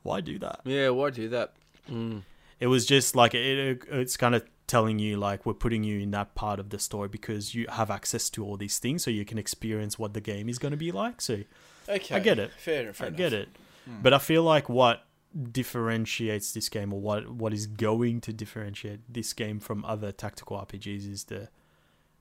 why 0.02 0.22
do 0.22 0.40
that? 0.40 0.62
Yeah. 0.64 0.90
Why 0.90 1.12
do 1.12 1.30
that? 1.30 1.54
Mm. 1.92 2.24
It 2.60 2.68
was 2.68 2.86
just 2.86 3.16
like 3.16 3.34
it, 3.36 3.84
it's 3.92 4.18
kind 4.18 4.34
of 4.36 4.44
telling 4.66 5.00
you 5.00 5.16
like 5.18 5.46
we're 5.46 5.54
putting 5.54 5.84
you 5.84 6.00
in 6.00 6.12
that 6.12 6.36
part 6.36 6.60
of 6.60 6.70
the 6.72 6.80
story 6.80 7.08
because 7.08 7.56
you 7.56 7.66
have 7.70 7.90
access 7.90 8.30
to 8.32 8.44
all 8.44 8.58
these 8.58 8.80
things, 8.80 9.04
so 9.04 9.12
you 9.12 9.24
can 9.26 9.38
experience 9.38 9.98
what 10.00 10.14
the 10.14 10.22
game 10.22 10.50
is 10.50 10.58
going 10.60 10.72
to 10.72 10.78
be 10.78 10.92
like. 10.92 11.22
So 11.22 11.44
Okay. 11.90 12.16
I 12.16 12.20
get 12.20 12.38
it. 12.40 12.52
Fair. 12.52 12.92
fair 12.94 13.06
I 13.06 13.08
enough. 13.10 13.18
get 13.18 13.34
it, 13.34 13.50
Hmm. 13.86 14.02
but 14.02 14.14
I 14.14 14.18
feel 14.18 14.44
like 14.44 14.68
what 14.68 15.04
differentiates 15.52 16.52
this 16.54 16.70
game, 16.70 16.94
or 16.94 17.00
what 17.00 17.30
what 17.32 17.54
is 17.54 17.68
going 17.68 18.22
to 18.22 18.34
differentiate 18.34 19.02
this 19.14 19.34
game 19.34 19.60
from 19.60 19.84
other 19.86 20.12
tactical 20.12 20.58
RPGs, 20.58 21.10
is 21.10 21.24
the 21.26 21.50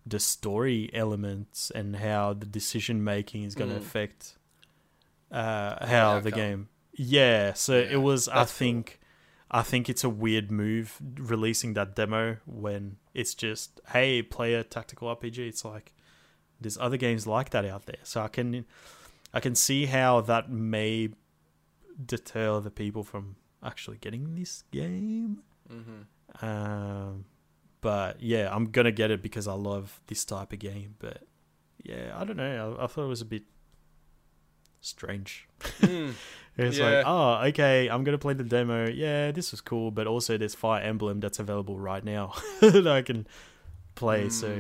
the 0.05 0.21
story 0.21 0.89
elements 0.95 1.71
and 1.73 1.97
how 1.97 2.33
the 2.33 2.47
decision 2.47 3.03
making 3.03 3.43
is 3.43 3.55
going 3.57 3.71
to 3.71 3.77
Mm. 3.77 3.87
affect 3.87 4.35
uh, 5.33 5.85
how 5.87 6.21
the 6.21 6.29
outcome. 6.29 6.31
game. 6.33 6.69
Yeah, 6.95 7.53
so 7.55 7.77
Yeah, 7.79 7.93
it 7.95 7.97
was. 8.03 8.29
I 8.29 8.45
think. 8.45 9.01
I 9.51 9.63
think 9.63 9.89
it's 9.89 10.03
a 10.05 10.09
weird 10.11 10.51
move 10.51 10.99
releasing 11.19 11.75
that 11.75 11.95
demo 11.95 12.39
when 12.47 12.97
it's 13.15 13.35
just, 13.35 13.81
hey, 13.91 14.21
play 14.23 14.55
a 14.55 14.65
tactical 14.65 15.15
RPG. 15.15 15.39
It's 15.39 15.65
like 15.65 15.93
there's 16.61 16.77
other 16.79 16.97
games 16.97 17.27
like 17.27 17.51
that 17.51 17.65
out 17.65 17.87
there. 17.87 17.99
So 18.03 18.21
I 18.23 18.29
can 18.29 18.65
I 19.33 19.41
can 19.41 19.55
see 19.55 19.87
how 19.87 20.21
that 20.23 20.51
may 20.51 21.11
deter 22.05 22.61
the 22.61 22.71
people 22.71 23.05
from 23.05 23.37
actually 23.63 23.99
getting 23.99 24.35
this 24.35 24.65
game. 24.73 25.43
Mhm. 25.71 26.43
Um, 26.43 27.25
but 27.81 28.21
yeah, 28.21 28.55
I'm 28.55 28.67
gonna 28.67 28.91
get 28.93 29.11
it 29.11 29.23
because 29.23 29.47
I 29.47 29.53
love 29.55 30.01
this 30.09 30.25
type 30.25 30.53
of 30.53 30.59
game. 30.59 30.97
But 30.99 31.23
yeah, 31.85 32.15
I 32.17 32.25
don't 32.25 32.37
know. 32.37 32.77
I, 32.81 32.85
I 32.85 32.87
thought 32.89 33.05
it 33.05 33.09
was 33.09 33.21
a 33.23 33.27
bit 33.27 33.45
strange. 34.81 35.49
Mm. 35.81 36.15
It's 36.59 36.79
Yeah. 36.79 36.85
like, 36.87 37.05
oh, 37.07 37.47
okay, 37.49 37.89
I'm 37.89 38.03
gonna 38.05 38.19
play 38.19 38.33
the 38.35 38.45
demo. 38.45 38.89
Yeah, 38.89 39.31
this 39.31 39.51
was 39.51 39.61
cool, 39.61 39.91
but 39.91 40.07
also 40.07 40.39
there's 40.39 40.55
Fire 40.55 40.83
Emblem 40.83 41.21
that's 41.21 41.39
available 41.39 41.79
right 41.79 42.03
now 42.05 42.33
that 42.61 42.87
I 42.87 43.03
can 43.03 43.27
play. 43.95 44.29
So, 44.31 44.57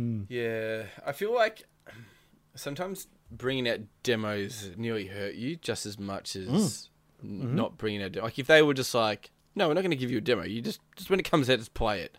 Mm. 0.00 0.26
Yeah, 0.28 0.84
I 1.06 1.12
feel 1.12 1.32
like 1.32 1.64
sometimes 2.56 3.06
bringing 3.30 3.68
out 3.68 3.80
demos 4.02 4.70
nearly 4.76 5.06
hurt 5.06 5.34
you 5.34 5.56
just 5.56 5.86
as 5.86 5.98
much 5.98 6.36
as 6.36 6.88
Mm. 7.24 7.42
Mhm. 7.42 7.52
not 7.54 7.78
bringing 7.78 8.02
out. 8.02 8.16
Like 8.16 8.38
if 8.38 8.46
they 8.48 8.60
were 8.62 8.74
just 8.74 8.94
like, 8.94 9.30
no, 9.54 9.68
we're 9.68 9.74
not 9.74 9.80
going 9.82 9.92
to 9.92 9.96
give 9.96 10.10
you 10.10 10.18
a 10.18 10.20
demo. 10.20 10.42
You 10.42 10.60
just 10.60 10.80
just 10.96 11.10
when 11.10 11.20
it 11.20 11.30
comes 11.30 11.48
out, 11.48 11.58
just 11.58 11.74
play 11.74 12.00
it. 12.02 12.16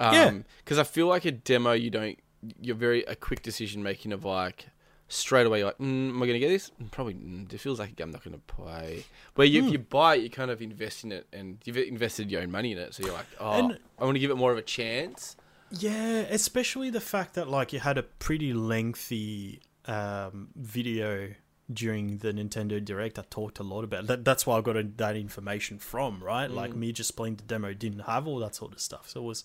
Um, 0.00 0.14
Yeah. 0.14 0.38
Because 0.64 0.78
I 0.78 0.84
feel 0.84 1.06
like 1.08 1.24
a 1.24 1.32
demo, 1.32 1.72
you 1.72 1.90
don't. 1.90 2.18
You're 2.60 2.76
very 2.76 3.02
a 3.04 3.14
quick 3.16 3.42
decision 3.42 3.82
making 3.82 4.12
of 4.12 4.24
like 4.24 4.66
straight 5.12 5.46
away. 5.46 5.58
You're 5.58 5.68
like, 5.68 5.78
mm, 5.78 6.08
am 6.10 6.22
I 6.22 6.26
going 6.26 6.34
to 6.34 6.38
get 6.38 6.48
this? 6.48 6.70
Mm, 6.82 6.90
Probably. 6.90 7.14
Mm, 7.14 7.52
it 7.52 7.60
feels 7.60 7.78
like 7.78 7.98
I'm 8.00 8.10
not 8.10 8.24
going 8.24 8.34
to 8.34 8.40
play. 8.54 9.04
Where 9.34 9.46
you, 9.46 9.62
Mm. 9.62 9.66
if 9.66 9.72
you 9.72 9.78
buy 9.78 10.16
it, 10.16 10.22
you 10.22 10.30
kind 10.30 10.50
of 10.50 10.62
invest 10.62 11.04
in 11.04 11.12
it, 11.12 11.26
and 11.32 11.58
you've 11.64 11.76
invested 11.76 12.30
your 12.30 12.42
own 12.42 12.50
money 12.50 12.72
in 12.72 12.78
it. 12.78 12.94
So 12.94 13.02
you're 13.04 13.12
like, 13.12 13.26
oh, 13.40 13.52
And- 13.52 13.78
I 13.98 14.04
want 14.04 14.16
to 14.16 14.20
give 14.20 14.30
it 14.30 14.36
more 14.36 14.52
of 14.52 14.58
a 14.58 14.62
chance. 14.62 15.36
Yeah, 15.70 16.26
especially 16.28 16.90
the 16.90 17.00
fact 17.00 17.34
that 17.34 17.48
like 17.48 17.72
you 17.72 17.78
had 17.80 17.96
a 17.96 18.02
pretty 18.02 18.52
lengthy 18.52 19.62
um, 19.86 20.48
video 20.54 21.30
during 21.72 22.18
the 22.18 22.32
Nintendo 22.32 22.84
Direct 22.84 23.18
I 23.18 23.24
talked 23.30 23.58
a 23.58 23.62
lot 23.62 23.82
about 23.82 24.06
that. 24.08 24.22
That's 24.24 24.46
why 24.46 24.58
I 24.58 24.60
got 24.60 24.98
that 24.98 25.16
information 25.16 25.78
from, 25.78 26.22
right? 26.22 26.50
Like 26.50 26.72
Mm. 26.72 26.76
me 26.76 26.92
just 26.92 27.16
playing 27.16 27.36
the 27.36 27.44
demo 27.44 27.72
didn't 27.72 28.00
have 28.00 28.26
all 28.26 28.38
that 28.40 28.54
sort 28.54 28.72
of 28.74 28.80
stuff. 28.80 29.08
So 29.08 29.20
it 29.20 29.24
was, 29.24 29.44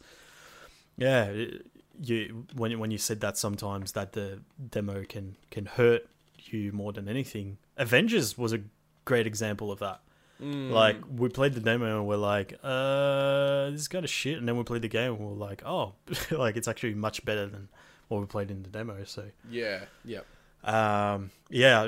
yeah, 0.98 1.26
it- 1.26 1.65
you 2.02 2.45
when 2.53 2.78
when 2.80 2.91
you 2.91 2.98
said 2.98 3.22
that 3.22 3.38
sometimes 3.38 3.94
that 3.94 4.14
the 4.14 4.40
demo 4.69 5.03
can 5.03 5.36
can 5.52 5.65
hurt 5.65 6.07
you 6.38 6.72
more 6.72 6.94
than 6.94 7.07
anything. 7.07 7.57
Avengers 7.78 8.38
was 8.38 8.53
a 8.53 8.61
great 9.06 9.28
example 9.28 9.72
of 9.72 9.80
that. 9.80 10.02
Mm. 10.41 10.72
Like 10.72 10.98
we 11.10 11.30
played 11.30 11.53
the 11.53 11.60
demo 11.60 11.98
and 11.98 12.07
we're 12.07 12.15
like, 12.15 12.53
uh, 12.64 13.72
this 13.72 13.82
is 13.82 13.88
kind 13.88 14.06
of 14.06 14.11
shit, 14.11 14.38
and 14.38 14.48
then 14.48 14.57
we 14.57 14.64
played 14.64 14.84
the 14.84 14.88
game 14.88 15.14
and 15.14 15.19
we're 15.19 15.34
like, 15.34 15.64
oh, 15.65 15.94
like 16.32 16.57
it's 16.57 16.68
actually 16.68 16.94
much 16.94 17.26
better 17.26 17.48
than 17.48 17.69
what 18.07 18.19
we 18.19 18.28
played 18.28 18.52
in 18.52 18.64
the 18.64 18.69
demo. 18.69 19.03
So, 19.03 19.26
yeah, 19.49 19.86
yeah. 20.06 20.22
um, 20.64 21.32
yeah, 21.49 21.88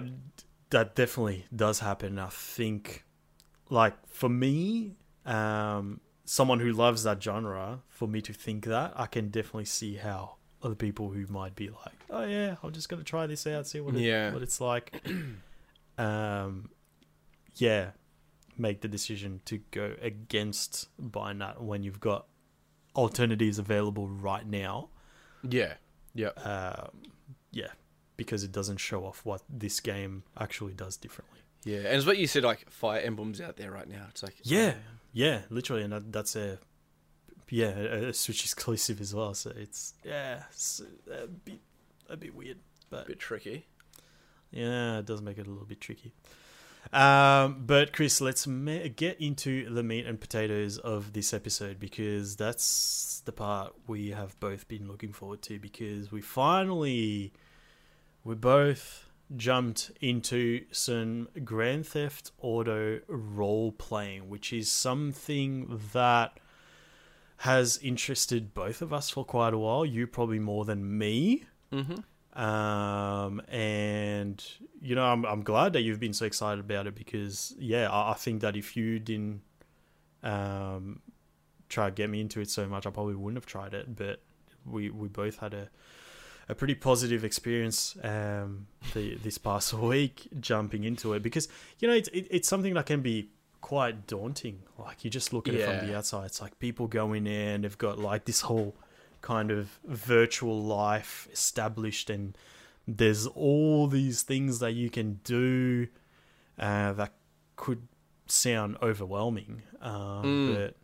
that 0.72 0.95
definitely 0.95 1.45
does 1.56 1.80
happen. 1.80 2.18
I 2.18 2.30
think, 2.30 3.03
like 3.69 3.94
for 4.07 4.30
me, 4.30 4.95
um, 5.26 6.02
someone 6.31 6.60
who 6.60 6.72
loves 6.72 7.01
that 7.03 7.22
genre, 7.23 7.80
for 7.89 8.07
me 8.07 8.22
to 8.22 8.31
think 8.34 8.65
that, 8.65 8.93
I 8.95 9.07
can 9.07 9.30
definitely 9.30 9.65
see 9.65 9.95
how 9.95 10.35
other 10.61 10.76
people 10.76 11.10
who 11.10 11.26
might 11.27 11.56
be 11.56 11.69
like, 11.69 11.95
"Oh 12.11 12.23
yeah, 12.23 12.57
I'm 12.61 12.72
just 12.72 12.88
gonna 12.88 13.03
try 13.03 13.26
this 13.26 13.47
out, 13.47 13.65
see 13.65 13.80
what 13.80 13.95
it, 13.95 14.01
Yeah. 14.01 14.31
what 14.31 14.43
it's 14.43 14.61
like." 14.61 14.93
um, 15.97 16.69
yeah, 17.56 17.91
make 18.57 18.81
the 18.81 18.88
decision 18.88 19.41
to 19.45 19.57
go 19.72 19.95
against 20.01 20.89
buying 20.99 21.39
that 21.39 21.64
when 21.64 21.81
you've 21.81 21.99
got 21.99 22.27
alternatives 22.95 23.57
available 23.57 24.07
right 24.07 24.45
now. 24.45 24.89
Yeah. 25.47 25.73
Yeah. 26.14 26.30
Um, 26.30 26.89
yeah, 27.51 27.72
because 28.18 28.43
it 28.43 28.51
doesn't 28.51 28.77
show 28.77 29.03
off 29.06 29.26
what 29.26 29.41
this 29.49 29.80
game 29.80 30.23
actually 30.38 30.73
does 30.73 30.95
differently. 30.97 31.39
Yeah. 31.64 31.80
And 31.80 31.97
it's 31.97 32.06
what 32.06 32.18
you 32.19 32.27
said, 32.27 32.43
like 32.43 32.69
Fire 32.69 32.99
Emblem's 33.01 33.41
out 33.41 33.57
there 33.57 33.72
right 33.72 33.88
now. 33.89 34.06
It's 34.10 34.22
like 34.22 34.35
Yeah, 34.43 34.76
yeah, 35.14 35.41
literally, 35.49 35.84
and 35.84 35.94
that, 35.94 36.11
that's 36.11 36.36
a 36.36 36.60
yeah 37.49 37.69
a, 37.69 38.14
Switch 38.14 38.44
exclusive 38.44 39.02
as 39.02 39.14
well. 39.14 39.34
So 39.34 39.52
it's 39.56 39.94
yeah, 40.03 40.44
it's 40.52 40.81
a 41.11 41.27
bit 41.27 41.60
a 42.10 42.18
bit 42.18 42.36
weird, 42.36 42.57
a 42.91 43.06
bit 43.06 43.19
tricky. 43.19 43.65
yeah, 44.52 44.99
it 44.99 45.06
does 45.06 45.22
make 45.22 45.38
it 45.38 45.48
a 45.48 45.49
little 45.49 45.65
bit 45.65 45.81
tricky. 45.81 46.14
Um, 46.94 47.64
but 47.68 47.94
Chris, 47.94 48.22
let's 48.22 48.48
ma- 48.48 48.88
get 48.95 49.19
into 49.22 49.72
the 49.72 49.84
meat 49.84 50.07
and 50.07 50.19
potatoes 50.19 50.77
of 50.77 51.14
this 51.14 51.34
episode 51.34 51.80
because 51.80 52.36
that's 52.36 53.22
the 53.26 53.31
part 53.31 53.76
we 53.86 54.11
have 54.11 54.40
both 54.40 54.68
been 54.68 54.88
looking 54.88 55.11
forward 55.11 55.41
to 55.44 55.60
because 55.60 56.11
we 56.11 56.22
finally 56.22 57.34
we're 58.23 58.36
both 58.36 59.09
jumped 59.35 59.91
into 60.01 60.65
some 60.72 61.30
Grand 61.43 61.85
Theft 61.85 62.31
Auto 62.39 62.99
role 63.07 63.72
playing, 63.72 64.30
which 64.30 64.51
is 64.51 64.72
something 64.72 65.80
that 65.93 66.39
has 67.38 67.77
interested 67.77 68.53
both 68.53 68.81
of 68.81 68.91
us 68.91 69.10
for 69.10 69.23
quite 69.23 69.53
a 69.53 69.57
while. 69.57 69.85
You 69.85 70.07
probably 70.07 70.39
more 70.39 70.65
than 70.65 70.97
me. 70.97 71.45
Mm-hmm. 71.72 72.41
Um, 72.41 73.41
and 73.49 74.43
you 74.81 74.95
know, 74.95 75.03
I'm 75.03 75.26
I'm 75.26 75.43
glad 75.43 75.73
that 75.73 75.81
you've 75.81 75.99
been 75.99 76.14
so 76.14 76.26
excited 76.26 76.60
about 76.60 76.88
it 76.88 76.95
because 76.95 77.56
yeah, 77.60 77.89
I, 77.89 78.11
I 78.11 78.14
think 78.14 78.41
that 78.41 78.56
if 78.56 78.77
you 78.77 78.99
didn't 78.99 79.41
um 80.23 81.01
try 81.69 81.85
to 81.85 81.91
get 81.91 82.10
me 82.10 82.22
into 82.22 82.39
it 82.41 82.49
so 82.49 82.68
much, 82.68 82.85
I 82.85 82.89
probably 82.89 83.15
wouldn't 83.15 83.38
have 83.38 83.45
tried 83.45 83.73
it. 83.73 83.95
But 83.95 84.22
we 84.65 84.89
we 84.89 85.07
both 85.07 85.38
had 85.38 85.53
a 85.53 85.69
a 86.49 86.55
pretty 86.55 86.76
positive 86.76 87.23
experience 87.23 87.95
um 88.03 88.67
the 88.93 89.15
this 89.23 89.38
past 89.38 89.71
week 89.91 90.27
jumping 90.39 90.84
into 90.84 91.13
it 91.13 91.21
because 91.21 91.47
you 91.80 91.88
know 91.88 91.93
it's 91.93 92.09
it, 92.09 92.27
it's 92.31 92.47
something 92.47 92.73
that 92.73 92.85
can 92.88 93.01
be 93.01 93.30
quite 93.61 94.07
daunting. 94.07 94.63
Like 94.77 95.03
you 95.03 95.09
just 95.11 95.31
look 95.34 95.47
at 95.47 95.53
it 95.53 95.63
from 95.65 95.85
the 95.88 95.95
outside, 95.97 96.26
it's 96.27 96.41
like 96.41 96.57
people 96.59 96.88
go 96.88 97.13
in 97.13 97.26
there 97.26 97.53
and 97.55 97.63
they've 97.63 97.77
got 97.77 97.99
like 97.99 98.23
this 98.26 98.41
whole 98.41 98.73
kind 99.21 99.51
of 99.51 99.80
virtual 99.85 100.59
life 100.63 101.27
established 101.31 102.09
and 102.09 102.38
there's 102.88 103.27
all 103.27 103.85
these 103.88 104.21
things 104.23 104.59
that 104.59 104.71
you 104.73 104.89
can 104.89 105.19
do 105.26 105.88
uh, 106.57 106.93
that 106.93 107.11
could 107.57 107.81
sound 108.27 108.77
overwhelming 108.81 109.61
um, 109.81 110.23
Mm. 110.23 110.55
but 110.55 110.76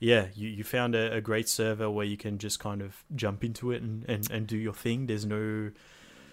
yeah 0.00 0.26
you, 0.34 0.48
you 0.48 0.64
found 0.64 0.94
a, 0.94 1.12
a 1.14 1.20
great 1.20 1.48
server 1.48 1.90
where 1.90 2.06
you 2.06 2.16
can 2.16 2.38
just 2.38 2.58
kind 2.60 2.80
of 2.82 3.04
jump 3.14 3.42
into 3.44 3.72
it 3.72 3.82
and, 3.82 4.04
and, 4.08 4.30
and 4.30 4.46
do 4.46 4.56
your 4.56 4.72
thing 4.74 5.06
there's 5.06 5.26
no 5.26 5.70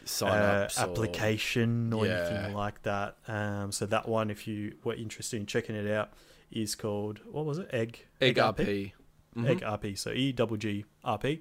Sign 0.05 0.31
uh, 0.31 0.63
ups. 0.65 0.77
or- 0.77 0.81
application 0.81 1.91
or 1.93 2.05
Yeah. 2.05 2.27
anything 2.29 2.53
like 2.53 2.83
that 2.83 3.17
um, 3.27 3.71
so 3.71 3.85
that 3.87 4.07
one 4.07 4.29
if 4.29 4.47
you 4.47 4.75
were 4.83 4.93
interested 4.93 5.37
in 5.39 5.45
checking 5.47 5.75
it 5.75 5.89
out 5.91 6.11
is 6.51 6.75
called 6.75 7.19
what 7.25 7.45
was 7.45 7.57
it 7.57 7.69
egg 7.73 8.05
Egg 8.21 8.35
RP? 8.35 8.55
RP. 8.55 8.91
Mhm. 9.35 9.49
Egg 9.49 9.61
RP, 9.61 9.97
so 9.97 10.11
E 10.11 10.31
double 10.31 10.55
G 10.57 10.85
RP. 11.03 11.39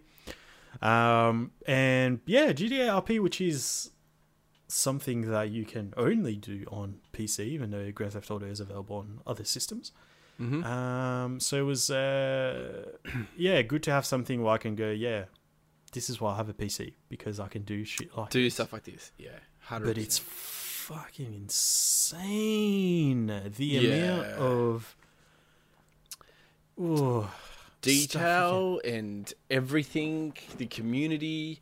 Um, 0.83 1.53
and 1.67 2.19
yeah, 2.27 2.53
GTA 2.53 2.89
RP, 3.03 3.21
which 3.21 3.41
is 3.41 3.91
something 4.67 5.31
that 5.31 5.51
you 5.51 5.65
can 5.65 5.95
only 5.97 6.35
do 6.37 6.65
on 6.71 6.97
PC, 7.13 7.41
even 7.47 7.71
though 7.71 7.93
Grand 7.93 8.15
Theft 8.15 8.31
Auto 8.31 8.47
is 8.47 8.59
available 8.59 8.97
on 8.97 9.21
other 9.27 9.45
systems. 9.45 9.93
Mhm. 10.41 10.65
Um, 10.65 11.41
so 11.41 11.57
it 11.59 11.63
was, 11.63 11.91
uh, 11.91 12.93
yeah, 13.37 13.63
good 13.63 13.83
to 13.85 13.91
have 13.93 14.05
something 14.05 14.43
where 14.43 14.55
I 14.55 14.59
can 14.59 14.75
go, 14.75 14.91
yeah, 14.91 15.25
this 15.93 16.11
is 16.11 16.21
why 16.21 16.33
I 16.33 16.37
have 16.37 16.49
a 16.49 16.55
PC 16.55 16.95
because 17.09 17.39
I 17.39 17.47
can 17.49 17.63
do 17.63 17.85
shit 17.85 18.17
like 18.17 18.31
Do 18.31 18.43
this. 18.43 18.55
stuff 18.55 18.73
like 18.73 18.83
this. 18.85 19.13
Yeah. 19.19 19.39
100%. 19.69 19.85
But 19.85 19.97
it's 19.99 20.19
fucking 20.19 21.33
insane 21.35 23.27
the 23.57 23.65
Yeah. 23.65 23.81
amount 23.81 24.27
of. 24.39 24.97
Ooh, 26.81 26.97
stuff 26.97 27.31
you 27.85 28.09
can- 28.09 28.21
detail 28.21 28.81
and 28.85 29.33
everything, 29.51 30.35
the 30.59 30.67
community. 30.67 31.61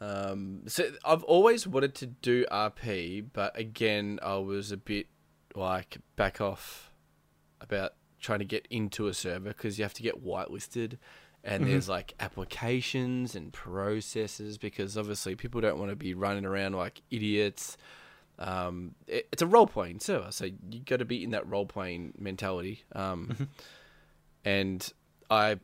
Um, 0.00 0.62
so 0.66 0.90
I've 1.04 1.22
always 1.24 1.66
wanted 1.66 1.94
to 1.96 2.06
do 2.06 2.44
RP, 2.50 3.20
but 3.32 3.58
again, 3.58 4.18
I 4.22 4.36
was 4.36 4.70
a 4.72 4.76
bit 4.76 5.06
like 5.54 5.98
back 6.16 6.40
off 6.40 6.89
about 7.60 7.94
trying 8.20 8.38
to 8.40 8.44
get 8.44 8.66
into 8.70 9.06
a 9.08 9.14
server 9.14 9.48
because 9.48 9.78
you 9.78 9.84
have 9.84 9.94
to 9.94 10.02
get 10.02 10.24
whitelisted, 10.24 10.98
and 11.42 11.64
Mhm. 11.64 11.68
there's 11.68 11.88
like 11.88 12.14
applications 12.20 13.34
and 13.34 13.52
processes 13.52 14.58
because 14.58 14.98
obviously 14.98 15.34
people 15.36 15.60
don't 15.60 15.78
want 15.78 15.90
to 15.90 15.96
be 15.96 16.12
running 16.14 16.44
around 16.44 16.74
like 16.74 17.00
idiots. 17.10 17.76
Um, 18.38 18.94
it, 19.06 19.28
it's 19.32 19.42
a 19.42 19.46
role 19.46 19.66
playing 19.66 20.00
server, 20.00 20.30
so 20.32 20.46
you 20.46 20.80
got 20.84 20.98
to 20.98 21.04
be 21.04 21.22
in 21.24 21.30
that 21.30 21.46
role 21.48 21.66
playing 21.66 22.14
mentality. 22.18 22.84
Um, 22.94 23.48
and 24.44 24.92
I 25.30 25.58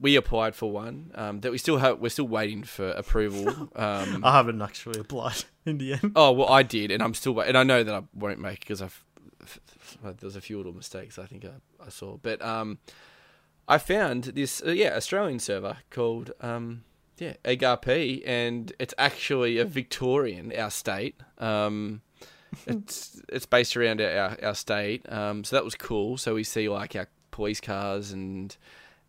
we 0.00 0.16
applied 0.16 0.54
for 0.54 0.70
one 0.70 1.12
um, 1.14 1.40
that 1.40 1.52
we 1.52 1.58
still 1.58 1.78
have. 1.78 2.00
We're 2.00 2.08
still 2.08 2.28
waiting 2.28 2.62
for 2.64 2.90
approval. 2.90 3.70
Um, 3.76 4.24
I 4.24 4.32
haven't 4.32 4.60
actually 4.62 5.00
applied 5.00 5.44
in 5.66 5.78
the 5.78 5.94
end. 5.94 6.12
oh 6.16 6.32
well, 6.32 6.48
I 6.48 6.62
did, 6.62 6.90
and 6.90 7.02
I'm 7.02 7.14
still 7.14 7.38
and 7.40 7.56
I 7.56 7.62
know 7.62 7.82
that 7.84 7.94
I 7.94 8.02
won't 8.14 8.38
make 8.40 8.60
because 8.60 8.82
I've 8.82 9.04
there's 10.20 10.36
a 10.36 10.40
few 10.40 10.56
little 10.56 10.74
mistakes 10.74 11.18
I 11.18 11.26
think 11.26 11.44
I, 11.44 11.84
I 11.84 11.88
saw, 11.88 12.16
but 12.16 12.42
um, 12.42 12.78
I 13.66 13.78
found 13.78 14.24
this 14.24 14.62
uh, 14.64 14.70
yeah 14.70 14.94
Australian 14.96 15.38
server 15.38 15.78
called 15.90 16.32
um, 16.40 16.84
yeah 17.18 17.34
Egg 17.44 17.60
RP, 17.60 18.22
and 18.26 18.72
it's 18.78 18.94
actually 18.98 19.58
a 19.58 19.64
Victorian, 19.64 20.52
our 20.56 20.70
state. 20.70 21.16
Um, 21.38 22.02
it's 22.66 23.20
it's 23.28 23.46
based 23.46 23.76
around 23.76 24.00
our 24.00 24.36
our 24.42 24.54
state, 24.54 25.10
um, 25.10 25.44
so 25.44 25.56
that 25.56 25.64
was 25.64 25.74
cool. 25.74 26.16
So 26.16 26.34
we 26.34 26.44
see 26.44 26.68
like 26.68 26.94
our 26.96 27.08
police 27.30 27.60
cars 27.60 28.12
and 28.12 28.56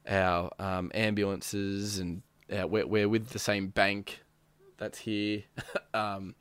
our 0.07 0.51
um, 0.59 0.91
ambulances, 0.93 1.99
and 1.99 2.21
uh, 2.51 2.67
we're 2.67 2.87
we're 2.87 3.09
with 3.09 3.29
the 3.29 3.39
same 3.39 3.67
bank 3.67 4.23
that's 4.77 4.99
here. 4.99 5.43
um, 5.93 6.35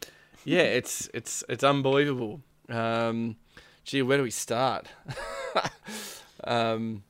yeah, 0.44 0.62
it's 0.62 1.10
it's 1.12 1.42
it's 1.48 1.64
unbelievable. 1.64 2.40
Um, 2.68 3.36
gee, 3.84 4.02
where 4.02 4.16
do 4.18 4.22
we 4.24 4.30
start? 4.30 4.86
um, 6.44 7.02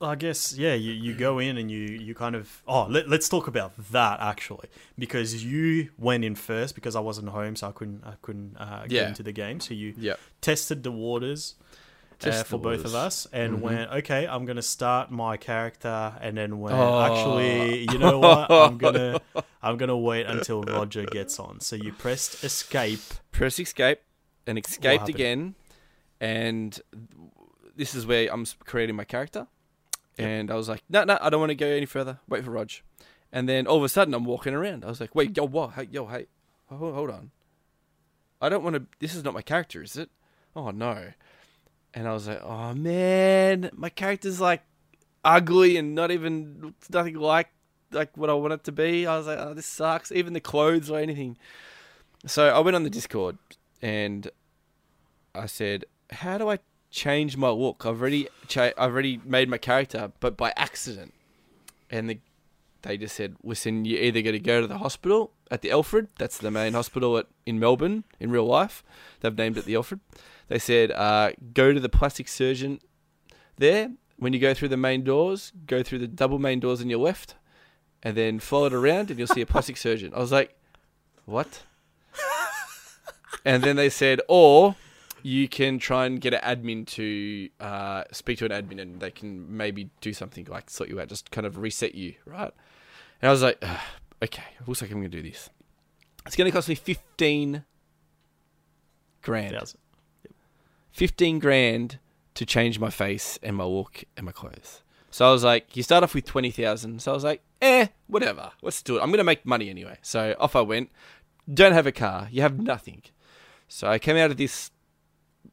I 0.00 0.14
guess 0.16 0.56
yeah. 0.56 0.74
You, 0.74 0.92
you 0.92 1.14
go 1.14 1.38
in 1.38 1.56
and 1.56 1.70
you, 1.70 1.78
you 1.80 2.14
kind 2.14 2.34
of 2.34 2.62
oh 2.66 2.86
let, 2.88 3.08
let's 3.08 3.28
talk 3.28 3.46
about 3.46 3.72
that 3.92 4.20
actually 4.20 4.68
because 4.98 5.44
you 5.44 5.90
went 5.98 6.24
in 6.24 6.34
first 6.34 6.74
because 6.74 6.96
I 6.96 7.00
wasn't 7.00 7.28
home 7.28 7.54
so 7.56 7.68
I 7.68 7.72
couldn't 7.72 8.02
I 8.04 8.14
couldn't 8.22 8.56
uh, 8.58 8.82
get 8.82 8.92
Yeah. 8.92 9.08
into 9.08 9.22
the 9.22 9.32
game 9.32 9.60
so 9.60 9.74
you 9.74 9.94
yeah, 9.96 10.14
tested 10.40 10.82
the 10.82 10.90
waters 10.90 11.54
uh, 12.24 12.42
for 12.44 12.58
both 12.58 12.84
of 12.84 12.94
us 12.94 13.26
and 13.32 13.54
Mhm. 13.58 13.60
went 13.60 13.90
okay 13.92 14.26
I'm 14.26 14.44
gonna 14.44 14.60
start 14.62 15.10
my 15.12 15.36
character 15.36 16.14
and 16.20 16.36
then 16.36 16.58
went 16.58 16.74
Oh. 16.76 17.00
actually 17.00 17.84
you 17.90 17.98
know 17.98 18.18
what 18.18 18.50
I'm 18.50 18.78
gonna 18.78 19.20
I'm 19.62 19.76
gonna 19.76 19.96
wait 19.98 20.26
until 20.26 20.62
Roger 20.62 21.04
gets 21.06 21.38
on 21.38 21.60
so 21.60 21.76
you 21.76 21.92
pressed 21.92 22.42
escape 22.42 23.00
press 23.30 23.58
escape 23.60 24.00
and 24.48 24.58
escaped 24.58 25.08
again, 25.08 25.54
and 26.22 26.80
this 27.76 27.96
is 27.96 28.06
where 28.06 28.32
I'm 28.32 28.46
creating 28.64 28.94
my 28.94 29.04
character. 29.04 29.48
Yep. 30.18 30.28
And 30.28 30.50
I 30.52 30.54
was 30.54 30.68
like, 30.68 30.84
no, 30.88 31.02
no, 31.02 31.18
I 31.20 31.28
don't 31.30 31.40
want 31.40 31.50
to 31.50 31.56
go 31.56 31.66
any 31.66 31.84
further. 31.84 32.20
Wait 32.28 32.44
for 32.44 32.52
Rog. 32.52 32.70
And 33.32 33.48
then 33.48 33.66
all 33.66 33.78
of 33.78 33.82
a 33.82 33.88
sudden, 33.88 34.14
I'm 34.14 34.24
walking 34.24 34.54
around. 34.54 34.84
I 34.84 34.88
was 34.88 35.00
like, 35.00 35.14
wait, 35.16 35.36
yo, 35.36 35.46
what? 35.46 35.72
Hey, 35.72 35.88
yo, 35.90 36.06
hey, 36.06 36.26
hold, 36.68 36.94
hold 36.94 37.10
on. 37.10 37.32
I 38.40 38.48
don't 38.48 38.62
want 38.62 38.76
to. 38.76 38.86
This 39.00 39.16
is 39.16 39.24
not 39.24 39.34
my 39.34 39.42
character, 39.42 39.82
is 39.82 39.96
it? 39.96 40.10
Oh 40.54 40.70
no. 40.70 41.08
And 41.92 42.06
I 42.06 42.12
was 42.12 42.28
like, 42.28 42.42
oh 42.42 42.72
man, 42.74 43.70
my 43.74 43.88
character's 43.88 44.40
like 44.40 44.62
ugly 45.24 45.76
and 45.76 45.94
not 45.94 46.10
even 46.10 46.74
nothing 46.90 47.14
like 47.14 47.48
like 47.90 48.16
what 48.16 48.30
I 48.30 48.34
want 48.34 48.52
it 48.52 48.64
to 48.64 48.72
be. 48.72 49.06
I 49.06 49.16
was 49.16 49.26
like, 49.26 49.38
oh, 49.38 49.54
this 49.54 49.66
sucks. 49.66 50.12
Even 50.12 50.34
the 50.34 50.40
clothes 50.40 50.88
or 50.88 50.98
anything. 50.98 51.36
So 52.26 52.48
I 52.48 52.60
went 52.60 52.76
on 52.76 52.84
the 52.84 52.90
Discord 52.90 53.38
and 53.80 54.30
I 55.34 55.46
said, 55.46 55.84
"How 56.12 56.38
do 56.38 56.50
I 56.50 56.58
change 56.90 57.36
my 57.36 57.50
look? 57.50 57.84
I've 57.86 58.00
already 58.00 58.28
cha- 58.48 58.72
I've 58.78 58.92
already 58.92 59.20
made 59.24 59.48
my 59.48 59.58
character, 59.58 60.12
but 60.20 60.36
by 60.36 60.52
accident." 60.56 61.14
And 61.90 62.08
the, 62.08 62.18
they 62.82 62.96
just 62.96 63.16
said, 63.16 63.36
"Listen, 63.42 63.84
you're 63.84 64.00
either 64.00 64.22
going 64.22 64.34
to 64.34 64.40
go 64.40 64.60
to 64.60 64.66
the 64.66 64.78
hospital 64.78 65.32
at 65.50 65.62
the 65.62 65.70
Alfred. 65.70 66.08
That's 66.18 66.38
the 66.38 66.50
main 66.50 66.72
hospital 66.72 67.18
at, 67.18 67.26
in 67.46 67.58
Melbourne 67.58 68.04
in 68.20 68.30
real 68.30 68.46
life. 68.46 68.82
They've 69.20 69.36
named 69.36 69.58
it 69.58 69.64
the 69.64 69.76
Alfred. 69.76 70.00
They 70.48 70.58
said, 70.58 70.90
uh, 70.90 71.32
go 71.54 71.72
to 71.72 71.80
the 71.80 71.88
plastic 71.88 72.28
surgeon 72.28 72.80
there. 73.56 73.92
When 74.16 74.32
you 74.32 74.38
go 74.38 74.54
through 74.54 74.68
the 74.68 74.76
main 74.76 75.02
doors, 75.02 75.52
go 75.66 75.82
through 75.82 75.98
the 75.98 76.06
double 76.06 76.38
main 76.38 76.60
doors 76.60 76.80
on 76.80 76.88
your 76.90 77.00
left." 77.00 77.34
and 78.02 78.16
then 78.16 78.40
follow 78.40 78.66
it 78.66 78.72
around, 78.72 79.10
and 79.10 79.18
you'll 79.18 79.28
see 79.28 79.40
a 79.40 79.46
plastic 79.46 79.76
surgeon. 79.76 80.12
I 80.14 80.18
was 80.18 80.32
like, 80.32 80.56
what? 81.24 81.62
and 83.44 83.62
then 83.62 83.76
they 83.76 83.88
said, 83.88 84.20
or 84.28 84.74
you 85.22 85.48
can 85.48 85.78
try 85.78 86.06
and 86.06 86.20
get 86.20 86.34
an 86.34 86.40
admin 86.40 86.86
to 86.88 87.48
uh, 87.60 88.04
speak 88.12 88.38
to 88.38 88.44
an 88.44 88.50
admin, 88.50 88.80
and 88.80 89.00
they 89.00 89.10
can 89.10 89.56
maybe 89.56 89.90
do 90.00 90.12
something 90.12 90.46
like 90.50 90.70
sort 90.70 90.88
you 90.88 91.00
out, 91.00 91.08
just 91.08 91.30
kind 91.30 91.46
of 91.46 91.58
reset 91.58 91.94
you, 91.94 92.14
right? 92.26 92.52
And 93.20 93.28
I 93.28 93.32
was 93.32 93.42
like, 93.42 93.58
"Ugh, 93.62 93.80
okay, 94.22 94.44
it 94.60 94.68
looks 94.68 94.82
like 94.82 94.90
I'm 94.90 94.98
going 94.98 95.10
to 95.10 95.22
do 95.22 95.28
this. 95.28 95.50
It's 96.26 96.36
going 96.36 96.50
to 96.50 96.52
cost 96.52 96.68
me 96.68 96.74
fifteen 96.74 97.64
grand. 99.22 99.54
Thousand. 99.54 99.78
15 100.92 101.38
grand 101.38 101.98
to 102.34 102.46
change 102.46 102.78
my 102.78 102.90
face 102.90 103.38
and 103.42 103.56
my 103.56 103.64
look 103.64 104.04
and 104.16 104.26
my 104.26 104.32
clothes. 104.32 104.82
So 105.10 105.28
I 105.28 105.32
was 105.32 105.44
like, 105.44 105.76
you 105.76 105.82
start 105.82 106.04
off 106.04 106.14
with 106.14 106.24
20,000. 106.24 107.00
So 107.00 107.12
I 107.12 107.14
was 107.14 107.24
like, 107.24 107.42
eh, 107.60 107.88
whatever. 108.06 108.52
Let's 108.62 108.82
do 108.82 108.96
it. 108.96 109.00
I'm 109.00 109.08
going 109.08 109.18
to 109.18 109.24
make 109.24 109.44
money 109.44 109.68
anyway. 109.68 109.98
So 110.02 110.34
off 110.38 110.56
I 110.56 110.60
went. 110.60 110.90
Don't 111.52 111.72
have 111.72 111.86
a 111.86 111.92
car. 111.92 112.28
You 112.30 112.42
have 112.42 112.58
nothing. 112.58 113.02
So 113.68 113.88
I 113.88 113.98
came 113.98 114.16
out 114.16 114.30
of 114.30 114.36
this 114.36 114.70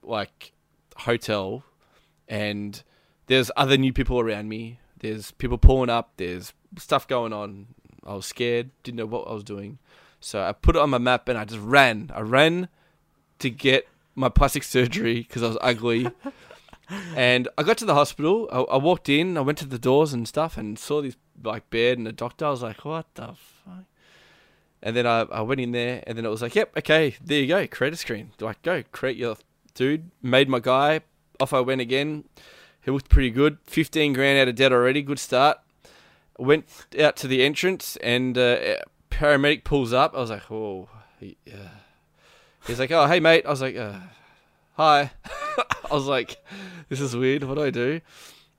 like 0.03 0.53
hotel 0.97 1.63
and 2.27 2.83
there's 3.27 3.51
other 3.55 3.77
new 3.77 3.93
people 3.93 4.19
around 4.19 4.49
me. 4.49 4.79
There's 4.99 5.31
people 5.31 5.57
pulling 5.57 5.89
up. 5.89 6.13
There's 6.17 6.53
stuff 6.77 7.07
going 7.07 7.33
on. 7.33 7.67
I 8.05 8.13
was 8.13 8.25
scared. 8.25 8.71
Didn't 8.83 8.97
know 8.97 9.05
what 9.05 9.27
I 9.27 9.33
was 9.33 9.43
doing. 9.43 9.79
So 10.19 10.41
I 10.41 10.51
put 10.51 10.75
it 10.75 10.81
on 10.81 10.89
my 10.89 10.97
map 10.97 11.29
and 11.29 11.37
I 11.37 11.45
just 11.45 11.61
ran. 11.61 12.11
I 12.13 12.21
ran 12.21 12.67
to 13.39 13.49
get 13.49 13.87
my 14.15 14.29
plastic 14.29 14.63
surgery 14.63 15.21
because 15.21 15.43
I 15.43 15.47
was 15.47 15.57
ugly. 15.61 16.09
and 17.15 17.47
I 17.57 17.63
got 17.63 17.77
to 17.79 17.85
the 17.85 17.93
hospital. 17.93 18.47
I, 18.51 18.59
I 18.61 18.77
walked 18.77 19.09
in. 19.09 19.37
I 19.37 19.41
went 19.41 19.57
to 19.59 19.65
the 19.65 19.79
doors 19.79 20.13
and 20.13 20.27
stuff, 20.27 20.57
and 20.57 20.77
saw 20.77 21.01
this 21.01 21.15
like 21.43 21.69
bed 21.69 21.97
and 21.97 22.07
a 22.07 22.11
doctor. 22.11 22.45
I 22.45 22.49
was 22.49 22.61
like, 22.61 22.83
"What 22.83 23.05
the 23.15 23.33
fuck?" 23.35 23.85
And 24.81 24.95
then 24.95 25.05
I, 25.05 25.21
I 25.21 25.41
went 25.41 25.61
in 25.61 25.71
there, 25.71 26.03
and 26.05 26.17
then 26.17 26.25
it 26.25 26.29
was 26.29 26.41
like, 26.41 26.55
"Yep, 26.55 26.77
okay, 26.77 27.15
there 27.23 27.39
you 27.39 27.47
go, 27.47 27.67
create 27.67 27.93
a 27.93 27.97
screen." 27.97 28.31
Like, 28.39 28.61
go 28.61 28.83
create 28.91 29.17
your 29.17 29.37
dude. 29.79 30.11
Made 30.21 30.49
my 30.49 30.59
guy. 30.59 30.99
Off 31.39 31.53
I 31.53 31.61
went 31.61 31.79
again. 31.79 32.25
He 32.81 32.91
looked 32.91 33.09
pretty 33.09 33.31
good. 33.31 33.57
Fifteen 33.63 34.11
grand 34.13 34.37
out 34.37 34.49
of 34.49 34.55
debt 34.55 34.73
already. 34.73 35.01
Good 35.01 35.19
start. 35.19 35.57
Went 36.37 36.65
out 36.99 37.15
to 37.17 37.27
the 37.27 37.43
entrance, 37.43 37.95
and 37.97 38.37
uh, 38.37 38.75
paramedic 39.09 39.63
pulls 39.63 39.93
up. 39.93 40.13
I 40.13 40.19
was 40.19 40.29
like, 40.29 40.51
"Oh, 40.51 40.89
he, 41.19 41.37
uh, 41.51 41.69
He's 42.67 42.79
like, 42.79 42.91
"Oh, 42.91 43.07
hey, 43.07 43.19
mate." 43.21 43.45
I 43.45 43.49
was 43.49 43.61
like, 43.61 43.77
uh, 43.77 43.99
"Hi." 44.73 45.11
I 45.57 45.93
was 45.93 46.05
like, 46.05 46.37
"This 46.89 46.99
is 46.99 47.15
weird. 47.15 47.43
What 47.45 47.55
do 47.55 47.63
I 47.63 47.69
do?" 47.69 48.01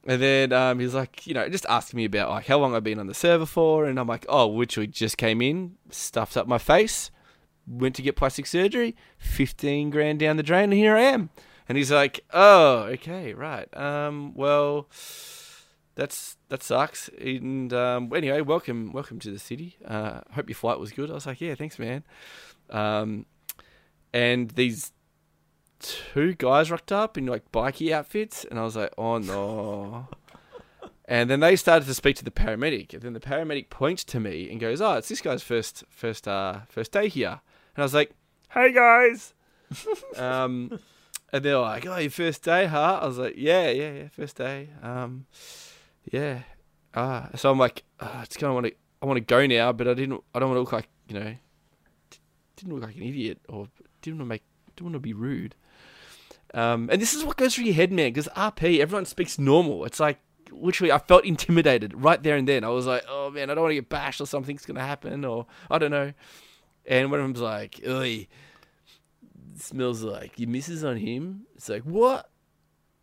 And 0.07 0.23
then 0.23 0.53
um, 0.55 0.81
he's 0.81 0.95
like, 0.95 1.27
you 1.27 1.35
know, 1.35 1.47
just 1.51 1.67
asking 1.69 1.99
me 1.99 2.07
about 2.07 2.31
like 2.31 2.47
how 2.47 2.59
long 2.59 2.75
I've 2.75 2.83
been 2.83 2.99
on 2.99 3.07
the 3.07 3.15
server 3.15 3.47
for, 3.47 3.85
and 3.85 4.01
I'm 4.01 4.09
like, 4.09 4.25
"Oh, 4.29 4.47
which 4.47 4.79
we 4.79 4.87
just 4.87 5.19
came 5.19 5.43
in, 5.43 5.77
stuffed 5.91 6.39
up 6.39 6.47
my 6.47 6.59
face, 6.59 7.11
went 7.71 7.95
to 7.97 8.03
get 8.03 8.17
plastic 8.17 8.47
surgery, 8.47 8.97
fifteen 9.19 9.91
grand 9.91 10.19
down 10.19 10.37
the 10.37 10.43
drain, 10.43 10.65
and 10.65 10.73
here 10.75 10.97
I 10.97 11.03
am." 11.03 11.31
And 11.69 11.79
he's 11.79 11.93
like, 11.93 12.21
"Oh, 12.33 12.89
okay, 12.95 13.35
right. 13.35 13.75
Um, 13.77 14.35
well." 14.35 14.89
That's 15.97 16.39
that 16.49 16.63
sucks. 16.63 17.11
And 17.21 17.75
um, 17.75 18.11
anyway, 18.15 18.41
welcome, 18.41 18.93
welcome 18.93 19.19
to 19.19 19.31
the 19.31 19.39
city. 19.39 19.77
Uh, 19.85 20.21
hope 20.33 20.49
your 20.49 20.55
flight 20.55 20.79
was 20.79 20.93
good. 20.93 21.11
I 21.11 21.15
was 21.15 21.27
like, 21.27 21.41
yeah, 21.43 21.55
thanks, 21.57 21.79
man. 21.79 22.05
Um, 22.71 23.27
and 24.13 24.51
these 24.53 24.93
two 25.81 26.35
guys 26.35 26.71
rocked 26.71 26.93
up 26.93 27.19
in 27.19 27.27
like 27.27 27.51
bikey 27.53 27.93
outfits, 27.93 28.45
and 28.45 28.59
I 28.59 28.63
was 28.63 28.77
like, 28.77 28.93
oh 28.97 29.19
no. 29.19 30.09
and 31.07 31.29
then 31.29 31.41
they 31.41 31.57
started 31.57 31.87
to 31.87 31.95
speak 31.95 32.17
to 32.17 32.25
the 32.25 32.31
paramedic, 32.31 32.95
and 32.95 33.03
then 33.03 33.13
the 33.13 33.21
paramedic 33.21 33.71
points 33.71 34.05
to 34.05 34.21
me 34.21 34.51
and 34.51 34.61
goes, 34.61 34.81
"Oh, 34.81 34.95
it's 34.95 35.09
this 35.09 35.21
guy's 35.21 35.43
first 35.43 35.85
first 35.91 36.29
uh 36.29 36.61
first 36.69 36.93
day 36.93 37.09
here," 37.09 37.41
and 37.75 37.83
I 37.83 37.83
was 37.83 37.95
like, 37.95 38.13
"Hey 38.51 38.73
guys." 38.73 39.35
um, 40.17 40.79
and 41.33 41.45
they're 41.45 41.59
like, 41.59 41.87
"Oh, 41.87 41.99
your 41.99 42.11
first 42.11 42.43
day, 42.43 42.67
huh?" 42.67 43.01
I 43.03 43.07
was 43.07 43.19
like, 43.19 43.35
"Yeah, 43.37 43.71
yeah, 43.71 43.93
yeah, 43.93 44.09
first 44.09 44.37
day." 44.37 44.71
Um, 44.83 45.27
yeah. 46.11 46.41
Ah, 46.95 47.29
so 47.37 47.51
I'm 47.51 47.59
like, 47.59 47.85
ah, 48.01 48.23
it's 48.23 48.37
kind 48.37 48.49
of 48.49 48.55
want 48.55 48.67
to, 48.67 48.73
I 49.03 49.07
want 49.07 49.17
to 49.17 49.21
go 49.21 49.47
now, 49.47 49.73
but 49.73 49.87
I 49.87 49.95
didn't, 49.95 50.23
I 50.35 50.41
don't 50.41 50.49
want 50.49 50.57
to 50.57 50.61
look 50.61 50.73
like, 50.73 50.89
you 51.09 51.21
know, 51.21 51.35
didn't 52.57 52.75
look 52.75 52.83
like 52.83 52.97
an 52.97 53.03
idiot 53.03 53.39
or 53.49 53.69
didn't 54.03 54.19
want 54.19 54.27
to 54.27 54.31
make, 54.31 54.43
didn't 54.75 54.87
want 54.87 54.95
to 54.95 55.01
be 55.01 55.13
rude. 55.13 55.55
Um, 56.53 56.89
and 56.91 57.01
this 57.01 57.15
is 57.15 57.25
what 57.25 57.37
goes 57.37 57.55
through 57.55 57.65
your 57.65 57.75
head, 57.75 57.93
man, 57.93 58.13
because 58.13 58.29
RP, 58.37 58.81
everyone 58.81 59.05
speaks 59.05 59.39
normal. 59.39 59.85
It's 59.85 60.01
like, 60.01 60.19
literally, 60.51 60.91
I 60.91 60.99
felt 60.99 61.25
intimidated 61.25 61.95
right 61.95 62.21
there 62.21 62.37
and 62.37 62.49
then. 62.49 62.65
I 62.65 62.71
was 62.71 62.87
like, 62.87 63.05
oh 63.09 63.31
man, 63.31 63.51
I 63.51 63.55
don't 63.55 63.63
want 63.63 63.71
to 63.71 63.77
get 63.77 63.89
bashed 63.89 64.21
or 64.21 64.27
something's 64.27 64.67
going 64.67 64.77
to 64.77 64.83
happen, 64.83 65.25
or 65.25 65.47
I 65.71 65.79
don't 65.79 65.93
know. 65.93 66.13
And 66.91 67.09
one 67.09 67.21
of 67.21 67.25
them's 67.25 67.41
like, 67.41 67.81
smells 69.57 70.03
like 70.03 70.39
your 70.41 70.49
missus 70.49 70.83
on 70.83 70.97
him. 70.97 71.47
It's 71.55 71.69
like, 71.69 71.85
what? 71.85 72.29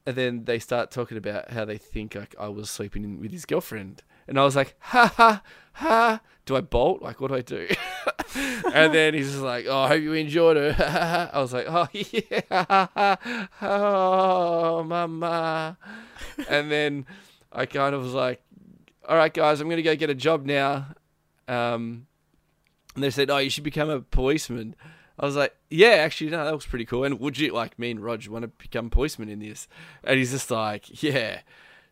And 0.06 0.16
then 0.16 0.44
they 0.44 0.60
start 0.60 0.92
talking 0.92 1.18
about 1.18 1.52
how 1.52 1.64
they 1.64 1.78
think 1.78 2.14
like 2.14 2.36
I 2.38 2.50
was 2.50 2.70
sleeping 2.70 3.06
in 3.06 3.22
with 3.22 3.32
his 3.32 3.46
girlfriend. 3.46 4.04
And 4.28 4.38
I 4.38 4.44
was 4.44 4.58
like, 4.58 4.76
ha 4.80 5.14
ha 5.16 5.42
ha. 5.72 6.20
Do 6.46 6.58
I 6.58 6.62
bolt? 6.62 7.02
Like, 7.02 7.22
what 7.22 7.30
do 7.30 7.36
I 7.36 7.42
do? 7.42 7.68
and 8.74 8.94
then 8.94 9.14
he's 9.14 9.32
just 9.32 9.42
like, 9.42 9.66
oh, 9.68 9.80
I 9.80 9.88
hope 9.88 10.02
you 10.02 10.14
enjoyed 10.14 10.58
it. 10.58 10.80
I 10.80 11.40
was 11.40 11.54
like, 11.54 11.66
oh, 11.70 11.88
yeah. 11.94 13.16
Oh, 13.62 14.84
mama. 14.84 15.78
And 16.50 16.70
then 16.70 17.06
I 17.54 17.66
kind 17.66 17.96
of 17.96 18.04
was 18.04 18.14
like, 18.14 18.42
all 19.08 19.16
right, 19.16 19.34
guys, 19.34 19.62
I'm 19.62 19.70
to 19.70 19.82
go 19.82 19.96
get 19.96 20.10
a 20.10 20.16
job 20.16 20.46
now. 20.46 20.88
Um, 21.48 22.07
and 22.98 23.04
they 23.04 23.12
said, 23.12 23.30
oh, 23.30 23.38
you 23.38 23.52
should 23.52 23.64
become 23.64 23.92
a 23.92 24.02
policeman. 24.02 24.76
I 25.20 25.26
was 25.28 25.36
like, 25.36 25.56
yeah, 25.70 25.90
actually, 25.90 26.32
no, 26.32 26.44
that 26.44 26.56
was 26.56 26.66
pretty 26.66 26.84
cool. 26.84 27.04
And 27.04 27.20
would 27.20 27.38
you, 27.38 27.54
like 27.54 27.78
me 27.78 27.92
and 27.92 28.00
Rog, 28.04 28.26
want 28.26 28.42
to 28.42 28.48
become 28.48 28.90
policemen 28.90 29.30
in 29.30 29.38
this? 29.38 29.68
And 30.04 30.18
he's 30.18 30.32
just 30.32 30.50
like, 30.50 31.04
yeah, 31.04 31.42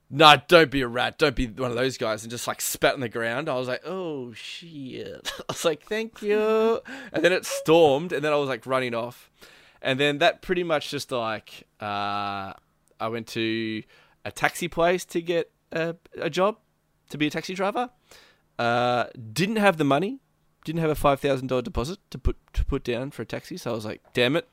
no, 0.09 0.35
don't 0.47 0.71
be 0.71 0.81
a 0.81 0.87
rat. 0.87 1.19
Don't 1.19 1.35
be 1.35 1.45
one 1.45 1.69
of 1.69 1.77
those 1.77 1.99
guys. 1.99 2.23
And 2.23 2.31
just 2.31 2.47
like 2.47 2.59
spat 2.59 2.95
on 2.95 3.01
the 3.01 3.09
ground. 3.09 3.49
I 3.49 3.53
was 3.53 3.67
like, 3.67 3.83
oh, 3.85 4.33
shit. 4.33 5.31
I 5.41 5.43
was 5.47 5.63
like, 5.63 5.83
thank 5.83 6.23
you. 6.23 6.81
And 7.13 7.23
then 7.23 7.31
it 7.31 7.45
stormed. 7.45 8.11
And 8.11 8.25
then 8.25 8.33
I 8.33 8.37
was 8.37 8.49
like 8.49 8.65
running 8.65 8.95
off. 8.95 9.29
And 9.83 9.99
then 9.99 10.17
that 10.17 10.41
pretty 10.41 10.63
much 10.63 10.89
just 10.89 11.11
like, 11.11 11.67
uh, 11.79 12.53
I 12.99 13.07
went 13.09 13.27
to 13.27 13.83
a 14.25 14.31
taxi 14.31 14.67
place 14.67 15.05
to 15.05 15.21
get 15.21 15.51
a, 15.71 15.97
a 16.19 16.31
job 16.31 16.57
to 17.11 17.19
be 17.19 17.27
a 17.27 17.29
taxi 17.29 17.53
driver. 17.53 17.91
Uh, 18.57 19.05
didn't 19.33 19.57
have 19.57 19.77
the 19.77 19.83
money 19.83 20.19
didn't 20.65 20.81
have 20.81 20.89
a 20.89 20.95
five 20.95 21.21
thousand 21.21 21.47
dollar 21.47 21.61
deposit 21.61 21.99
to 22.09 22.17
put 22.17 22.35
to 22.53 22.65
put 22.65 22.83
down 22.83 23.11
for 23.11 23.21
a 23.21 23.25
taxi, 23.25 23.55
so 23.55 23.71
I 23.71 23.75
was 23.75 23.85
like, 23.85 24.01
"Damn 24.13 24.35
it!" 24.35 24.49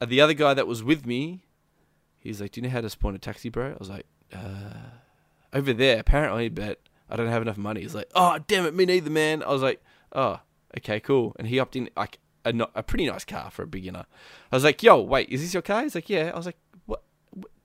Uh, 0.00 0.06
the 0.06 0.20
other 0.22 0.32
guy 0.32 0.54
that 0.54 0.66
was 0.66 0.82
with 0.82 1.04
me, 1.04 1.42
he's 2.18 2.40
like, 2.40 2.52
"Do 2.52 2.60
you 2.60 2.66
know 2.66 2.72
how 2.72 2.80
to 2.80 2.88
spawn 2.88 3.14
a 3.14 3.18
taxi, 3.18 3.50
bro?" 3.50 3.72
I 3.72 3.76
was 3.78 3.90
like, 3.90 4.06
uh, 4.32 4.72
"Over 5.52 5.74
there, 5.74 5.98
apparently, 5.98 6.48
but 6.48 6.80
I 7.10 7.16
don't 7.16 7.28
have 7.28 7.42
enough 7.42 7.58
money." 7.58 7.82
He's 7.82 7.94
like, 7.94 8.08
"Oh, 8.14 8.38
damn 8.46 8.64
it, 8.64 8.74
me 8.74 8.86
neither, 8.86 9.10
man." 9.10 9.42
I 9.42 9.48
was 9.48 9.60
like, 9.62 9.82
"Oh, 10.12 10.40
okay, 10.78 11.00
cool." 11.00 11.34
And 11.38 11.48
he 11.48 11.58
opted 11.58 11.82
in 11.82 11.90
like 11.96 12.18
a 12.44 12.54
a 12.74 12.82
pretty 12.82 13.06
nice 13.06 13.24
car 13.24 13.50
for 13.50 13.64
a 13.64 13.66
beginner. 13.66 14.06
I 14.52 14.56
was 14.56 14.64
like, 14.64 14.82
"Yo, 14.82 15.02
wait, 15.02 15.28
is 15.28 15.42
this 15.42 15.52
your 15.52 15.62
car?" 15.62 15.82
He's 15.82 15.94
like, 15.96 16.08
"Yeah." 16.08 16.30
I 16.32 16.36
was 16.36 16.46
like, 16.46 16.58
"What? 16.86 17.02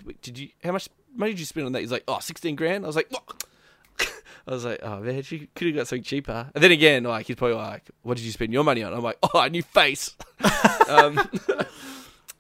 what 0.04 0.22
did 0.22 0.38
you? 0.40 0.50
How 0.64 0.72
much 0.72 0.90
money 1.16 1.32
did 1.34 1.40
you 1.40 1.46
spend 1.46 1.68
on 1.68 1.72
that?" 1.74 1.82
He's 1.82 1.92
like, 1.92 2.04
"Oh, 2.08 2.20
16 2.20 2.56
grand." 2.56 2.84
I 2.84 2.88
was 2.88 2.96
like, 2.96 3.12
"What?" 3.12 3.44
I 4.48 4.52
was 4.52 4.65
like, 4.65 4.80
oh 4.84 4.99
man, 4.99 5.22
she 5.22 5.48
could 5.56 5.68
have 5.68 5.76
got 5.76 5.88
something 5.88 6.03
cheaper. 6.03 6.49
And 6.53 6.64
then 6.64 6.72
again, 6.72 7.03
like 7.03 7.28
he's 7.28 7.36
probably 7.36 7.56
like, 7.56 7.90
what 8.02 8.18
did 8.18 8.26
you 8.26 8.32
spend 8.32 8.52
your 8.52 8.64
money 8.64 8.84
on? 8.84 8.94
I'm 8.94 9.02
like, 9.02 9.18
oh, 9.24 9.40
a 9.40 9.49
new 9.49 9.64
face. 9.64 10.15
um, 10.90 11.18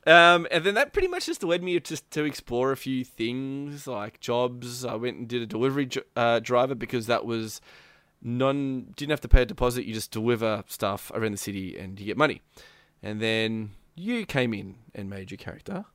um, 0.05 0.47
and 0.51 0.65
then 0.65 0.73
that 0.75 0.91
pretty 0.91 1.07
much 1.07 1.25
just 1.25 1.43
led 1.43 1.63
me 1.63 1.79
to 1.79 1.97
to 2.11 2.23
explore 2.25 2.71
a 2.71 2.77
few 2.77 3.05
things 3.05 3.87
like 3.87 4.19
jobs. 4.19 4.83
I 4.83 4.95
went 4.95 5.17
and 5.17 5.27
did 5.27 5.41
a 5.41 5.45
delivery 5.45 5.89
uh, 6.15 6.39
driver 6.39 6.75
because 6.75 7.07
that 7.07 7.25
was 7.25 7.61
non 8.21 8.93
didn't 8.97 9.11
have 9.11 9.21
to 9.21 9.29
pay 9.29 9.43
a 9.43 9.45
deposit. 9.45 9.85
You 9.85 9.93
just 9.93 10.11
deliver 10.11 10.63
stuff 10.67 11.09
around 11.13 11.31
the 11.31 11.37
city 11.37 11.77
and 11.77 11.99
you 11.99 12.05
get 12.05 12.17
money. 12.17 12.41
And 13.01 13.21
then 13.21 13.71
you 13.95 14.25
came 14.25 14.53
in 14.53 14.75
and 14.93 15.09
made 15.09 15.31
your 15.31 15.37
character. 15.37 15.85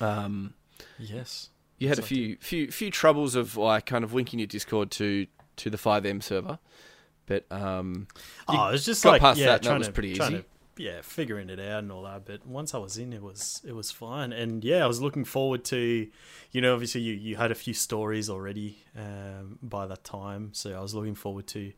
Um, 0.00 0.54
Yes. 0.98 1.50
You 1.82 1.88
had 1.88 1.98
a 1.98 2.02
few 2.02 2.36
few 2.36 2.70
few 2.70 2.92
troubles 2.92 3.34
of 3.34 3.56
like 3.56 3.86
kind 3.86 4.04
of 4.04 4.14
linking 4.14 4.38
your 4.38 4.46
Discord 4.46 4.92
to 4.92 5.26
to 5.56 5.68
the 5.68 5.76
FiveM 5.76 6.22
server, 6.22 6.60
but 7.26 7.44
um, 7.50 8.06
oh, 8.46 8.68
it 8.68 8.72
was 8.72 8.86
just 8.86 9.04
like 9.04 9.20
past 9.20 9.40
yeah, 9.40 9.46
that 9.46 9.54
and 9.54 9.64
that 9.64 9.68
trying 9.68 9.78
was 9.78 9.88
to, 9.88 9.92
pretty 9.92 10.14
trying 10.14 10.32
easy. 10.32 10.42
To, 10.76 10.82
yeah, 10.82 11.00
figuring 11.02 11.50
it 11.50 11.58
out 11.58 11.80
and 11.80 11.90
all 11.90 12.04
that. 12.04 12.24
But 12.24 12.46
once 12.46 12.72
I 12.72 12.78
was 12.78 12.98
in, 12.98 13.12
it 13.12 13.20
was 13.20 13.62
it 13.66 13.74
was 13.74 13.90
fine. 13.90 14.32
And 14.32 14.62
yeah, 14.62 14.84
I 14.84 14.86
was 14.86 15.02
looking 15.02 15.24
forward 15.24 15.64
to, 15.66 16.06
you 16.52 16.60
know, 16.60 16.72
obviously 16.72 17.00
you 17.00 17.14
you 17.14 17.34
had 17.34 17.50
a 17.50 17.56
few 17.56 17.74
stories 17.74 18.30
already 18.30 18.78
um, 18.96 19.58
by 19.60 19.86
that 19.86 20.04
time, 20.04 20.50
so 20.52 20.74
I 20.74 20.80
was 20.80 20.94
looking 20.94 21.16
forward 21.16 21.48
to 21.48 21.72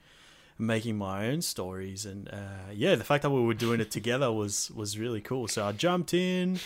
making 0.58 0.96
my 0.96 1.26
own 1.28 1.42
stories. 1.42 2.06
And 2.06 2.28
uh, 2.28 2.70
yeah, 2.72 2.94
the 2.94 3.04
fact 3.04 3.22
that 3.22 3.30
we 3.30 3.40
were 3.42 3.54
doing 3.54 3.80
it 3.80 3.90
together 3.90 4.30
was 4.32 4.70
was 4.74 4.98
really 4.98 5.20
cool. 5.20 5.48
So 5.48 5.64
I 5.66 5.72
jumped 5.72 6.14
in. 6.14 6.58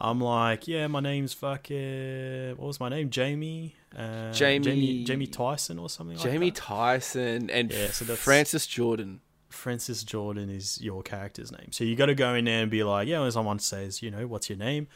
I'm 0.00 0.20
like, 0.20 0.66
yeah, 0.66 0.86
my 0.88 1.00
name's 1.00 1.32
fucking. 1.34 2.56
What 2.56 2.66
was 2.66 2.80
my 2.80 2.88
name? 2.88 3.10
Jamie. 3.10 3.74
Uh, 3.96 4.32
Jamie- 4.32 4.64
Jamie 4.64 5.04
Jamie 5.04 5.26
Tyson 5.26 5.78
or 5.78 5.88
something. 5.88 6.16
Jamie 6.18 6.46
like 6.46 6.54
that. 6.56 6.62
Tyson 6.62 7.50
and 7.50 7.70
Yeah, 7.72 7.88
so 7.90 8.04
that's- 8.04 8.18
Francis 8.24 8.66
Jordan. 8.66 9.20
Francis 9.50 10.02
Jordan 10.02 10.50
is 10.50 10.80
your 10.82 11.02
character's 11.04 11.52
name. 11.52 11.68
So 11.70 11.84
you 11.84 11.94
got 11.94 12.06
to 12.06 12.14
go 12.16 12.34
in 12.34 12.44
there 12.46 12.60
and 12.62 12.70
be 12.70 12.82
like, 12.82 13.06
yeah, 13.06 13.20
when 13.20 13.30
someone 13.30 13.60
says, 13.60 14.02
you 14.02 14.10
know, 14.10 14.26
what's 14.26 14.50
your 14.50 14.58
name? 14.58 14.88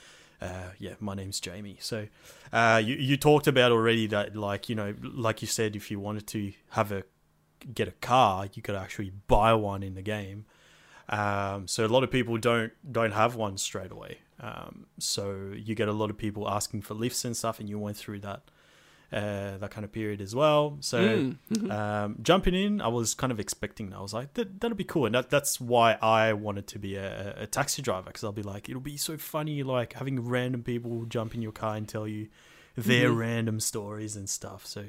Uh, 0.43 0.71
yeah, 0.81 0.95
my 0.99 1.15
name's 1.15 1.39
Jamie. 1.39 1.77
So 1.81 2.09
uh, 2.53 2.83
you 2.85 2.97
you 2.97 3.17
talked 3.17 3.47
about 3.47 3.71
already 3.73 4.09
that 4.09 4.35
like 4.37 4.69
you 4.69 4.75
know 4.75 4.95
like 5.03 5.43
you 5.43 5.49
said 5.49 5.77
if 5.77 5.91
you 5.93 6.01
wanted 6.01 6.27
to 6.29 6.53
have 6.71 6.91
a 6.93 7.05
get 7.75 7.89
a 7.89 7.93
car 7.93 8.49
you 8.55 8.63
could 8.63 8.75
actually 8.75 9.13
buy 9.27 9.53
one 9.55 9.83
in 9.83 9.95
the 9.95 10.03
game. 10.03 10.45
Um, 11.09 11.67
so 11.67 11.87
a 11.87 11.89
lot 11.89 12.05
of 12.05 12.11
people 12.11 12.37
don't 12.37 12.73
don't 12.91 13.13
have 13.13 13.35
one 13.35 13.57
straight 13.59 13.91
away. 13.91 14.19
Um, 14.41 14.87
so 14.99 15.51
you 15.55 15.75
get 15.75 15.89
a 15.89 15.93
lot 15.93 16.11
of 16.11 16.19
people 16.19 16.49
asking 16.49 16.83
for 16.83 16.95
lifts 16.95 17.25
and 17.25 17.37
stuff, 17.37 17.61
and 17.61 17.69
you 17.69 17.79
went 17.79 17.97
through 17.97 18.21
that 18.21 18.43
uh, 19.11 19.57
that 19.57 19.71
kind 19.71 19.85
of 19.85 19.93
period 19.93 20.21
as 20.21 20.35
well. 20.35 20.77
So 20.81 20.99
Mm, 20.99 21.37
mhm. 21.51 21.71
um, 21.71 22.17
jumping 22.21 22.55
in, 22.55 22.81
I 22.83 22.89
was 22.89 23.15
kind 23.15 23.33
of 23.33 23.41
expecting 23.41 23.89
that. 23.91 23.97
I 23.97 24.03
was 24.03 24.13
like, 24.13 24.35
that, 24.35 24.61
that'll 24.61 24.77
be 24.77 24.85
cool. 24.85 25.07
And 25.07 25.15
that, 25.15 25.31
that's 25.31 25.59
why 25.59 25.95
I 26.03 26.35
wanted 26.35 26.67
to 26.69 26.79
be 26.79 26.97
a, 26.97 27.35
a 27.39 27.47
taxi 27.47 27.81
driver 27.81 28.09
because 28.09 28.23
I'll 28.23 28.33
be 28.33 28.43
like, 28.43 28.69
it'll 28.69 28.83
be 28.83 28.99
so 28.99 29.17
funny, 29.17 29.63
like 29.63 29.95
having 29.95 30.21
random 30.29 30.63
people 30.63 31.07
jump 31.07 31.35
in 31.35 31.41
your 31.41 31.53
car 31.53 31.77
and 31.77 31.89
tell 31.89 32.07
you 32.07 32.29
their 32.77 33.11
Mhm. 33.11 33.17
random 33.19 33.61
stories 33.61 34.15
and 34.15 34.29
stuff. 34.29 34.67
So 34.67 34.85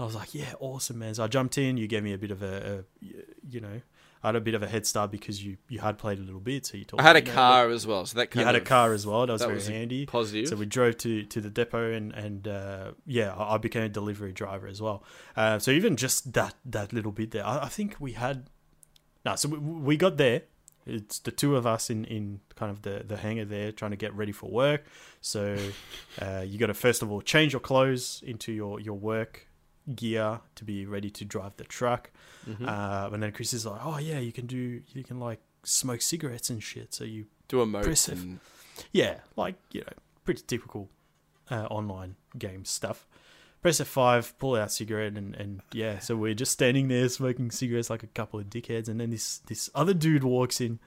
I 0.00 0.04
was 0.04 0.14
like, 0.14 0.34
yeah, 0.34 0.52
awesome, 0.60 0.98
man. 0.98 1.14
So 1.14 1.24
I 1.24 1.26
jumped 1.26 1.58
in. 1.58 1.76
You 1.76 1.86
gave 1.86 2.02
me 2.02 2.12
a 2.12 2.18
bit 2.18 2.30
of 2.30 2.42
a, 2.42 2.84
a 3.02 3.06
you 3.48 3.60
know, 3.60 3.80
I 4.22 4.28
had 4.28 4.36
a 4.36 4.40
bit 4.40 4.54
of 4.54 4.62
a 4.62 4.66
head 4.66 4.86
start 4.86 5.10
because 5.10 5.44
you, 5.44 5.56
you 5.68 5.78
had 5.78 5.98
played 5.98 6.18
a 6.18 6.22
little 6.22 6.40
bit. 6.40 6.66
So 6.66 6.76
you 6.76 6.84
told 6.84 7.00
I 7.00 7.04
had 7.04 7.16
a 7.16 7.24
you 7.24 7.32
car 7.32 7.70
as 7.70 7.86
well, 7.86 8.04
so 8.06 8.16
that 8.18 8.34
You 8.34 8.42
kind 8.42 8.46
had 8.46 8.54
a 8.54 8.60
car 8.60 8.92
as 8.92 9.06
well. 9.06 9.26
That 9.26 9.32
was 9.32 9.40
that 9.40 9.46
very 9.46 9.56
was 9.56 9.68
handy. 9.68 10.06
positive. 10.06 10.48
So 10.48 10.56
we 10.56 10.66
drove 10.66 10.98
to, 10.98 11.24
to 11.24 11.40
the 11.40 11.50
depot 11.50 11.92
and 11.92 12.12
and 12.12 12.46
uh, 12.48 12.92
yeah, 13.06 13.34
I 13.34 13.54
I 13.54 13.58
became 13.58 13.82
a 13.82 13.88
delivery 13.88 14.32
driver 14.32 14.66
as 14.66 14.82
well. 14.82 15.02
Uh, 15.36 15.58
so 15.58 15.70
even 15.70 15.96
just 15.96 16.32
that 16.34 16.54
that 16.66 16.92
little 16.92 17.12
bit 17.12 17.30
there, 17.30 17.46
I, 17.46 17.64
I 17.64 17.68
think 17.68 17.96
we 17.98 18.12
had. 18.12 18.48
No, 19.24 19.36
so 19.36 19.48
we, 19.48 19.58
we 19.58 19.96
got 19.96 20.16
there. 20.16 20.42
It's 20.86 21.18
the 21.18 21.30
two 21.30 21.56
of 21.56 21.66
us 21.66 21.90
in, 21.90 22.04
in 22.06 22.40
kind 22.56 22.70
of 22.70 22.82
the, 22.82 23.04
the 23.06 23.18
hangar 23.18 23.44
there 23.44 23.70
trying 23.70 23.90
to 23.90 23.98
get 23.98 24.14
ready 24.14 24.32
for 24.32 24.50
work. 24.50 24.84
So 25.20 25.56
uh, 26.20 26.42
you 26.46 26.58
got 26.58 26.68
to 26.68 26.74
first 26.74 27.02
of 27.02 27.12
all 27.12 27.20
change 27.20 27.52
your 27.52 27.60
clothes 27.60 28.22
into 28.26 28.50
your, 28.50 28.80
your 28.80 28.94
work 28.94 29.46
gear 29.94 30.40
to 30.54 30.64
be 30.64 30.86
ready 30.86 31.10
to 31.10 31.24
drive 31.24 31.56
the 31.56 31.64
truck. 31.64 32.10
Mhm. 32.46 32.66
Uh, 32.66 33.10
and 33.12 33.22
then 33.22 33.32
Chris 33.32 33.52
is 33.52 33.66
like, 33.66 33.80
"Oh 33.84 33.98
yeah, 33.98 34.18
you 34.18 34.32
can 34.32 34.46
do 34.46 34.82
you 34.94 35.04
can 35.04 35.20
like 35.20 35.40
smoke 35.62 36.00
cigarettes 36.02 36.50
and 36.50 36.62
shit." 36.62 36.94
So 36.94 37.04
you 37.04 37.26
Do 37.48 37.60
a 37.60 37.66
moat 37.66 38.08
and 38.08 38.40
yeah, 38.92 39.20
like 39.36 39.56
you 39.72 39.80
know, 39.82 39.92
pretty 40.24 40.42
typical 40.46 40.88
uh, 41.50 41.66
online 41.66 42.16
game 42.38 42.64
stuff. 42.64 43.06
Press 43.62 43.78
F5, 43.78 44.38
pull 44.38 44.56
out 44.56 44.72
cigarette, 44.72 45.18
and, 45.18 45.34
and 45.34 45.60
yeah, 45.72 45.98
so 45.98 46.16
we're 46.16 46.32
just 46.32 46.52
standing 46.52 46.88
there 46.88 47.06
smoking 47.10 47.50
cigarettes 47.50 47.90
like 47.90 48.02
a 48.02 48.06
couple 48.06 48.40
of 48.40 48.46
dickheads, 48.46 48.88
and 48.88 48.98
then 48.98 49.10
this 49.10 49.38
this 49.48 49.68
other 49.74 49.92
dude 49.92 50.24
walks 50.24 50.60
in. 50.62 50.78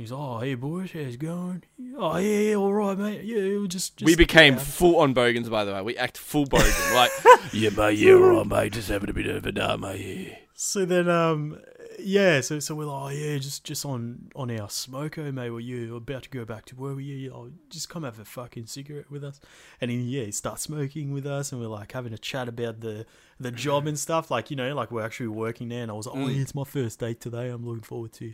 He's 0.00 0.12
oh 0.12 0.38
hey 0.38 0.54
boys, 0.54 0.92
how's 0.92 1.12
it 1.12 1.20
going? 1.20 1.62
Oh 1.98 2.16
yeah, 2.16 2.38
yeah, 2.38 2.54
all 2.54 2.72
right 2.72 2.96
mate. 2.96 3.22
Yeah, 3.22 3.36
it 3.36 3.58
was 3.58 3.68
just, 3.68 3.98
just 3.98 4.06
we 4.06 4.16
became 4.16 4.54
yeah. 4.54 4.60
full 4.60 4.96
on 4.96 5.12
bogans, 5.12 5.50
by 5.50 5.66
the 5.66 5.74
way. 5.74 5.82
We 5.82 5.96
act 5.98 6.16
full 6.16 6.46
bogan. 6.46 6.94
like, 6.94 7.10
yeah, 7.52 7.68
mate, 7.68 7.98
yeah, 7.98 8.14
all 8.14 8.20
right, 8.20 8.46
mate. 8.46 8.72
Just 8.72 8.88
having 8.88 9.10
a 9.10 9.12
bit 9.12 9.26
of 9.26 9.44
a 9.44 9.52
day, 9.52 9.76
mate. 9.76 10.26
Yeah. 10.30 10.36
So 10.54 10.86
then, 10.86 11.10
um, 11.10 11.60
yeah, 11.98 12.40
so 12.40 12.60
so 12.60 12.74
we're 12.74 12.86
like, 12.86 13.02
oh 13.02 13.08
yeah, 13.10 13.36
just 13.36 13.64
just 13.64 13.84
on 13.84 14.30
on 14.34 14.50
our 14.50 14.68
smoko, 14.68 15.34
mate. 15.34 15.50
Were 15.50 15.60
you 15.60 15.96
about 15.96 16.22
to 16.22 16.30
go 16.30 16.46
back 16.46 16.64
to 16.66 16.76
where 16.76 16.94
were 16.94 17.00
you? 17.02 17.30
Oh, 17.30 17.50
just 17.68 17.90
come 17.90 18.02
have 18.04 18.18
a 18.18 18.24
fucking 18.24 18.68
cigarette 18.68 19.10
with 19.10 19.22
us. 19.22 19.38
And 19.82 19.90
then 19.90 20.08
yeah, 20.08 20.24
he 20.24 20.32
starts 20.32 20.62
smoking 20.62 21.12
with 21.12 21.26
us, 21.26 21.52
and 21.52 21.60
we're 21.60 21.66
like 21.66 21.92
having 21.92 22.14
a 22.14 22.18
chat 22.18 22.48
about 22.48 22.80
the 22.80 23.04
the 23.38 23.50
job 23.50 23.86
and 23.86 23.98
stuff. 23.98 24.30
Like 24.30 24.50
you 24.50 24.56
know, 24.56 24.74
like 24.74 24.90
we're 24.90 25.04
actually 25.04 25.28
working 25.28 25.68
there. 25.68 25.82
And 25.82 25.90
I 25.90 25.94
was 25.94 26.06
like, 26.06 26.16
oh 26.16 26.20
Mm. 26.20 26.36
yeah, 26.36 26.40
it's 26.40 26.54
my 26.54 26.64
first 26.64 27.00
day 27.00 27.12
today. 27.12 27.50
I'm 27.50 27.66
looking 27.66 27.82
forward 27.82 28.14
to 28.14 28.32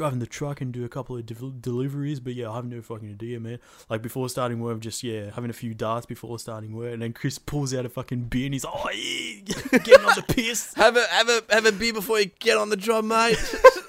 driving 0.00 0.18
the 0.18 0.26
truck 0.26 0.62
and 0.62 0.72
do 0.72 0.82
a 0.82 0.88
couple 0.88 1.14
of 1.14 1.26
del- 1.26 1.52
deliveries. 1.60 2.20
But 2.20 2.32
yeah, 2.32 2.50
I 2.50 2.56
have 2.56 2.64
no 2.64 2.80
fucking 2.80 3.10
idea, 3.10 3.38
man. 3.38 3.58
Like 3.90 4.00
before 4.00 4.30
starting 4.30 4.58
work, 4.58 4.80
just 4.80 5.02
yeah, 5.02 5.30
having 5.30 5.50
a 5.50 5.52
few 5.52 5.74
darts 5.74 6.06
before 6.06 6.38
starting 6.38 6.74
work, 6.74 6.94
and 6.94 7.02
then 7.02 7.12
Chris 7.12 7.38
pulls 7.38 7.74
out 7.74 7.84
a 7.84 7.90
fucking 7.90 8.22
beer 8.24 8.46
and 8.46 8.54
he's 8.54 8.64
like, 8.64 8.74
oh 8.74 8.90
yeah, 8.90 9.78
getting 9.78 10.04
on 10.06 10.14
the 10.16 10.24
piss. 10.26 10.72
Have 10.80 10.96
a 10.96 11.06
have 11.10 11.28
a 11.28 11.42
have 11.50 11.66
a 11.66 11.72
beer 11.72 11.92
before 11.92 12.18
you 12.18 12.30
get 12.38 12.56
on 12.56 12.70
the 12.70 12.76
job, 12.76 13.04
mate. 13.04 13.36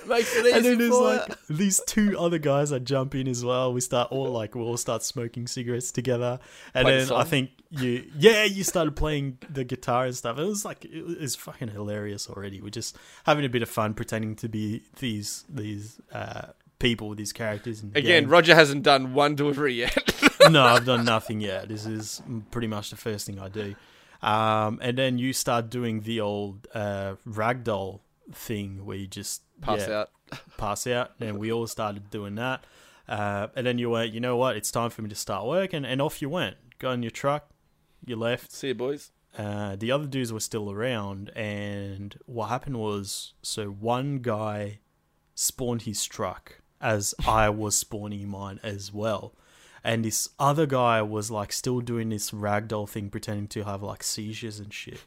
Makes 0.05 0.35
it 0.35 0.45
easy 0.45 0.51
and 0.51 0.65
then 0.65 0.77
there's 0.77 0.91
for 0.91 1.03
like 1.03 1.47
these 1.47 1.81
two 1.88 2.19
other 2.19 2.39
guys 2.39 2.71
that 2.71 2.81
jump 2.81 3.15
in 3.15 3.27
as 3.29 3.45
well. 3.45 3.71
We 3.71 3.79
start 3.79 4.11
all 4.11 4.29
like 4.29 4.53
we 4.53 4.61
all 4.61 4.75
start 4.75 5.03
smoking 5.03 5.47
cigarettes 5.47 5.91
together, 5.93 6.39
and 6.73 6.85
Play 6.85 6.99
the 6.99 7.05
then 7.05 7.17
I 7.17 7.23
think 7.23 7.51
you 7.72 8.06
yeah 8.18 8.43
you 8.43 8.64
started 8.64 8.95
playing 8.95 9.38
the 9.49 9.64
guitar 9.64 10.06
and 10.06 10.15
stuff. 10.15 10.38
It 10.38 10.43
was 10.43 10.65
like 10.65 10.85
it 10.85 11.19
was 11.22 11.35
fucking 11.35 11.69
hilarious 11.69 12.30
already. 12.30 12.61
We're 12.61 12.69
just 12.69 12.98
having 13.26 13.45
a 13.45 13.49
bit 13.49 13.61
of 13.61 13.69
fun 13.69 13.93
pretending 13.93 14.35
to 14.38 14.49
be 14.49 14.84
these 14.99 15.45
these 15.49 15.99
uh, 16.11 16.48
people, 16.80 17.10
with 17.10 17.18
these 17.18 17.31
characters. 17.31 17.81
And 17.81 17.95
Again, 17.95 18.27
Roger 18.27 18.56
hasn't 18.56 18.84
done 18.84 19.14
one 19.14 19.35
delivery 19.35 19.73
yet. 19.73 20.14
no, 20.49 20.64
I've 20.64 20.85
done 20.85 21.06
nothing 21.06 21.39
yet. 21.39 21.69
This 21.69 21.85
is 21.85 22.22
pretty 22.52 22.68
much 22.68 22.89
the 22.89 22.98
first 22.98 23.26
thing 23.27 23.39
I 23.39 23.48
do. 23.48 23.76
Um, 24.22 24.80
and 24.81 24.98
then 24.98 25.18
you 25.18 25.34
start 25.34 25.69
doing 25.69 26.02
the 26.02 26.19
old 26.22 26.68
uh, 26.73 27.15
ragdoll 27.27 28.02
thing 28.34 28.85
where 28.85 28.98
you 28.98 29.07
just 29.07 29.43
Pass 29.61 29.88
yeah, 29.88 29.99
out. 30.02 30.10
pass 30.57 30.88
out. 30.88 31.11
And 31.19 31.38
we 31.38 31.52
all 31.52 31.68
started 31.68 32.10
doing 32.10 32.35
that. 32.35 32.65
Uh, 33.07 33.48
and 33.56 33.65
then 33.65 33.77
you 33.77 33.91
went, 33.91 34.11
you 34.11 34.19
know 34.19 34.35
what? 34.38 34.56
It's 34.56 34.72
time 34.72 34.89
for 34.89 35.02
me 35.02 35.10
to 35.10 35.15
start 35.15 35.45
work. 35.45 35.73
And, 35.73 35.85
and 35.85 36.02
off 36.02 36.22
you 36.22 36.30
went. 36.30 36.57
Got 36.80 36.93
in 36.93 37.03
your 37.03 37.11
truck. 37.11 37.51
You 38.06 38.15
left. 38.15 38.52
See 38.52 38.69
you, 38.69 38.76
boys. 38.76 39.11
Uh, 39.38 39.76
the 39.76 39.91
other 39.91 40.07
dudes 40.07 40.34
were 40.34 40.40
still 40.40 40.72
around. 40.72 41.30
And 41.36 42.18
what 42.26 42.48
happened 42.48 42.78
was 42.78 43.34
so 43.41 43.68
one 43.68 44.19
guy 44.19 44.80
spawned 45.36 45.84
his 45.84 46.06
truck 46.06 46.61
as 46.80 47.14
I 47.28 47.49
was 47.49 47.78
spawning 47.78 48.28
mine 48.28 48.60
as 48.64 48.91
well. 48.91 49.34
And 49.84 50.06
this 50.06 50.30
other 50.38 50.65
guy 50.65 51.02
was 51.02 51.32
like 51.32 51.52
still 51.52 51.80
doing 51.80 52.10
this 52.10 52.32
ragdoll 52.32 52.88
thing, 52.88 53.10
pretending 53.10 53.48
to 53.49 53.64
have 53.64 53.82
like 53.82 54.03
seizures 54.03 54.60
and 54.60 54.73
shit. 54.73 55.02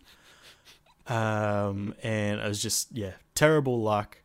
Um, 1.07 1.95
and 2.03 2.41
it 2.41 2.49
was 2.49 2.63
just, 2.63 2.89
yeah, 2.93 3.13
terrible 3.35 3.81
luck. 3.81 4.19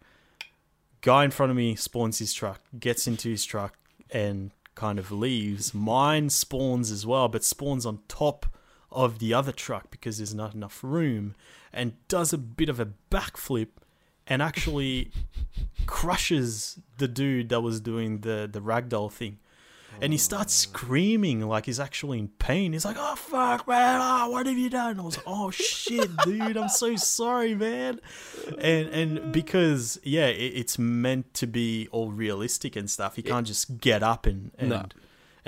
Guy 1.02 1.26
in 1.26 1.32
front 1.32 1.50
of 1.50 1.56
me 1.56 1.76
spawns 1.76 2.20
his 2.20 2.34
truck, 2.34 2.62
gets 2.80 3.08
into 3.08 3.30
his 3.30 3.46
truck, 3.46 3.78
and 4.12 4.52
kind 4.76 4.98
of 4.98 5.12
leaves. 5.12 5.74
Mine 5.74 6.30
spawns 6.30 6.90
as 6.91 7.06
well, 7.06 7.28
but 7.28 7.44
spawns 7.44 7.86
on 7.86 8.00
top 8.08 8.46
of 8.91 9.20
the 9.20 9.34
other 9.34 9.52
truck 9.52 9.91
because 9.91 10.18
there's 10.18 10.34
not 10.34 10.53
enough 10.53 10.84
room, 10.84 11.36
and 11.72 11.94
does 12.07 12.34
a 12.34 12.38
bit 12.38 12.70
of 12.70 12.80
a 12.80 12.90
backflip 13.11 13.70
and 14.28 14.41
actually 14.41 15.11
crushes 15.86 16.80
the 16.98 17.07
dude 17.07 17.49
that 17.49 17.61
was 17.61 17.82
doing 17.82 18.20
the 18.20 18.48
the 18.52 18.61
ragdoll 18.61 19.11
thing. 19.11 19.40
And 20.02 20.14
he 20.14 20.18
oh. 20.18 20.22
starts 20.22 20.53
screaming 20.53 21.41
like 21.41 21.66
he's 21.66 21.80
actually 21.80 22.20
in 22.20 22.30
pain. 22.30 22.74
He's 22.74 22.86
like, 22.86 22.95
"Oh 22.98 23.16
fuck, 23.16 23.68
man! 23.68 23.99
Oh, 24.02 24.30
what 24.30 24.45
have 24.45 24.57
you 24.57 24.70
done?" 24.70 24.99
I 24.99 25.03
was 25.03 25.18
like, 25.18 25.26
"Oh 25.28 25.52
shit, 25.52 26.10
dude! 26.24 26.56
I'm 26.56 26.70
so 26.70 26.95
sorry, 26.95 27.56
man." 27.56 27.99
And 28.60 28.90
and 28.90 29.34
because 29.34 29.99
yeah, 30.03 30.28
it, 30.28 30.53
it's 30.56 30.80
meant 30.80 31.34
to 31.36 31.48
be 31.48 31.88
all 31.91 32.11
realistic 32.11 32.76
and 32.76 32.90
stuff. 32.90 33.16
He 33.16 33.24
can't 33.24 33.48
just 33.48 33.80
get 33.80 34.03
up 34.03 34.26
and 34.26 34.52
and 34.57 34.70
No. 34.70 34.86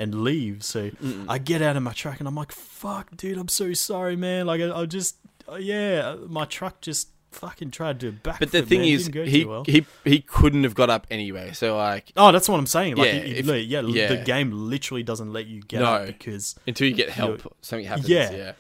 And 0.02 0.23
leave. 0.23 0.64
So 0.64 0.90
I 1.30 1.38
get 1.38 1.61
out 1.61 1.78
of 1.78 1.84
my 1.84 1.94
truck 1.94 2.19
and 2.19 2.28
I'm 2.28 2.36
like, 2.36 2.52
"Fuck, 2.52 3.15
dude! 3.15 3.38
I'm 3.38 3.48
so 3.48 3.73
sorry, 3.73 4.15
man! 4.15 4.48
Like 4.48 4.60
I, 4.61 4.72
I 4.82 4.86
just 4.88 5.15
uh, 5.48 5.56
yeah, 5.56 6.15
my 6.28 6.45
truck 6.45 6.82
just 6.82 7.10
fucking 7.32 7.69
tried 7.72 7.99
to 7.99 8.11
back." 8.11 8.40
But 8.40 8.52
the 8.52 8.64
thing 8.64 8.80
man. 8.82 8.90
Is, 8.90 9.07
he, 9.07 9.45
well. 9.45 9.64
he 9.65 9.86
he 10.03 10.19
couldn't 10.22 10.64
have 10.64 10.73
got 10.73 10.90
up 10.90 11.06
anyway. 11.11 11.52
So 11.53 11.78
like, 11.78 12.11
Oh, 12.18 12.32
that's 12.32 12.49
what 12.49 12.57
I'm 12.57 12.65
saying. 12.65 12.95
Like, 12.95 13.07
Yeah, 13.07 13.14
yeah, 13.14 13.36
if- 13.36 13.68
yeah, 13.68 13.82
yeah. 13.82 14.07
the 14.07 14.23
game 14.23 14.52
literally 14.52 15.03
doesn't 15.03 15.32
let 15.32 15.45
you 15.45 15.61
get 15.61 15.82
No. 15.82 15.94
up 15.94 16.07
because. 16.07 16.56
until 16.65 16.88
you 16.88 16.95
get 16.95 17.10
help, 17.10 17.56
something 17.61 17.86
happens. 17.88 18.10
Yeah. 18.10 18.32
Yeah. 18.32 18.52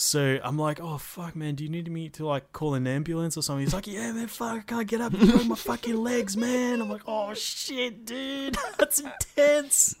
So 0.00 0.40
I'm 0.42 0.58
like, 0.58 0.80
oh 0.80 0.96
fuck, 0.96 1.36
man, 1.36 1.56
do 1.56 1.62
you 1.62 1.68
need 1.68 1.92
me 1.92 2.08
to 2.10 2.24
like 2.24 2.54
call 2.54 2.72
an 2.72 2.86
ambulance 2.86 3.36
or 3.36 3.42
something? 3.42 3.66
He's 3.66 3.74
like, 3.74 3.86
yeah, 3.86 4.10
man, 4.12 4.28
fuck, 4.28 4.56
I 4.56 4.60
can't 4.60 4.86
get 4.86 5.02
up. 5.02 5.12
You 5.12 5.30
broke 5.30 5.46
my 5.46 5.54
fucking 5.54 5.94
legs, 5.94 6.38
man. 6.38 6.80
I'm 6.80 6.88
like, 6.88 7.02
oh 7.06 7.34
shit, 7.34 8.06
dude, 8.06 8.56
that's 8.78 9.00
intense. 9.00 9.96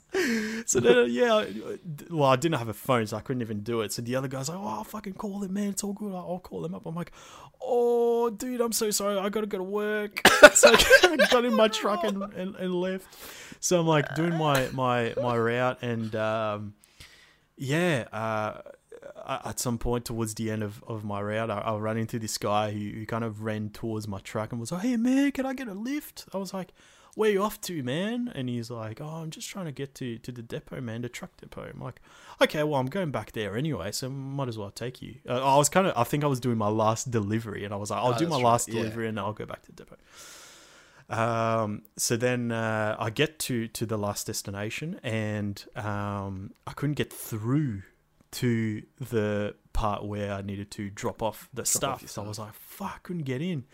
So 0.64 0.80
then, 0.80 0.96
uh, 0.96 1.02
yeah, 1.02 1.44
well, 2.08 2.30
I 2.30 2.36
didn't 2.36 2.58
have 2.58 2.68
a 2.68 2.74
phone, 2.74 3.06
so 3.08 3.18
I 3.18 3.20
couldn't 3.20 3.42
even 3.42 3.60
do 3.60 3.82
it. 3.82 3.92
So 3.92 4.00
the 4.00 4.16
other 4.16 4.26
guy's 4.26 4.48
like, 4.48 4.56
oh, 4.58 4.66
I'll 4.66 4.84
fucking 4.84 5.12
call 5.12 5.42
him, 5.42 5.52
man. 5.52 5.68
It's 5.68 5.84
all 5.84 5.92
good. 5.92 6.14
I'll 6.14 6.26
I'll 6.30 6.38
call 6.38 6.64
him 6.64 6.74
up. 6.74 6.86
I'm 6.86 6.94
like, 6.94 7.12
oh, 7.60 8.30
dude, 8.30 8.62
I'm 8.62 8.72
so 8.72 8.90
sorry. 8.90 9.18
I 9.18 9.28
gotta 9.28 9.46
go 9.46 9.58
to 9.58 9.64
work. 9.64 10.26
so 10.54 10.70
I 10.72 11.16
got 11.30 11.44
in 11.44 11.54
my 11.54 11.68
truck 11.68 12.04
and, 12.04 12.22
and, 12.32 12.56
and 12.56 12.74
left. 12.74 13.06
So 13.60 13.78
I'm 13.78 13.86
like 13.86 14.14
doing 14.14 14.34
my 14.38 14.66
my 14.72 15.12
my 15.20 15.36
route, 15.36 15.82
and 15.82 16.16
um, 16.16 16.72
yeah, 17.58 18.06
uh, 18.10 18.62
at 19.26 19.58
some 19.60 19.78
point 19.78 20.04
towards 20.04 20.34
the 20.34 20.50
end 20.50 20.62
of, 20.62 20.82
of 20.86 21.04
my 21.04 21.20
route, 21.20 21.50
I, 21.50 21.58
I 21.58 21.76
ran 21.76 21.96
into 21.96 22.18
this 22.18 22.38
guy 22.38 22.70
who, 22.72 22.78
who 22.90 23.06
kind 23.06 23.24
of 23.24 23.42
ran 23.42 23.70
towards 23.70 24.06
my 24.08 24.18
truck 24.20 24.52
and 24.52 24.60
was 24.60 24.72
like, 24.72 24.82
"Hey 24.82 24.96
man, 24.96 25.32
can 25.32 25.46
I 25.46 25.54
get 25.54 25.68
a 25.68 25.74
lift?" 25.74 26.26
I 26.32 26.38
was 26.38 26.52
like, 26.54 26.72
where 27.16 27.30
you 27.30 27.42
off 27.42 27.60
to, 27.62 27.82
man? 27.82 28.30
And 28.34 28.48
he's 28.48 28.70
like, 28.70 29.00
oh, 29.00 29.04
I'm 29.04 29.30
just 29.30 29.48
trying 29.48 29.64
to 29.64 29.72
get 29.72 29.96
to, 29.96 30.18
to 30.18 30.30
the 30.30 30.42
depot, 30.42 30.80
man, 30.80 31.02
the 31.02 31.08
truck 31.08 31.36
depot. 31.38 31.68
I'm 31.74 31.80
like, 31.80 32.00
okay, 32.40 32.62
well, 32.62 32.78
I'm 32.80 32.86
going 32.86 33.10
back 33.10 33.32
there 33.32 33.56
anyway, 33.56 33.90
so 33.90 34.08
might 34.08 34.46
as 34.46 34.56
well 34.56 34.70
take 34.70 35.02
you. 35.02 35.16
Uh, 35.28 35.54
I 35.54 35.56
was 35.56 35.68
kind 35.68 35.88
of, 35.88 35.94
I 35.96 36.04
think 36.04 36.22
I 36.22 36.28
was 36.28 36.38
doing 36.38 36.56
my 36.56 36.68
last 36.68 37.10
delivery, 37.10 37.64
and 37.64 37.74
I 37.74 37.76
was 37.78 37.90
like, 37.90 38.00
I'll 38.00 38.14
Oh, 38.14 38.18
do 38.18 38.28
my 38.28 38.36
right, 38.36 38.44
last 38.44 38.68
yeah. 38.68 38.74
delivery, 38.74 39.08
and 39.08 39.18
I'll 39.18 39.32
go 39.32 39.44
back 39.44 39.62
to 39.62 39.72
the 39.72 39.84
depot. 39.84 39.96
Um, 41.08 41.82
so 41.96 42.16
then 42.16 42.52
uh, 42.52 42.94
I 42.98 43.10
get 43.10 43.40
to 43.40 43.66
to 43.66 43.86
the 43.86 43.98
last 43.98 44.28
destination, 44.28 45.00
and 45.02 45.62
um, 45.74 46.52
I 46.66 46.72
couldn't 46.72 46.94
get 46.94 47.12
through 47.12 47.82
to 48.32 48.82
the 48.98 49.54
part 49.72 50.04
where 50.04 50.32
I 50.32 50.42
needed 50.42 50.70
to 50.72 50.90
drop 50.90 51.22
off 51.22 51.48
the 51.52 51.62
off 51.62 51.68
stuff. 51.68 52.02
your 52.02 52.08
so 52.08 52.24
I 52.24 52.28
was 52.28 52.38
like, 52.38 52.54
"Fuck!" 52.54 52.92
I 52.94 52.98
couldn't 53.02 53.22
get 53.24 53.42
in, 53.42 53.64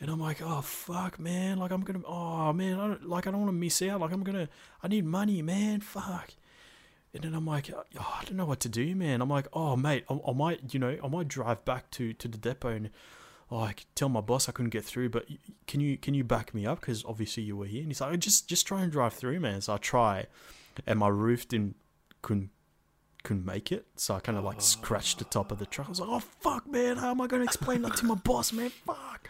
and 0.00 0.10
I'm 0.10 0.20
like, 0.20 0.40
"Oh 0.42 0.60
fuck, 0.60 1.18
man! 1.18 1.58
Like 1.58 1.70
I'm 1.70 1.82
gonna, 1.82 2.02
oh 2.06 2.52
man, 2.52 2.78
I 2.78 2.88
don't, 2.88 3.08
like 3.08 3.26
I 3.26 3.30
don't 3.30 3.40
want 3.40 3.50
to 3.50 3.58
miss 3.58 3.80
out. 3.82 4.00
Like 4.00 4.12
I'm 4.12 4.22
gonna, 4.22 4.48
I 4.82 4.88
need 4.88 5.04
money, 5.04 5.42
man. 5.42 5.80
Fuck." 5.80 6.34
And 7.14 7.24
then 7.24 7.34
I'm 7.34 7.46
like, 7.46 7.70
oh, 7.74 7.84
I 8.20 8.24
don't 8.26 8.36
know 8.36 8.44
what 8.44 8.60
to 8.60 8.68
do, 8.68 8.94
man. 8.94 9.22
I'm 9.22 9.30
like, 9.30 9.48
oh 9.54 9.76
mate, 9.76 10.04
I, 10.10 10.18
I 10.28 10.32
might, 10.34 10.74
you 10.74 10.78
know, 10.78 10.98
I 11.02 11.08
might 11.08 11.26
drive 11.26 11.64
back 11.64 11.90
to 11.92 12.12
to 12.12 12.28
the 12.28 12.36
depot 12.36 12.68
and 12.68 12.90
like 13.50 13.86
tell 13.94 14.08
my 14.08 14.20
boss 14.20 14.48
I 14.48 14.52
couldn't 14.52 14.70
get 14.70 14.84
through, 14.84 15.08
but 15.08 15.26
can 15.66 15.80
you 15.80 15.96
can 15.96 16.14
you 16.14 16.22
back 16.22 16.52
me 16.52 16.66
up 16.66 16.80
because 16.80 17.04
obviously 17.04 17.42
you 17.44 17.56
were 17.56 17.66
here? 17.66 17.80
And 17.80 17.90
he's 17.90 18.00
like, 18.00 18.12
oh, 18.12 18.16
just 18.16 18.48
just 18.48 18.66
try 18.66 18.82
and 18.82 18.92
drive 18.92 19.14
through, 19.14 19.40
man. 19.40 19.62
So 19.62 19.74
I 19.74 19.78
try, 19.78 20.26
and 20.86 20.98
my 20.98 21.08
roof 21.08 21.48
didn't 21.48 21.76
couldn't 22.20 22.50
couldn't 23.22 23.44
make 23.46 23.72
it, 23.72 23.86
so 23.96 24.14
I 24.14 24.20
kind 24.20 24.38
of 24.38 24.44
like 24.44 24.60
scratched 24.60 25.18
the 25.18 25.24
top 25.24 25.50
of 25.52 25.58
the 25.58 25.66
truck. 25.66 25.88
I 25.88 25.90
was 25.90 26.00
like, 26.00 26.08
oh 26.10 26.20
fuck, 26.20 26.66
man, 26.70 26.96
how 26.96 27.10
am 27.10 27.20
I 27.20 27.26
gonna 27.26 27.44
explain 27.44 27.82
that 27.82 27.96
to 27.96 28.06
my 28.06 28.14
boss, 28.14 28.52
man? 28.52 28.70
Fuck. 28.70 29.28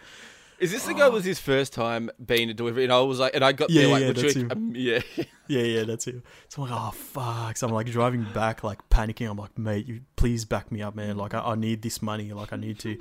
Is 0.58 0.72
this 0.72 0.86
the 0.86 0.94
guy 0.94 1.08
was 1.08 1.24
his 1.24 1.38
first 1.38 1.72
time 1.72 2.10
being 2.24 2.50
a 2.50 2.54
delivery? 2.54 2.82
And 2.82 2.92
I 2.92 2.98
was 3.02 3.20
like, 3.20 3.32
and 3.36 3.44
I 3.44 3.52
got 3.52 3.70
Yeah, 3.70 3.82
there 3.82 3.90
like 3.92 4.02
yeah, 4.02 4.12
that's 4.12 4.34
him. 4.34 4.50
um, 4.50 4.72
yeah. 4.74 5.00
Yeah, 5.46 5.62
yeah, 5.62 5.84
that's 5.84 6.06
it. 6.08 6.16
So 6.48 6.62
I'm 6.62 6.68
like, 6.68 6.78
oh 6.78 6.90
fuck. 6.90 7.56
So 7.56 7.66
I'm 7.68 7.72
like 7.72 7.86
driving 7.86 8.24
back, 8.34 8.62
like 8.64 8.86
panicking. 8.90 9.30
I'm 9.30 9.36
like, 9.38 9.56
mate, 9.56 9.86
you 9.86 10.00
please 10.16 10.44
back 10.44 10.70
me 10.72 10.82
up, 10.82 10.94
man. 10.94 11.16
Like 11.16 11.32
I, 11.32 11.38
I 11.40 11.54
need 11.54 11.80
this 11.82 12.02
money. 12.02 12.32
Like 12.34 12.52
I 12.52 12.56
need 12.56 12.78
to, 12.80 12.98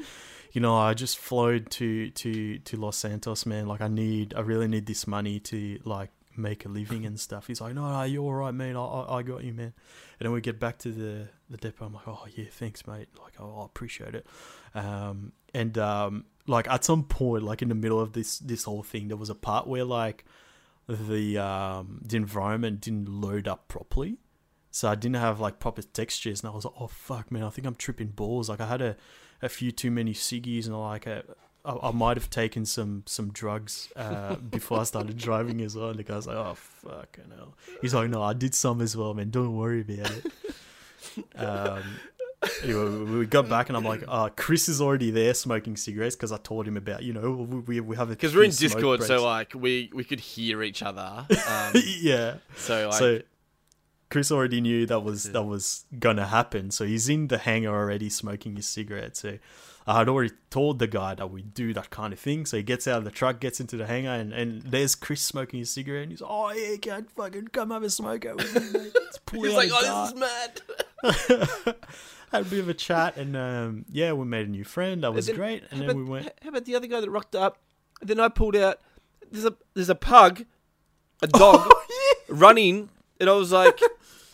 you 0.53 0.61
know, 0.61 0.77
I 0.77 0.93
just 0.93 1.18
flowed 1.18 1.69
to 1.72 2.09
to 2.11 2.59
to 2.59 2.77
Los 2.77 2.95
Santos, 2.95 3.45
man. 3.45 3.68
Like 3.68 3.81
I 3.81 3.88
need, 3.89 4.34
I 4.35 4.41
really 4.41 4.68
need 4.69 4.85
this 4.85 5.07
money 5.07 5.39
to 5.41 5.80
like 5.84 6.11
make 6.38 6.64
a 6.65 6.69
living 6.69 7.05
and 7.05 7.19
stuff. 7.19 7.47
He's 7.47 7.59
like, 7.59 7.73
no, 7.73 7.91
no, 7.91 8.03
you're 8.03 8.23
all 8.23 8.34
right, 8.34 8.53
man. 8.53 8.77
I, 8.77 8.81
I, 8.85 9.18
I 9.18 9.23
got 9.23 9.43
you, 9.43 9.53
man. 9.53 9.73
And 10.19 10.26
then 10.26 10.31
we 10.31 10.41
get 10.41 10.60
back 10.60 10.80
to 10.80 10.91
the 10.91 11.30
the 11.49 11.57
depot. 11.57 11.85
I'm 11.85 11.94
like, 11.94 12.07
oh 12.07 12.26
yeah, 12.35 12.45
thanks, 12.49 12.88
mate. 12.88 13.07
Like 13.22 13.34
oh, 13.39 13.61
I 13.61 13.65
appreciate 13.65 14.15
it. 14.15 14.26
Um, 14.73 15.34
and 15.53 15.77
um, 15.77 16.26
like 16.48 16.68
at 16.68 16.84
some 16.84 17.03
point, 17.03 17.44
like 17.44 17.61
in 17.61 17.69
the 17.69 17.76
middle 17.76 17.99
of 17.99 18.14
this 18.14 18.39
this 18.39 18.64
whole 18.64 18.84
thing, 18.84 19.07
there 19.07 19.18
was 19.18 19.30
a 19.30 19.35
part 19.35 19.68
where 19.68 19.84
like 19.84 20.26
the 20.88 21.38
um 21.38 22.02
the 22.03 22.18
environment 22.18 22.81
didn't 22.81 23.10
load 23.10 23.48
up 23.48 23.68
properly. 23.68 24.18
So 24.72 24.89
I 24.89 24.95
didn't 24.95 25.15
have 25.15 25.39
like 25.39 25.60
proper 25.60 25.81
textures 25.81 26.41
and 26.41 26.52
I 26.52 26.53
was 26.53 26.65
like, 26.65 26.73
oh 26.80 26.88
fuck 26.88 27.31
man, 27.31 27.44
I 27.44 27.49
think 27.49 27.65
I'm 27.65 27.76
tripping 27.76 28.10
balls. 28.10 28.49
Like 28.49 28.61
I 28.61 28.68
had 28.68 28.81
a, 28.81 28.95
a 29.41 29.49
few 29.49 29.72
too 29.72 29.89
many 29.89 30.14
ciggies 30.14 30.68
and 30.68 30.80
like 30.80 31.07
a, 31.07 31.23
I, 31.68 31.89
I 31.89 31.91
might 31.91 32.15
have 32.18 32.30
taken 32.30 32.65
some 32.65 33.03
some 33.06 33.31
drugs 33.31 33.89
uh, 33.95 34.35
before 34.52 34.80
I 34.80 34.84
started 34.84 35.18
driving 35.18 35.61
as 35.61 35.76
well. 35.76 35.89
And 35.89 35.99
the 35.99 36.03
guy's 36.03 36.26
like, 36.26 36.38
oh 36.38 36.56
fucking 36.56 37.31
hell. 37.35 37.56
He's 37.81 37.94
like, 37.94 38.10
no, 38.10 38.23
I 38.23 38.34
did 38.34 38.56
some 38.56 38.81
as 38.81 38.95
well, 38.95 39.14
man. 39.14 39.30
Don't 39.30 39.56
worry 39.56 39.81
about 39.81 40.11
it. 40.11 41.35
um, 41.35 41.84
anyway, 42.64 42.89
we- 43.19 43.26
got 43.26 43.49
back 43.49 43.68
and 43.68 43.77
I'm 43.77 43.84
like, 43.84 44.03
uh, 44.07 44.30
Chris 44.30 44.69
is 44.69 44.80
already 44.80 45.11
there 45.11 45.34
smoking 45.34 45.76
cigarettes 45.76 46.15
because 46.15 46.31
I 46.31 46.38
told 46.38 46.68
him 46.68 46.77
about, 46.77 47.03
you 47.03 47.11
know, 47.11 47.31
we, 47.68 47.81
we 47.81 47.95
have 47.98 48.10
a 48.10 48.11
Because 48.11 48.35
we're 48.35 48.44
in 48.44 48.52
Discord, 48.52 49.03
so 49.03 49.23
like 49.23 49.53
we 49.53 49.91
we 49.94 50.03
could 50.06 50.22
hear 50.22 50.64
each 50.64 50.81
other. 50.81 51.26
Um, 51.48 51.73
yeah. 52.02 52.35
so 52.57 52.89
like, 52.89 52.99
so 52.99 53.22
Chris 54.10 54.31
already 54.31 54.61
knew 54.61 54.85
that 54.85 55.02
was 55.02 55.31
that 55.31 55.44
was 55.44 55.85
gonna 55.99 56.27
happen. 56.27 56.72
So 56.72 56.85
he's 56.85 57.10
in 57.10 57.27
the 57.27 57.38
hangar 57.38 57.73
already 57.73 58.10
smoking 58.10 58.56
his 58.56 58.65
cigarette. 58.65 59.18
So 59.18 59.38
I 59.88 59.99
had 59.99 60.09
already 60.09 60.34
told 60.49 60.80
the 60.80 60.88
guy 60.88 61.15
that 61.15 61.31
we 61.31 61.41
do 61.41 61.73
that 61.73 61.89
kind 61.89 62.11
of 62.11 62.19
thing. 62.19 62.45
So 62.45 62.57
he 62.57 62.64
gets 62.64 62.88
out 62.88 62.97
of 62.97 63.03
the 63.05 63.11
truck, 63.11 63.39
gets 63.39 63.61
into 63.61 63.77
the 63.77 63.88
hangar, 63.88 64.11
and, 64.11 64.34
and 64.34 64.61
there's 64.64 64.95
Chris 64.95 65.22
smoking 65.22 65.59
his 65.59 65.69
cigarette. 65.69 66.03
And 66.03 66.11
he's 66.11 66.22
like, 66.22 66.30
"Oh 66.30 66.51
yeah, 66.51 66.76
can't 66.76 67.09
fucking 67.11 67.47
come 67.49 67.72
have 67.72 67.84
a 67.84 67.89
smoke 67.89 68.26
out 68.26 68.35
with 68.35 68.53
me, 68.53 68.80
mate. 68.81 68.93
He's 69.31 69.53
like, 69.53 69.69
oh, 69.72 70.05
this 70.05 70.14
is 70.14 71.65
mad. 71.65 71.76
had 72.31 72.41
a 72.41 72.45
bit 72.45 72.59
of 72.59 72.69
a 72.69 72.73
chat, 72.73 73.18
and 73.18 73.35
um, 73.35 73.85
yeah, 73.89 74.14
we 74.14 74.26
made 74.26 74.47
a 74.47 74.49
new 74.49 74.64
friend. 74.64 75.03
That 75.03 75.14
was 75.14 75.27
then 75.27 75.35
great. 75.35 75.64
And 75.72 75.81
then 75.81 75.89
about, 75.89 75.97
we 75.97 76.03
went. 76.03 76.31
How 76.41 76.49
about 76.49 76.65
the 76.65 76.76
other 76.76 76.88
guy 76.88 76.99
that 76.99 77.09
rocked 77.09 77.35
up? 77.35 77.59
Then 78.01 78.19
I 78.19 78.30
pulled 78.30 78.55
out. 78.55 78.80
There's 79.31 79.45
a 79.45 79.55
there's 79.73 79.89
a 79.89 79.95
pug, 79.95 80.45
a 81.22 81.27
dog, 81.27 81.72
running, 82.27 82.89
and 83.19 83.30
I 83.30 83.34
was 83.34 83.51
like, 83.51 83.80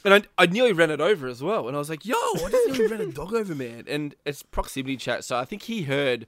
and 0.03 0.13
I, 0.13 0.21
I 0.37 0.45
nearly 0.45 0.73
ran 0.73 0.91
it 0.91 1.01
over 1.01 1.27
as 1.27 1.41
well. 1.41 1.67
And 1.67 1.75
I 1.75 1.79
was 1.79 1.89
like, 1.89 2.05
yo, 2.05 2.15
I 2.15 2.49
just 2.49 2.79
nearly 2.79 2.87
ran 2.87 3.01
a 3.01 3.11
dog 3.11 3.33
over, 3.35 3.55
man. 3.55 3.85
And 3.87 4.15
it's 4.25 4.43
proximity 4.43 4.97
chat, 4.97 5.23
so 5.23 5.37
I 5.37 5.45
think 5.45 5.63
he 5.63 5.83
heard 5.83 6.27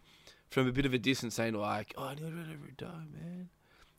from 0.50 0.68
a 0.68 0.72
bit 0.72 0.86
of 0.86 0.94
a 0.94 0.98
distance 0.98 1.36
saying 1.36 1.54
like, 1.54 1.94
oh, 1.98 2.06
I 2.06 2.16
nearly 2.16 2.34
ran 2.34 2.52
over 2.52 2.68
a 2.68 2.76
dog, 2.76 3.14
man. 3.14 3.50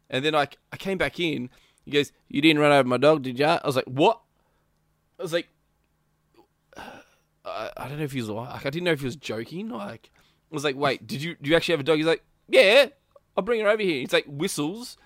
And 0.08 0.24
then 0.24 0.34
I 0.34 0.48
I 0.72 0.76
came 0.76 0.98
back 0.98 1.18
in. 1.20 1.50
He 1.84 1.90
goes, 1.90 2.12
you 2.28 2.40
didn't 2.40 2.60
run 2.60 2.72
over 2.72 2.88
my 2.88 2.96
dog, 2.96 3.22
did 3.22 3.38
ya? 3.38 3.60
I 3.62 3.66
was 3.66 3.76
like, 3.76 3.84
what? 3.84 4.20
I 5.18 5.22
was 5.22 5.32
like, 5.32 5.48
I, 6.76 7.70
I 7.76 7.88
don't 7.88 7.98
know 7.98 8.04
if 8.04 8.12
he 8.12 8.20
was 8.20 8.28
like, 8.28 8.66
I 8.66 8.70
didn't 8.70 8.84
know 8.84 8.92
if 8.92 9.00
he 9.00 9.06
was 9.06 9.16
joking. 9.16 9.68
Like, 9.68 10.10
I 10.50 10.54
was 10.54 10.64
like, 10.64 10.76
wait, 10.76 11.06
did 11.06 11.22
you 11.22 11.36
do 11.40 11.50
you 11.50 11.56
actually 11.56 11.74
have 11.74 11.80
a 11.80 11.84
dog? 11.84 11.98
He's 11.98 12.06
like, 12.06 12.24
yeah, 12.48 12.86
I'll 13.36 13.44
bring 13.44 13.60
her 13.60 13.68
over 13.68 13.82
here. 13.82 14.00
He's 14.00 14.12
like, 14.12 14.26
whistles. 14.26 14.96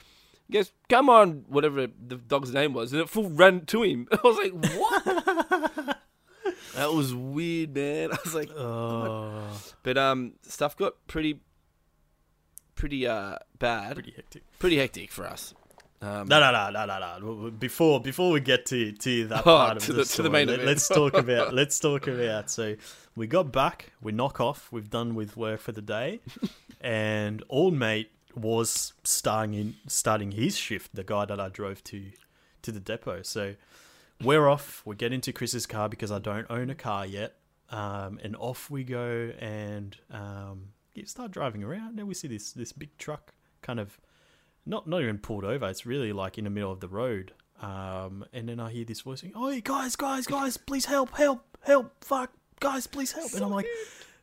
Goes, 0.50 0.72
come 0.88 1.08
on, 1.08 1.44
whatever 1.48 1.86
the 1.86 2.16
dog's 2.16 2.52
name 2.52 2.72
was, 2.72 2.92
and 2.92 3.00
it 3.00 3.08
full 3.08 3.30
ran 3.30 3.64
to 3.66 3.82
him. 3.82 4.08
I 4.12 4.18
was 4.24 4.36
like, 4.36 4.52
what? 4.76 5.98
that 6.74 6.92
was 6.92 7.14
weird, 7.14 7.74
man. 7.74 8.10
I 8.12 8.16
was 8.24 8.34
like, 8.34 8.50
Oh, 8.56 9.42
but 9.82 9.96
um, 9.98 10.32
stuff 10.42 10.76
got 10.76 10.94
pretty, 11.06 11.40
pretty 12.74 13.06
uh 13.06 13.36
bad, 13.58 13.94
pretty 13.94 14.12
hectic. 14.16 14.42
pretty 14.58 14.76
hectic 14.78 15.10
for 15.12 15.26
us. 15.26 15.54
Um, 16.02 16.28
No, 16.28 16.40
no, 16.40 16.50
no, 16.50 16.70
no, 16.70 16.86
no, 16.86 17.18
no. 17.18 17.50
Before 17.50 18.00
before 18.00 18.32
we 18.32 18.40
get 18.40 18.66
to 18.66 18.92
to 18.92 19.26
that 19.28 19.40
Oh, 19.40 19.42
part 19.56 19.76
of 19.76 19.86
the, 19.86 19.92
the- 19.92 19.98
to 19.98 20.02
the 20.02 20.04
story, 20.06 20.28
main 20.30 20.48
let, 20.48 20.64
let's 20.64 20.88
talk 20.88 21.14
about 21.14 21.52
let's 21.54 21.78
talk 21.78 22.06
about. 22.06 22.50
So 22.50 22.76
we 23.14 23.26
got 23.26 23.52
back, 23.52 23.92
we 24.00 24.12
knock 24.12 24.40
off, 24.40 24.68
we've 24.72 24.88
done 24.90 25.14
with 25.14 25.36
work 25.36 25.60
for 25.60 25.72
the 25.72 25.82
day, 25.82 26.20
and 26.80 27.42
old 27.50 27.74
mate 27.74 28.10
was 28.36 28.92
starting 29.04 29.54
in 29.54 29.74
starting 29.86 30.32
his 30.32 30.56
shift. 30.56 30.94
The 30.94 31.04
guy 31.04 31.24
that 31.24 31.40
I 31.40 31.48
drove 31.48 31.82
to 31.84 32.10
to 32.62 32.72
the 32.72 32.80
depot. 32.80 33.22
So 33.22 33.54
we're 34.22 34.48
off. 34.48 34.82
We 34.84 34.96
get 34.96 35.12
into 35.12 35.32
Chris's 35.32 35.66
car 35.66 35.88
because 35.88 36.10
I 36.10 36.18
don't 36.18 36.46
own 36.50 36.70
a 36.70 36.74
car 36.74 37.06
yet, 37.06 37.36
um, 37.70 38.18
and 38.22 38.36
off 38.36 38.70
we 38.70 38.84
go 38.84 39.32
and 39.38 39.96
um, 40.10 40.68
start 41.04 41.30
driving 41.30 41.64
around. 41.64 41.98
Then 41.98 42.06
we 42.06 42.14
see 42.14 42.28
this 42.28 42.52
this 42.52 42.72
big 42.72 42.96
truck 42.98 43.32
kind 43.62 43.80
of 43.80 43.98
not 44.66 44.86
not 44.86 45.02
even 45.02 45.18
pulled 45.18 45.44
over. 45.44 45.68
It's 45.68 45.86
really 45.86 46.12
like 46.12 46.38
in 46.38 46.44
the 46.44 46.50
middle 46.50 46.72
of 46.72 46.80
the 46.80 46.88
road. 46.88 47.32
Um, 47.62 48.24
and 48.32 48.48
then 48.48 48.58
I 48.58 48.70
hear 48.70 48.84
this 48.84 49.02
voice 49.02 49.20
saying, 49.20 49.34
"Oh, 49.36 49.58
guys, 49.60 49.96
guys, 49.96 50.26
guys, 50.26 50.56
please 50.56 50.86
help, 50.86 51.14
help, 51.14 51.44
help, 51.62 52.04
fuck, 52.04 52.32
guys, 52.58 52.86
please 52.86 53.12
help." 53.12 53.32
and 53.34 53.44
I'm 53.44 53.50
like, 53.50 53.66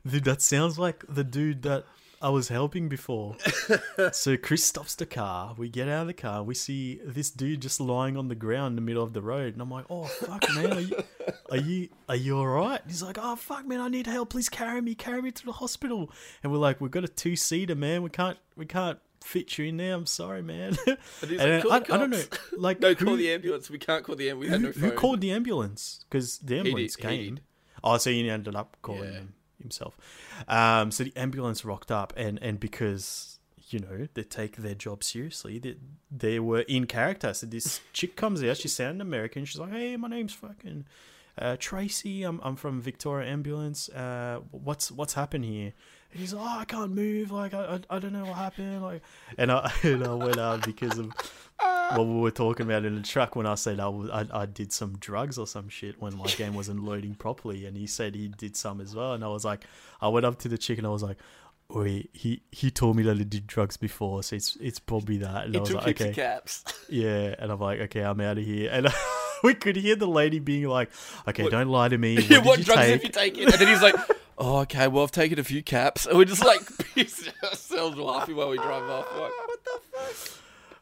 "Dude, 0.05 0.23
that 0.23 0.41
sounds 0.41 0.79
like 0.79 1.03
the 1.07 1.23
dude 1.23 1.61
that 1.63 1.85
I 2.21 2.29
was 2.29 2.47
helping 2.49 2.89
before." 2.89 3.35
so 4.11 4.37
Chris 4.37 4.63
stops 4.63 4.95
the 4.95 5.05
car. 5.05 5.53
We 5.57 5.69
get 5.69 5.87
out 5.87 6.01
of 6.01 6.07
the 6.07 6.13
car. 6.13 6.43
We 6.43 6.53
see 6.55 6.99
this 7.03 7.29
dude 7.29 7.61
just 7.61 7.79
lying 7.79 8.17
on 8.17 8.27
the 8.27 8.35
ground 8.35 8.71
in 8.73 8.75
the 8.75 8.81
middle 8.81 9.03
of 9.03 9.13
the 9.13 9.21
road, 9.21 9.53
and 9.53 9.61
I'm 9.61 9.69
like, 9.71 9.85
"Oh 9.89 10.05
fuck, 10.05 10.43
man, 10.55 10.73
are 10.73 10.79
you 10.81 11.03
are 11.51 11.57
you 11.57 11.89
are 12.09 12.15
you 12.15 12.37
all 12.37 12.47
right?" 12.47 12.81
He's 12.87 13.03
like, 13.03 13.17
"Oh 13.21 13.35
fuck, 13.35 13.65
man, 13.67 13.79
I 13.81 13.87
need 13.89 14.07
help. 14.07 14.29
Please 14.29 14.49
carry 14.49 14.81
me, 14.81 14.95
carry 14.95 15.21
me 15.21 15.31
to 15.31 15.45
the 15.45 15.51
hospital." 15.53 16.11
And 16.43 16.51
we're 16.51 16.57
like, 16.59 16.81
"We've 16.81 16.91
got 16.91 17.03
a 17.03 17.07
two 17.07 17.35
seater, 17.35 17.75
man. 17.75 18.03
We 18.03 18.09
can't 18.09 18.37
we 18.55 18.65
can't." 18.65 18.99
Fit 19.23 19.57
you 19.57 19.65
in 19.65 19.77
there. 19.77 19.93
I'm 19.95 20.05
sorry, 20.05 20.41
man. 20.41 20.77
And 21.21 21.31
And 21.31 21.65
like, 21.65 21.83
I, 21.83 21.85
"Call 21.87 21.95
I 21.95 21.99
don't 21.99 22.11
know, 22.11 22.21
like 22.57 22.79
no, 22.79 22.93
who- 22.93 23.05
call 23.05 23.15
the 23.17 23.31
ambulance. 23.33 23.69
We 23.69 23.79
can't 23.79 24.03
call 24.03 24.15
the 24.15 24.29
ambulance. 24.29 24.63
We 24.63 24.67
had 24.69 24.81
no 24.81 24.89
who 24.89 24.95
called 24.95 25.19
the 25.21 25.31
ambulance? 25.31 26.05
Because 26.09 26.37
the 26.37 26.59
ambulance 26.59 26.95
he 26.95 27.01
came. 27.01 27.35
did. 27.35 27.43
Oh, 27.83 27.97
so 27.97 28.09
you 28.11 28.31
ended 28.31 28.55
up 28.55 28.77
calling 28.81 29.03
Yeah. 29.03 29.09
them 29.11 29.33
himself. 29.67 29.97
Um, 30.47 30.91
so 30.91 31.03
the 31.03 31.13
ambulance 31.15 31.65
rocked 31.65 31.91
up, 31.91 32.13
and 32.15 32.39
and 32.41 32.59
because 32.59 33.39
you 33.69 33.79
know 33.79 34.07
they 34.13 34.23
take 34.23 34.57
their 34.57 34.75
job 34.75 35.03
seriously, 35.03 35.59
they 35.59 35.75
they 36.09 36.39
were 36.39 36.61
in 36.61 36.85
character. 36.85 37.33
So 37.33 37.45
this 37.47 37.81
chick 37.93 38.15
comes 38.15 38.43
out. 38.43 38.57
She 38.57 38.67
sounded 38.67 39.01
American. 39.01 39.45
She's 39.45 39.59
like, 39.59 39.71
"Hey, 39.71 39.97
my 39.97 40.07
name's 40.07 40.33
fucking 40.33 40.85
uh, 41.37 41.57
Tracy. 41.59 42.23
I'm 42.23 42.39
I'm 42.43 42.55
from 42.55 42.81
Victoria 42.81 43.29
Ambulance. 43.29 43.89
Uh, 43.89 44.39
what's 44.51 44.91
what's 44.91 45.13
happened 45.13 45.45
here?" 45.45 45.73
And 46.11 46.19
he's 46.21 46.33
like, 46.33 46.43
"Oh, 46.45 46.59
I 46.59 46.65
can't 46.65 46.91
move. 46.91 47.31
Like, 47.31 47.53
I, 47.53 47.79
I, 47.89 47.95
I 47.95 47.99
don't 47.99 48.13
know 48.13 48.23
what 48.25 48.35
happened. 48.35 48.81
Like, 48.81 49.01
and 49.37 49.51
I 49.51 49.71
and 49.83 50.03
I 50.03 50.13
went 50.13 50.39
out 50.39 50.65
because 50.65 50.97
of 50.97 51.11
what 51.95 52.05
we 52.07 52.19
were 52.19 52.31
talking 52.31 52.65
about 52.65 52.85
in 52.85 52.95
the 52.95 53.01
truck 53.01 53.35
when 53.35 53.45
I 53.45 53.55
said 53.55 53.79
I, 53.79 53.87
was, 53.87 54.09
I 54.09 54.25
I 54.41 54.45
did 54.45 54.71
some 54.71 54.97
drugs 54.99 55.37
or 55.37 55.47
some 55.47 55.69
shit 55.69 56.01
when 56.01 56.15
my 56.17 56.27
game 56.27 56.53
wasn't 56.53 56.83
loading 56.83 57.15
properly, 57.15 57.65
and 57.65 57.75
he 57.75 57.87
said 57.87 58.15
he 58.15 58.27
did 58.29 58.55
some 58.55 58.79
as 58.81 58.95
well, 58.95 59.13
and 59.13 59.23
I 59.23 59.27
was 59.27 59.43
like, 59.43 59.65
I 60.01 60.07
went 60.07 60.25
up 60.25 60.39
to 60.39 60.47
the 60.47 60.57
chick 60.57 60.77
and 60.77 60.87
I 60.87 60.91
was 60.91 61.03
like, 61.03 61.17
wait, 61.69 62.09
he 62.13 62.41
he 62.51 62.71
told 62.71 62.95
me 62.95 63.03
that 63.03 63.17
he 63.17 63.25
did 63.25 63.45
drugs 63.47 63.75
before, 63.77 64.23
so 64.23 64.35
it's 64.35 64.57
it's 64.61 64.79
probably 64.79 65.17
that. 65.17 65.45
And 65.45 65.53
He 65.53 65.57
I 65.57 65.61
was 65.61 65.69
took 65.69 65.85
like, 65.85 66.01
okay, 66.01 66.13
caps. 66.13 66.63
yeah, 66.89 67.35
and 67.37 67.51
I'm 67.51 67.59
like, 67.59 67.79
okay, 67.81 68.01
I'm 68.01 68.21
out 68.21 68.37
of 68.37 68.45
here. 68.45 68.69
And 68.71 68.87
we 69.43 69.53
could 69.55 69.75
hear 69.75 69.95
the 69.97 70.07
lady 70.07 70.39
being 70.39 70.65
like, 70.69 70.89
okay, 71.27 71.43
What- 71.43 71.51
don't 71.51 71.67
lie 71.69 71.89
to 71.89 71.97
me. 71.97 72.15
What, 72.17 72.29
Yeah, 72.29 72.37
what 72.43 72.59
you 72.59 72.65
drugs 72.65 72.81
take? 72.81 72.91
have 72.93 73.03
you 73.03 73.09
taken? 73.09 73.43
And 73.43 73.53
then 73.53 73.67
he's 73.67 73.81
like, 73.81 73.95
oh, 74.37 74.59
okay, 74.59 74.87
well, 74.87 75.03
I've 75.03 75.11
taken 75.11 75.39
a 75.39 75.43
few 75.43 75.61
caps. 75.63 76.05
And 76.05 76.17
we're 76.17 76.25
just 76.25 76.45
like 76.45 76.61
pissing 76.95 77.33
ourselves 77.43 77.97
laughing 77.97 78.35
while 78.35 78.49
we 78.49 78.57
drive 78.57 78.83
off. 78.83 79.05
Like, 79.11 79.31
what 79.47 79.63
the 79.63 79.79
fuck? 79.97 80.33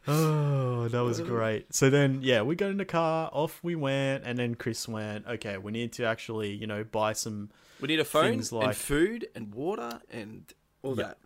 Oh, 0.08 0.88
that 0.90 1.00
was 1.04 1.20
great. 1.20 1.74
So 1.74 1.90
then, 1.90 2.20
yeah, 2.22 2.44
we 2.44 2.56
got 2.56 2.70
in 2.70 2.78
the 2.78 2.86
car, 2.86 3.30
off 3.34 3.60
we 3.64 3.76
went, 3.76 4.24
and 4.24 4.38
then 4.38 4.54
Chris 4.56 4.88
went, 4.88 5.26
okay, 5.28 5.58
we 5.58 5.72
need 5.72 5.94
to 5.94 6.06
actually, 6.06 6.52
you 6.54 6.68
know, 6.68 6.84
buy 6.84 7.14
some. 7.14 7.50
We 7.82 7.88
need 7.88 8.00
a 8.00 8.06
phone 8.06 8.44
like- 8.52 8.68
and 8.68 8.76
food 8.76 9.28
and 9.36 9.54
water 9.54 10.00
and 10.12 10.52
all 10.84 10.96
Yeah. 10.96 11.04
that. 11.08 11.18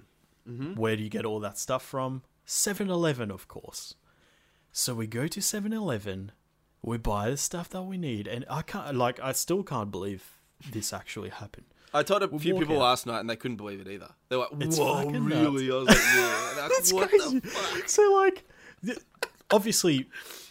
Mm-hmm. 0.49 0.75
Where 0.75 0.95
do 0.95 1.03
you 1.03 1.09
get 1.09 1.25
all 1.25 1.39
that 1.41 1.57
stuff 1.57 1.83
from? 1.83 2.23
7 2.45 2.89
Eleven, 2.89 3.29
of 3.31 3.47
course. 3.47 3.95
So 4.71 4.95
we 4.95 5.07
go 5.07 5.27
to 5.27 5.41
7 5.41 5.73
Eleven, 5.73 6.31
we 6.81 6.97
buy 6.97 7.29
the 7.29 7.37
stuff 7.37 7.69
that 7.71 7.83
we 7.83 7.97
need, 7.97 8.27
and 8.27 8.45
I 8.49 8.61
can't, 8.61 8.95
like, 8.95 9.19
I 9.19 9.33
still 9.33 9.61
can't 9.63 9.91
believe 9.91 10.39
this 10.71 10.93
actually 10.93 11.29
happened. 11.29 11.65
I 11.93 12.03
told 12.03 12.23
a 12.23 12.27
We'll 12.27 12.39
few 12.39 12.55
people 12.55 12.75
out. 12.77 12.81
last 12.81 13.05
night 13.07 13.19
and 13.19 13.29
they 13.29 13.35
couldn't 13.35 13.57
believe 13.57 13.79
it 13.81 13.87
either. 13.87 14.09
They're 14.29 14.37
like, 14.39 14.49
It's 14.59 14.77
whoa, 14.77 15.09
really? 15.09 15.71
I 15.71 15.75
was 15.75 15.87
like, 15.87 15.97
yeah. 15.97 16.65
Was 16.65 16.69
That's 16.77 16.93
what 16.93 17.09
crazy. 17.09 17.39
the 17.39 17.47
fuck? 17.47 17.89
So 17.89 18.13
like, 18.21 18.43
obviously, 19.51 20.07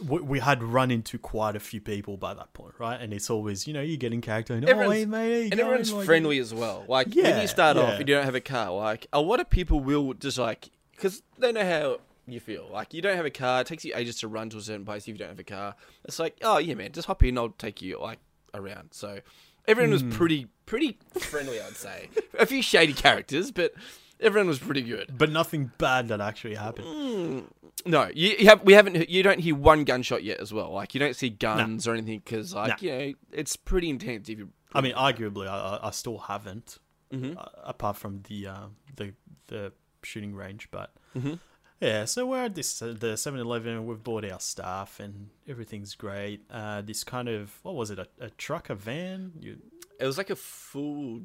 we, 0.07 0.21
we 0.21 0.39
had 0.41 0.63
run 0.63 0.91
into 0.91 1.19
quite 1.19 1.57
a 1.57 1.61
few 1.61 1.81
people 1.81 2.17
by 2.17 2.35
that 2.35 2.53
point, 2.53 2.75
right? 2.79 3.01
And 3.01 3.13
it's 3.13 3.31
always, 3.31 3.67
you 3.67 3.73
know, 3.75 3.81
you 3.83 3.97
get 3.97 4.13
in 4.13 4.21
character 4.21 4.55
and 4.55 4.65
oh, 4.65 4.69
Everyone's- 4.69 4.99
hey, 5.01 5.05
mate, 5.07 5.43
And 5.43 5.51
going?" 5.53 5.61
everyone's 5.61 5.93
Like, 5.93 6.07
friendly 6.07 6.39
as 6.39 6.53
well. 6.53 6.85
Like, 6.89 7.09
when 7.09 7.17
Yeah, 7.25 7.41
you 7.43 7.49
start 7.49 7.77
off 7.77 7.99
and 8.01 8.09
you 8.09 8.15
don't 8.15 8.25
have 8.25 8.35
a 8.35 8.41
car, 8.41 8.73
like, 8.73 9.07
a 9.13 9.21
lot 9.21 9.41
of 9.41 9.49
people 9.51 9.81
will 9.81 10.15
just 10.15 10.39
like, 10.39 10.71
because 10.93 11.23
they 11.39 11.53
know 11.53 11.65
how 11.65 11.99
you 12.27 12.41
feel. 12.41 12.69
Like, 12.73 12.93
you 12.93 13.01
don't 13.01 13.17
have 13.17 13.25
a 13.27 13.31
car, 13.31 13.61
it 13.61 13.67
takes 13.69 13.85
you 13.85 13.93
ages 13.95 14.19
to 14.21 14.29
run 14.29 14.51
to 14.51 14.59
a 14.59 14.61
certain 14.61 14.85
place 14.85 15.03
if 15.05 15.09
you 15.09 15.15
don't 15.15 15.29
have 15.29 15.39
a 15.39 15.45
car. 15.45 15.75
It's 16.05 16.19
like, 16.19 16.37
oh, 16.43 16.59
yeah, 16.59 16.75
man, 16.75 16.93
just 16.93 17.07
hop 17.07 17.23
in, 17.23 17.39
I'll 17.39 17.51
take 17.51 17.81
you, 17.81 17.99
like, 18.01 18.19
around. 18.53 18.89
So, 18.93 19.21
everyone 19.69 19.97
Hmm. 19.97 20.07
was 20.09 20.17
pretty, 20.17 20.47
pretty 20.67 20.99
friendly, 21.21 21.61
I'd 21.61 21.77
say. 21.77 22.09
a 22.39 22.47
few 22.47 22.63
shady 22.63 22.93
characters, 22.93 23.53
but 23.53 23.73
everyone 24.21 24.49
was 24.49 24.59
pretty 24.59 24.83
good. 24.83 25.15
But 25.17 25.31
nothing 25.31 25.71
bad 25.79 26.09
that 26.09 26.21
actually 26.21 26.57
happened. 26.57 27.47
No, 27.87 28.11
you, 28.13 28.35
you 28.41 28.47
have 28.47 28.63
we 28.65 28.73
haven't. 28.73 29.09
You 29.09 29.23
don't 29.23 29.39
hear 29.39 29.55
one 29.55 29.85
gunshot 29.85 30.25
yet, 30.25 30.41
as 30.41 30.53
well. 30.53 30.73
Like 30.73 30.95
you 30.95 30.99
don't 30.99 31.15
see 31.15 31.31
guns 31.31 31.87
or 31.87 31.93
anything 31.95 32.21
because, 32.25 32.53
like, 32.53 32.83
you 32.83 32.91
know, 32.91 33.13
it's 33.33 33.55
pretty 33.55 33.89
intense. 33.89 34.29
If 34.29 34.39
you, 34.39 34.49
I 34.75 34.81
mean, 34.81 34.95
arguably, 34.95 35.47
I, 35.47 35.77
I- 35.77 35.87
I 35.87 35.91
still 35.93 36.19
haven't, 36.19 36.79
Mhm. 37.13 37.37
uh, 37.39 37.45
apart 37.65 37.97
from 37.97 38.23
the 38.29 38.49
uh, 38.49 38.67
the 38.97 39.15
the 39.47 39.73
shooting 40.03 40.35
range. 40.35 40.69
But 40.73 40.93
Mhm. 41.17 41.39
Yeah, 41.81 42.05
so 42.07 42.27
we're 42.27 42.45
at 42.45 42.55
this 42.55 42.83
uh, 42.83 42.95
the 42.99 43.15
7-Eleven. 43.15 43.87
We've 43.87 44.03
bought 44.03 44.25
our 44.31 44.41
stuff 44.41 44.99
and 45.01 45.29
everything's 45.49 45.95
great. 45.95 46.43
Uh, 46.51 46.83
this 46.83 47.05
kind 47.05 47.29
of 47.29 47.53
what 47.63 47.75
was 47.75 47.91
it? 47.91 47.99
A, 47.99 48.09
a 48.21 48.31
truck, 48.31 48.71
a 48.71 48.75
van? 48.75 49.33
You, 49.41 49.59
it 50.01 50.07
was 50.07 50.19
like 50.19 50.31
a 50.31 50.37
full. 50.37 51.23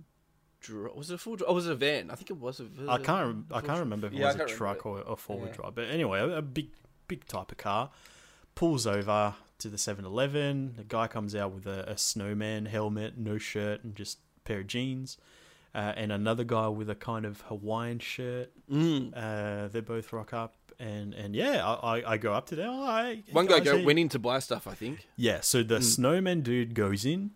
Dri- 0.62 0.92
was 0.96 1.12
it 1.12 1.16
a 1.16 1.18
full? 1.18 1.36
dri- 1.36 1.46
Oh, 1.48 1.54
was 1.56 1.68
it 1.68 1.72
a 1.74 1.76
van? 1.76 2.10
I 2.12 2.16
think 2.16 2.30
it 2.30 2.38
was 2.38 2.60
a. 2.60 2.68
I 2.88 2.98
can't. 2.98 3.28
rem- 3.28 3.48
I 3.52 3.62
can't 3.62 3.80
remember 3.80 4.08
if 4.08 4.14
it 4.14 4.18
Yeah, 4.20 4.28
was 4.28 4.36
a 4.36 4.46
truck 4.46 4.86
remember 4.86 5.08
or 5.10 5.14
a 5.14 5.16
four 5.18 5.38
wheel 5.38 5.48
Yeah. 5.48 5.54
drive. 5.54 5.76
But 5.76 5.86
anyway, 5.90 6.20
a, 6.20 6.38
a 6.38 6.42
big, 6.42 6.70
big 7.08 7.26
type 7.26 7.52
of 7.52 7.58
car 7.58 7.90
pulls 8.56 8.86
over 8.88 9.34
to 9.60 9.70
the 9.70 9.78
7-Eleven. 9.78 10.74
The 10.78 10.84
guy 10.84 11.08
comes 11.08 11.36
out 11.36 11.52
with 11.54 11.66
a, 11.66 11.90
a 11.90 11.98
snowman 11.98 12.66
helmet, 12.68 13.18
no 13.18 13.38
shirt, 13.38 13.84
and 13.84 13.96
just 13.96 14.20
a 14.38 14.40
pair 14.42 14.60
of 14.60 14.68
jeans. 14.68 15.18
Uh, 15.76 15.92
and 15.96 16.12
another 16.12 16.44
guy 16.44 16.68
with 16.68 16.90
a 16.90 16.96
kind 16.96 17.26
of 17.26 17.42
Hawaiian 17.42 17.98
shirt. 18.00 18.52
Mm. 18.72 19.12
Uh, 19.16 19.68
they 19.70 19.80
both 19.82 20.14
rock 20.14 20.32
up, 20.34 20.54
and 20.80 21.14
and 21.16 21.36
yeah, 21.36 21.66
I, 21.68 21.98
I, 22.00 22.12
I 22.14 22.18
go 22.18 22.32
up 22.34 22.46
to 22.50 22.56
them. 22.56 22.70
Oh, 22.72 23.16
One 23.32 23.48
guy 23.48 23.60
go, 23.60 23.82
went 23.84 23.98
in 23.98 24.08
to 24.10 24.20
buy 24.20 24.38
stuff. 24.40 24.68
I 24.68 24.76
think. 24.76 25.08
Yeah, 25.16 25.42
so 25.42 25.64
the 25.64 25.80
Mm. 25.80 25.84
snowman 25.84 26.42
dude 26.42 26.76
goes 26.76 27.06
in. 27.06 27.32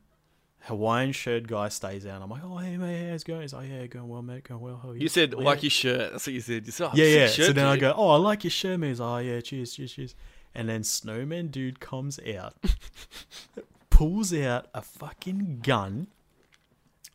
Hawaiian 0.61 1.13
shirt 1.13 1.47
guy 1.47 1.69
stays 1.69 2.05
out. 2.05 2.21
I'm 2.21 2.29
like, 2.29 2.41
oh 2.43 2.57
hey 2.57 2.75
mate, 2.77 3.09
how's 3.09 3.21
it 3.21 3.25
going? 3.27 3.41
He's 3.41 3.53
like, 3.53 3.69
yeah, 3.69 3.87
going 3.87 4.07
well, 4.09 4.21
mate, 4.21 4.43
going 4.43 4.59
well. 4.61 4.79
How 4.83 4.89
are 4.89 4.95
you? 4.95 5.01
You 5.01 5.07
said 5.07 5.33
"Oh, 5.33 5.39
yeah." 5.39 5.45
like 5.45 5.63
your 5.63 5.69
shirt. 5.69 6.11
That's 6.11 6.27
what 6.27 6.33
you 6.33 6.41
said. 6.41 6.65
You 6.65 6.71
said, 6.73 6.87
oh, 6.87 6.91
Yeah, 6.93 7.05
yeah. 7.05 7.27
Shirt, 7.27 7.45
so 7.47 7.53
then 7.53 7.65
I 7.65 7.77
go, 7.77 7.93
oh, 7.95 8.09
I 8.09 8.17
like 8.17 8.43
your 8.43 8.51
shirt, 8.51 8.79
man. 8.79 8.89
He's 8.89 8.99
like, 8.99 9.07
oh, 9.07 9.17
yeah, 9.29 9.39
cheers, 9.41 9.73
cheers, 9.73 9.93
cheers. 9.93 10.15
And 10.53 10.67
then 10.67 10.83
Snowman 10.83 11.47
Dude 11.47 11.79
comes 11.79 12.19
out, 12.35 12.55
pulls 13.89 14.33
out 14.33 14.67
a 14.73 14.81
fucking 14.81 15.59
gun, 15.63 16.07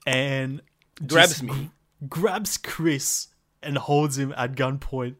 and 0.06 0.62
Grabs 1.06 1.42
me. 1.42 1.70
gr- 2.00 2.06
grabs 2.20 2.58
Chris 2.58 3.28
and 3.62 3.78
holds 3.78 4.18
him 4.18 4.32
at 4.36 4.52
gunpoint. 4.54 5.16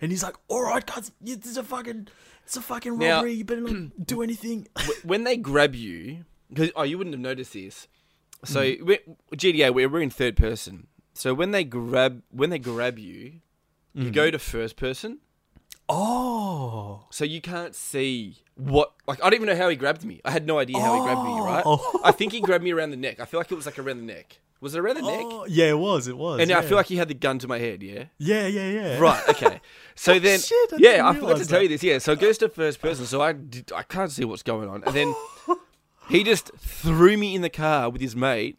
And 0.00 0.10
he's 0.10 0.22
like, 0.22 0.36
all 0.48 0.62
right, 0.62 0.84
guys, 0.86 1.12
this 1.20 1.44
is 1.46 1.56
a 1.56 1.62
fucking, 1.62 2.08
it's 2.44 2.56
a 2.56 2.62
fucking 2.62 2.96
Now- 2.98 3.16
robbery. 3.16 3.34
You 3.34 3.44
better 3.44 3.60
not 3.60 4.06
do 4.06 4.22
anything. 4.22 4.66
When 5.02 5.24
they 5.24 5.36
grab 5.36 5.74
you, 5.74 6.24
because 6.48 6.70
oh, 6.76 6.82
you 6.84 6.96
wouldn't 6.98 7.14
have 7.14 7.20
noticed 7.20 7.52
this. 7.52 7.86
So 8.44 8.62
Mm. 8.62 8.82
we 8.82 8.98
GTA, 9.36 9.74
we're, 9.74 9.88
we're 9.88 10.00
in 10.02 10.10
third 10.10 10.36
person. 10.36 10.86
So 11.14 11.34
when 11.34 11.50
they 11.50 11.64
grab, 11.64 12.22
when 12.30 12.50
they 12.50 12.58
grab 12.58 12.98
you, 12.98 13.40
Mm. 13.96 14.04
you 14.04 14.10
go 14.12 14.30
to 14.30 14.38
first 14.38 14.76
person. 14.76 15.18
Oh. 15.90 17.04
So 17.10 17.24
you 17.24 17.40
can't 17.40 17.74
see 17.74 18.38
what. 18.54 18.92
Like 19.06 19.18
I 19.22 19.24
don't 19.24 19.34
even 19.34 19.46
know 19.46 19.56
how 19.56 19.68
he 19.68 19.76
grabbed 19.76 20.04
me. 20.04 20.20
I 20.24 20.30
had 20.30 20.46
no 20.46 20.58
idea 20.58 20.80
how 20.80 20.94
he 20.94 21.00
grabbed 21.02 21.24
me. 21.24 21.40
Right? 21.40 21.62
Oh. 21.66 22.00
I 22.04 22.12
think 22.12 22.32
he 22.32 22.40
grabbed 22.40 22.64
me 22.64 22.72
around 22.72 22.90
the 22.90 22.96
neck. 22.96 23.20
I 23.20 23.24
feel 23.24 23.40
like 23.40 23.50
it 23.50 23.56
was 23.56 23.66
like 23.66 23.78
around 23.78 23.98
the 23.98 24.04
neck. 24.04 24.40
Was 24.60 24.74
it 24.74 24.78
around 24.78 24.96
the 24.96 25.02
neck? 25.02 25.24
Oh, 25.24 25.46
yeah, 25.48 25.70
it 25.70 25.78
was. 25.78 26.06
It 26.06 26.18
was. 26.18 26.38
And 26.38 26.50
yeah. 26.50 26.58
I 26.58 26.62
feel 26.62 26.76
like 26.76 26.86
he 26.86 26.96
had 26.96 27.08
the 27.08 27.14
gun 27.14 27.38
to 27.38 27.48
my 27.48 27.58
head. 27.58 27.82
Yeah. 27.82 28.04
Yeah, 28.18 28.46
yeah, 28.46 28.70
yeah. 28.70 28.98
Right. 28.98 29.28
Okay. 29.28 29.60
So 29.96 30.18
then, 30.18 30.40
Shit, 30.40 30.72
I 30.72 30.76
yeah, 30.78 31.06
I 31.06 31.12
forgot 31.12 31.36
to 31.36 31.44
tell 31.44 31.58
that. 31.58 31.64
you 31.64 31.68
this. 31.68 31.82
Yeah. 31.82 31.98
So 31.98 32.12
it 32.12 32.20
goes 32.20 32.38
to 32.38 32.48
first 32.48 32.80
person. 32.80 33.04
So 33.04 33.20
I 33.20 33.32
did, 33.34 33.70
I 33.70 33.82
can't 33.82 34.10
see 34.10 34.24
what's 34.24 34.42
going 34.42 34.66
on, 34.66 34.82
and 34.84 34.94
then 34.94 35.14
he 36.08 36.24
just 36.24 36.50
threw 36.56 37.18
me 37.18 37.34
in 37.34 37.42
the 37.42 37.50
car 37.50 37.90
with 37.90 38.00
his 38.00 38.16
mate, 38.16 38.58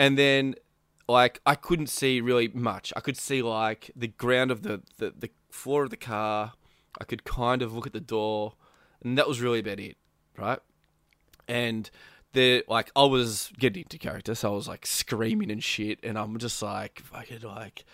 and 0.00 0.18
then 0.18 0.56
like 1.08 1.40
I 1.46 1.54
couldn't 1.54 1.88
see 1.88 2.20
really 2.20 2.48
much. 2.48 2.92
I 2.96 3.00
could 3.00 3.16
see 3.16 3.40
like 3.40 3.92
the 3.94 4.08
ground 4.08 4.50
of 4.50 4.62
the 4.62 4.82
the, 4.98 5.14
the 5.16 5.30
floor 5.54 5.84
of 5.84 5.90
the 5.90 5.96
car. 5.96 6.52
I 7.00 7.04
could 7.04 7.24
kind 7.24 7.62
of 7.62 7.72
look 7.72 7.86
at 7.86 7.92
the 7.92 8.00
door, 8.00 8.54
and 9.02 9.16
that 9.16 9.26
was 9.26 9.40
really 9.40 9.60
about 9.60 9.80
it, 9.80 9.96
right? 10.36 10.60
And 11.48 11.90
the 12.32 12.64
like 12.68 12.90
I 12.94 13.04
was 13.04 13.50
getting 13.58 13.82
into 13.82 13.98
character, 13.98 14.34
so 14.34 14.52
I 14.52 14.54
was 14.54 14.68
like 14.68 14.86
screaming 14.86 15.50
and 15.50 15.62
shit, 15.62 15.98
and 16.02 16.18
I'm 16.18 16.36
just 16.38 16.60
like 16.62 17.00
fucking 17.00 17.40
like. 17.40 17.84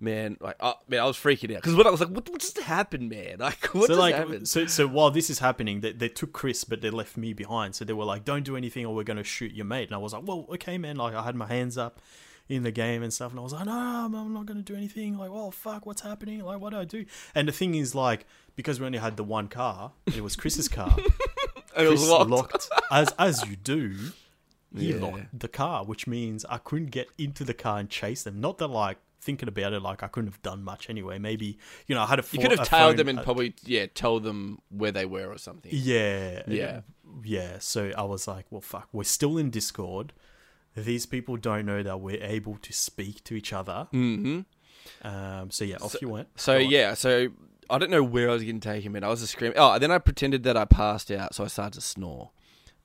Man, 0.00 0.36
like, 0.40 0.56
oh, 0.60 0.74
man, 0.88 1.00
I 1.00 1.04
was 1.04 1.16
freaking 1.16 1.52
out 1.54 1.62
because 1.62 1.76
what 1.76 1.86
I 1.86 1.90
was 1.90 2.00
like, 2.00 2.10
what, 2.10 2.28
what 2.28 2.40
just 2.40 2.58
happened, 2.58 3.08
man? 3.08 3.36
Like, 3.38 3.72
what 3.72 3.86
so 3.86 3.88
just 3.88 4.00
like 4.00 4.14
happened? 4.14 4.48
so 4.48 4.66
so 4.66 4.86
while 4.86 5.10
this 5.10 5.30
is 5.30 5.38
happening 5.38 5.80
they, 5.80 5.92
they 5.92 6.08
took 6.08 6.32
chris 6.32 6.64
but 6.64 6.82
they 6.82 6.90
left 6.90 7.16
me 7.16 7.32
behind 7.32 7.74
so 7.76 7.84
they 7.84 7.92
were 7.92 8.04
like 8.04 8.24
don't 8.24 8.42
do 8.42 8.56
anything 8.56 8.84
or 8.84 8.94
we're 8.94 9.04
going 9.04 9.16
to 9.18 9.24
shoot 9.24 9.52
your 9.52 9.64
mate 9.64 9.88
and 9.88 9.94
i 9.94 9.98
was 9.98 10.12
like 10.12 10.24
well 10.26 10.46
okay 10.50 10.76
man 10.78 10.96
like 10.96 11.14
i 11.14 11.22
had 11.22 11.36
my 11.36 11.46
hands 11.46 11.78
up 11.78 12.02
in 12.48 12.62
the 12.62 12.70
game 12.70 13.02
and 13.02 13.12
stuff 13.12 13.30
and 13.30 13.40
i 13.40 13.42
was 13.42 13.52
like 13.52 13.64
no 13.66 13.72
i'm, 13.72 14.32
not 14.34 14.44
going 14.46 14.56
to 14.56 14.62
do 14.62 14.76
anything 14.76 15.16
like 15.16 15.30
well 15.30 15.50
fuck 15.50 15.86
what's 15.86 16.02
happening 16.02 16.44
like 16.44 16.60
what 16.60 16.70
do 16.70 16.78
i 16.78 16.84
do 16.84 17.04
and 17.34 17.48
the 17.48 17.52
thing 17.52 17.74
is 17.74 17.94
like 17.94 18.26
because 18.56 18.78
we 18.80 18.86
only 18.86 18.98
had 18.98 19.16
the 19.16 19.24
one 19.24 19.48
car 19.48 19.92
it 20.06 20.22
was 20.22 20.36
chris's 20.36 20.68
car 20.68 20.94
And 21.76 21.86
it 21.88 21.90
was 21.90 22.00
Chris 22.06 22.28
locked. 22.28 22.68
as 22.92 23.12
as 23.18 23.44
you 23.48 23.56
do 23.56 23.96
he 24.76 24.92
Yeah. 24.92 25.00
locked 25.00 25.38
the 25.38 25.48
car 25.48 25.84
which 25.84 26.06
means 26.06 26.44
i 26.50 26.58
couldn't 26.58 26.90
get 26.90 27.08
into 27.18 27.44
the 27.44 27.54
car 27.54 27.78
and 27.78 27.88
chase 27.90 28.22
them 28.24 28.40
not 28.40 28.58
that 28.58 28.68
like 28.68 28.98
thinking 29.20 29.48
about 29.48 29.72
it 29.72 29.80
like 29.80 30.02
i 30.02 30.06
couldn't 30.06 30.30
have 30.30 30.42
done 30.42 30.62
much 30.62 30.90
anyway 30.90 31.18
maybe 31.18 31.56
you 31.86 31.94
know 31.94 32.02
i 32.02 32.06
had 32.06 32.18
a 32.20 32.24
You 32.30 32.40
could 32.40 32.50
have 32.58 32.68
tailed 32.68 32.90
phone- 32.90 32.96
them 32.96 33.08
and 33.08 33.18
uh, 33.20 33.22
probably 33.22 33.54
yeah, 33.64 33.86
tell 33.92 34.20
them 34.20 34.58
where 34.68 34.92
they 34.92 35.06
were 35.06 35.28
or 35.32 35.38
something. 35.38 35.72
Yeah. 35.74 36.42
Yeah. 36.46 36.80
Yeah. 37.24 37.58
So 37.60 37.90
I 37.96 38.02
was 38.02 38.28
like, 38.28 38.44
well, 38.50 38.60
fuck, 38.60 38.88
we're 38.92 39.04
still 39.04 39.38
in 39.38 39.48
Discord. 39.50 40.12
These 40.76 41.06
people 41.06 41.36
don't 41.36 41.66
know 41.66 41.82
that 41.82 42.00
we're 42.00 42.22
able 42.22 42.56
to 42.62 42.72
speak 42.72 43.22
to 43.24 43.34
each 43.34 43.52
other. 43.52 43.86
hmm 43.90 44.40
Um, 45.02 45.50
so 45.50 45.64
yeah, 45.64 45.76
off 45.80 45.92
So- 45.92 45.98
you 46.00 46.08
went. 46.08 46.28
So 46.40 46.56
yeah, 46.56 46.94
so 46.94 47.28
I 47.70 47.78
don't 47.78 47.90
know 47.90 48.02
where 48.02 48.28
I 48.30 48.32
was 48.32 48.42
getting 48.42 48.60
taken, 48.60 48.92
man. 48.92 49.04
I 49.04 49.08
was 49.08 49.20
just 49.20 49.32
screaming. 49.32 49.56
Oh, 49.58 49.78
then 49.78 49.90
I 49.90 49.98
pretended 49.98 50.42
that 50.44 50.56
I 50.56 50.64
passed 50.64 51.10
out, 51.10 51.34
so 51.34 51.44
I 51.44 51.46
started 51.46 51.74
to 51.74 51.80
snore. 51.80 52.30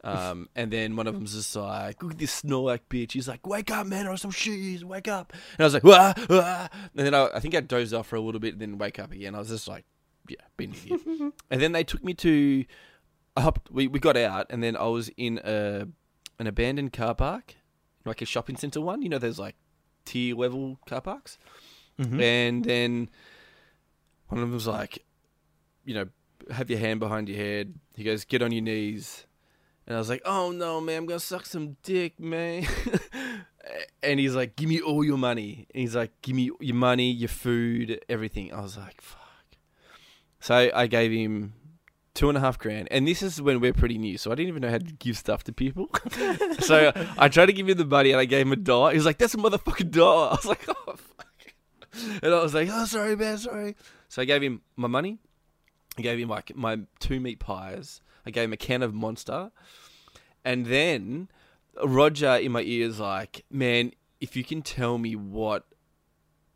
Um, 0.04 0.48
and 0.56 0.72
then 0.72 0.96
one 0.96 1.08
of 1.08 1.14
them's 1.16 1.34
just 1.34 1.54
like, 1.56 2.02
"Look 2.02 2.14
at 2.14 2.18
this 2.20 2.32
snore 2.32 2.64
like 2.66 2.88
bitch." 2.88 3.12
He's 3.14 3.28
like, 3.28 3.46
"Wake 3.46 3.70
up, 3.72 3.86
man, 3.88 4.08
or 4.08 4.16
some 4.16 4.32
shit. 4.32 4.58
you, 4.58 4.88
Wake 4.88 5.08
up!" 5.10 5.34
And 5.34 5.60
I 5.62 5.64
was 5.66 5.74
like, 5.74 5.84
"Wah, 5.84 6.14
wah." 6.30 6.68
And 6.96 7.06
then 7.06 7.14
I, 7.14 7.26
I 7.36 7.40
think 7.42 7.54
I 7.56 7.60
dozed 7.60 7.94
off 7.94 8.08
for 8.08 8.16
a 8.16 8.22
little 8.22 8.40
bit, 8.40 8.54
and 8.54 8.62
then 8.62 8.78
wake 8.78 8.98
up 9.00 9.12
again. 9.12 9.36
I 9.36 9.40
was 9.40 9.50
just 9.50 9.68
like, 9.68 9.84
"Yeah, 10.30 10.38
been 10.56 10.72
an 10.72 10.78
idiot." 10.86 11.34
and 11.52 11.62
then 11.62 11.74
they 11.74 11.84
took 11.84 12.04
me 12.04 12.14
to. 12.14 12.64
I 13.36 13.42
hopped. 13.42 13.70
We, 13.72 13.88
we 13.88 14.00
got 14.00 14.16
out, 14.16 14.48
and 14.50 14.64
then 14.64 14.78
I 14.78 14.86
was 14.86 15.10
in 15.18 15.40
a 15.44 15.86
an 16.40 16.48
abandoned 16.48 16.94
car 16.94 17.14
park, 17.14 17.56
like 18.06 18.22
a 18.22 18.26
shopping 18.26 18.56
center 18.58 18.82
one. 18.82 19.02
You 19.02 19.10
know, 19.10 19.18
there's 19.18 19.40
like 19.40 19.56
tier 20.06 20.36
level 20.36 20.80
car 20.86 21.02
parks. 21.02 21.38
Mhm. 22.00 22.22
And 22.22 22.66
then 22.66 23.10
one 24.28 24.42
of 24.42 24.48
them 24.48 24.54
was 24.54 24.68
like, 24.68 25.04
you 25.86 25.94
know, 25.94 26.08
have 26.52 26.70
your 26.70 26.80
hand 26.80 27.00
behind 27.00 27.28
your 27.30 27.38
head. 27.38 27.76
He 27.96 28.04
goes, 28.04 28.24
get 28.26 28.42
on 28.42 28.52
your 28.52 28.64
knees. 28.64 29.26
And 29.86 29.96
I 29.96 30.00
was 30.00 30.10
like, 30.10 30.22
oh 30.24 30.52
no, 30.52 30.80
man, 30.80 30.98
I'm 31.00 31.06
going 31.06 31.20
to 31.20 31.26
suck 31.26 31.46
some 31.46 31.76
dick, 31.84 32.20
man. 32.20 32.66
and 34.04 34.20
he's 34.20 34.36
like, 34.36 34.56
"Give 34.56 34.70
me 34.70 34.82
all 34.82 35.04
your 35.04 35.18
money." 35.18 35.68
And 35.74 35.82
he's 35.82 35.96
like, 35.96 36.12
"Give 36.22 36.36
me 36.36 36.52
your 36.60 36.76
money, 36.76 37.12
your 37.12 37.30
food, 37.30 38.04
everything." 38.10 38.54
I 38.54 38.62
was 38.62 38.78
like, 38.78 39.02
"Fuck." 39.02 39.20
So 40.40 40.72
I 40.74 40.88
gave 40.88 41.12
him 41.12 41.54
two 42.20 42.28
and 42.28 42.38
a 42.38 42.42
half 42.42 42.60
grand, 42.60 42.90
and 42.92 43.08
this 43.08 43.22
is 43.22 43.42
when 43.42 43.62
we're 43.62 43.72
pretty 43.72 43.98
new, 43.98 44.18
so 44.18 44.30
I 44.30 44.36
didn't 44.36 44.50
even 44.50 44.62
know 44.62 44.70
how 44.70 44.78
to 44.78 44.84
give 44.84 45.18
stuff 45.18 45.46
to 45.46 45.54
people. 45.54 45.90
so 46.60 46.92
I 47.18 47.30
tried 47.30 47.46
to 47.46 47.54
give 47.54 47.70
him 47.70 47.78
the 47.78 47.86
money, 47.86 48.12
and 48.12 48.20
I 48.20 48.26
gave 48.26 48.46
him 48.46 48.52
a 48.52 48.58
dollar. 48.58 48.92
He 48.92 48.98
was 48.98 49.06
like, 49.06 49.18
"That's 49.18 49.36
a 49.36 49.38
motherfucking 49.38 49.92
dollar." 49.92 50.28
I 50.28 50.32
was 50.32 50.46
like, 50.46 50.66
"Oh 50.68 50.96
fuck," 50.98 51.54
and 52.22 52.34
I 52.34 52.44
was 52.44 52.54
like, 52.54 52.68
"Oh, 52.70 52.84
sorry, 52.84 53.16
man, 53.16 53.38
sorry." 53.38 53.78
So 54.10 54.22
I 54.22 54.26
gave 54.26 54.42
him 54.42 54.62
my 54.76 54.90
money. 54.90 55.20
I 55.98 56.02
gave 56.02 56.20
him 56.20 56.28
like 56.28 56.54
my 56.58 56.80
two 57.00 57.22
meat 57.22 57.40
pies. 57.40 58.02
I 58.26 58.32
gave 58.32 58.44
him 58.44 58.54
a 58.54 58.58
can 58.58 58.84
of 58.84 58.94
Monster, 58.94 59.52
and 60.44 60.66
then 60.66 61.30
Roger 61.82 62.36
in 62.36 62.52
my 62.52 62.64
ears 62.64 63.00
like, 63.00 63.46
"Man, 63.50 63.94
if 64.20 64.36
you 64.36 64.44
can 64.44 64.62
tell 64.62 64.98
me 64.98 65.16
what 65.16 65.64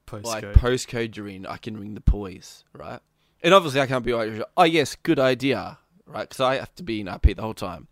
Postcode. 0.07 0.25
like 0.25 0.43
postcode 0.55 1.15
you're 1.15 1.29
in, 1.29 1.45
I 1.45 1.55
can 1.55 1.77
ring 1.77 1.93
the 1.93 2.01
police, 2.01 2.65
right? 2.73 2.99
And 3.43 3.53
obviously, 3.53 3.81
I 3.81 3.87
can't 3.87 4.05
be 4.05 4.13
like, 4.13 4.41
oh 4.55 4.63
yes, 4.63 4.95
good 4.95 5.19
idea, 5.19 5.77
right? 6.05 6.27
Because 6.27 6.39
I 6.39 6.55
have 6.55 6.73
to 6.75 6.83
be 6.83 7.01
in 7.01 7.07
RP 7.07 7.35
the 7.35 7.41
whole 7.41 7.53
time. 7.53 7.87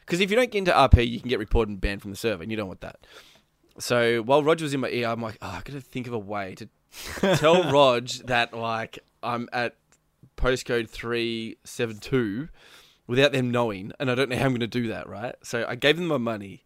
Because 0.00 0.20
if 0.20 0.30
you 0.30 0.36
don't 0.36 0.50
get 0.50 0.58
into 0.58 0.72
RP, 0.72 1.06
you 1.06 1.20
can 1.20 1.28
get 1.28 1.38
reported 1.38 1.70
and 1.70 1.80
banned 1.80 2.00
from 2.00 2.10
the 2.10 2.16
server, 2.16 2.42
and 2.42 2.50
you 2.50 2.56
don't 2.56 2.68
want 2.68 2.80
that. 2.80 3.06
So 3.78 4.22
while 4.22 4.42
Roger 4.42 4.64
was 4.64 4.72
in 4.72 4.80
my 4.80 4.88
ear, 4.88 5.08
I'm 5.08 5.20
like, 5.20 5.36
oh, 5.42 5.48
I 5.48 5.56
got 5.56 5.72
to 5.72 5.80
think 5.80 6.06
of 6.06 6.14
a 6.14 6.18
way 6.18 6.54
to 6.56 6.68
tell 7.36 7.70
Rog 7.70 8.08
that 8.24 8.54
like 8.54 8.98
I'm 9.22 9.48
at 9.52 9.76
postcode 10.36 10.88
three 10.88 11.58
seven 11.64 11.98
two 11.98 12.48
without 13.06 13.32
them 13.32 13.50
knowing, 13.50 13.92
and 14.00 14.10
I 14.10 14.14
don't 14.14 14.30
know 14.30 14.36
how 14.36 14.46
I'm 14.46 14.52
going 14.52 14.60
to 14.60 14.66
do 14.66 14.88
that, 14.88 15.08
right? 15.08 15.34
So 15.42 15.66
I 15.68 15.74
gave 15.74 15.96
them 15.96 16.06
my 16.06 16.18
money. 16.18 16.64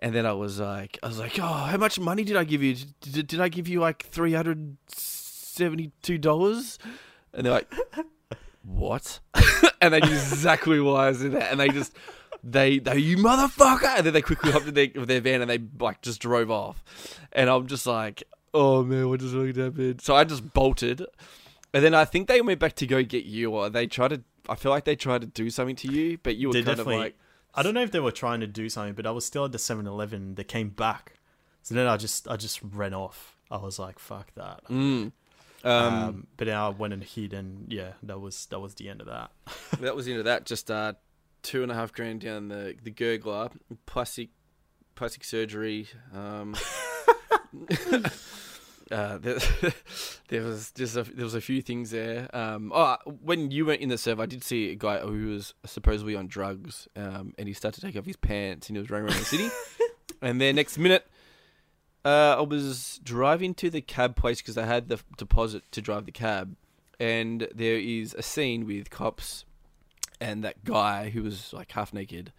And 0.00 0.12
then 0.12 0.26
I 0.26 0.32
was 0.32 0.58
like, 0.58 0.98
I 1.00 1.06
was 1.06 1.20
like, 1.20 1.38
oh, 1.38 1.42
how 1.42 1.76
much 1.76 2.00
money 2.00 2.24
did 2.24 2.36
I 2.36 2.42
give 2.42 2.60
you? 2.60 2.74
Did, 3.00 3.28
did 3.28 3.40
I 3.40 3.48
give 3.48 3.68
you 3.68 3.78
like 3.78 4.02
three 4.02 4.32
hundred 4.32 4.76
seventy-two 4.88 6.18
dollars? 6.18 6.80
And 7.34 7.46
they're 7.46 7.52
like, 7.52 7.72
what? 8.62 9.20
and 9.80 9.94
they 9.94 10.00
knew 10.00 10.12
exactly 10.12 10.80
why 10.80 11.06
I 11.06 11.08
was 11.08 11.22
in 11.22 11.32
that. 11.32 11.50
And 11.50 11.60
they 11.60 11.68
just, 11.68 11.94
they, 12.44 12.78
they, 12.78 12.98
you 12.98 13.16
motherfucker! 13.16 13.96
And 13.96 14.06
then 14.06 14.12
they 14.12 14.22
quickly 14.22 14.52
hopped 14.52 14.66
in 14.66 14.74
their, 14.74 14.88
their 14.88 15.20
van 15.20 15.42
and 15.42 15.50
they 15.50 15.60
like 15.80 16.02
just 16.02 16.20
drove 16.20 16.50
off. 16.50 16.82
And 17.32 17.48
I'm 17.48 17.66
just 17.66 17.86
like, 17.86 18.22
oh 18.54 18.82
man, 18.82 19.08
what 19.08 19.20
just 19.20 19.34
really 19.34 19.52
happened? 19.52 20.00
So 20.00 20.14
I 20.14 20.24
just 20.24 20.52
bolted. 20.52 21.04
And 21.74 21.84
then 21.84 21.94
I 21.94 22.04
think 22.04 22.28
they 22.28 22.40
went 22.40 22.60
back 22.60 22.74
to 22.76 22.86
go 22.86 23.02
get 23.02 23.24
you, 23.24 23.50
or 23.50 23.70
they 23.70 23.86
tried 23.86 24.08
to. 24.08 24.22
I 24.48 24.56
feel 24.56 24.70
like 24.70 24.84
they 24.84 24.96
tried 24.96 25.22
to 25.22 25.26
do 25.26 25.48
something 25.50 25.76
to 25.76 25.88
you, 25.88 26.18
but 26.22 26.36
you 26.36 26.48
were 26.48 26.52
They 26.52 26.62
kind 26.62 26.80
of 26.80 26.86
like, 26.86 27.16
I 27.54 27.62
don't 27.62 27.74
know 27.74 27.82
if 27.82 27.92
they 27.92 28.00
were 28.00 28.12
trying 28.12 28.40
to 28.40 28.46
do 28.46 28.68
something, 28.68 28.94
but 28.94 29.06
I 29.06 29.10
was 29.12 29.24
still 29.24 29.44
at 29.44 29.52
the 29.52 29.58
7-Eleven. 29.58 30.34
They 30.34 30.44
came 30.44 30.70
back, 30.70 31.14
so 31.62 31.74
then 31.74 31.86
I 31.86 31.96
just 31.96 32.28
I 32.28 32.36
just 32.36 32.60
ran 32.62 32.92
off. 32.92 33.36
I 33.50 33.58
was 33.58 33.78
like, 33.78 33.98
"Fuck 33.98 34.34
that." 34.34 34.64
mm. 34.68 35.12
Um, 35.64 35.94
Um, 35.94 36.26
but 36.36 36.46
then 36.46 36.56
I 36.56 36.68
went 36.70 36.92
and 36.92 37.04
hid, 37.04 37.32
and 37.32 37.72
yeah, 37.72 37.92
that 38.02 38.20
was 38.20 38.46
that 38.46 38.60
was 38.60 38.74
the 38.74 38.88
end 38.88 39.00
of 39.00 39.06
that. 39.06 39.30
that 39.80 39.94
was 39.94 40.08
into 40.08 40.22
that. 40.24 40.44
Just 40.46 40.70
uh, 40.70 40.94
two 41.42 41.62
and 41.62 41.70
a 41.70 41.74
half 41.74 41.92
grand 41.92 42.20
down 42.20 42.48
the 42.48 42.74
the 42.82 42.90
gurgler, 42.90 43.50
plastic 43.86 44.30
plastic 44.94 45.24
surgery. 45.24 45.88
Um, 46.14 46.54
uh, 48.90 49.18
there, 49.18 49.38
there 50.28 50.42
was 50.42 50.70
just 50.72 50.96
a, 50.96 51.02
there 51.02 51.24
was 51.24 51.34
a 51.34 51.40
few 51.40 51.62
things 51.62 51.90
there. 51.90 52.28
Um, 52.34 52.72
oh, 52.74 52.96
when 53.22 53.50
you 53.50 53.66
went 53.66 53.80
in 53.80 53.88
the 53.88 53.98
server, 53.98 54.22
I 54.22 54.26
did 54.26 54.44
see 54.44 54.70
a 54.70 54.74
guy 54.74 54.98
who 55.00 55.28
was 55.28 55.54
supposedly 55.64 56.14
on 56.14 56.26
drugs, 56.26 56.88
um, 56.96 57.34
and 57.38 57.48
he 57.48 57.54
started 57.54 57.80
to 57.80 57.86
take 57.86 57.96
off 57.96 58.06
his 58.06 58.16
pants, 58.16 58.68
and 58.68 58.76
he 58.76 58.80
was 58.80 58.90
running 58.90 59.08
around 59.08 59.18
the 59.18 59.24
city. 59.24 59.48
and 60.22 60.40
then 60.40 60.56
next 60.56 60.78
minute, 60.78 61.06
uh, 62.04 62.36
I 62.38 62.40
was 62.42 63.00
driving 63.04 63.54
to 63.54 63.70
the 63.70 63.80
cab 63.80 64.16
place 64.16 64.40
because 64.40 64.58
I 64.58 64.66
had 64.66 64.88
the 64.88 65.00
deposit 65.16 65.62
to 65.72 65.80
drive 65.80 66.06
the 66.06 66.12
cab, 66.12 66.56
and 66.98 67.48
there 67.54 67.76
is 67.76 68.14
a 68.14 68.22
scene 68.22 68.66
with 68.66 68.90
cops 68.90 69.44
and 70.20 70.44
that 70.44 70.64
guy 70.64 71.10
who 71.10 71.22
was 71.22 71.52
like 71.52 71.72
half 71.72 71.92
naked, 71.92 72.32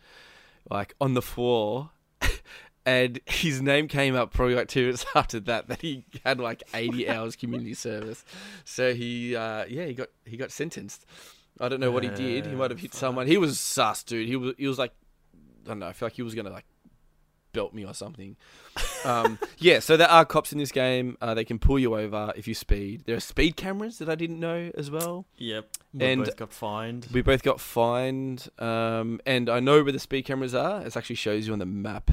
like 0.69 0.95
on 0.99 1.13
the 1.13 1.21
floor. 1.21 1.91
And 2.85 3.21
his 3.25 3.61
name 3.61 3.87
came 3.87 4.13
up 4.13 4.33
probably 4.33 4.55
like 4.55 4.67
two 4.67 4.81
minutes 4.81 5.05
after 5.15 5.39
that. 5.39 5.69
That 5.69 5.81
he 5.81 6.03
had 6.25 6.41
like 6.41 6.63
eighty 6.73 7.07
hours 7.07 7.37
community 7.37 7.75
service, 7.75 8.25
so 8.65 8.93
he, 8.93 9.37
uh, 9.37 9.63
yeah, 9.69 9.85
he 9.85 9.93
got 9.93 10.09
he 10.25 10.35
got 10.35 10.51
sentenced. 10.51 11.05
I 11.61 11.69
don't 11.69 11.79
know 11.79 11.91
what 11.91 12.03
he 12.03 12.09
did. 12.09 12.45
He 12.45 12.55
might 12.55 12.71
have 12.71 12.81
hit 12.81 12.93
someone. 12.93 13.25
He 13.25 13.37
was 13.37 13.57
sus, 13.57 14.03
dude. 14.03 14.27
He 14.27 14.35
was 14.35 14.55
he 14.57 14.67
was 14.67 14.77
like, 14.77 14.91
I 15.63 15.69
don't 15.69 15.79
know. 15.79 15.87
I 15.87 15.93
feel 15.93 16.07
like 16.07 16.13
he 16.17 16.23
was 16.23 16.35
gonna 16.35 16.49
like 16.49 16.65
belt 17.53 17.73
me 17.73 17.85
or 17.85 17.93
something. 17.93 18.35
Um, 19.05 19.39
yeah, 19.57 19.79
so 19.79 19.95
there 19.95 20.09
are 20.09 20.25
cops 20.25 20.51
in 20.51 20.57
this 20.57 20.71
game. 20.71 21.17
Uh, 21.21 21.33
they 21.33 21.45
can 21.45 21.59
pull 21.59 21.79
you 21.79 21.95
over 21.95 22.33
if 22.35 22.47
you 22.47 22.53
speed. 22.53 23.03
There 23.05 23.15
are 23.15 23.19
speed 23.21 23.55
cameras 23.55 23.99
that 23.99 24.09
I 24.09 24.15
didn't 24.15 24.39
know 24.39 24.71
as 24.75 24.91
well. 24.91 25.25
Yep, 25.37 25.69
we 25.93 26.05
And- 26.05 26.25
both 26.25 26.35
got 26.35 26.51
fined. 26.51 27.07
We 27.13 27.21
both 27.21 27.43
got 27.43 27.61
fined, 27.61 28.49
um, 28.59 29.21
and 29.25 29.49
I 29.49 29.59
know 29.61 29.81
where 29.83 29.91
the 29.93 29.99
speed 29.99 30.23
cameras 30.25 30.53
are. 30.53 30.81
It 30.85 30.97
actually 30.97 31.15
shows 31.15 31.47
you 31.47 31.53
on 31.53 31.59
the 31.59 31.65
map. 31.65 32.11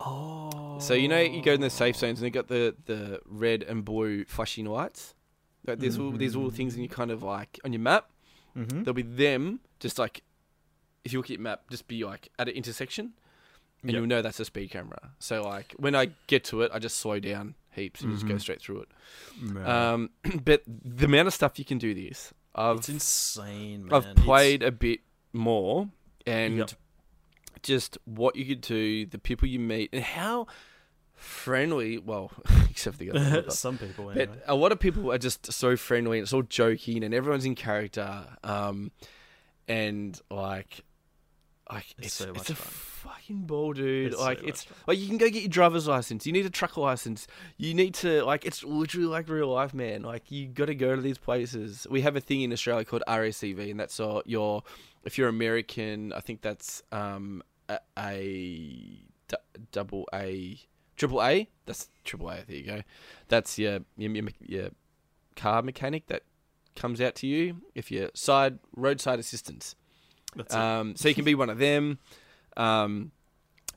Oh, 0.00 0.78
So 0.80 0.92
you 0.94 1.08
know 1.08 1.20
you 1.20 1.40
go 1.42 1.52
in 1.52 1.60
the 1.60 1.70
safe 1.70 1.96
zones 1.96 2.18
and 2.20 2.26
they 2.26 2.30
got 2.30 2.48
the, 2.48 2.74
the 2.86 3.20
red 3.24 3.62
and 3.62 3.84
blue 3.84 4.24
flashing 4.24 4.66
lights. 4.66 5.14
Like 5.66 5.78
there's 5.78 5.98
all 5.98 6.10
these 6.10 6.34
little 6.34 6.50
things 6.50 6.74
and 6.74 6.82
you 6.82 6.88
kind 6.88 7.10
of 7.10 7.22
like 7.22 7.58
on 7.64 7.72
your 7.72 7.80
map. 7.80 8.10
Mm-hmm. 8.56 8.82
There'll 8.82 8.92
be 8.94 9.02
them 9.02 9.60
just 9.80 9.98
like 9.98 10.22
if 11.04 11.12
you 11.12 11.18
look 11.18 11.26
at 11.26 11.30
your 11.32 11.40
map, 11.40 11.62
just 11.70 11.86
be 11.88 12.04
like 12.04 12.28
at 12.38 12.48
an 12.48 12.54
intersection, 12.54 13.12
and 13.84 13.92
Yep. 13.92 13.98
you'll 14.00 14.06
know 14.08 14.22
that's 14.22 14.40
a 14.40 14.44
speed 14.44 14.70
camera. 14.70 15.12
So 15.20 15.42
like 15.42 15.72
when 15.78 15.94
I 15.94 16.10
get 16.26 16.42
to 16.44 16.62
it, 16.62 16.70
I 16.74 16.78
just 16.80 16.96
slow 16.98 17.20
down 17.20 17.54
heaps 17.70 18.00
and 18.02 18.12
just 18.12 18.26
go 18.26 18.34
Mhm. 18.34 18.40
straight 18.40 18.60
through 18.60 18.80
it. 18.86 18.88
Um, 19.66 20.10
but 20.44 20.62
the 20.66 21.04
amount 21.06 21.28
of 21.28 21.34
stuff 21.34 21.58
you 21.58 21.64
can 21.64 21.78
do 21.78 21.94
this, 21.94 22.32
I've 22.54 22.78
it's 22.78 22.88
insane, 22.88 23.84
man. 23.86 23.92
I've 23.94 24.06
It's- 24.06 24.24
played 24.24 24.62
a 24.62 24.70
bit 24.72 25.00
more, 25.32 25.90
and 26.26 26.58
Yep. 26.58 26.70
just 27.62 27.98
what 28.04 28.36
you 28.36 28.44
could 28.46 28.60
do, 28.60 29.06
the 29.06 29.18
people 29.18 29.48
you 29.48 29.58
meet, 29.60 29.90
and 29.92 30.02
how 30.04 30.46
friendly. 31.14 31.98
Well, 31.98 32.30
except 32.70 32.96
for 32.96 33.04
the 33.04 33.10
other 33.10 33.50
some 33.50 33.76
people. 33.78 34.12
but 34.14 34.30
a 34.46 34.54
lot 34.54 34.72
of 34.72 34.78
people 34.80 35.10
are 35.12 35.18
just 35.18 35.52
so 35.52 35.76
friendly, 35.76 36.18
and 36.18 36.24
it's 36.24 36.32
all 36.32 36.42
joking, 36.42 37.02
and 37.04 37.12
everyone's 37.14 37.44
in 37.44 37.54
character. 37.54 38.24
Um, 38.44 38.92
and 39.68 40.20
like, 40.30 40.80
like 41.70 41.94
It's 41.98 42.06
it's 42.06 42.14
so 42.14 42.32
it's 42.34 42.50
a 42.50 42.54
fucking 42.54 43.42
ball, 43.46 43.72
dude. 43.72 44.12
It's 44.12 44.20
like 44.20 44.40
much 44.40 44.48
it's 44.48 44.62
fun. 44.64 44.78
like 44.86 44.98
you 44.98 45.08
can 45.08 45.18
go 45.18 45.30
get 45.30 45.42
your 45.42 45.48
driver's 45.48 45.88
license. 45.88 46.26
You 46.26 46.32
need 46.32 46.46
a 46.46 46.50
truck 46.50 46.76
license. 46.76 47.26
You 47.56 47.74
need 47.74 47.94
to 47.96 48.24
like 48.24 48.44
it's 48.44 48.62
literally 48.62 49.06
like 49.06 49.28
real 49.28 49.48
life, 49.48 49.72
man. 49.72 50.02
Like 50.02 50.30
you 50.30 50.46
got 50.46 50.66
to 50.66 50.74
go 50.74 50.94
to 50.94 51.00
these 51.02 51.18
places. 51.18 51.86
We 51.90 52.02
have 52.02 52.16
a 52.16 52.20
thing 52.20 52.42
in 52.42 52.52
Australia 52.52 52.84
called 52.84 53.02
RACV, 53.08 53.70
and 53.70 53.80
that's 53.80 53.98
uh, 53.98 54.20
your 54.26 54.62
if 55.04 55.16
you're 55.18 55.28
American, 55.28 56.12
I 56.12 56.20
think 56.20 56.42
that's 56.42 56.82
um 56.92 57.42
a, 57.68 57.78
a 57.98 58.18
d- 59.28 59.36
double 59.72 60.06
A, 60.12 60.58
triple 60.96 61.22
A. 61.22 61.48
That's 61.66 61.88
triple 62.04 62.28
A. 62.30 62.44
There 62.46 62.56
you 62.56 62.64
go. 62.64 62.82
That's 63.28 63.58
your 63.58 63.80
your, 63.96 64.10
your, 64.12 64.28
your 64.46 64.68
car 65.36 65.62
mechanic 65.62 66.06
that 66.08 66.22
comes 66.76 67.00
out 67.00 67.14
to 67.14 67.26
you 67.26 67.62
if 67.74 67.90
you're 67.90 68.10
side 68.14 68.58
roadside 68.76 69.18
assistance. 69.18 69.76
Um, 70.50 70.96
so 70.96 71.08
you 71.08 71.14
can 71.14 71.24
be 71.24 71.34
one 71.34 71.50
of 71.50 71.58
them. 71.58 71.98
Um, 72.56 73.12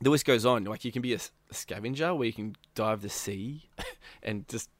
the 0.00 0.10
list 0.10 0.24
goes 0.24 0.46
on. 0.46 0.64
Like 0.64 0.84
you 0.84 0.92
can 0.92 1.02
be 1.02 1.14
a 1.14 1.18
scavenger 1.50 2.14
where 2.14 2.26
you 2.26 2.32
can 2.32 2.56
dive 2.74 3.02
the 3.02 3.08
sea 3.08 3.68
and 4.22 4.46
just 4.48 4.70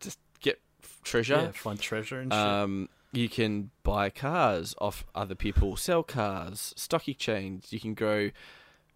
just 0.00 0.18
get 0.40 0.60
treasure. 1.04 1.36
yeah, 1.36 1.50
find 1.50 1.78
treasure 1.78 2.20
and 2.20 2.32
shit. 2.32 2.40
Um, 2.40 2.88
you 3.12 3.28
can 3.28 3.70
buy 3.82 4.10
cars 4.10 4.74
off 4.80 5.04
other 5.14 5.34
people, 5.34 5.76
sell 5.76 6.02
cars, 6.02 6.74
stock 6.76 7.08
exchange. 7.08 7.66
You 7.70 7.80
can 7.80 7.94
grow 7.94 8.30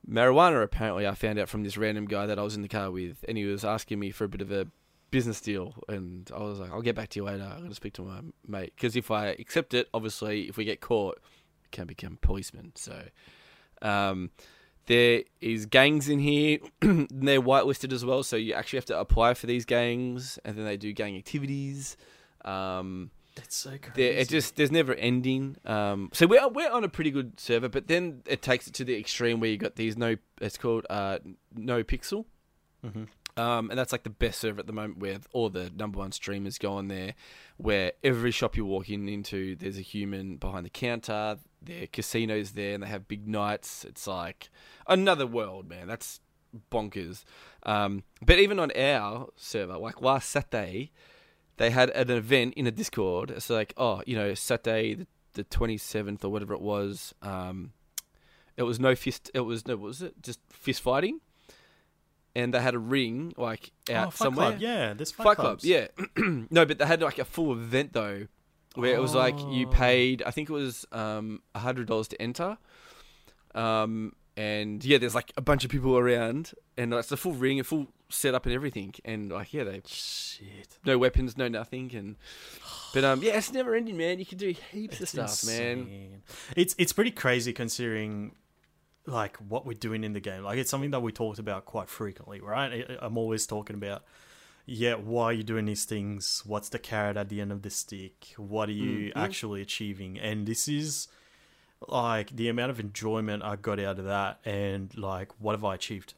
marijuana. 0.09 0.63
Apparently, 0.63 1.07
I 1.07 1.15
found 1.15 1.39
out 1.39 1.49
from 1.49 1.65
this 1.65 1.77
random 1.77 2.07
guy 2.07 2.27
that 2.27 2.39
I 2.39 2.43
was 2.43 2.55
in 2.55 2.63
the 2.63 2.69
car 2.69 2.91
with, 2.91 3.25
and 3.27 3.39
he 3.39 3.45
was 3.45 3.65
asking 3.65 3.99
me 3.99 4.11
for 4.11 4.25
a 4.25 4.29
bit 4.29 4.43
of 4.43 4.53
a 4.53 4.67
business 5.11 5.41
deal, 5.41 5.75
and 5.89 6.31
I 6.35 6.41
was 6.41 6.59
like, 6.61 6.71
"I'll 6.71 6.83
get 6.83 6.95
back 6.95 7.09
to 7.11 7.21
you 7.21 7.25
later. 7.25 7.45
I'm 7.45 7.63
gonna 7.63 7.75
speak 7.75 7.95
to 7.95 8.03
my 8.03 8.21
mate 8.47 8.73
because 8.77 8.97
if 8.97 9.11
I 9.11 9.29
accept 9.29 9.75
it, 9.75 9.89
obviously, 9.95 10.49
if 10.49 10.57
we 10.57 10.65
get 10.65 10.81
caught, 10.81 11.21
can 11.73 11.87
become 11.87 12.19
policemen." 12.21 12.73
So, 12.77 13.03
um, 13.83 14.31
there 14.87 15.23
is 15.41 15.67
gangs 15.67 16.09
in 16.09 16.19
here. 16.19 16.59
They're 16.81 17.41
whitelisted 17.43 17.93
as 17.93 18.05
well, 18.05 18.23
so 18.23 18.37
you 18.37 18.55
actually 18.55 18.79
have 18.79 18.85
to 18.87 18.99
apply 18.99 19.35
for 19.35 19.47
these 19.47 19.65
gangs, 19.65 20.39
and 20.45 20.57
then 20.57 20.65
they 20.65 20.77
do 20.77 20.93
gang 20.93 21.17
activities. 21.17 21.97
Um, 22.45 23.11
it's 23.37 23.57
so 23.57 23.79
crazy. 23.81 24.03
it 24.03 24.29
just 24.29 24.57
there's 24.57 24.71
never 24.73 24.95
ending. 24.95 25.57
Um, 25.65 26.11
so 26.13 26.27
we're 26.27 26.47
we're 26.49 26.71
on 26.71 26.85
a 26.85 26.89
pretty 26.89 27.11
good 27.11 27.39
server, 27.41 27.69
but 27.69 27.87
then 27.87 28.23
it 28.27 28.43
takes 28.43 28.67
it 28.67 28.75
to 28.75 28.85
the 28.85 28.97
extreme 28.99 29.41
where 29.41 29.51
you 29.51 29.57
got 29.57 29.77
these 29.77 29.97
no. 29.97 30.17
It's 30.41 30.59
called 30.59 30.87
uh, 30.91 31.19
NoPixel. 31.57 32.25
Mhm. 32.85 33.07
Um, 33.35 33.71
and 33.71 33.79
that's 33.79 33.93
like 33.93 34.03
the 34.03 34.11
best 34.11 34.41
server 34.41 34.61
at 34.61 34.67
the 34.67 34.75
moment 34.75 34.99
where 34.99 35.19
all 35.33 35.49
the 35.49 35.71
number 35.75 35.99
one 35.99 36.13
streamers 36.13 36.59
go 36.59 36.75
on 36.75 36.89
there, 36.89 37.15
where 37.57 37.93
every 38.05 38.31
shop 38.31 38.57
you're 38.57 38.67
walking 38.67 39.09
into, 39.09 39.57
there's 39.57 39.79
a 39.79 39.83
human 39.83 40.37
behind 40.37 40.67
the 40.67 40.71
counter. 40.71 41.39
There 41.65 41.85
are 41.85 41.87
casinos 41.87 42.53
there, 42.53 42.75
and 42.75 42.83
they 42.83 42.89
have 42.89 43.09
big 43.09 43.29
nights. 43.29 43.85
It's 43.85 44.07
like 44.07 44.51
another 44.87 45.27
world, 45.27 45.69
man. 45.69 45.87
That's 45.87 46.21
bonkers. 46.71 47.25
Um, 47.65 48.03
but 48.21 48.39
even 48.39 48.59
on 48.59 48.71
our 48.73 49.29
server, 49.37 49.79
like 49.79 50.01
last 50.01 50.31
Saturday, 50.31 50.91
they 51.57 51.71
had 51.71 51.91
an 51.91 52.11
event 52.11 52.55
in 52.55 52.67
a 52.67 52.71
Discord. 52.71 53.31
It's 53.31 53.51
like, 53.51 53.73
oh, 53.77 54.03
you 54.07 54.17
know, 54.17 54.35
Saturday 54.35 54.95
the, 54.95 55.07
the 55.35 55.45
27th 55.45 56.25
or 56.25 56.29
whatever 56.29 56.55
it 56.55 56.61
was. 56.61 57.15
Um, 57.23 57.73
it 58.57 58.65
was 58.65 58.79
no 58.79 58.95
fist. 58.95 59.31
It 59.35 59.41
was 59.41 59.67
no. 59.67 59.77
What 59.77 59.87
was 59.87 60.03
it? 60.03 60.23
Just 60.23 60.41
fist 60.51 60.83
fighting. 60.83 61.21
And 62.35 62.55
they 62.55 62.61
had 62.61 62.75
a 62.75 62.79
ring 62.79 63.35
like 63.37 63.73
out 63.91 64.09
oh, 64.09 64.11
somewhere. 64.11 64.51
Club, 64.51 64.61
yeah, 64.61 64.95
this 64.95 65.13
Fight, 65.13 65.25
Fight 65.25 65.37
Club, 65.37 65.59
yeah. 65.63 65.89
no, 66.17 66.65
but 66.65 66.79
they 66.79 66.87
had 66.87 67.03
like 67.03 67.19
a 67.19 67.27
full 67.27 67.53
event 67.53 67.93
though, 67.93 68.27
where 68.75 68.95
it 68.95 69.01
was 69.01 69.15
like 69.15 69.39
you 69.51 69.67
Oh. 69.67 69.71
paid. 69.71 70.23
I 70.23 70.31
think 70.31 70.49
it 70.51 70.53
was 70.53 70.87
um 70.93 71.43
a 71.55 71.59
hundred 71.61 71.87
dollars 71.89 72.09
to 72.09 72.21
enter. 72.23 72.59
Um 73.55 74.15
and 74.37 74.83
yeah, 74.85 74.97
there's 74.99 75.15
like 75.15 75.31
a 75.37 75.43
bunch 75.43 75.63
of 75.65 75.71
people 75.71 75.99
around, 75.99 76.53
and 76.79 76.95
it's 76.95 77.13
a 77.13 77.19
full 77.19 77.35
ring, 77.35 77.61
a 77.61 77.65
full 77.65 77.89
setup, 78.09 78.47
and 78.47 78.55
everything. 78.55 78.95
And 79.05 79.31
like 79.31 79.53
yeah, 79.53 79.65
they 79.65 79.83
Shit. 79.87 80.79
no 80.87 80.97
weapons, 80.97 81.37
no 81.37 81.49
nothing, 81.49 81.95
and 81.95 82.17
but 82.95 83.05
um 83.05 83.23
yeah, 83.23 83.37
it's 83.37 83.53
never 83.53 83.75
ending, 83.75 83.97
man. 83.99 84.19
You 84.19 84.27
can 84.27 84.39
do 84.39 84.55
heaps 84.73 84.97
of 84.97 85.03
It's 85.03 85.11
stuff, 85.39 85.45
man. 85.47 86.23
It's 86.57 86.75
it's 86.79 86.93
pretty 86.95 87.11
crazy 87.11 87.53
considering 87.53 88.35
like 89.05 89.37
what 89.37 89.67
we're 89.67 89.75
doing 89.75 90.03
in 90.05 90.13
the 90.15 90.21
game. 90.21 90.45
Like 90.45 90.59
it's 90.59 90.71
something 90.71 90.93
that 90.93 91.01
we 91.01 91.13
talked 91.13 91.39
about 91.39 91.67
quite 91.67 91.89
frequently, 91.91 92.41
right? 92.41 92.87
I'm 93.03 93.19
always 93.19 93.47
talking 93.47 93.77
about 93.77 94.03
yeah, 94.67 94.95
why 94.95 95.25
are 95.25 95.33
you 95.33 95.43
doing 95.43 95.65
these 95.67 95.85
things? 95.85 96.43
What's 96.47 96.69
the 96.69 96.79
carrot 96.79 97.17
at 97.17 97.29
the 97.29 97.41
end 97.41 97.53
of 97.53 97.63
the 97.63 97.71
stick? 97.71 98.35
What 98.37 98.69
are 98.69 98.73
you 98.73 99.11
Mhm. 99.11 99.17
actually 99.17 99.61
achieving? 99.63 100.19
And 100.19 100.47
this 100.47 100.69
is 100.69 101.09
like 101.89 102.37
the 102.37 102.49
amount 102.49 102.71
of 102.71 102.79
enjoyment 102.79 103.43
I 103.43 103.57
got 103.57 103.81
out 103.81 103.99
of 103.99 104.05
that 104.05 104.39
and 104.45 104.97
like 104.97 105.33
what 105.41 105.53
have 105.53 105.65
I 105.65 105.75
achieved? 105.75 106.15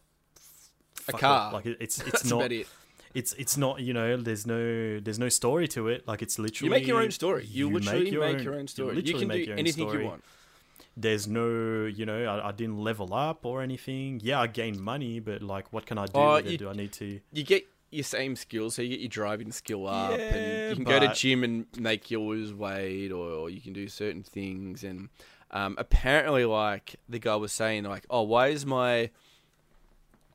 A 1.09 1.13
Fuck 1.13 1.21
car. 1.21 1.51
it. 1.51 1.55
Like 1.55 1.67
it- 1.67 1.77
it's 1.81 1.99
it's 2.07 2.25
not 2.25 2.53
it. 2.53 2.67
it's 3.15 3.33
it's 3.35 3.57
not 3.57 3.81
you 3.81 3.93
know 3.95 4.17
there's 4.17 4.47
no 4.47 5.01
there's 5.01 5.19
no 5.19 5.29
story 5.31 5.67
to 5.69 5.89
it 5.89 6.07
like 6.07 6.21
it's 6.21 6.39
literally 6.39 6.67
You 6.67 6.71
make 6.71 6.87
your 6.87 7.01
own 7.01 7.11
story. 7.11 7.47
You, 7.47 7.71
literally 7.71 8.05
make 8.11 8.43
your 8.45 8.55
own, 8.55 8.67
story. 8.69 8.91
You, 8.97 9.03
literally 9.03 9.19
can 9.21 9.29
make 9.29 9.39
do 9.39 9.45
your 9.47 9.53
own 9.55 9.59
anything 9.59 9.89
story. 9.89 10.03
you 10.05 10.11
want. 10.11 10.25
there's 10.97 11.27
no 11.27 11.87
you 11.87 12.05
know 12.07 12.25
I, 12.25 12.49
I 12.49 12.53
didn't 12.53 12.79
level 12.79 13.13
up 13.15 13.45
or 13.47 13.63
anything 13.63 14.21
yeah 14.23 14.41
i 14.41 14.47
gained 14.47 14.79
money 14.81 15.19
but 15.19 15.43
like 15.43 15.73
what 15.73 15.87
can 15.87 15.99
i 15.99 16.07
do 16.07 16.13
Oh, 16.15 16.35
with 16.37 16.47
it? 16.47 16.53
you- 16.53 16.59
do 16.59 16.69
i 16.69 16.73
need 16.73 16.93
to 16.93 17.21
you 17.33 17.43
get 17.43 17.67
your 17.95 18.05
same 18.05 18.37
skills, 18.37 18.75
so 18.75 18.83
you 18.83 18.91
get 18.91 19.01
your 19.01 19.09
driving 19.09 19.53
skill 19.53 19.87
up, 19.87 20.19
and 20.19 20.71
you 20.71 20.75
can 20.77 20.85
go 20.85 21.01
to 21.01 21.13
gym 21.15 21.45
and 21.45 21.67
make 21.79 22.11
you 22.11 22.21
lose 22.21 22.53
weight, 22.53 23.11
or, 23.11 23.29
or 23.31 23.51
you 23.51 23.61
can 23.61 23.73
do 23.73 23.89
certain 23.89 24.23
things. 24.23 24.85
And 24.85 25.09
um, 25.51 25.75
apparently, 25.79 26.45
like 26.45 26.97
the 27.09 27.19
guy 27.19 27.37
was 27.37 27.53
saying, 27.53 27.85
like, 27.85 28.07
oh, 28.11 28.23
why 28.23 28.49
is 28.49 28.67
my 28.67 29.11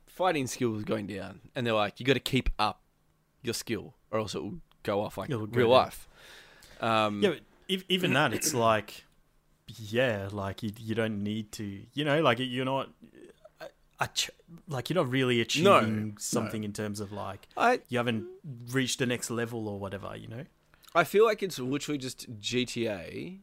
fighting 0.06 0.46
skills 0.46 0.84
going 0.84 1.06
down? 1.06 1.40
And 1.54 1.66
they're 1.66 1.74
like, 1.74 2.00
you 2.00 2.06
got 2.06 2.14
to 2.14 2.20
keep 2.20 2.50
up 2.58 2.80
your 3.42 3.54
skill, 3.54 3.94
or 4.10 4.20
else 4.20 4.34
it 4.34 4.42
will 4.42 4.60
go 4.82 5.02
off 5.02 5.18
like 5.18 5.28
real 5.28 5.48
down. 5.48 5.68
life. 5.68 6.08
Um, 6.80 7.22
yeah 7.22 7.30
but 7.30 7.40
ev- 7.68 7.84
even 7.88 8.14
that 8.14 8.32
it's 8.32 8.54
like 8.54 9.04
yeah 9.76 10.28
like 10.32 10.62
you, 10.62 10.72
you 10.78 10.94
don't 10.94 11.22
need 11.22 11.52
to 11.52 11.82
you 11.92 12.04
know 12.04 12.22
like 12.22 12.38
you're 12.40 12.64
not 12.64 12.88
ach- 14.00 14.30
like 14.68 14.88
you're 14.90 14.96
not 14.96 15.10
really 15.10 15.40
achieving 15.40 16.16
something 16.18 16.64
in 16.64 16.72
terms 16.72 17.00
of 17.00 17.12
like 17.12 17.48
I 17.56 17.80
you 17.88 17.98
haven't 17.98 18.26
reached 18.72 18.98
the 18.98 19.06
next 19.06 19.30
level 19.30 19.68
or 19.68 19.78
whatever 19.78 20.16
you 20.16 20.28
know 20.28 20.44
I 20.94 21.04
feel 21.04 21.24
like 21.24 21.42
it's 21.42 21.58
literally 21.58 21.98
just 21.98 22.40
GTA 22.40 23.38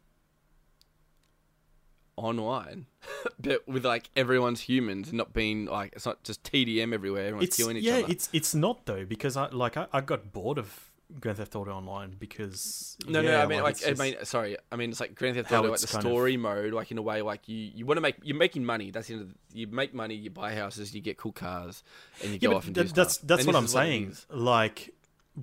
online, 2.18 2.88
but 3.40 3.66
with 3.68 3.86
like 3.86 4.10
everyone's 4.16 4.62
humans, 4.62 5.14
not 5.14 5.34
being 5.34 5.66
like 5.66 5.94
it's 5.94 6.06
not 6.06 6.24
just 6.24 6.44
TDM 6.44 6.94
everywhere. 6.94 7.28
Everyone's 7.28 7.48
it's 7.48 7.58
killing 7.58 7.78
each 7.78 7.84
yeah 7.84 7.94
other. 7.94 8.02
Yeah, 8.02 8.08
it's 8.10 8.30
it's 8.34 8.56
not 8.56 8.86
though 8.86 9.06
because 9.06 9.38
i 9.38 9.48
like 9.50 9.78
i, 9.78 9.88
I 9.94 10.02
got 10.02 10.34
bored 10.34 10.58
of 10.58 10.87
grand 11.20 11.38
theft 11.38 11.56
auto 11.56 11.72
online 11.72 12.16
because 12.20 12.98
no, 13.08 13.22
no, 13.22 13.40
I 13.42 13.46
mean 13.46 13.62
like, 13.62 13.82
it's 13.82 13.88
I 13.88 14.04
mean 14.04 14.16
sorry, 14.24 14.58
I 14.72 14.76
mean 14.76 14.90
it's 14.92 15.00
like 15.00 15.16
Grand 15.16 15.36
Theft 15.36 15.52
Auto, 15.52 15.70
like 15.72 15.80
the 15.80 15.88
kind 15.88 16.04
of- 16.06 16.10
story 16.12 16.38
mode, 16.38 16.74
like 16.74 16.92
in 16.92 16.98
a 16.98 17.02
way, 17.02 17.22
like 17.22 17.48
you 17.48 17.56
you 17.58 17.86
want 17.86 17.98
to 17.98 18.02
make 18.02 18.16
you're 18.24 18.38
making 18.38 18.66
money. 18.66 18.92
That's 18.92 19.08
the 19.08 19.14
end 19.14 19.22
of 19.24 19.30
the, 19.30 19.36
you 19.60 19.68
make 19.68 19.94
money, 19.94 20.16
you 20.16 20.30
buy 20.30 20.54
houses, 20.56 20.94
you 20.94 21.02
get 21.02 21.18
cool 21.18 21.32
cars, 21.32 21.84
and 22.22 22.32
you 22.34 22.40
yeah, 22.42 22.50
go 22.50 22.56
off 22.58 22.66
and 22.66 22.76
do 22.76 22.84
that's 22.84 23.14
stuff. 23.16 23.28
that's 23.28 23.44
And 23.44 23.48
what 23.54 23.56
I'm 23.56 23.68
saying. 23.68 24.10
is. 24.10 24.26
like 24.30 24.94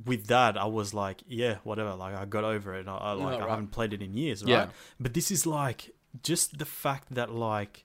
with 0.04 0.26
that, 0.26 0.58
I 0.58 0.66
was 0.66 0.92
like, 0.92 1.22
yeah, 1.28 1.56
whatever. 1.64 1.94
Like 1.94 2.14
I 2.16 2.24
got 2.24 2.44
over 2.44 2.74
it. 2.74 2.86
I, 2.88 2.96
I 2.96 3.12
like 3.12 3.40
Oh, 3.40 3.46
I 3.46 3.50
haven't 3.50 3.68
played 3.68 3.92
it 3.92 4.02
in 4.02 4.14
years, 4.14 4.42
right? 4.42 4.50
Yeah. 4.50 4.66
But 5.00 5.14
this 5.14 5.30
is 5.30 5.46
like 5.46 5.94
just 6.22 6.58
the 6.58 6.64
fact 6.64 7.14
that 7.14 7.32
like 7.32 7.84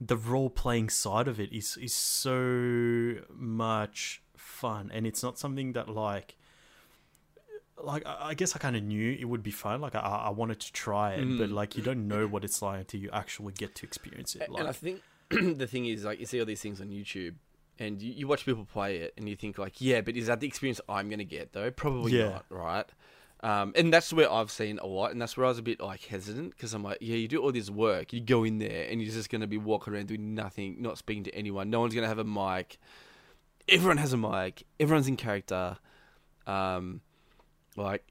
the 0.00 0.16
role 0.16 0.50
playing 0.50 0.88
side 0.90 1.26
of 1.26 1.40
it 1.40 1.52
is 1.52 1.76
is 1.78 1.94
so 1.94 3.16
much 3.34 4.22
fun, 4.36 4.90
and 4.92 5.06
it's 5.06 5.22
not 5.22 5.38
something 5.38 5.72
that 5.72 5.88
like. 5.88 6.36
Like 7.82 8.02
I 8.06 8.34
guess 8.34 8.56
I 8.56 8.58
kind 8.58 8.76
of 8.76 8.82
knew 8.82 9.16
it 9.18 9.24
would 9.24 9.42
be 9.42 9.50
fun. 9.50 9.80
Like 9.80 9.94
I, 9.94 10.00
I 10.00 10.30
wanted 10.30 10.60
to 10.60 10.72
try 10.72 11.14
it, 11.14 11.38
but 11.38 11.50
Mm. 11.50 11.52
like 11.52 11.76
you 11.76 11.82
don't 11.82 12.08
know 12.08 12.26
what 12.26 12.44
it's 12.44 12.60
like 12.60 12.80
until 12.80 13.00
you 13.00 13.10
actually 13.12 13.52
get 13.52 13.74
to 13.76 13.86
experience 13.86 14.34
it. 14.34 14.42
A- 14.48 14.54
and 14.58 14.66
I 14.68 14.72
think 14.72 15.00
the 15.30 15.66
thing 15.66 15.86
is, 15.86 16.04
like, 16.04 16.18
you 16.20 16.26
see 16.26 16.40
all 16.40 16.46
these 16.46 16.60
things 16.62 16.80
on 16.80 16.88
YouTube, 16.88 17.34
and 17.78 18.00
you, 18.02 18.12
you 18.12 18.26
watch 18.26 18.44
people 18.46 18.64
play 18.64 18.96
it, 18.98 19.12
and 19.16 19.28
you 19.28 19.36
think, 19.36 19.58
like, 19.58 19.80
yeah, 19.80 20.00
but 20.00 20.16
is 20.16 20.26
that 20.26 20.40
the 20.40 20.46
experience 20.46 20.80
I'm 20.88 21.08
going 21.08 21.18
to 21.18 21.24
get, 21.24 21.52
though? 21.52 21.70
Probably 21.70 22.12
Yeah. 22.18 22.30
not, 22.30 22.46
right? 22.48 22.86
Um, 23.40 23.72
and 23.76 23.92
that's 23.92 24.12
where 24.12 24.32
I've 24.32 24.50
seen 24.50 24.78
a 24.80 24.86
lot, 24.86 25.12
and 25.12 25.20
that's 25.22 25.36
where 25.36 25.46
I 25.46 25.50
was 25.50 25.58
a 25.58 25.62
bit 25.62 25.78
like 25.80 26.04
hesitant 26.06 26.50
because 26.56 26.74
I'm 26.74 26.82
like, 26.82 26.98
yeah, 27.00 27.14
you 27.16 27.28
do 27.28 27.40
all 27.40 27.52
this 27.52 27.70
work, 27.70 28.12
you 28.12 28.20
go 28.20 28.42
in 28.42 28.58
there, 28.58 28.88
and 28.90 29.00
you're 29.00 29.12
just 29.12 29.30
going 29.30 29.42
to 29.42 29.46
be 29.46 29.58
walking 29.58 29.94
around 29.94 30.08
doing 30.08 30.34
nothing, 30.34 30.82
not 30.82 30.98
speaking 30.98 31.22
to 31.24 31.34
anyone. 31.34 31.70
No 31.70 31.78
one's 31.80 31.94
going 31.94 32.02
to 32.02 32.08
have 32.08 32.18
a 32.18 32.24
mic. 32.24 32.78
Everyone 33.68 33.98
has 33.98 34.12
a 34.12 34.16
mic. 34.16 34.64
Everyone's 34.80 35.06
in 35.06 35.16
character. 35.16 35.76
Um, 36.46 37.02
like, 37.78 38.04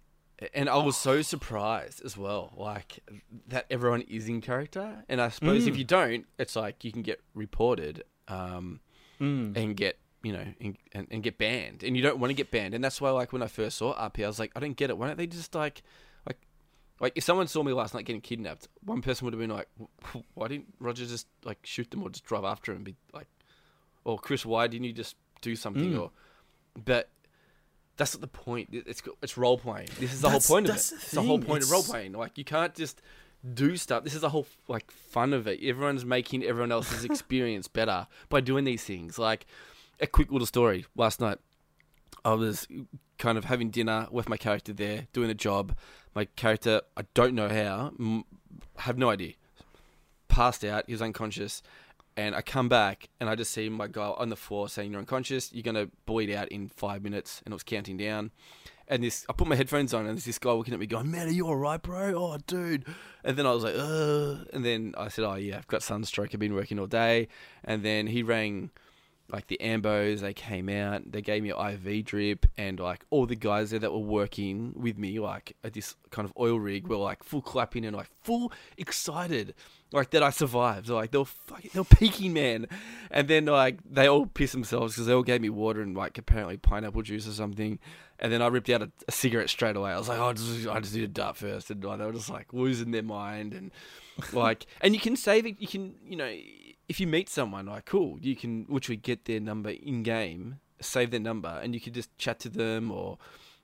and 0.53 0.69
I 0.69 0.77
was 0.77 0.95
so 0.97 1.21
surprised 1.21 2.03
as 2.05 2.15
well, 2.17 2.53
like 2.55 2.99
that 3.47 3.65
everyone 3.69 4.01
is 4.01 4.27
in 4.27 4.41
character. 4.41 5.03
And 5.09 5.19
I 5.19 5.29
suppose 5.29 5.65
if 5.67 5.75
Mm. 5.75 5.77
you 5.79 5.83
don't, 5.83 6.25
it's 6.37 6.55
like 6.55 6.83
you 6.83 6.91
can 6.91 7.01
get 7.01 7.21
reported 7.33 8.03
um, 8.27 8.79
mm. 9.19 9.55
and 9.55 9.75
get 9.75 9.97
you 10.23 10.33
know 10.33 10.45
and, 10.59 10.77
and, 10.93 11.07
and 11.11 11.23
get 11.23 11.37
banned, 11.37 11.83
and 11.83 11.95
you 11.95 12.03
don't 12.03 12.19
want 12.19 12.29
to 12.29 12.35
get 12.35 12.51
banned. 12.51 12.73
And 12.73 12.83
that's 12.83 12.99
why, 13.01 13.09
like 13.11 13.31
when 13.33 13.41
I 13.41 13.47
first 13.47 13.77
saw 13.77 13.93
RP, 13.95 14.23
I 14.23 14.27
was 14.27 14.39
like, 14.39 14.51
I 14.55 14.59
don't 14.59 14.75
get 14.75 14.89
it. 14.89 14.97
Why 14.97 15.07
don't 15.07 15.17
they 15.17 15.27
just 15.27 15.55
like 15.55 15.81
like 16.27 16.37
like 16.99 17.13
if 17.15 17.23
someone 17.23 17.47
saw 17.47 17.63
me 17.63 17.73
last 17.73 17.93
night 17.93 18.05
getting 18.05 18.21
kidnapped, 18.21 18.67
one 18.83 19.01
person 19.01 19.25
would 19.25 19.33
have 19.33 19.39
been 19.39 19.49
like, 19.49 19.69
Why 20.33 20.47
didn't 20.49 20.73
Roger 20.79 21.05
just 21.05 21.27
like 21.43 21.59
shoot 21.63 21.89
them 21.91 22.03
or 22.03 22.09
just 22.09 22.25
drive 22.25 22.43
after 22.43 22.71
him 22.71 22.77
and 22.77 22.85
be 22.85 22.95
like, 23.13 23.27
or 24.03 24.17
Chris, 24.19 24.45
why 24.45 24.67
didn't 24.67 24.85
you 24.85 24.93
just 24.93 25.15
do 25.41 25.55
something? 25.55 25.93
Mm. 25.93 25.99
Or 26.01 26.11
but 26.83 27.09
that's 27.97 28.13
not 28.13 28.21
the 28.21 28.27
point. 28.27 28.69
It's 28.71 29.01
it's 29.21 29.37
role 29.37 29.57
playing. 29.57 29.89
This 29.99 30.13
is 30.13 30.21
the 30.21 30.29
whole 30.29 30.39
point 30.39 30.65
of 30.65 30.71
it. 30.71 30.73
that's 30.73 30.89
the 30.89 30.95
It's 30.97 31.11
the 31.11 31.21
whole 31.23 31.39
point 31.39 31.63
of 31.63 31.71
role 31.71 31.83
playing. 31.83 32.13
Like 32.13 32.37
you 32.37 32.43
can't 32.45 32.73
just 32.73 33.01
do 33.53 33.75
stuff. 33.77 34.03
This 34.03 34.13
is 34.15 34.21
the 34.21 34.29
whole 34.29 34.47
like 34.67 34.89
fun 34.91 35.33
of 35.33 35.47
it. 35.47 35.59
Everyone's 35.63 36.05
making 36.05 36.43
everyone 36.43 36.71
else's 36.71 37.03
experience 37.11 37.67
better 37.67 38.07
by 38.29 38.41
doing 38.41 38.63
these 38.63 38.83
things. 38.83 39.17
Like 39.19 39.45
a 39.99 40.07
quick 40.07 40.31
little 40.31 40.47
story. 40.47 40.85
Last 40.95 41.19
night, 41.19 41.39
I 42.23 42.33
was 42.33 42.67
kind 43.17 43.37
of 43.37 43.45
having 43.45 43.69
dinner 43.71 44.07
with 44.11 44.29
my 44.29 44.37
character 44.37 44.73
there, 44.73 45.07
doing 45.13 45.29
a 45.29 45.33
job. 45.35 45.75
My 46.13 46.25
character, 46.25 46.81
I 46.95 47.03
don't 47.13 47.33
know 47.33 47.49
how, 47.49 47.93
m- 47.99 48.25
have 48.77 48.97
no 48.97 49.09
idea, 49.09 49.33
passed 50.27 50.63
out. 50.63 50.83
He 50.87 50.93
was 50.93 51.01
unconscious. 51.01 51.61
And 52.17 52.33
I 52.35 52.41
come 52.41 52.67
back 52.67 53.09
and 53.19 53.29
I 53.29 53.35
just 53.35 53.51
see 53.51 53.69
my 53.69 53.87
guy 53.87 54.07
on 54.07 54.29
the 54.29 54.35
floor 54.35 54.67
saying, 54.67 54.91
You're 54.91 54.99
unconscious. 54.99 55.53
You're 55.53 55.71
to 55.75 55.91
bleed 56.07 56.31
out 56.31 56.49
in 56.49 56.67
five 56.67 57.03
minutes. 57.03 57.41
And 57.45 57.53
it 57.53 57.55
was 57.55 57.63
counting 57.63 57.95
down. 57.95 58.31
And 58.89 59.03
this, 59.03 59.25
I 59.29 59.33
put 59.33 59.47
my 59.47 59.55
headphones 59.55 59.93
on, 59.93 60.05
and 60.05 60.15
there's 60.15 60.23
this 60.23 60.39
guy 60.39 60.51
looking 60.51 60.73
at 60.73 60.79
me, 60.79 60.87
going, 60.87 61.11
"Man, 61.11 61.27
are 61.27 61.31
you 61.31 61.45
all 61.45 61.57
right, 61.57 61.81
bro? 61.81 62.13
Oh, 62.15 62.37
dude." 62.47 62.85
And 63.21 63.35
then 63.35 63.45
I 63.45 63.51
was 63.51 63.61
like, 63.61 63.75
"Uh," 63.77 64.45
and 64.53 64.63
then 64.63 64.93
I 64.97 65.09
said, 65.09 65.25
"Oh 65.25 65.35
yeah, 65.35 65.57
I've 65.57 65.67
got 65.67 65.83
sunstroke. 65.83 66.29
I've 66.33 66.39
been 66.39 66.53
working 66.53 66.79
all 66.79 66.87
day." 66.87 67.27
And 67.65 67.83
then 67.83 68.07
he 68.07 68.23
rang, 68.23 68.71
like 69.31 69.47
the 69.47 69.57
ambos. 69.61 70.21
They 70.21 70.33
came 70.33 70.69
out. 70.69 71.11
They 71.11 71.21
gave 71.21 71.43
me 71.43 71.49
IV 71.49 72.05
drip, 72.05 72.45
and 72.57 72.79
like 72.79 73.05
all 73.09 73.25
the 73.25 73.35
guys 73.35 73.71
there 73.71 73.79
that 73.79 73.91
were 73.91 73.99
working 73.99 74.73
with 74.75 74.97
me, 74.97 75.19
like 75.19 75.55
at 75.63 75.73
this 75.73 75.95
kind 76.11 76.25
of 76.25 76.33
oil 76.39 76.59
rig, 76.59 76.87
were 76.87 76.97
like 76.97 77.23
full 77.23 77.41
clapping 77.41 77.85
and 77.85 77.95
like 77.95 78.09
full 78.21 78.51
excited, 78.77 79.53
like 79.91 80.11
that 80.11 80.23
I 80.23 80.29
survived. 80.29 80.89
Like 80.89 81.11
they 81.11 81.17
were 81.17 81.25
fucking, 81.25 81.71
they 81.73 81.79
were 81.79 81.85
peaking, 81.85 82.33
man. 82.33 82.67
And 83.11 83.27
then 83.27 83.45
like 83.45 83.79
they 83.89 84.07
all 84.07 84.25
pissed 84.25 84.53
themselves 84.53 84.93
because 84.93 85.07
they 85.07 85.13
all 85.13 85.23
gave 85.23 85.41
me 85.41 85.49
water 85.49 85.81
and 85.81 85.95
like 85.95 86.17
apparently 86.17 86.57
pineapple 86.57 87.01
juice 87.01 87.27
or 87.27 87.31
something. 87.31 87.79
And 88.19 88.31
then 88.31 88.41
I 88.41 88.47
ripped 88.47 88.69
out 88.69 88.81
a, 88.81 88.91
a 89.07 89.11
cigarette 89.11 89.49
straight 89.49 89.75
away. 89.75 89.91
I 89.91 89.97
was 89.97 90.09
like, 90.09 90.19
oh, 90.19 90.29
I 90.29 90.33
just, 90.33 90.67
I 90.67 90.79
just 90.79 90.95
need 90.95 91.03
a 91.03 91.07
dart 91.07 91.37
first, 91.37 91.69
and 91.69 91.83
like, 91.83 91.99
they 91.99 92.05
were 92.05 92.13
just 92.13 92.29
like 92.29 92.51
losing 92.51 92.91
their 92.91 93.03
mind 93.03 93.53
and 93.53 93.71
like, 94.33 94.65
and 94.81 94.95
you 94.95 94.99
can 94.99 95.15
save 95.15 95.45
it. 95.45 95.61
You 95.61 95.67
can, 95.67 95.93
you 96.03 96.15
know, 96.15 96.33
if 96.89 96.99
you 96.99 97.07
meet 97.07 97.29
someone, 97.29 97.65
like, 97.65 97.85
cool, 97.85 98.17
you 98.21 98.35
can 98.35 98.65
literally 98.69 98.97
get 98.97 99.25
their 99.25 99.39
number 99.39 99.69
in 99.71 100.03
game, 100.03 100.59
save 100.79 101.11
their 101.11 101.19
number, 101.19 101.59
and 101.61 101.73
you 101.73 101.81
could 101.81 101.93
just 101.93 102.15
chat 102.17 102.39
to 102.41 102.49
them 102.49 102.91
or 102.91 103.17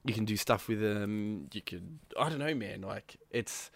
you 0.04 0.14
can 0.14 0.26
do 0.26 0.36
stuff 0.36 0.68
with 0.68 0.82
them. 0.82 1.48
You 1.54 1.62
could, 1.62 2.00
I 2.20 2.30
don't 2.30 2.40
know, 2.40 2.54
man. 2.54 2.82
Like, 2.82 3.16
it's 3.32 3.72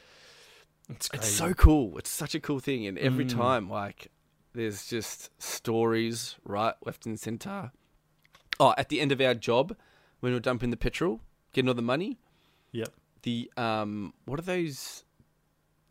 It's, 0.89 1.09
it's 1.13 1.29
so 1.29 1.53
cool. 1.53 1.97
It's 1.97 2.09
such 2.09 2.35
a 2.35 2.39
cool 2.39 2.59
thing, 2.59 2.85
and 2.87 2.97
every 2.97 3.25
Mm. 3.25 3.35
time, 3.35 3.69
like, 3.69 4.09
there's 4.53 4.87
just 4.87 5.29
stories 5.41 6.35
right, 6.43 6.73
left 6.85 7.05
and 7.05 7.19
center. 7.19 7.71
Oh, 8.59 8.73
at 8.77 8.89
the 8.89 8.99
end 8.99 9.11
of 9.11 9.21
our 9.21 9.33
job, 9.35 9.75
when 10.19 10.31
we 10.31 10.35
we're 10.35 10.39
dumping 10.41 10.71
the 10.71 10.77
petrol, 10.77 11.21
getting 11.53 11.67
all 11.69 11.75
the 11.75 11.81
money, 11.81 12.17
Yep. 12.71 12.89
the 13.23 13.51
um, 13.55 14.13
what 14.25 14.39
are 14.39 14.43
those 14.43 15.03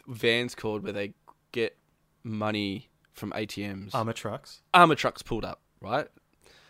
vans 0.07 0.55
called 0.55 0.83
where 0.83 0.93
they 0.93 1.15
get 1.53 1.77
money 2.25 2.89
from 3.17 3.33
ATMs? 3.33 3.95
Armor 3.95 4.13
trucks. 4.13 4.63
armor 4.73 4.95
trucks 4.95 5.23
pulled 5.23 5.45
up, 5.45 5.61
right? 5.81 6.07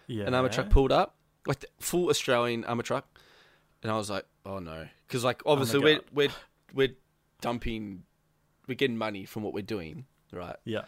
Yeah. 0.07 0.25
An 0.25 0.35
armor 0.35 0.49
truck 0.49 0.71
pulled 0.71 0.93
up, 0.93 1.17
like 1.47 1.61
the 1.61 1.67
full 1.81 2.09
Australian 2.09 2.65
armor 2.65 2.83
truck, 2.85 3.07
and 3.83 3.91
I 3.93 3.97
was 3.97 4.09
like, 4.09 4.25
oh 4.47 4.59
no, 4.61 4.87
because 5.07 5.25
like 5.25 5.43
obviously 5.45 5.81
we're 5.81 6.01
we're 6.13 6.29
we're 6.73 6.95
dumping, 7.41 8.05
we're 8.69 8.75
getting 8.77 8.97
money 8.97 9.25
from 9.25 9.43
what 9.43 9.53
we're 9.53 9.63
doing, 9.63 10.07
right? 10.33 10.57
Yeah. 10.65 10.83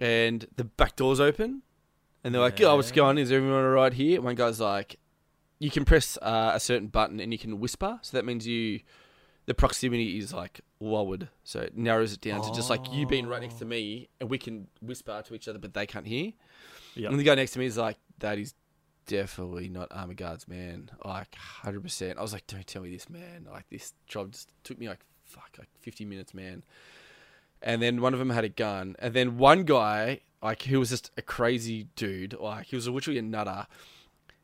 And 0.00 0.46
the 0.56 0.64
back 0.64 0.96
door's 0.96 1.20
open, 1.20 1.62
and 2.24 2.34
they're 2.34 2.42
like, 2.42 2.58
"Yo, 2.58 2.74
what's 2.74 2.90
Yeah. 2.90 2.96
going 2.96 3.08
on? 3.10 3.18
Is 3.18 3.30
everyone 3.30 3.62
all 3.64 3.70
right 3.70 3.92
here?" 3.92 4.20
One 4.20 4.34
guy's 4.34 4.58
like, 4.60 4.98
"You 5.60 5.70
can 5.70 5.84
press 5.84 6.18
uh, 6.20 6.50
a 6.54 6.60
certain 6.60 6.88
button 6.88 7.20
and 7.20 7.32
you 7.32 7.38
can 7.38 7.60
whisper, 7.60 7.98
so 8.02 8.16
that 8.16 8.24
means 8.24 8.46
you." 8.46 8.80
The 9.46 9.54
proximity 9.54 10.18
is 10.18 10.32
like 10.32 10.60
lowered, 10.82 11.28
so 11.44 11.60
it 11.60 11.76
narrows 11.76 12.12
it 12.12 12.20
down 12.20 12.42
to 12.42 12.52
just 12.52 12.68
like 12.68 12.92
you 12.92 13.06
being 13.06 13.26
right 13.26 13.40
next 13.40 13.58
to 13.60 13.64
me, 13.64 14.08
oh. 14.08 14.16
and 14.20 14.30
we 14.30 14.38
can 14.38 14.66
whisper 14.80 15.22
to 15.24 15.34
each 15.34 15.48
other, 15.48 15.58
but 15.58 15.74
they 15.74 15.86
can't 15.86 16.06
hear. 16.06 16.32
Yeah. 16.94 17.08
And 17.08 17.18
the 17.18 17.24
guy 17.24 17.34
next 17.34 17.52
to 17.52 17.58
me 17.58 17.66
is 17.66 17.78
like, 17.78 17.96
that 18.18 18.38
is 18.38 18.54
definitely 19.06 19.68
not 19.68 19.88
armor 19.90 20.14
guards, 20.14 20.46
man. 20.46 20.90
Like, 21.04 21.36
100%. 21.64 22.16
I 22.16 22.22
was 22.22 22.32
like, 22.32 22.46
don't 22.46 22.66
tell 22.66 22.82
me 22.82 22.92
this, 22.92 23.08
man. 23.08 23.46
Like, 23.50 23.68
this 23.70 23.92
job 24.06 24.32
just 24.32 24.50
took 24.64 24.78
me 24.78 24.88
like, 24.88 25.00
fuck, 25.24 25.50
like 25.58 25.68
50 25.80 26.04
minutes, 26.04 26.34
man. 26.34 26.62
And 27.62 27.80
then 27.80 28.00
one 28.00 28.12
of 28.12 28.18
them 28.18 28.30
had 28.30 28.44
a 28.44 28.48
gun. 28.48 28.96
And 28.98 29.14
then 29.14 29.38
one 29.38 29.64
guy, 29.64 30.20
like, 30.42 30.62
he 30.62 30.76
was 30.76 30.90
just 30.90 31.10
a 31.16 31.22
crazy 31.22 31.88
dude. 31.96 32.34
Like, 32.38 32.66
he 32.66 32.76
was 32.76 32.88
literally 32.88 33.18
a 33.18 33.22
nutter. 33.22 33.66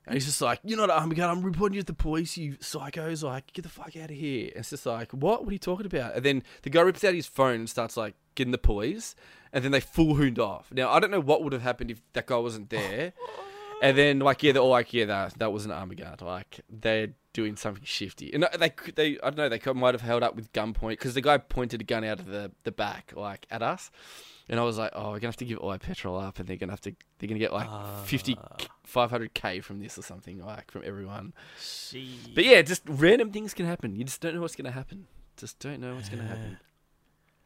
And 0.09 0.15
he's 0.15 0.27
just 0.27 0.41
like, 0.41 0.61
You're 0.65 0.79
not 0.79 0.91
an 0.91 0.97
army 1.01 1.15
guard. 1.17 1.37
I'm 1.37 1.45
reporting 1.45 1.77
you 1.77 1.83
to 1.83 1.87
the 1.87 1.93
police, 1.95 2.37
you 2.37 2.55
psychos. 2.55 3.23
Like, 3.23 3.53
get 3.53 3.63
the 3.63 3.69
fuck 3.69 3.97
out 3.97 4.11
of 4.11 4.17
here. 4.17 4.49
And 4.49 4.57
it's 4.61 4.71
just 4.71 4.87
like, 4.87 5.13
What? 5.13 5.43
What 5.45 5.51
are 5.51 5.53
you 5.53 5.59
talking 5.59 5.87
about? 5.87 6.15
And 6.17 6.25
then 6.25 6.43
the 6.63 6.71
guy 6.71 6.81
rips 6.81 7.05
out 7.05 7.15
his 7.15 7.27
phone 7.27 7.55
and 7.61 7.69
starts, 7.71 7.97
like, 7.97 8.15
getting 8.35 8.53
the 8.53 8.59
police. 8.59 9.15
And 9.53 9.65
then 9.65 9.73
they 9.73 9.81
full 9.81 10.15
hooned 10.15 10.39
off. 10.39 10.71
Now, 10.73 10.91
I 10.91 11.01
don't 11.01 11.11
know 11.11 11.21
what 11.21 11.43
would 11.43 11.53
have 11.53 11.63
happened 11.63 11.91
if 11.91 12.01
that 12.13 12.27
guy 12.27 12.37
wasn't 12.37 12.71
there. 12.71 13.13
And 13.81 13.97
then, 13.97 14.19
like, 14.19 14.43
yeah, 14.43 14.53
they're 14.53 14.63
all 14.63 14.71
like, 14.71 14.93
Yeah, 14.93 15.05
that, 15.07 15.39
that 15.39 15.53
was 15.53 15.65
an 15.65 15.71
army 15.71 15.95
guard. 15.97 16.21
Like, 16.23 16.61
they're 16.69 17.09
doing 17.33 17.57
something 17.57 17.85
shifty. 17.85 18.33
And 18.35 18.49
they, 18.59 18.73
they 18.95 19.19
I 19.21 19.31
don't 19.31 19.37
know, 19.37 19.49
they 19.49 19.61
might 19.73 19.95
have 19.95 20.01
held 20.01 20.23
up 20.23 20.35
with 20.35 20.53
gunpoint 20.53 20.91
because 20.91 21.15
the 21.15 21.21
guy 21.21 21.39
pointed 21.39 21.81
a 21.81 21.85
gun 21.85 22.03
out 22.05 22.19
of 22.19 22.27
the, 22.27 22.51
the 22.65 22.73
back, 22.73 23.13
like, 23.15 23.47
at 23.51 23.63
us. 23.63 23.91
And 24.49 24.59
I 24.59 24.63
was 24.63 24.79
like, 24.79 24.93
oh, 24.95 25.11
we're 25.11 25.19
gonna 25.21 25.29
have 25.29 25.37
to 25.37 25.45
give 25.45 25.59
all 25.59 25.71
our 25.71 25.79
petrol 25.79 26.19
up, 26.19 26.39
and 26.39 26.49
they're 26.49 26.57
gonna 26.57 26.73
have 26.73 26.81
to, 26.81 26.95
they're 27.19 27.29
gonna 27.29 27.39
get 27.39 27.53
like 27.53 27.69
Ah. 27.69 28.03
50, 28.07 28.37
500 28.89 29.35
k 29.35 29.61
from 29.61 29.81
this 29.81 29.99
or 29.99 30.03
something, 30.03 30.45
like 30.45 30.71
from 30.71 30.83
everyone. 30.85 31.33
She. 31.61 32.19
But 32.35 32.45
yeah, 32.45 32.63
just 32.63 32.83
random 32.87 33.31
things 33.31 33.55
can 33.55 33.67
happen. 33.67 33.97
You 33.97 34.05
just 34.05 34.21
don't 34.21 34.35
know 34.35 34.41
what's 34.41 34.57
gonna 34.57 34.71
happen. 34.71 35.07
Just 35.37 35.59
don't 35.59 35.81
know 35.81 35.95
what's 35.95 36.09
gonna 36.09 36.25
happen. 36.25 36.59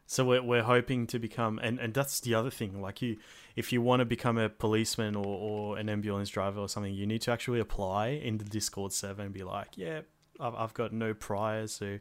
So 0.05 0.25
we're 0.25 0.43
we're 0.43 0.63
hoping 0.63 1.07
to 1.07 1.19
become, 1.19 1.59
and, 1.59 1.79
and 1.79 1.93
that's 1.93 2.19
the 2.19 2.35
other 2.35 2.49
thing. 2.49 2.81
Like 2.81 3.01
you, 3.01 3.17
if 3.55 3.71
you 3.71 3.81
want 3.81 4.01
to 4.01 4.05
become 4.05 4.37
a 4.37 4.49
policeman 4.49 5.15
or, 5.15 5.25
or 5.25 5.77
an 5.77 5.89
ambulance 5.89 6.29
driver 6.29 6.59
or 6.59 6.69
something, 6.69 6.93
you 6.93 7.07
need 7.07 7.21
to 7.21 7.31
actually 7.31 7.59
apply 7.59 8.09
in 8.09 8.37
the 8.37 8.45
Discord 8.45 8.93
server 8.93 9.21
and 9.21 9.33
be 9.33 9.43
like, 9.43 9.69
yeah, 9.75 10.01
I've 10.39 10.55
I've 10.55 10.73
got 10.73 10.91
no 10.93 11.13
prior. 11.13 11.67
So, 11.67 11.99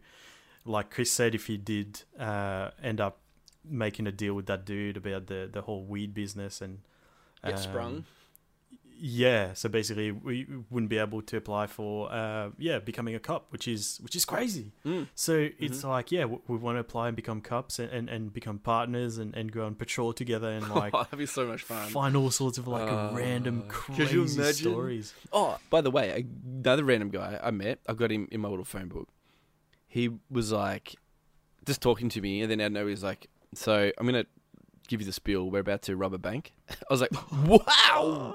like 0.64 0.90
Chris 0.90 1.10
said, 1.10 1.34
if 1.34 1.48
you 1.48 1.58
did 1.58 2.02
uh, 2.18 2.70
end 2.82 3.00
up 3.00 3.18
making 3.64 4.06
a 4.08 4.12
deal 4.12 4.34
with 4.34 4.46
that 4.46 4.64
dude 4.64 4.96
about 4.96 5.28
the 5.28 5.48
the 5.50 5.62
whole 5.62 5.84
weed 5.84 6.12
business 6.12 6.60
and 6.60 6.80
Get 7.44 7.54
um, 7.54 7.58
sprung. 7.60 8.04
Yeah, 9.04 9.54
so 9.54 9.68
basically 9.68 10.12
we 10.12 10.46
wouldn't 10.70 10.88
be 10.88 10.98
able 10.98 11.22
to 11.22 11.36
apply 11.36 11.66
for 11.66 12.12
uh 12.12 12.50
yeah, 12.56 12.78
becoming 12.78 13.16
a 13.16 13.18
cop, 13.18 13.46
which 13.50 13.66
is 13.66 13.98
which 14.00 14.14
is 14.14 14.24
crazy. 14.24 14.70
Mm. 14.86 15.08
So 15.16 15.48
it's 15.58 15.82
like, 15.82 16.12
yeah, 16.12 16.24
we, 16.26 16.38
we 16.46 16.56
want 16.56 16.76
to 16.76 16.80
apply 16.80 17.08
and 17.08 17.16
become 17.16 17.40
cops 17.40 17.80
and, 17.80 17.90
and, 17.90 18.08
and 18.08 18.32
become 18.32 18.60
partners 18.60 19.18
and, 19.18 19.34
and 19.34 19.50
go 19.50 19.66
on 19.66 19.74
patrol 19.74 20.12
together 20.12 20.50
and 20.52 20.68
like 20.74 20.92
That'd 20.92 21.18
be 21.18 21.26
so 21.26 21.46
much 21.48 21.62
fun. 21.62 21.88
find 21.88 22.16
all 22.16 22.30
sorts 22.30 22.58
of 22.58 22.68
like 22.68 22.88
Uh, 22.88 23.10
random 23.12 23.64
crazy 23.66 24.52
stories. 24.52 25.14
Oh, 25.32 25.58
by 25.68 25.80
the 25.80 25.90
way, 25.90 26.24
another 26.60 26.84
random 26.84 27.10
guy 27.10 27.40
I 27.42 27.50
met, 27.50 27.80
I've 27.88 27.96
got 27.96 28.12
him 28.12 28.28
in 28.30 28.40
my 28.40 28.48
little 28.48 28.64
phone 28.64 28.86
book. 28.86 29.08
He 29.88 30.10
was 30.30 30.52
like, 30.52 30.94
just 31.66 31.80
talking 31.82 32.08
to 32.10 32.20
me, 32.20 32.40
and 32.42 32.48
then 32.50 32.60
I 32.60 32.68
know 32.68 32.86
he's 32.86 33.02
like, 33.02 33.28
"So 33.54 33.90
I'm 33.98 34.06
gonna 34.06 34.26
give 34.86 35.00
you 35.00 35.06
the 35.06 35.12
spiel. 35.12 35.50
We're 35.50 35.58
about 35.58 35.82
to 35.82 35.96
rob 35.96 36.14
a 36.14 36.18
bank." 36.18 36.52
I 36.70 36.74
was 36.88 37.00
like, 37.00 37.10
"Wow!" 37.46 38.34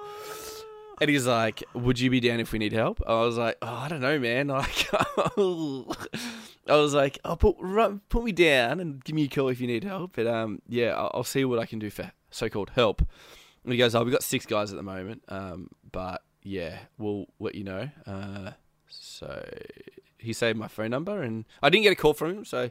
And 0.99 1.09
he's 1.09 1.27
like, 1.27 1.63
"Would 1.73 1.99
you 1.99 2.09
be 2.09 2.19
down 2.19 2.39
if 2.39 2.51
we 2.51 2.59
need 2.59 2.73
help?" 2.73 3.01
I 3.05 3.13
was 3.21 3.37
like, 3.37 3.57
"Oh, 3.61 3.67
I 3.67 3.87
don't 3.87 4.01
know, 4.01 4.17
man." 4.19 4.47
Like, 4.57 4.87
I 6.69 6.75
was 6.75 6.93
like, 6.93 7.19
"Oh, 7.23 7.35
put 7.35 7.55
ru- 7.59 8.01
put 8.09 8.23
me 8.23 8.31
down 8.31 8.79
and 8.79 9.03
give 9.03 9.15
me 9.15 9.23
a 9.25 9.27
call 9.27 9.49
if 9.49 9.61
you 9.61 9.67
need 9.67 9.83
help." 9.83 10.13
But 10.15 10.27
um, 10.27 10.61
yeah, 10.67 10.89
I'll, 10.95 11.11
I'll 11.15 11.23
see 11.23 11.45
what 11.45 11.59
I 11.59 11.65
can 11.65 11.79
do 11.79 11.89
for 11.89 12.11
so-called 12.29 12.71
help. 12.71 13.01
And 13.63 13.71
he 13.71 13.77
goes, 13.77 13.95
"Oh, 13.95 14.03
we've 14.03 14.11
got 14.13 14.23
six 14.23 14.45
guys 14.45 14.71
at 14.71 14.75
the 14.77 14.83
moment, 14.83 15.23
um, 15.29 15.69
but 15.91 16.23
yeah, 16.43 16.79
we'll 16.97 17.25
let 17.39 17.55
you 17.55 17.63
know." 17.63 17.89
Uh, 18.05 18.51
so 18.87 19.47
he 20.17 20.33
saved 20.33 20.57
my 20.57 20.67
phone 20.67 20.89
number, 20.91 21.21
and 21.21 21.45
I 21.61 21.69
didn't 21.69 21.83
get 21.83 21.93
a 21.93 21.95
call 21.95 22.13
from 22.13 22.31
him, 22.37 22.45
so 22.45 22.69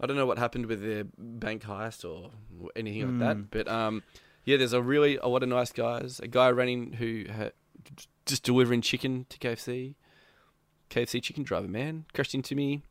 I 0.00 0.06
don't 0.06 0.16
know 0.16 0.26
what 0.26 0.38
happened 0.38 0.66
with 0.66 0.80
the 0.82 1.06
bank 1.16 1.62
heist 1.62 2.04
or 2.08 2.30
anything 2.76 3.02
like 3.02 3.10
Mm. 3.10 3.18
that. 3.20 3.50
But 3.50 3.68
um, 3.72 4.02
yeah, 4.44 4.56
there's 4.56 4.72
a 4.72 4.82
really 4.82 5.16
a 5.16 5.26
lot 5.28 5.42
of 5.42 5.48
nice 5.48 5.72
guys. 5.72 6.20
A 6.20 6.28
guy 6.28 6.50
running 6.50 6.94
who 6.94 7.24
ha- 7.34 7.50
just 8.26 8.42
delivering 8.42 8.80
chicken 8.80 9.26
to 9.28 9.38
KFC. 9.38 9.94
KFC 10.90 11.22
chicken 11.22 11.42
driver, 11.42 11.68
man, 11.68 12.04
crashed 12.12 12.34
into 12.34 12.54
me. 12.54 12.82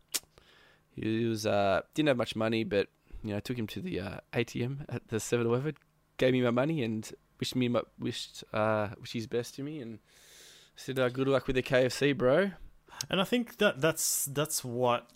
He 0.95 1.25
was 1.25 1.45
uh, 1.45 1.81
didn't 1.93 2.07
have 2.07 2.17
much 2.17 2.35
money, 2.35 2.63
but 2.63 2.87
you 3.23 3.31
know, 3.31 3.37
I 3.37 3.39
took 3.39 3.57
him 3.57 3.67
to 3.67 3.81
the 3.81 3.99
uh, 3.99 4.17
ATM 4.33 4.85
at 4.89 5.07
the 5.09 5.17
7-Eleven, 5.17 5.75
gave 6.17 6.33
me 6.33 6.41
my 6.41 6.49
money, 6.49 6.83
and 6.83 7.09
wished 7.39 7.55
me 7.55 7.67
my, 7.67 7.81
wished 7.99 8.43
uh, 8.53 8.89
wished 8.99 9.13
his 9.13 9.27
best 9.27 9.55
to 9.55 9.63
me, 9.63 9.79
and 9.79 9.99
said, 10.75 10.97
uh, 10.99 11.09
"Good 11.09 11.27
luck 11.27 11.47
with 11.47 11.55
the 11.55 11.63
KFC, 11.63 12.17
bro." 12.17 12.51
And 13.09 13.21
I 13.21 13.23
think 13.23 13.57
that 13.57 13.81
that's 13.81 14.25
that's 14.25 14.63
what 14.63 15.09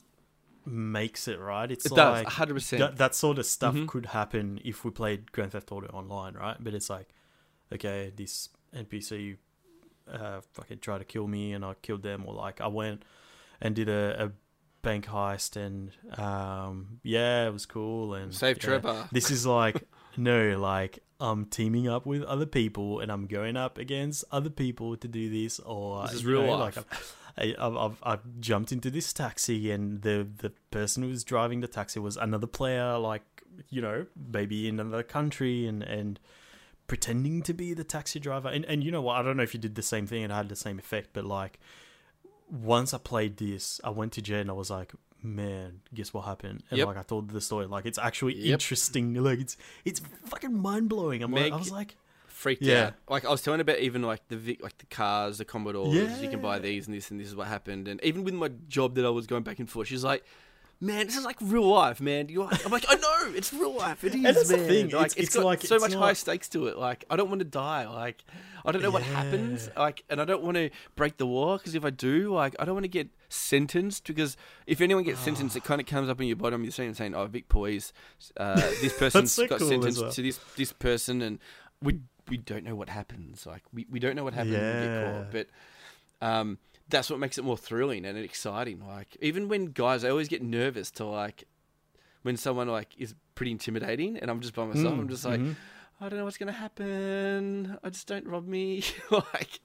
makes 0.65 1.27
it 1.27 1.39
right. 1.39 1.69
It's 1.71 1.85
It 1.85 1.91
like 1.93 2.25
does, 2.25 2.33
hundred 2.33 2.53
percent. 2.55 2.79
that, 2.81 2.97
that 2.97 3.15
sort 3.15 3.37
of 3.39 3.45
stuff 3.45 3.75
Mhm. 3.75 3.87
could 3.87 4.07
happen 4.07 4.59
if 4.65 4.83
we 4.85 4.91
played 4.91 5.31
Grand 5.31 5.51
Theft 5.51 5.71
Auto 5.71 5.87
online, 5.87 6.33
right? 6.33 6.57
But 6.59 6.73
it's 6.73 6.89
like, 6.89 7.09
okay, 7.73 8.11
this 8.15 8.49
NPC 8.75 9.37
uh, 10.11 10.41
fucking 10.53 10.79
tried 10.79 10.99
to 10.99 11.05
kill 11.05 11.27
me 11.27 11.53
and 11.53 11.65
I 11.65 11.73
killed 11.81 12.03
them, 12.03 12.23
or 12.27 12.33
like 12.33 12.61
I 12.61 12.67
went 12.67 13.03
and 13.61 13.75
did 13.75 13.89
a, 13.89 14.25
a 14.25 14.31
bank 14.81 15.07
heist 15.07 15.55
and 15.55 15.91
um, 16.19 16.99
yeah, 17.03 17.47
it 17.47 17.53
was 17.53 17.65
cool 17.65 18.13
and 18.13 18.33
Save 18.33 18.57
yeah. 18.57 18.63
Trevor. 18.63 19.09
This 19.11 19.31
is 19.31 19.45
like 19.45 19.83
no, 20.17 20.59
like 20.59 20.99
I'm 21.19 21.45
teaming 21.45 21.87
up 21.87 22.05
with 22.05 22.21
other 22.23 22.45
people 22.45 22.99
and 22.99 23.11
I'm 23.11 23.25
going 23.25 23.55
up 23.57 23.77
against 23.77 24.25
other 24.31 24.49
people 24.49 24.95
to 24.97 25.07
do 25.07 25.29
this, 25.29 25.59
or 25.59 26.03
This 26.03 26.13
is 26.15 26.25
real 26.25 26.45
know, 26.45 26.57
life. 26.57 26.77
Like 26.77 26.85
I, 27.37 27.53
I've, 27.59 27.75
I've, 27.75 27.97
I've 28.03 28.39
jumped 28.39 28.71
into 28.71 28.89
this 28.89 29.11
taxi 29.13 29.71
and 29.71 30.01
the 30.01 30.27
the 30.37 30.51
person 30.71 31.03
who 31.03 31.09
was 31.09 31.23
driving 31.23 31.59
the 31.61 31.67
taxi 31.67 31.99
was 31.99 32.15
another 32.17 32.47
player, 32.47 32.97
like 32.97 33.23
you 33.69 33.81
know, 33.81 34.05
maybe 34.33 34.67
in 34.67 34.79
another 34.79 35.03
country, 35.03 35.67
and 35.67 35.83
and 35.83 36.19
pretending 36.87 37.41
to 37.41 37.53
be 37.53 37.73
the 37.73 37.83
taxi 37.83 38.19
driver. 38.19 38.47
And 38.49 38.63
and 38.65 38.83
you 38.83 38.91
know 38.91 39.01
what? 39.01 39.17
I 39.17 39.21
don't 39.21 39.37
know 39.37 39.43
if 39.43 39.53
you 39.53 39.59
did 39.59 39.75
the 39.75 39.81
same 39.81 40.07
thing 40.07 40.23
and 40.23 40.31
had 40.31 40.49
the 40.49 40.55
same 40.55 40.79
effect, 40.79 41.09
but 41.13 41.25
like 41.25 41.59
once 42.49 42.93
I 42.93 42.97
played 42.99 43.37
this, 43.37 43.81
I 43.83 43.89
went 43.89 44.13
to 44.13 44.21
jail 44.21 44.41
and 44.41 44.49
I 44.49 44.53
was 44.53 44.69
like, 44.69 44.93
man, 45.23 45.81
guess 45.93 46.13
what 46.13 46.25
happened? 46.25 46.63
And 46.69 46.77
Yep. 46.77 46.87
like 46.87 46.97
I 46.97 47.03
told 47.03 47.29
the 47.31 47.41
story, 47.41 47.65
like 47.65 47.85
it's 47.85 47.97
actually 47.97 48.35
Yep. 48.35 48.53
interesting. 48.53 49.13
Like 49.15 49.39
it's 49.39 49.57
it's 49.83 49.99
fucking 50.25 50.53
mind 50.57 50.89
blowing. 50.89 51.23
I'm 51.23 51.31
like, 51.31 51.43
Meg- 51.43 51.53
I 51.53 51.57
was 51.57 51.71
like, 51.71 51.95
freaked 52.35 52.61
Yeah. 52.61 52.87
out. 52.87 52.93
Like 53.09 53.25
I 53.25 53.29
was 53.31 53.41
telling 53.41 53.61
about 53.61 53.79
even 53.79 54.01
like 54.01 54.27
the 54.27 54.35
Vic, 54.37 54.61
like 54.61 54.77
the 54.77 54.85
cars, 54.87 55.37
the 55.37 55.45
Commodores. 55.45 56.21
You 56.21 56.29
can 56.29 56.41
buy 56.41 56.59
these 56.59 56.85
and 56.87 56.95
this 56.95 57.09
and 57.11 57.19
this 57.19 57.27
is 57.27 57.35
what 57.35 57.47
happened. 57.47 57.87
And 57.87 58.03
even 58.03 58.23
with 58.23 58.33
my 58.33 58.49
job 58.67 58.95
that 58.95 59.05
I 59.05 59.09
was 59.09 59.25
going 59.27 59.43
back 59.43 59.59
and 59.59 59.69
forth, 59.69 59.87
she's 59.87 60.03
like, 60.03 60.23
"Man, 60.81 61.05
this 61.07 61.15
is 61.17 61.23
like 61.25 61.37
real 61.41 61.67
life, 61.67 62.01
man." 62.01 62.27
You're 62.29 62.45
like, 62.45 62.65
I'm 62.65 62.71
like, 62.71 62.85
"I 62.89 62.95
know, 62.95 63.33
it's 63.33 63.53
real 63.53 63.73
life. 63.75 64.03
It 64.03 64.13
is, 64.15 64.21
that's 64.23 64.49
the 64.49 64.57
thing, 64.57 64.89
Like, 64.89 65.11
it's- 65.11 65.15
it's 65.15 65.35
got 65.35 65.45
like- 65.45 65.61
so 65.61 65.75
it's 65.75 65.81
much 65.83 65.93
not- 65.93 66.01
high 66.03 66.13
stakes 66.13 66.49
to 66.49 66.67
it. 66.67 66.77
Like 66.77 67.05
I 67.09 67.15
don't 67.15 67.29
want 67.29 67.39
to 67.39 67.45
die. 67.45 67.87
Like 67.87 68.23
I 68.65 68.71
don't 68.71 68.81
know 68.81 68.91
what 68.91 69.03
happens. 69.03 69.69
Like 69.77 70.03
and 70.09 70.19
I 70.19 70.25
don't 70.25 70.43
want 70.43 70.57
to 70.57 70.69
break 70.95 71.17
the 71.17 71.25
law 71.25 71.57
because 71.57 71.73
if 71.75 71.85
I 71.85 71.89
do, 71.91 72.33
like 72.33 72.55
I 72.59 72.65
don't 72.65 72.75
want 72.75 72.83
to 72.83 72.89
get 72.89 73.07
sentenced 73.29 74.05
because 74.07 74.35
if 74.67 74.81
anyone 74.81 75.03
gets 75.03 75.19
sentenced, 75.21 75.55
it 75.55 75.63
kind 75.71 75.79
of 75.79 75.87
comes 75.87 76.09
up 76.09 76.19
in 76.19 76.27
your 76.27 76.35
bottom 76.35 76.63
You're 76.63 76.71
screen 76.71 76.93
saying, 76.93 77.15
"Oh, 77.15 77.25
Vic 77.27 77.47
Police, 77.47 77.93
uh, 78.37 78.55
this 78.81 78.93
person's 78.99 79.31
so 79.31 79.47
got 79.47 79.59
cool 79.59 79.69
sentenced 79.69 80.01
well. 80.01 80.11
to 80.11 80.21
this 80.21 80.39
this 80.57 80.73
person," 80.73 81.21
and 81.21 81.39
we 81.81 81.99
we 82.29 82.37
don't 82.37 82.63
know 82.63 82.75
what 82.75 82.89
happens. 82.89 83.45
Like 83.45 83.63
we, 83.73 83.85
we 83.89 83.99
don't 83.99 84.15
know 84.15 84.23
what 84.23 84.33
happens 84.33 84.53
when 84.67 84.79
we 84.79 84.87
get 84.87 84.93
caught. 84.99 85.31
But 85.31 85.47
um, 86.21 86.57
that's 86.89 87.09
what 87.09 87.19
makes 87.19 87.37
it 87.37 87.43
more 87.43 87.57
thrilling 87.57 88.05
and 88.05 88.17
exciting. 88.17 88.85
Like 88.85 89.17
even 89.21 89.47
when 89.47 89.65
guys, 89.67 90.03
I 90.03 90.09
always 90.09 90.27
get 90.27 90.41
nervous 90.41 90.91
to 90.91 91.05
like 91.05 91.45
when 92.23 92.37
someone 92.37 92.67
like 92.67 92.89
is 92.97 93.13
pretty 93.35 93.51
intimidating, 93.51 94.17
and 94.17 94.31
I'm 94.31 94.39
just 94.41 94.53
by 94.55 94.65
myself. 94.65 94.97
I'm 94.97 95.07
Mm, 95.07 95.09
just 95.09 95.25
like, 95.25 95.39
mhm. 95.41 95.55
I 96.01 96.09
don't 96.09 96.19
know 96.19 96.25
what's 96.25 96.37
gonna 96.37 96.51
happen. 96.51 97.77
I 97.83 97.89
just 97.89 98.07
don't 98.07 98.25
rob 98.25 98.47
me. 98.47 98.83
like, 99.11 99.59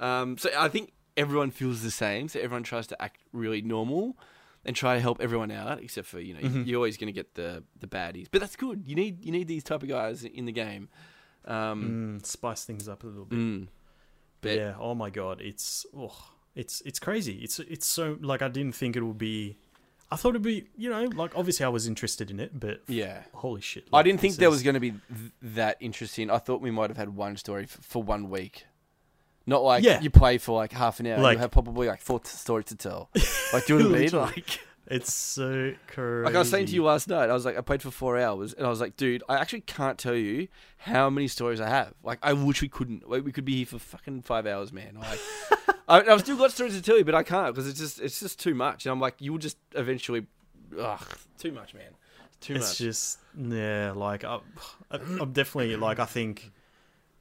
um, 0.00 0.36
so 0.38 0.50
I 0.56 0.68
think 0.68 0.92
everyone 1.16 1.50
feels 1.50 1.82
the 1.82 1.90
same. 1.90 2.28
So 2.28 2.40
everyone 2.40 2.62
tries 2.62 2.86
to 2.88 3.02
act 3.02 3.20
really 3.32 3.62
normal 3.62 4.16
and 4.64 4.76
try 4.76 4.94
to 4.94 5.00
help 5.00 5.20
everyone 5.20 5.50
out, 5.50 5.82
except 5.82 6.06
for 6.06 6.20
you 6.20 6.34
know 6.34 6.40
Mhm. 6.40 6.66
you're 6.66 6.76
always 6.76 6.96
gonna 6.96 7.12
get 7.12 7.34
the 7.34 7.64
the 7.80 7.86
baddies. 7.86 8.28
But 8.30 8.40
that's 8.40 8.56
good. 8.56 8.84
You 8.86 8.94
need 8.94 9.24
you 9.24 9.32
need 9.32 9.48
these 9.48 9.64
type 9.64 9.82
of 9.82 9.88
guys 9.88 10.24
in 10.24 10.44
the 10.44 10.52
game. 10.52 10.88
Um, 11.44 12.18
Mm, 12.20 12.26
spice 12.26 12.64
things 12.64 12.88
up 12.88 13.02
a 13.04 13.06
little 13.06 13.24
bit. 13.24 13.38
mm. 13.38 13.68
But 14.40 14.56
yeah. 14.56 14.74
Oh 14.78 14.94
my 14.94 15.10
god, 15.10 15.40
it's 15.40 15.86
oh, 15.96 16.16
it's 16.54 16.80
it's 16.84 16.98
crazy. 16.98 17.34
It's 17.42 17.58
it's 17.60 17.86
so 17.86 18.16
like 18.20 18.42
I 18.42 18.48
didn't 18.48 18.74
think 18.74 18.96
it 18.96 19.02
would 19.02 19.18
be. 19.18 19.56
I 20.10 20.16
thought 20.16 20.30
it'd 20.30 20.42
be 20.42 20.66
you 20.76 20.90
know 20.90 21.04
like 21.14 21.32
obviously 21.36 21.64
I 21.64 21.68
was 21.70 21.86
interested 21.86 22.30
in 22.30 22.38
it, 22.40 22.58
but 22.58 22.82
yeah. 22.86 23.22
holy 23.34 23.60
shit! 23.60 23.88
I 23.92 24.02
didn't 24.02 24.20
think 24.20 24.36
there 24.36 24.50
was 24.50 24.62
going 24.62 24.74
to 24.74 24.80
be 24.80 24.90
th- 24.90 25.00
that 25.54 25.76
interesting. 25.80 26.30
I 26.30 26.38
thought 26.38 26.60
we 26.60 26.70
might 26.70 26.90
have 26.90 26.96
had 26.98 27.14
one 27.16 27.36
story 27.36 27.64
f- 27.64 27.78
for 27.82 28.02
one 28.02 28.28
week. 28.30 28.66
Not 29.46 29.62
like 29.64 29.82
Yeah. 29.84 30.00
you 30.00 30.10
play 30.10 30.38
for 30.38 30.56
like 30.56 30.72
half 30.72 31.00
an 31.00 31.06
hour. 31.06 31.18
Like- 31.18 31.34
you 31.36 31.40
have 31.40 31.50
probably 31.50 31.88
like 31.88 32.00
four 32.00 32.20
t- 32.20 32.28
stories 32.28 32.66
to 32.66 32.76
tell. 32.76 33.10
Like, 33.52 33.66
do 33.66 33.76
you 33.76 33.82
know 33.84 33.90
what 33.90 33.98
I 33.98 34.00
mean? 34.02 34.10
Like, 34.12 34.60
It's 34.88 35.14
so 35.14 35.74
crazy. 35.86 36.24
like 36.24 36.34
I 36.34 36.38
was 36.38 36.50
saying 36.50 36.66
to 36.66 36.74
you 36.74 36.84
last 36.84 37.08
night, 37.08 37.30
I 37.30 37.32
was 37.32 37.44
like, 37.44 37.56
I 37.56 37.60
played 37.60 37.82
for 37.82 37.90
four 37.90 38.18
hours, 38.18 38.52
and 38.52 38.66
I 38.66 38.70
was 38.70 38.80
like, 38.80 38.96
dude, 38.96 39.22
I 39.28 39.36
actually 39.36 39.60
can't 39.60 39.96
tell 39.96 40.14
you 40.14 40.48
how 40.76 41.08
many 41.08 41.28
stories 41.28 41.60
I 41.60 41.68
have. 41.68 41.94
Like, 42.02 42.18
I 42.22 42.32
wish 42.32 42.62
we 42.62 42.68
couldn't. 42.68 43.08
Like, 43.08 43.24
we 43.24 43.30
could 43.30 43.44
be 43.44 43.56
here 43.56 43.66
for 43.66 43.78
fucking 43.78 44.22
five 44.22 44.46
hours, 44.46 44.72
man. 44.72 44.98
Like, 45.00 45.20
I, 45.88 46.02
I've 46.02 46.20
still 46.20 46.36
got 46.36 46.50
stories 46.50 46.74
to 46.74 46.82
tell 46.82 46.98
you, 46.98 47.04
but 47.04 47.14
I 47.14 47.22
can't 47.22 47.54
because 47.54 47.68
it's 47.68 47.78
just, 47.78 48.00
it's 48.00 48.18
just 48.18 48.40
too 48.40 48.54
much. 48.54 48.84
And 48.84 48.92
I'm 48.92 49.00
like, 49.00 49.14
you 49.20 49.32
will 49.32 49.38
just 49.38 49.56
eventually, 49.74 50.26
ugh, 50.78 51.06
too 51.38 51.52
much, 51.52 51.74
man. 51.74 51.92
Too 52.40 52.54
it's 52.54 52.62
much. 52.62 52.70
It's 52.70 52.78
just 52.78 53.18
yeah, 53.38 53.92
like 53.94 54.24
I, 54.24 54.40
I'm 54.90 55.32
definitely 55.32 55.76
like 55.76 56.00
I 56.00 56.06
think 56.06 56.50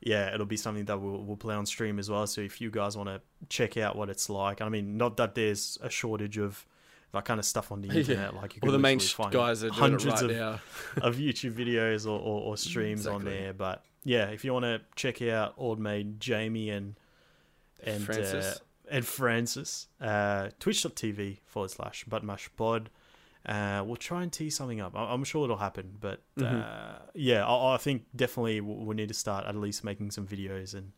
yeah, 0.01 0.33
it'll 0.33 0.47
be 0.47 0.57
something 0.57 0.85
that 0.85 0.99
we'll 0.99 1.23
we'll 1.23 1.37
play 1.37 1.53
on 1.53 1.67
stream 1.67 1.99
as 1.99 2.09
well. 2.09 2.25
So 2.25 2.41
if 2.41 2.59
you 2.59 2.71
guys 2.71 2.97
want 2.97 3.09
to 3.09 3.21
check 3.49 3.77
out 3.77 3.95
what 3.95 4.09
it's 4.09 4.29
like, 4.29 4.61
I 4.61 4.69
mean, 4.69 4.97
not 4.97 5.17
that 5.17 5.35
there's 5.35 5.77
a 5.81 5.91
shortage 5.91 6.39
of 6.39 6.65
that 7.13 7.25
kind 7.25 7.39
of 7.39 7.45
stuff 7.45 7.71
on 7.71 7.81
the 7.81 7.87
Yeah. 7.93 7.99
internet. 7.99 8.35
Like 8.35 8.55
you 8.55 8.59
All 8.63 8.67
can 8.67 8.71
the 8.73 8.79
main 8.79 8.99
find 8.99 9.31
guys 9.31 9.63
are 9.63 9.69
doing 9.69 9.79
hundreds 9.79 10.21
right 10.23 10.31
of 10.31 10.61
of 11.01 11.15
YouTube 11.17 11.53
videos 11.53 12.05
or, 12.05 12.19
or, 12.19 12.41
or 12.41 12.57
streams 12.57 13.05
on 13.07 13.23
there. 13.25 13.53
But 13.53 13.83
yeah, 14.03 14.27
if 14.29 14.43
you 14.45 14.53
want 14.53 14.63
to 14.65 14.81
check 14.95 15.21
out 15.21 15.53
Old 15.57 15.79
Maid 15.79 16.19
Jamie 16.19 16.69
and 16.69 16.95
and 17.83 18.03
Francis. 18.03 18.45
uh, 18.45 18.57
and 18.89 19.05
Francis, 19.05 19.87
uh, 20.01 20.49
twitch.tv 20.59 21.39
forward 21.45 21.71
slash 21.71 22.05
buttonmashpod. 22.05 22.87
Uh, 23.43 23.81
we'll 23.83 23.95
try 23.95 24.21
and 24.21 24.31
tee 24.31 24.51
something 24.51 24.79
up. 24.79 24.95
I- 24.95 25.11
I'm 25.11 25.23
sure 25.23 25.45
it'll 25.45 25.57
happen, 25.57 25.97
but 25.99 26.21
uh, 26.37 26.43
Mhm. 26.43 27.01
yeah, 27.15 27.43
I, 27.43 27.73
I 27.73 27.77
think 27.77 28.05
definitely 28.15 28.61
we 28.61 28.75
we 28.85 28.95
need 28.95 29.07
to 29.07 29.15
start 29.15 29.45
at 29.47 29.55
least 29.55 29.83
making 29.83 30.11
some 30.11 30.27
videos 30.27 30.75
and 30.75 30.91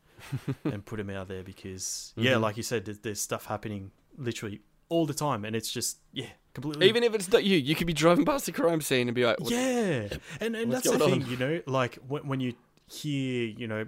and 0.66 0.86
put 0.86 0.98
them 0.98 1.10
out 1.10 1.30
there 1.30 1.42
because 1.44 2.14
yeah, 2.18 2.34
Mhm. 2.34 2.42
like 2.42 2.58
you 2.58 2.64
said, 2.64 2.84
there's, 2.86 3.00
there's 3.00 3.22
stuff 3.22 3.46
happening 3.46 3.92
literally 4.18 4.60
all 4.90 5.06
the 5.06 5.14
time, 5.14 5.46
and 5.46 5.56
it's 5.56 5.72
just 5.72 5.98
yeah, 6.12 6.28
completely 6.54 6.88
Even 6.88 7.04
if 7.04 7.14
it's 7.16 7.32
not 7.32 7.44
you, 7.44 7.58
you 7.58 7.76
could 7.76 7.88
be 7.88 7.94
driving 7.94 8.26
past 8.26 8.48
a 8.48 8.52
crime 8.52 8.82
scene 8.82 9.08
and 9.08 9.16
be 9.16 9.26
like, 9.26 9.38
yeah, 9.42 10.08
and 10.40 10.56
and 10.56 10.72
that's 10.72 10.90
the 10.90 11.00
thing, 11.00 11.24
on? 11.24 11.30
you 11.30 11.38
know, 11.38 11.62
like 11.66 11.96
when 12.08 12.28
when 12.28 12.40
you 12.40 12.54
hear, 12.88 13.46
you 13.46 13.68
know, 13.68 13.86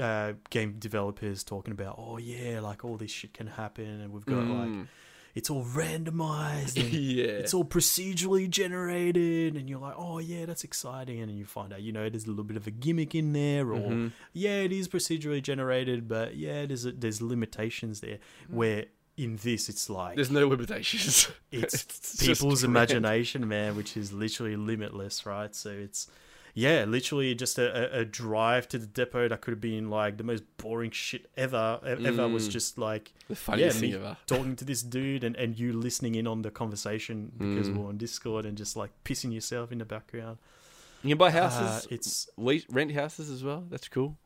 uh, 0.00 0.32
game 0.50 0.76
developers 0.78 1.42
talking 1.44 1.72
about, 1.72 1.96
oh 1.98 2.18
yeah, 2.18 2.60
like 2.60 2.84
all 2.84 2.96
this 2.96 3.10
shit 3.10 3.32
can 3.34 3.46
happen, 3.46 4.00
and 4.00 4.12
we've 4.12 4.26
got 4.26 4.44
like 4.44 4.68
Mm. 4.68 4.86
it's 5.34 5.48
all 5.50 5.64
randomized, 5.64 6.76
and 6.82 6.92
yeah. 6.92 7.24
it's 7.26 7.54
all 7.54 7.64
procedurally 7.64 8.48
generated, 8.50 9.54
and 9.56 9.68
you're 9.70 9.78
like, 9.78 9.94
oh 9.96 10.18
yeah, 10.18 10.44
that's 10.46 10.64
exciting, 10.64 11.20
and 11.20 11.30
then 11.30 11.36
you 11.38 11.44
find 11.44 11.72
out, 11.72 11.82
you 11.82 11.92
know, 11.92 12.08
there's 12.08 12.24
a 12.26 12.28
little 12.28 12.44
bit 12.44 12.56
of 12.56 12.66
a 12.66 12.70
gimmick 12.70 13.14
in 13.14 13.32
there, 13.32 13.70
or 13.72 13.78
Mhm. 13.90 14.12
yeah, 14.32 14.56
it 14.60 14.72
is 14.72 14.88
procedurally 14.88 15.42
generated, 15.42 16.08
but 16.08 16.36
yeah, 16.36 16.66
there's 16.66 16.84
a, 16.84 16.92
there's 16.92 17.22
limitations 17.22 18.00
there. 18.00 18.18
Where 18.48 18.86
in 19.24 19.36
this, 19.42 19.68
it's 19.68 19.90
like 19.90 20.14
There's 20.16 20.30
no 20.30 20.46
limitations. 20.48 21.28
it's, 21.52 21.84
just 21.84 22.20
people's 22.20 22.64
imagination, 22.64 23.46
man, 23.46 23.76
which 23.76 23.96
is 23.96 24.12
literally 24.12 24.56
limitless, 24.56 25.26
right? 25.26 25.54
So 25.54 25.70
it's 25.70 26.08
yeah, 26.54 26.84
literally 26.84 27.34
just 27.34 27.58
a, 27.58 28.00
a, 28.00 28.04
drive 28.04 28.66
to 28.70 28.78
the 28.78 28.86
depot 28.86 29.28
that 29.28 29.40
could 29.40 29.52
have 29.52 29.60
been 29.60 29.88
like 29.88 30.16
the 30.16 30.24
most 30.24 30.42
boring 30.56 30.90
shit 30.90 31.30
ever. 31.36 31.78
Ever 31.84 32.26
was 32.28 32.48
Mm. 32.48 32.52
just 32.52 32.76
like 32.78 33.12
The 33.28 33.36
funniest 33.36 33.76
yeah, 33.76 33.80
thing 33.80 33.94
ever. 33.94 34.16
talking 34.26 34.56
to 34.56 34.64
this 34.64 34.82
dude 34.82 35.22
and, 35.22 35.36
and 35.36 35.56
you 35.58 35.72
listening 35.72 36.14
in 36.16 36.26
on 36.26 36.42
the 36.42 36.50
conversation 36.50 37.30
because 37.38 37.68
Mm. 37.68 37.76
we're 37.76 37.88
on 37.88 37.98
Discord 37.98 38.44
and 38.46 38.58
just 38.58 38.74
like 38.76 38.90
pissing 39.04 39.32
yourself 39.32 39.70
in 39.70 39.78
the 39.78 39.84
background. 39.84 40.38
You 41.02 41.10
can 41.10 41.18
buy 41.18 41.28
Uh, 41.28 41.40
houses, 41.48 41.86
it's 41.90 42.28
lease, 42.36 42.64
rent 42.68 42.92
houses 42.92 43.30
as 43.30 43.44
well. 43.44 43.64
That's 43.70 43.88
cool. 43.88 44.16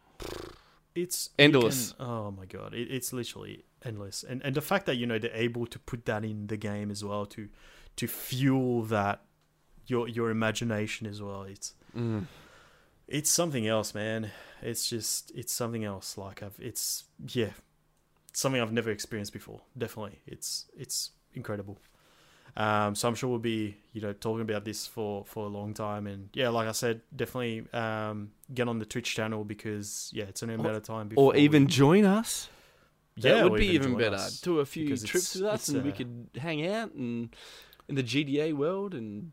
it's 0.94 1.30
Endless. 1.38 1.92
can- 1.92 2.06
oh 2.06 2.30
my 2.30 2.46
god, 2.46 2.72
it, 2.74 2.88
it's 2.90 3.12
literally 3.12 3.64
endless, 3.84 4.24
and 4.24 4.42
and 4.44 4.54
the 4.54 4.60
fact 4.60 4.86
that 4.86 4.96
you 4.96 5.06
know 5.06 5.18
they're 5.18 5.30
able 5.34 5.66
to 5.66 5.78
put 5.78 6.04
that 6.06 6.24
in 6.24 6.46
the 6.48 6.56
game 6.56 6.90
as 6.90 7.02
well 7.04 7.26
to 7.26 7.48
to 7.96 8.06
fuel 8.06 8.82
that 8.82 9.22
your 9.86 10.08
your 10.08 10.30
imagination 10.30 11.06
as 11.06 11.20
well. 11.22 11.42
It's 11.42 11.74
Mm. 11.96 12.26
it's 13.06 13.30
something 13.30 13.66
else, 13.66 13.94
man. 13.94 14.30
It's 14.62 14.88
just 14.88 15.30
it's 15.34 15.52
something 15.52 15.84
else. 15.84 16.16
Like 16.18 16.42
I've 16.42 16.58
it's 16.58 17.04
yeah, 17.28 17.50
something 18.32 18.60
I've 18.60 18.72
never 18.72 18.90
experienced 18.90 19.32
before. 19.32 19.60
Definitely, 19.76 20.20
it's 20.26 20.66
it's 20.76 21.10
incredible. 21.34 21.78
Um, 22.56 22.94
so 22.94 23.08
I'm 23.08 23.16
sure 23.16 23.28
we'll 23.30 23.40
be 23.40 23.76
you 23.92 24.00
know 24.00 24.12
talking 24.12 24.42
about 24.42 24.64
this 24.64 24.86
for 24.86 25.24
for 25.24 25.44
a 25.44 25.48
long 25.48 25.74
time. 25.74 26.06
And 26.06 26.28
yeah, 26.34 26.48
like 26.50 26.68
I 26.68 26.72
said, 26.72 27.00
definitely 27.14 27.66
um, 27.72 28.30
get 28.54 28.68
on 28.68 28.78
the 28.78 28.86
Twitch 28.86 29.14
channel 29.14 29.44
because 29.44 30.10
yeah, 30.14 30.24
it's 30.24 30.42
only 30.42 30.54
a 30.54 30.58
matter 30.58 30.76
of 30.76 30.84
time. 30.84 31.08
Before 31.08 31.32
Or 31.34 31.36
even 31.36 31.64
we- 31.64 31.68
join 31.70 32.04
us. 32.04 32.48
That 33.18 33.48
would 33.50 33.58
be 33.58 33.68
even 33.68 33.96
better. 33.96 34.16
us. 34.16 34.40
Do 34.40 34.58
a 34.60 34.66
few 34.66 34.84
because 34.84 35.02
trips 35.04 35.34
with 35.34 35.44
us, 35.44 35.68
and 35.68 35.82
we 35.84 35.90
uh, 35.92 35.94
could 35.94 36.28
hang 36.36 36.66
out 36.66 36.92
and 36.94 37.34
in 37.88 37.94
the 37.94 38.02
GTA 38.02 38.52
world, 38.54 38.94
and 38.94 39.32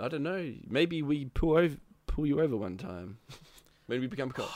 I 0.00 0.08
don't 0.08 0.22
know. 0.22 0.52
Maybe 0.68 1.02
we 1.02 1.26
pull 1.26 1.56
over, 1.58 1.76
pull 2.06 2.26
you 2.26 2.40
over 2.40 2.56
one 2.56 2.76
time. 2.78 3.18
Maybe 3.88 4.00
we 4.00 4.06
become 4.08 4.30
cops. 4.32 4.50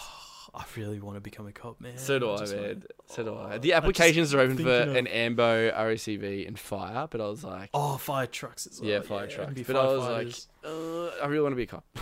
I 0.54 0.64
really 0.74 1.00
want 1.00 1.16
to 1.16 1.20
become 1.20 1.46
a 1.46 1.52
cop, 1.52 1.82
man. 1.82 1.98
so 1.98 2.18
do 2.18 2.30
I, 2.30 2.34
wanna- 2.36 2.56
man. 2.56 2.82
So 3.08 3.22
do 3.24 3.34
I. 3.34 3.54
Oh, 3.56 3.58
The 3.58 3.58
I 3.58 3.60
just 3.60 3.72
applications 3.74 4.32
are 4.34 4.40
open 4.40 4.56
for 4.56 4.70
of- 4.70 4.96
an 4.96 5.06
AMBO, 5.06 5.72
RACV, 5.76 6.48
and 6.48 6.58
fire, 6.58 7.06
but 7.10 7.20
I 7.20 7.26
was 7.28 7.44
like, 7.44 7.68
Oh, 7.74 7.98
fire 7.98 8.26
trucks 8.26 8.66
as 8.66 8.80
well. 8.80 8.88
yeah, 8.90 9.00
fire 9.02 9.26
trucks. 9.26 9.52
be 9.52 9.62
But 9.64 9.76
I 9.76 9.84
was 9.84 10.02
like, 10.02 10.34
uh, 10.64 11.08
I 11.22 11.26
really 11.26 11.42
want 11.42 11.52
to 11.52 11.56
be 11.56 11.64
a 11.64 11.66
cop. 11.66 11.84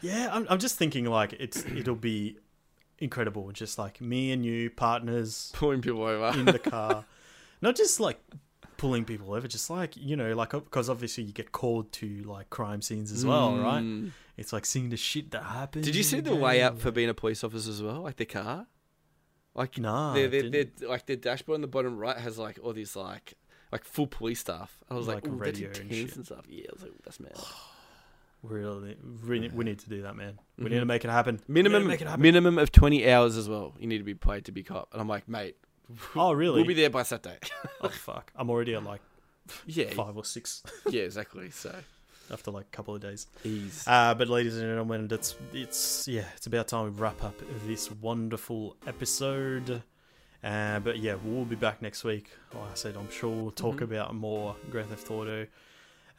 Yeah, 0.00 0.30
I'm, 0.32 0.46
I'm 0.50 0.58
just 0.58 0.76
thinking 0.78 1.04
like 1.04 1.32
it's 1.34 1.64
it'll 1.64 1.94
be 1.94 2.36
incredible. 3.02 3.50
Just 3.52 3.78
like 3.78 4.00
me 4.00 4.32
and 4.32 4.44
you, 4.44 4.70
partners 4.70 5.52
Pulling 5.54 5.82
people 5.82 6.02
over. 6.04 6.38
in 6.38 6.46
the 6.46 6.58
car, 6.58 7.04
not 7.60 7.76
just 7.76 8.00
like 8.00 8.20
pulling 8.76 9.04
people 9.04 9.34
over, 9.34 9.46
just 9.46 9.68
like 9.68 9.96
you 9.96 10.16
know, 10.16 10.32
like 10.34 10.50
because 10.50 10.88
obviously 10.88 11.24
you 11.24 11.32
get 11.32 11.52
called 11.52 11.92
to 11.92 12.22
like 12.22 12.50
crime 12.50 12.82
scenes 12.82 13.12
as 13.12 13.26
well, 13.26 13.56
right? 13.56 13.82
Mm. 13.82 14.12
It's 14.36 14.52
like 14.52 14.64
seeing 14.64 14.88
the 14.90 14.96
shit 14.96 15.30
that 15.32 15.42
happens. 15.42 15.84
Did 15.84 15.94
you 15.94 16.02
see 16.02 16.20
the 16.20 16.34
way 16.34 16.62
up 16.62 16.78
for 16.78 16.90
being 16.90 17.08
a 17.08 17.14
police 17.14 17.44
officer 17.44 17.70
as 17.70 17.82
well? 17.82 18.00
Like 18.00 18.16
the 18.16 18.24
car? 18.24 18.66
Like 19.54 19.76
Nah, 19.76 20.14
their, 20.14 20.28
their, 20.28 20.64
like 20.88 21.04
their 21.04 21.16
dashboard 21.16 21.56
on 21.56 21.60
the 21.60 21.66
bottom 21.66 21.98
right 21.98 22.16
has 22.16 22.38
like 22.38 22.58
all 22.62 22.72
these 22.72 22.96
like 22.96 23.34
like 23.70 23.84
full 23.84 24.06
police 24.06 24.40
stuff. 24.40 24.78
I 24.88 24.94
was 24.94 25.06
like, 25.06 25.26
Like 25.26 25.40
radio 25.40 25.68
radio 25.68 25.82
and 25.82 25.92
and, 25.92 26.16
and 26.16 26.26
stuff. 26.26 26.46
Yeah, 26.48 26.66
I 26.70 26.72
was 26.72 26.82
like, 26.82 26.92
that's 27.04 27.20
mad. 27.20 27.32
Really, 28.42 28.96
we, 29.26 29.48
we 29.50 29.64
need 29.64 29.78
to 29.80 29.88
do 29.88 30.02
that, 30.02 30.16
man. 30.16 30.38
We 30.58 30.64
need 30.70 30.80
to 30.80 30.84
make 30.84 31.04
it 31.04 31.10
happen. 31.10 31.40
We 31.48 31.54
need 31.54 31.62
to 31.64 31.70
Minimum 31.70 31.88
make 31.88 32.00
it 32.00 32.06
happen. 32.08 32.22
minimum 32.22 32.58
of 32.58 32.72
twenty 32.72 33.08
hours 33.10 33.36
as 33.36 33.48
well. 33.48 33.72
You 33.78 33.86
need 33.86 33.98
to 33.98 34.04
be 34.04 34.14
paid 34.14 34.46
to 34.46 34.52
be 34.52 34.62
cop. 34.64 34.88
And 34.92 35.00
I'm 35.00 35.08
like, 35.08 35.28
mate, 35.28 35.56
Oh, 36.16 36.32
really? 36.32 36.56
we'll 36.56 36.66
be 36.66 36.74
there 36.74 36.90
by 36.90 37.04
Saturday. 37.04 37.38
oh 37.82 37.88
fuck! 37.88 38.32
I'm 38.34 38.50
already 38.50 38.74
at 38.74 38.82
like 38.82 39.00
yeah, 39.66 39.90
five 39.90 40.16
or 40.16 40.24
six 40.24 40.62
yeah, 40.90 41.02
exactly. 41.02 41.50
So 41.50 41.72
after 42.32 42.50
like 42.50 42.64
a 42.66 42.76
couple 42.76 42.94
of 42.96 43.00
days. 43.02 43.26
ease. 43.44 43.84
Uh, 43.86 44.14
but 44.14 44.28
ladies 44.28 44.56
and 44.56 44.64
gentlemen, 44.68 45.06
it's 45.10 45.36
it's 45.52 46.08
yeah, 46.08 46.24
it's 46.36 46.46
about 46.48 46.66
time 46.66 46.84
we 46.84 46.90
wrap 46.90 47.22
up 47.22 47.34
this 47.66 47.90
wonderful 47.92 48.76
episode. 48.88 49.82
Uh, 50.42 50.80
but 50.80 50.98
yeah, 50.98 51.14
we'll 51.22 51.44
be 51.44 51.54
back 51.54 51.80
next 51.80 52.02
week. 52.02 52.28
Like 52.52 52.72
I 52.72 52.74
said, 52.74 52.96
I'm 52.96 53.08
sure 53.10 53.30
we'll 53.30 53.52
talk 53.52 53.76
Mhm. 53.76 53.82
about 53.82 54.14
more 54.16 54.56
Grand 54.70 54.88
Theft 54.88 55.08
Auto. 55.12 55.46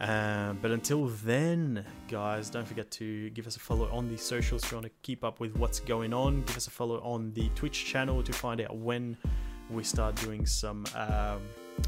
Um, 0.03 0.59
but 0.61 0.71
until 0.71 1.05
then, 1.23 1.85
guys, 2.09 2.49
don't 2.49 2.67
forget 2.67 2.91
to 2.91 3.29
give 3.29 3.47
us 3.47 3.55
a 3.55 3.59
follow 3.59 3.89
on 3.89 4.09
the 4.09 4.17
socials 4.17 4.61
if 4.65 4.71
you 4.71 4.75
want 4.75 4.87
to 4.87 4.91
keep 5.01 5.23
up 5.23 5.39
with 5.39 5.55
what's 5.55 5.79
going 5.79 6.13
on. 6.13 6.43
Give 6.43 6.57
us 6.57 6.67
a 6.67 6.71
follow 6.71 6.99
on 6.99 7.31
the 7.33 7.47
Twitch 7.55 7.85
channel 7.85 8.21
to 8.21 8.33
find 8.33 8.59
out 8.59 8.75
when 8.75 9.15
we 9.69 9.81
start 9.81 10.15
doing 10.15 10.45
some 10.45 10.83
um, 10.95 11.41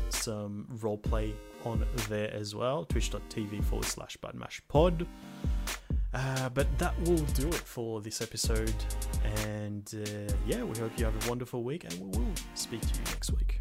some 0.08 0.66
role 0.82 0.98
play 0.98 1.36
on 1.66 1.86
there 2.08 2.34
as 2.34 2.56
well. 2.56 2.86
Twitch.tv 2.86 3.62
forward 3.66 3.86
slash 3.86 4.18
pod. 4.70 5.06
Uh, 6.14 6.48
but 6.50 6.66
that 6.80 6.98
will 7.02 7.18
do 7.18 7.50
it 7.50 7.54
for 7.56 8.00
this 8.00 8.22
episode. 8.22 8.74
And 9.44 9.94
uh, 9.94 10.34
yeah, 10.48 10.64
we 10.64 10.80
hope 10.80 10.98
you 10.98 11.04
have 11.04 11.26
a 11.26 11.30
wonderful 11.30 11.64
week, 11.64 11.84
and 11.84 11.94
we 12.00 12.18
will 12.18 12.34
speak 12.54 12.80
to 12.80 12.88
you 12.88 13.04
next 13.12 13.32
week. 13.32 13.60